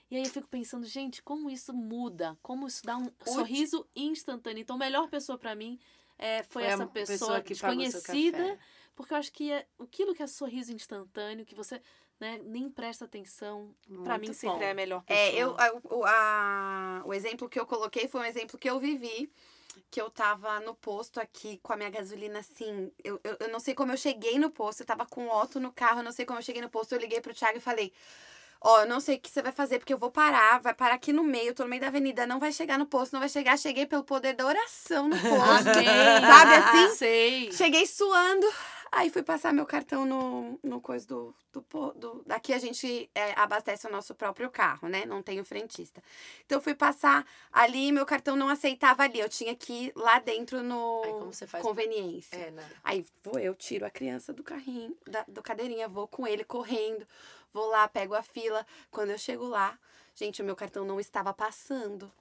E 0.09 0.15
aí 0.15 0.23
eu 0.23 0.29
fico 0.29 0.47
pensando, 0.47 0.85
gente, 0.85 1.21
como 1.21 1.49
isso 1.49 1.73
muda, 1.73 2.37
como 2.41 2.65
isso 2.65 2.81
dá 2.85 2.95
um 2.97 3.11
O- 3.25 3.29
sorriso 3.33 3.85
instantâneo. 3.93 4.61
Então, 4.61 4.77
a 4.77 4.79
melhor 4.79 5.09
pessoa 5.09 5.37
pra 5.37 5.53
mim 5.53 5.77
é, 6.17 6.43
foi, 6.43 6.63
Foi 6.63 6.71
essa 6.71 6.87
pessoa, 6.87 7.17
pessoa 7.17 7.41
que 7.41 7.53
pagou 7.55 7.83
seu 7.83 7.91
desconhecida, 7.91 8.37
café. 8.37 8.59
Porque 8.97 9.13
eu 9.13 9.17
acho 9.17 9.31
que 9.31 9.49
é, 9.51 9.65
aquilo 9.79 10.13
que 10.13 10.21
é 10.21 10.27
sorriso 10.27 10.73
instantâneo, 10.73 11.45
que 11.45 11.55
você 11.55 11.81
né, 12.19 12.41
nem 12.43 12.69
presta 12.69 13.05
atenção, 13.05 13.73
pra 14.03 14.17
Muito 14.17 14.27
mim 14.27 14.33
sempre 14.33 14.57
bom. 14.57 14.63
é 14.63 14.71
a 14.71 14.73
melhor 14.73 15.03
pessoa. 15.03 15.25
É, 15.25 15.35
eu, 15.41 15.55
a- 15.57 15.79
o, 15.95 16.03
a- 16.03 17.01
o 17.05 17.13
exemplo 17.13 17.47
que 17.47 17.59
eu 17.59 17.65
coloquei 17.65 18.07
foi 18.09 18.21
um 18.21 18.25
exemplo 18.25 18.57
que 18.59 18.69
eu 18.69 18.79
vivi. 18.79 19.31
Que 19.91 20.01
eu 20.01 20.09
tava 20.09 20.59
no 20.61 20.73
posto 20.73 21.19
aqui 21.19 21.59
com 21.61 21.71
a 21.71 21.77
minha 21.77 21.89
gasolina 21.91 22.39
assim. 22.39 22.91
Eu, 23.03 23.21
eu, 23.23 23.37
eu 23.41 23.47
não 23.49 23.59
sei 23.59 23.75
como 23.75 23.91
eu 23.91 23.97
cheguei 23.97 24.39
no 24.39 24.49
posto. 24.49 24.81
Eu 24.81 24.87
tava 24.87 25.05
com 25.05 25.27
o 25.27 25.41
Otto 25.41 25.59
no 25.59 25.71
carro, 25.71 25.99
eu 25.99 26.03
não 26.03 26.11
sei 26.11 26.25
como 26.25 26.39
eu 26.39 26.43
cheguei 26.43 26.61
no 26.63 26.69
posto. 26.69 26.93
Eu 26.93 26.99
liguei 26.99 27.21
pro 27.21 27.31
Thiago 27.33 27.59
e 27.59 27.61
falei: 27.61 27.93
Ó, 28.59 28.81
eu 28.81 28.87
não 28.87 28.99
sei 28.99 29.17
o 29.17 29.19
que 29.19 29.29
você 29.29 29.39
vai 29.41 29.51
fazer, 29.51 29.77
porque 29.77 29.93
eu 29.93 29.97
vou 29.99 30.09
parar, 30.09 30.59
vai 30.61 30.73
parar 30.73 30.95
aqui 30.95 31.13
no 31.13 31.23
meio, 31.23 31.49
eu 31.49 31.53
tô 31.53 31.61
no 31.63 31.69
meio 31.69 31.79
da 31.81 31.89
avenida, 31.89 32.25
não 32.25 32.39
vai 32.39 32.51
chegar 32.51 32.79
no 32.79 32.87
posto, 32.87 33.13
não 33.13 33.19
vai 33.19 33.29
chegar. 33.29 33.55
Cheguei 33.55 33.85
pelo 33.85 34.03
poder 34.03 34.33
da 34.33 34.47
oração 34.47 35.07
no 35.07 35.15
posto. 35.21 35.69
Amém. 35.69 36.21
Sabe 36.21 36.55
assim? 36.55 36.95
Sei. 36.95 37.51
Cheguei 37.51 37.85
suando. 37.85 38.47
Aí 38.91 39.09
fui 39.09 39.23
passar 39.23 39.53
meu 39.53 39.65
cartão 39.65 40.05
no, 40.05 40.59
no 40.63 40.79
coisa 40.81 41.05
do, 41.07 41.35
do, 41.51 41.61
do- 41.93 42.23
Daqui 42.25 42.53
a 42.53 42.59
gente 42.59 43.09
é, 43.13 43.33
abastece 43.39 43.85
o 43.87 43.91
nosso 43.91 44.15
próprio 44.15 44.49
carro, 44.49 44.87
né? 44.87 45.05
Não 45.05 45.21
tem 45.21 45.39
o 45.39 45.45
frentista. 45.45 46.01
Então 46.45 46.57
eu 46.57 46.61
fui 46.61 46.73
passar 46.75 47.25
ali, 47.51 47.91
meu 47.91 48.05
cartão 48.05 48.35
não 48.35 48.49
aceitava 48.49 49.03
ali. 49.03 49.19
Eu 49.19 49.29
tinha 49.29 49.55
que 49.55 49.87
ir 49.87 49.93
lá 49.95 50.19
dentro 50.19 50.63
no 50.63 51.01
Aí 51.03 51.11
como 51.13 51.33
você 51.33 51.45
faz? 51.45 51.63
conveniência. 51.63 52.37
É, 52.37 52.51
né? 52.51 52.69
Aí 52.83 53.05
vou 53.23 53.39
eu, 53.39 53.53
tiro 53.53 53.85
a 53.85 53.89
criança 53.89 54.33
do 54.33 54.43
carrinho, 54.43 54.95
da, 55.05 55.23
do 55.27 55.41
cadeirinha, 55.41 55.87
vou 55.87 56.07
com 56.07 56.25
ele 56.25 56.43
correndo, 56.43 57.05
vou 57.53 57.67
lá, 57.67 57.87
pego 57.87 58.13
a 58.15 58.21
fila. 58.23 58.65
Quando 58.89 59.09
eu 59.11 59.17
chego 59.17 59.45
lá, 59.47 59.77
gente, 60.15 60.41
o 60.41 60.45
meu 60.45 60.55
cartão 60.55 60.85
não 60.85 60.99
estava 60.99 61.33
passando. 61.33 62.11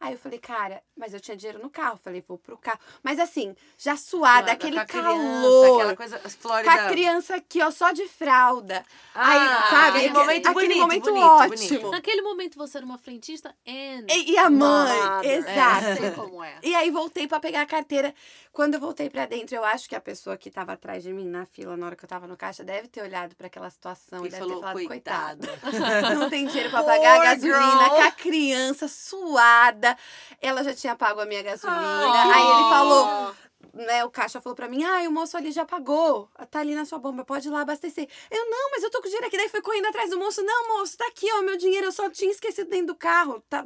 Aí 0.00 0.12
eu 0.12 0.18
falei, 0.18 0.38
cara, 0.38 0.82
mas 0.94 1.14
eu 1.14 1.20
tinha 1.20 1.34
dinheiro 1.36 1.62
no 1.62 1.70
carro. 1.70 1.98
Falei, 2.02 2.22
vou 2.28 2.36
pro 2.36 2.58
carro. 2.58 2.78
Mas 3.02 3.18
assim, 3.18 3.56
já 3.78 3.96
suada, 3.96 4.52
aquele 4.52 4.76
com 4.76 4.82
a 4.82 4.84
criança, 4.84 5.08
calor. 5.16 5.74
Aquela 5.76 5.96
coisa, 5.96 6.18
Com 6.18 6.28
Flórida. 6.28 6.72
a 6.72 6.88
criança 6.90 7.36
aqui, 7.36 7.62
ó, 7.62 7.70
só 7.70 7.90
de 7.90 8.06
fralda. 8.06 8.84
Ah, 9.14 9.30
aí, 9.30 9.70
sabe? 9.70 9.98
aquele 9.98 10.12
momento 10.12 10.46
aquele 10.48 10.66
bonito, 10.66 10.80
momento 10.80 11.04
bonito, 11.04 11.24
ótimo. 11.26 11.56
bonito. 11.78 11.90
Naquele 11.90 12.22
momento 12.22 12.58
você 12.58 12.76
era 12.76 12.84
uma 12.86 12.98
frentista 12.98 13.54
and 13.66 14.06
E, 14.10 14.32
e 14.32 14.36
a 14.38 14.50
mãe, 14.50 14.98
mamada. 14.98 15.26
exato. 15.26 15.84
É, 15.86 15.96
sei 15.96 16.10
como 16.10 16.44
é. 16.44 16.54
E 16.62 16.74
aí 16.74 16.90
voltei 16.90 17.26
pra 17.26 17.40
pegar 17.40 17.62
a 17.62 17.66
carteira. 17.66 18.14
Quando 18.52 18.74
eu 18.74 18.80
voltei 18.80 19.08
pra 19.08 19.24
dentro, 19.26 19.56
eu 19.56 19.64
acho 19.64 19.88
que 19.88 19.96
a 19.96 20.00
pessoa 20.00 20.36
que 20.36 20.50
tava 20.50 20.74
atrás 20.74 21.02
de 21.02 21.12
mim 21.12 21.26
na 21.28 21.44
fila 21.46 21.76
na 21.76 21.86
hora 21.86 21.96
que 21.96 22.04
eu 22.04 22.08
tava 22.08 22.26
no 22.26 22.36
caixa 22.36 22.62
deve 22.62 22.88
ter 22.88 23.00
olhado 23.02 23.34
pra 23.34 23.46
aquela 23.48 23.70
situação 23.70 24.22
e, 24.24 24.28
E 24.28 24.30
deve 24.30 24.42
falou, 24.42 24.56
ter 24.56 24.60
falado, 24.60 24.86
coitado. 24.86 25.46
coitado. 25.48 26.14
Não 26.20 26.28
tem 26.30 26.46
dinheiro 26.46 26.70
pra 26.70 26.82
Poor 26.82 26.92
pagar 26.92 27.20
a 27.20 27.24
gasolina, 27.24 27.84
girl. 27.84 27.94
com 27.96 28.02
a 28.02 28.10
criança 28.12 28.86
suada. 28.88 29.83
Ela 30.40 30.64
já 30.64 30.74
tinha 30.74 30.96
pago 30.96 31.20
a 31.20 31.26
minha 31.26 31.42
gasolina. 31.42 31.80
Ah. 31.80 32.34
aí 32.34 32.42
ele 32.42 32.70
falou, 32.70 33.34
né, 33.72 34.04
o 34.04 34.10
caixa 34.10 34.40
falou 34.40 34.54
pra 34.54 34.68
mim, 34.68 34.82
ah, 34.84 35.08
o 35.08 35.12
moço 35.12 35.36
ali 35.36 35.50
já 35.52 35.64
pagou, 35.64 36.28
tá 36.50 36.60
ali 36.60 36.74
na 36.74 36.84
sua 36.84 36.98
bomba, 36.98 37.24
pode 37.24 37.48
ir 37.48 37.50
lá 37.50 37.60
abastecer. 37.60 38.08
Eu, 38.30 38.50
não, 38.50 38.70
mas 38.70 38.82
eu 38.82 38.90
tô 38.90 39.00
com 39.00 39.04
dinheiro 39.04 39.26
aqui, 39.26 39.36
daí 39.36 39.48
foi 39.48 39.62
correndo 39.62 39.86
atrás 39.86 40.10
do 40.10 40.18
moço, 40.18 40.42
não, 40.42 40.78
moço, 40.78 40.96
tá 40.96 41.06
aqui, 41.06 41.26
ó, 41.32 41.42
meu 41.42 41.56
dinheiro, 41.56 41.86
eu 41.86 41.92
só 41.92 42.10
tinha 42.10 42.30
esquecido 42.30 42.70
dentro 42.70 42.88
do 42.88 42.94
carro. 42.94 43.42
Tá... 43.48 43.64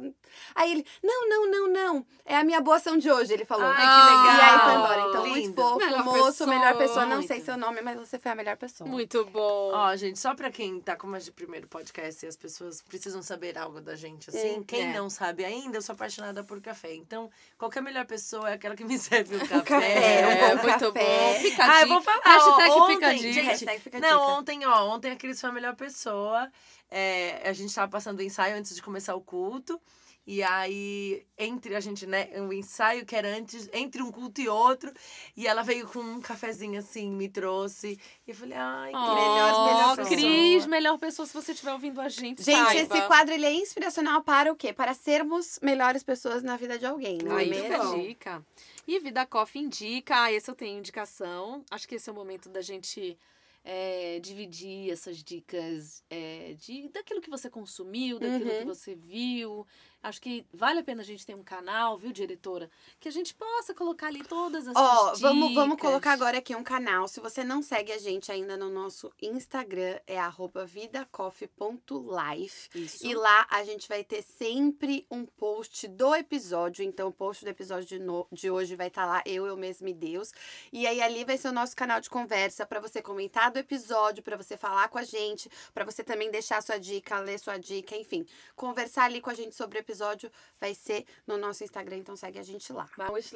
Aí 0.55 0.71
ele, 0.71 0.85
não, 1.03 1.29
não, 1.29 1.51
não, 1.51 1.67
não, 1.67 2.05
é 2.25 2.37
a 2.37 2.43
minha 2.43 2.61
boa 2.61 2.77
ação 2.77 2.97
de 2.97 3.11
hoje, 3.11 3.33
ele 3.33 3.45
falou. 3.45 3.65
Ai, 3.65 3.75
que 3.75 3.81
legal. 3.81 4.35
E 4.35 4.41
aí 4.41 4.59
foi 4.59 4.73
embora, 4.73 5.09
então 5.09 5.27
muito 5.27 5.39
Lindo. 5.39 5.61
fofo, 5.61 5.77
Melhor 5.77 6.03
moço, 6.03 6.25
pessoa, 6.25 6.49
melhor 6.49 6.77
pessoa, 6.77 7.05
não 7.05 7.17
muito. 7.17 7.27
sei 7.27 7.41
seu 7.41 7.57
nome, 7.57 7.81
mas 7.81 7.97
você 7.97 8.19
foi 8.19 8.31
a 8.31 8.35
melhor 8.35 8.57
pessoa. 8.57 8.89
Muito 8.89 9.25
bom. 9.25 9.71
Ó, 9.73 9.95
gente, 9.95 10.19
só 10.19 10.35
pra 10.35 10.51
quem 10.51 10.79
tá 10.79 10.95
com 10.95 11.07
mais 11.07 11.25
de 11.25 11.31
primeiro 11.31 11.67
podcast 11.67 12.25
e 12.25 12.29
as 12.29 12.35
pessoas 12.35 12.81
precisam 12.81 13.21
saber 13.21 13.57
algo 13.57 13.81
da 13.81 13.95
gente, 13.95 14.29
assim, 14.29 14.63
quem 14.63 14.89
é. 14.89 14.93
não 14.93 15.09
sabe 15.09 15.43
ainda, 15.43 15.77
eu 15.77 15.81
sou 15.81 15.93
apaixonada 15.93 16.43
por 16.43 16.59
café. 16.61 16.93
Então, 16.93 17.29
qualquer 17.57 17.81
melhor 17.81 18.05
pessoa 18.05 18.49
é 18.49 18.53
aquela 18.53 18.75
que 18.75 18.83
me 18.83 18.97
serve 18.99 19.35
o 19.35 19.47
café. 19.47 19.88
Café, 19.93 20.21
é, 20.21 20.27
um 20.27 20.39
bom 20.57 20.63
muito 20.63 20.93
café. 20.93 21.33
bom. 21.33 21.39
Fica 21.41 21.63
Ah, 21.71 21.81
eu 21.81 21.87
vou 21.87 22.01
falar. 22.01 22.21
Hashtag 22.23 22.69
ó, 22.71 22.87
fica 22.87 23.07
ontem, 23.07 23.17
dica. 23.17 23.33
gente, 23.33 23.45
Hashtag 23.45 23.79
fica 23.79 23.97
a 23.97 24.01
não, 24.01 24.09
dica. 24.19 24.31
ontem, 24.39 24.65
ó, 24.65 24.85
ontem 24.95 25.11
a 25.11 25.15
Cris 25.15 25.39
foi 25.41 25.49
a 25.49 25.53
melhor 25.53 25.75
pessoa. 25.75 26.49
É, 26.91 27.41
a 27.47 27.53
gente 27.53 27.73
tava 27.73 27.91
passando 27.91 28.19
o 28.19 28.23
ensaio 28.23 28.55
antes 28.57 28.75
de 28.75 28.81
começar 28.81 29.15
o 29.15 29.21
culto. 29.21 29.79
E 30.27 30.43
aí, 30.43 31.25
entre 31.39 31.75
a 31.75 31.79
gente, 31.79 32.05
né, 32.05 32.29
o 32.47 32.53
ensaio 32.53 33.03
que 33.03 33.15
era 33.15 33.27
antes, 33.35 33.67
entre 33.73 34.03
um 34.03 34.11
culto 34.11 34.39
e 34.39 34.47
outro, 34.47 34.93
e 35.35 35.47
ela 35.47 35.63
veio 35.63 35.87
com 35.87 35.97
um 35.97 36.21
cafezinho 36.21 36.77
assim, 36.77 37.09
me 37.09 37.27
trouxe. 37.27 37.99
E 38.27 38.29
eu 38.29 38.35
falei, 38.35 38.55
ai, 38.55 38.91
que 38.91 38.95
Oh, 38.97 39.15
melhor, 39.15 39.65
melhor 39.65 39.95
pessoa. 39.95 40.07
Cris, 40.15 40.65
melhor 40.67 40.99
pessoa 40.99 41.25
se 41.25 41.33
você 41.33 41.51
estiver 41.53 41.71
ouvindo 41.73 41.99
a 41.99 42.09
gente. 42.09 42.43
Gente, 42.43 42.57
saiba. 42.57 42.75
esse 42.95 43.07
quadro 43.07 43.33
ele 43.33 43.45
é 43.45 43.53
inspiracional 43.53 44.21
para 44.21 44.51
o 44.51 44.55
quê? 44.55 44.71
Para 44.71 44.93
sermos 44.93 45.57
melhores 45.63 46.03
pessoas 46.03 46.43
na 46.43 46.55
vida 46.57 46.77
de 46.77 46.85
alguém, 46.85 47.17
não 47.23 47.35
é 47.35 47.41
Aí 47.41 47.51
fica 47.51 47.75
a 47.75 47.83
mesmo? 47.85 48.03
dica. 48.03 48.45
E 48.91 48.97
Vida 48.97 49.23
Coffee 49.23 49.61
indica. 49.61 50.23
Ah, 50.23 50.31
esse 50.31 50.49
eu 50.49 50.55
tenho 50.55 50.79
indicação. 50.79 51.63
Acho 51.69 51.87
que 51.87 51.93
esse 51.93 52.09
é 52.09 52.11
o 52.11 52.15
momento 52.15 52.49
da 52.49 52.59
gente 52.59 53.15
é, 53.63 54.19
dividir 54.19 54.89
essas 54.91 55.17
dicas 55.23 56.03
é, 56.09 56.55
de, 56.57 56.89
daquilo 56.89 57.21
que 57.21 57.29
você 57.29 57.51
consumiu, 57.51 58.17
daquilo 58.17 58.49
Uhum. 58.49 58.57
que 58.57 58.65
você 58.65 58.95
viu. 58.95 59.67
Acho 60.01 60.21
que 60.21 60.45
vale 60.53 60.79
a 60.79 60.83
pena 60.83 61.01
a 61.01 61.05
gente 61.05 61.25
ter 61.25 61.35
um 61.35 61.43
canal, 61.43 61.97
viu, 61.97 62.13
diretora? 62.13 62.71
Que 63.01 63.09
a 63.09 63.11
gente 63.11 63.33
possa 63.33 63.73
colocar 63.73 64.07
ali 64.07 64.23
todas 64.23 64.65
essas 64.65 64.81
Ó, 64.81 65.05
dicas. 65.07 65.19
vamos, 65.19 65.53
vamos 65.53 65.77
colocar 65.77 66.13
agora 66.13 66.37
aqui 66.37 66.55
um 66.55 66.63
canal. 66.63 67.05
Se 67.07 67.19
você 67.19 67.43
não 67.43 67.61
segue 67.61 67.91
a 67.91 67.97
gente 67.97 68.31
ainda 68.31 68.55
no 68.55 68.69
nosso 68.69 69.11
Instagram, 69.21 69.99
é 70.07 70.17
vidacoffee.life. 70.65 72.69
E 73.01 73.13
lá 73.13 73.45
a 73.49 73.63
gente 73.63 73.87
vai 73.89 74.03
ter 74.03 74.21
sempre 74.23 75.05
um 75.11 75.25
post 75.25 75.87
do 75.87 76.15
episódio. 76.15 76.83
Então, 76.83 77.09
o 77.09 77.13
post 77.13 77.43
do 77.43 77.49
episódio 77.49 77.87
de, 77.87 77.99
no- 77.99 78.27
de 78.31 78.49
hoje 78.49 78.75
vai 78.75 78.87
estar 78.87 79.05
lá, 79.05 79.21
eu, 79.25 79.45
eu 79.45 79.57
mesmo 79.57 79.87
e 79.87 79.93
Deus. 79.93 80.31
E 80.71 80.87
aí 80.87 81.01
ali 81.01 81.25
vai 81.25 81.37
ser 81.37 81.49
o 81.49 81.53
nosso 81.53 81.75
canal 81.75 81.99
de 81.99 82.09
conversa 82.09 82.65
para 82.65 82.79
você 82.79 83.01
comentar 83.01 83.51
do 83.51 83.59
episódio, 83.59 84.23
para 84.23 84.37
você 84.37 84.55
falar 84.55 84.87
com 84.89 84.97
a 84.97 85.03
gente, 85.03 85.49
para 85.73 85.83
você 85.83 86.03
também 86.03 86.31
deixar 86.31 86.61
sua 86.63 86.77
dica, 86.77 87.19
ler 87.19 87.39
sua 87.39 87.57
dica, 87.57 87.95
enfim. 87.97 88.25
Conversar 88.55 89.05
ali 89.05 89.19
com 89.21 89.29
a 89.29 89.33
gente 89.33 89.55
sobre 89.55 89.77
o 89.77 89.81
episódio 89.89 90.31
vai 90.61 90.75
ser 90.75 91.03
no 91.25 91.37
nosso 91.37 91.63
Instagram, 91.63 91.97
então 91.97 92.15
segue 92.15 92.37
a 92.37 92.43
gente 92.43 92.71
lá. 92.71 92.87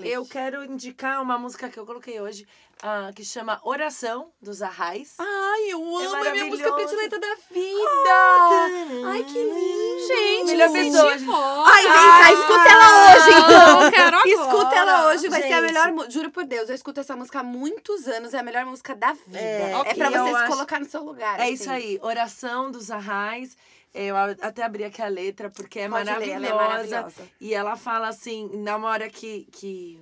Eu 0.03 0.25
quero 0.25 0.63
indicar 0.63 1.21
uma 1.21 1.37
música 1.37 1.67
que 1.69 1.79
eu 1.79 1.85
coloquei 1.85 2.19
hoje, 2.21 2.45
ah, 2.81 3.11
que 3.15 3.25
chama 3.25 3.59
Oração, 3.63 4.31
dos 4.41 4.61
Arrais. 4.61 5.15
Ai, 5.17 5.71
eu 5.71 5.79
amo, 5.97 6.25
é, 6.25 6.31
minha 6.31 6.45
música 6.45 6.71
predileta 6.73 7.19
da 7.19 7.35
vida. 7.51 9.07
Ai, 9.07 9.23
que 9.23 9.33
lindo. 9.43 10.07
Gente, 10.07 10.45
Melhor 10.51 10.69
me 10.69 10.83
pessoa, 10.83 11.17
gente. 11.17 11.31
Ai, 11.31 11.83
vem 11.83 11.91
cá, 11.93 12.33
escuta 12.33 12.69
ela 12.69 13.15
hoje, 13.15 13.29
então. 13.45 13.81
eu 13.83 13.91
quero 13.91 14.17
agora. 14.17 14.23
Escuta 14.33 14.75
ela 14.75 15.07
hoje, 15.07 15.29
vai 15.29 15.41
ser 15.41 15.53
a 15.53 15.61
Gente. 15.61 15.65
melhor 15.73 15.91
música. 15.91 16.11
Juro 16.11 16.29
por 16.31 16.45
Deus, 16.45 16.69
eu 16.69 16.75
escuto 16.75 16.99
essa 16.99 17.15
música 17.15 17.39
há 17.39 17.43
muitos 17.43 18.07
anos, 18.07 18.33
é 18.33 18.39
a 18.39 18.43
melhor 18.43 18.65
música 18.65 18.95
da 18.95 19.13
vida. 19.13 19.39
É, 19.39 19.71
É, 19.71 19.77
ok, 19.77 19.93
pra 19.95 20.09
você 20.09 20.29
se 20.29 20.35
acho- 20.35 20.51
colocar 20.51 20.79
no 20.79 20.85
seu 20.85 21.03
lugar. 21.03 21.39
É 21.39 21.43
assim. 21.43 21.53
isso 21.53 21.71
aí, 21.71 21.99
Oração 22.01 22.69
dos 22.71 22.91
Arrais. 22.91 23.55
Eu 23.93 24.15
até 24.17 24.63
abri 24.63 24.83
aqui 24.83 25.01
a 25.01 25.07
letra, 25.07 25.49
porque 25.51 25.79
é 25.79 25.87
Pode 25.89 26.05
ler, 26.05 26.11
maravilhosa. 26.11 26.45
ela 26.45 26.47
é 26.47 26.67
maravilhosa. 26.67 27.29
E 27.39 27.53
ela 27.53 27.75
fala 27.75 28.07
assim, 28.07 28.49
na 28.57 28.75
uma 28.75 28.89
hora 28.89 29.07
que, 29.07 29.47
que, 29.51 30.01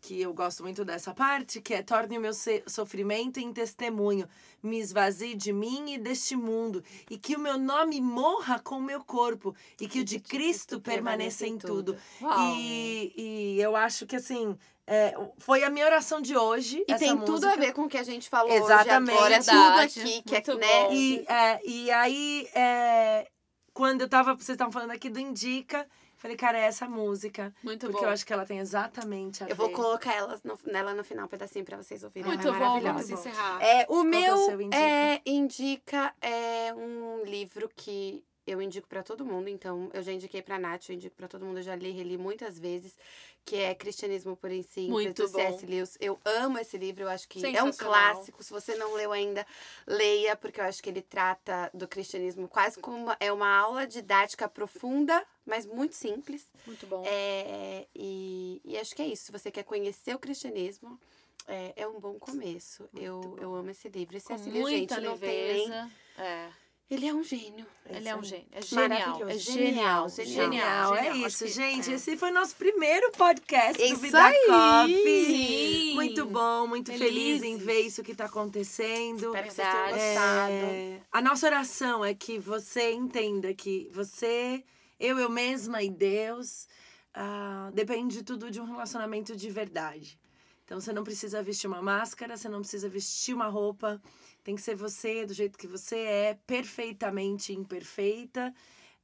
que 0.00 0.20
eu 0.20 0.34
gosto 0.34 0.64
muito 0.64 0.84
dessa 0.84 1.14
parte, 1.14 1.60
que 1.60 1.72
é 1.72 1.82
torne 1.82 2.18
o 2.18 2.20
meu 2.20 2.32
sofrimento 2.66 3.38
em 3.38 3.52
testemunho, 3.52 4.28
me 4.60 4.80
esvazie 4.80 5.36
de 5.36 5.52
mim 5.52 5.94
e 5.94 5.98
deste 5.98 6.34
mundo, 6.34 6.82
e 7.08 7.16
que 7.16 7.36
o 7.36 7.38
meu 7.38 7.56
nome 7.56 8.00
morra 8.00 8.58
com 8.58 8.76
o 8.78 8.82
meu 8.82 9.04
corpo, 9.04 9.54
e 9.80 9.86
que 9.86 10.00
o 10.00 10.04
de 10.04 10.18
Cristo 10.18 10.80
permaneça 10.80 11.46
em 11.46 11.56
tudo. 11.56 11.96
Uau. 12.20 12.56
E, 12.56 13.12
e 13.16 13.60
eu 13.60 13.76
acho 13.76 14.04
que 14.04 14.16
assim, 14.16 14.58
é, 14.86 15.14
foi 15.38 15.62
a 15.64 15.70
minha 15.70 15.86
oração 15.86 16.20
de 16.20 16.36
hoje. 16.36 16.84
E 16.88 16.92
essa 16.92 16.98
tem 16.98 17.14
música. 17.14 17.32
tudo 17.32 17.46
a 17.46 17.56
ver 17.56 17.72
com 17.72 17.82
o 17.84 17.88
que 17.88 17.98
a 17.98 18.02
gente 18.02 18.28
falou 18.28 18.52
Exatamente. 18.52 19.16
hoje 19.16 19.34
agora. 19.34 19.42
Tudo 19.44 19.76
Verdade. 19.76 20.00
aqui, 20.00 20.22
que 20.22 20.34
é, 20.34 20.38
Muito 20.38 20.54
né? 20.58 20.66
bom. 20.84 20.92
E, 20.92 21.24
é, 21.28 21.60
e 21.64 21.90
aí, 21.90 22.48
é, 22.54 23.28
quando 23.72 24.02
eu 24.02 24.08
tava. 24.08 24.34
Vocês 24.34 24.50
estavam 24.50 24.72
falando 24.72 24.90
aqui 24.90 25.08
do 25.08 25.20
Indica, 25.20 25.86
falei, 26.16 26.36
cara, 26.36 26.58
é 26.58 26.62
essa 26.62 26.88
música. 26.88 27.54
Muito 27.62 27.86
porque 27.86 28.00
bom. 28.00 28.06
eu 28.06 28.10
acho 28.12 28.26
que 28.26 28.32
ela 28.32 28.44
tem 28.44 28.58
exatamente 28.58 29.42
a 29.44 29.48
Eu 29.48 29.56
vou 29.56 29.68
ver. 29.68 29.74
colocar 29.74 30.14
elas 30.14 30.42
no, 30.42 30.58
nela 30.66 30.92
no 30.94 31.04
final, 31.04 31.26
um 31.26 31.28
pedacinho 31.28 31.64
pra 31.64 31.76
vocês 31.76 32.02
ouvirem. 32.02 32.26
Muito 32.28 32.46
ela 32.46 32.56
é 32.56 32.58
bom, 32.60 32.64
maravilhosa. 32.80 33.16
vamos 33.16 33.26
encerrar. 33.26 33.62
É, 33.62 33.82
o 33.82 33.86
que 33.86 33.92
é 33.92 33.96
o 34.00 34.04
meu 34.04 34.36
seu 34.36 34.60
indica? 34.60 34.82
é, 34.82 35.22
indica 35.24 36.14
é 36.20 36.74
um 36.74 37.22
livro 37.24 37.70
que 37.74 38.24
eu 38.46 38.60
indico 38.60 38.88
pra 38.88 39.02
todo 39.02 39.24
mundo. 39.24 39.48
Então, 39.48 39.88
eu 39.94 40.02
já 40.02 40.12
indiquei 40.12 40.42
pra 40.42 40.58
Nath, 40.58 40.88
eu 40.88 40.94
indico 40.96 41.14
pra 41.16 41.28
todo 41.28 41.44
mundo, 41.44 41.58
eu 41.58 41.62
já 41.62 41.76
li, 41.76 41.92
reli 41.92 42.18
muitas 42.18 42.58
vezes, 42.58 42.96
que 43.44 43.56
é 43.56 43.74
Cristianismo 43.74 44.36
por 44.36 44.50
em 44.50 44.62
Simples, 44.62 44.90
Muito 44.90 45.22
do 45.22 45.28
bom. 45.28 45.38
C.S. 45.38 45.66
Lewis. 45.66 45.96
Eu 46.00 46.18
amo 46.24 46.58
esse 46.58 46.78
livro, 46.78 47.04
eu 47.04 47.08
acho 47.08 47.28
que 47.28 47.44
é 47.44 47.62
um 47.62 47.72
clássico. 47.72 48.42
Se 48.42 48.52
você 48.52 48.74
não 48.76 48.94
leu 48.94 49.12
ainda, 49.12 49.46
leia, 49.86 50.36
porque 50.36 50.60
eu 50.60 50.64
acho 50.64 50.82
que 50.82 50.88
ele 50.88 51.02
trata 51.02 51.70
do 51.74 51.88
cristianismo 51.88 52.48
quase 52.48 52.78
como 52.78 52.96
uma, 52.96 53.16
é 53.18 53.32
uma 53.32 53.48
aula 53.56 53.86
didática 53.86 54.48
profunda, 54.48 55.24
mas 55.44 55.66
muito 55.66 55.94
simples. 55.94 56.46
Muito 56.66 56.86
bom. 56.86 57.02
É, 57.04 57.86
e, 57.94 58.60
e 58.64 58.76
acho 58.78 58.94
que 58.94 59.02
é 59.02 59.06
isso. 59.06 59.24
Se 59.24 59.32
você 59.32 59.50
quer 59.50 59.64
conhecer 59.64 60.14
o 60.14 60.18
cristianismo, 60.18 60.98
é, 61.46 61.72
é 61.76 61.88
um 61.88 61.98
bom 61.98 62.18
começo. 62.18 62.88
Eu, 62.94 63.36
eu 63.40 63.54
amo 63.54 63.70
esse 63.70 63.88
livro. 63.88 64.16
Esse 64.16 64.28
Com 64.28 64.38
muita 64.38 64.96
gente, 64.96 65.00
não 65.00 65.18
tem 65.18 65.68
nem... 65.68 65.72
É. 66.18 66.61
Ele 66.92 67.06
é 67.06 67.14
um 67.14 67.24
gênio. 67.24 67.66
Ele 67.88 68.06
é 68.06 68.14
um 68.14 68.22
gênio. 68.22 68.44
É 68.52 68.60
genial. 68.60 68.88
Maravilhoso. 68.90 69.30
É 69.30 69.38
Genial, 69.38 70.08
genial. 70.10 70.10
genial. 70.10 70.28
Genial, 70.28 70.94
é 70.94 71.04
genial. 71.04 71.26
isso, 71.26 71.46
gente. 71.48 71.90
é. 71.90 71.94
Esse 71.94 72.18
foi 72.18 72.30
nosso 72.30 72.54
primeiro 72.56 73.10
podcast 73.12 73.82
Isso 73.82 73.94
do 73.94 74.00
Vida 74.00 74.22
aí! 74.22 74.46
Coffee. 74.46 75.24
Sim. 75.24 75.94
Muito 75.94 76.26
bom, 76.26 76.66
muito 76.66 76.92
feliz 76.92 77.38
em 77.38 77.40
Felizes. 77.40 77.62
ver 77.64 77.80
isso 77.80 78.02
que 78.02 78.14
tá 78.14 78.26
acontecendo. 78.26 79.24
Espero 79.24 79.48
que 79.48 79.54
vocês 79.54 79.68
tenham 79.68 79.88
gostado. 79.90 80.52
É, 80.52 81.00
a 81.10 81.22
nossa 81.22 81.46
oração 81.46 82.04
é 82.04 82.12
que 82.12 82.38
você 82.38 82.92
entenda 82.92 83.54
que 83.54 83.88
você, 83.90 84.62
eu, 85.00 85.18
eu 85.18 85.30
mesma 85.30 85.82
e 85.82 85.88
Deus, 85.88 86.68
ah, 87.14 87.70
depende 87.72 88.22
tudo 88.22 88.50
de 88.50 88.60
um 88.60 88.64
relacionamento 88.64 89.34
de 89.34 89.48
verdade. 89.48 90.20
Então 90.66 90.78
você 90.78 90.92
não 90.92 91.04
precisa 91.04 91.42
vestir 91.42 91.66
uma 91.68 91.80
máscara, 91.80 92.36
você 92.36 92.50
não 92.50 92.60
precisa 92.60 92.86
vestir 92.86 93.34
uma 93.34 93.46
roupa. 93.48 94.00
Tem 94.42 94.54
que 94.54 94.62
ser 94.62 94.74
você 94.74 95.24
do 95.24 95.32
jeito 95.32 95.58
que 95.58 95.66
você 95.66 95.96
é, 95.96 96.38
perfeitamente 96.46 97.52
imperfeita. 97.52 98.52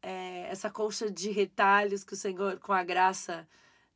É, 0.02 0.48
essa 0.50 0.70
colcha 0.70 1.10
de 1.10 1.30
retalhos 1.30 2.04
que 2.04 2.14
o 2.14 2.16
Senhor, 2.16 2.58
com 2.58 2.72
a 2.72 2.82
graça, 2.82 3.48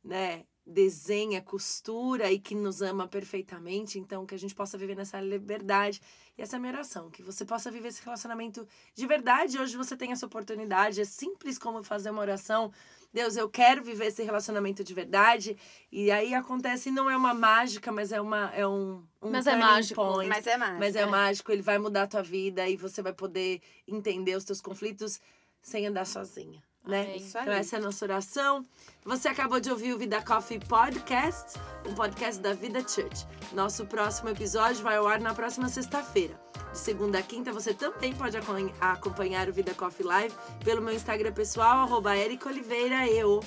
né, 0.03 0.45
desenha, 0.65 1.41
costura 1.41 2.31
e 2.31 2.39
que 2.39 2.55
nos 2.55 2.81
ama 2.81 3.07
perfeitamente. 3.07 3.99
Então, 3.99 4.25
que 4.25 4.35
a 4.35 4.39
gente 4.39 4.55
possa 4.55 4.77
viver 4.77 4.95
nessa 4.95 5.19
liberdade. 5.19 6.01
E 6.37 6.41
essa 6.41 6.55
é 6.55 6.57
a 6.57 6.59
minha 6.59 6.73
oração, 6.73 7.09
que 7.09 7.21
você 7.21 7.45
possa 7.45 7.69
viver 7.69 7.89
esse 7.89 8.03
relacionamento 8.03 8.67
de 8.95 9.05
verdade. 9.05 9.59
Hoje 9.59 9.75
você 9.77 9.95
tem 9.95 10.11
essa 10.11 10.25
oportunidade, 10.25 11.01
é 11.01 11.05
simples 11.05 11.57
como 11.57 11.83
fazer 11.83 12.09
uma 12.09 12.21
oração. 12.21 12.71
Deus, 13.13 13.37
eu 13.37 13.47
quero 13.47 13.83
viver 13.83 14.07
esse 14.07 14.23
relacionamento 14.23 14.83
de 14.83 14.93
verdade. 14.93 15.55
E 15.91 16.09
aí 16.09 16.33
acontece, 16.33 16.89
não 16.89 17.07
é 17.09 17.15
uma 17.15 17.33
mágica, 17.33 17.91
mas 17.91 18.11
é, 18.11 18.19
uma, 18.19 18.51
é 18.55 18.65
um, 18.65 19.03
um 19.21 19.29
Mas 19.29 19.45
é 19.45 19.55
mágico, 19.55 20.03
point. 20.03 20.27
Mas 20.27 20.47
é 20.47 20.57
mágico. 20.57 20.79
Mas 20.79 20.95
é 20.95 21.05
mágico, 21.05 21.51
ele 21.51 21.61
vai 21.61 21.77
mudar 21.77 22.03
a 22.03 22.07
tua 22.07 22.23
vida 22.23 22.67
e 22.67 22.75
você 22.75 23.03
vai 23.03 23.13
poder 23.13 23.61
entender 23.87 24.35
os 24.35 24.43
teus 24.43 24.59
conflitos 24.59 25.21
sem 25.61 25.85
andar 25.85 26.05
sozinha. 26.05 26.63
Né? 26.85 27.01
Amém. 27.03 27.17
Então 27.17 27.53
essa 27.53 27.75
é 27.75 27.79
a 27.79 27.81
nossa 27.81 28.05
oração. 28.05 28.65
Você 29.05 29.27
acabou 29.27 29.59
de 29.59 29.69
ouvir 29.69 29.93
o 29.93 29.97
Vida 29.97 30.21
Coffee 30.21 30.59
Podcast, 30.59 31.59
um 31.87 31.93
podcast 31.93 32.41
da 32.41 32.53
Vida 32.53 32.79
Church. 32.79 33.25
Nosso 33.51 33.85
próximo 33.85 34.29
episódio 34.29 34.83
vai 34.83 34.97
ao 34.97 35.07
ar 35.07 35.19
na 35.19 35.33
próxima 35.33 35.67
sexta-feira. 35.69 36.39
De 36.71 36.77
segunda 36.77 37.19
a 37.19 37.21
quinta, 37.21 37.51
você 37.51 37.73
também 37.73 38.13
pode 38.13 38.37
acompanhar 38.79 39.49
o 39.49 39.53
Vida 39.53 39.73
Coffee 39.73 40.05
Live 40.05 40.35
pelo 40.63 40.81
meu 40.81 40.93
Instagram 40.93 41.31
pessoal, 41.33 41.79
arroba 41.79 42.17
Eric 42.17 42.47
Oliveira, 42.47 43.07
eu. 43.07 43.41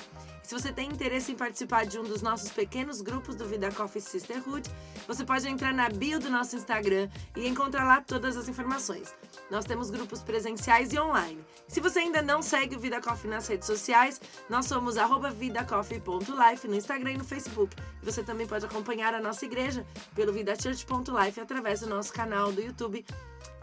Se 0.47 0.53
você 0.53 0.71
tem 0.71 0.87
interesse 0.87 1.33
em 1.33 1.35
participar 1.35 1.85
de 1.85 1.99
um 1.99 2.03
dos 2.03 2.21
nossos 2.21 2.49
pequenos 2.49 3.01
grupos 3.01 3.35
do 3.35 3.45
Vida 3.45 3.69
Coffee 3.69 4.01
Sisterhood, 4.01 4.71
você 5.05 5.25
pode 5.25 5.45
entrar 5.45 5.73
na 5.73 5.89
bio 5.89 6.21
do 6.21 6.29
nosso 6.29 6.55
Instagram 6.55 7.09
e 7.35 7.45
encontrar 7.45 7.83
lá 7.83 7.99
todas 7.99 8.37
as 8.37 8.47
informações. 8.47 9.13
Nós 9.51 9.65
temos 9.65 9.89
grupos 9.89 10.21
presenciais 10.23 10.93
e 10.93 10.99
online. 10.99 11.43
Se 11.67 11.81
você 11.81 11.99
ainda 11.99 12.21
não 12.21 12.41
segue 12.41 12.77
o 12.77 12.79
Vida 12.79 13.01
Coffee 13.01 13.29
nas 13.29 13.45
redes 13.45 13.67
sociais, 13.67 14.21
nós 14.49 14.67
somos 14.67 14.97
arroba 14.97 15.31
vidacoffee.life 15.31 16.65
no 16.65 16.75
Instagram 16.75 17.11
e 17.11 17.17
no 17.17 17.25
Facebook. 17.25 17.75
E 18.01 18.05
você 18.05 18.23
também 18.23 18.47
pode 18.47 18.65
acompanhar 18.65 19.13
a 19.13 19.19
nossa 19.19 19.43
igreja 19.43 19.85
pelo 20.15 20.31
vidachurch.life 20.31 21.41
através 21.41 21.81
do 21.81 21.87
nosso 21.87 22.13
canal 22.13 22.53
do 22.53 22.61
YouTube. 22.61 23.05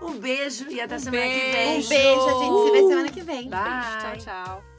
Um 0.03 0.19
beijo 0.19 0.69
e 0.69 0.83
até 0.83 0.99
semana 0.99 1.23
que 1.23 1.51
vem. 1.51 1.81
Um 1.81 1.89
beijo, 1.89 2.29
a 2.29 2.45
gente 2.45 2.67
se 2.67 2.71
vê 2.73 2.89
semana 2.89 3.09
que 3.09 3.23
vem. 3.23 3.49
Bye. 3.49 4.19
Tchau, 4.19 4.19
tchau. 4.19 4.74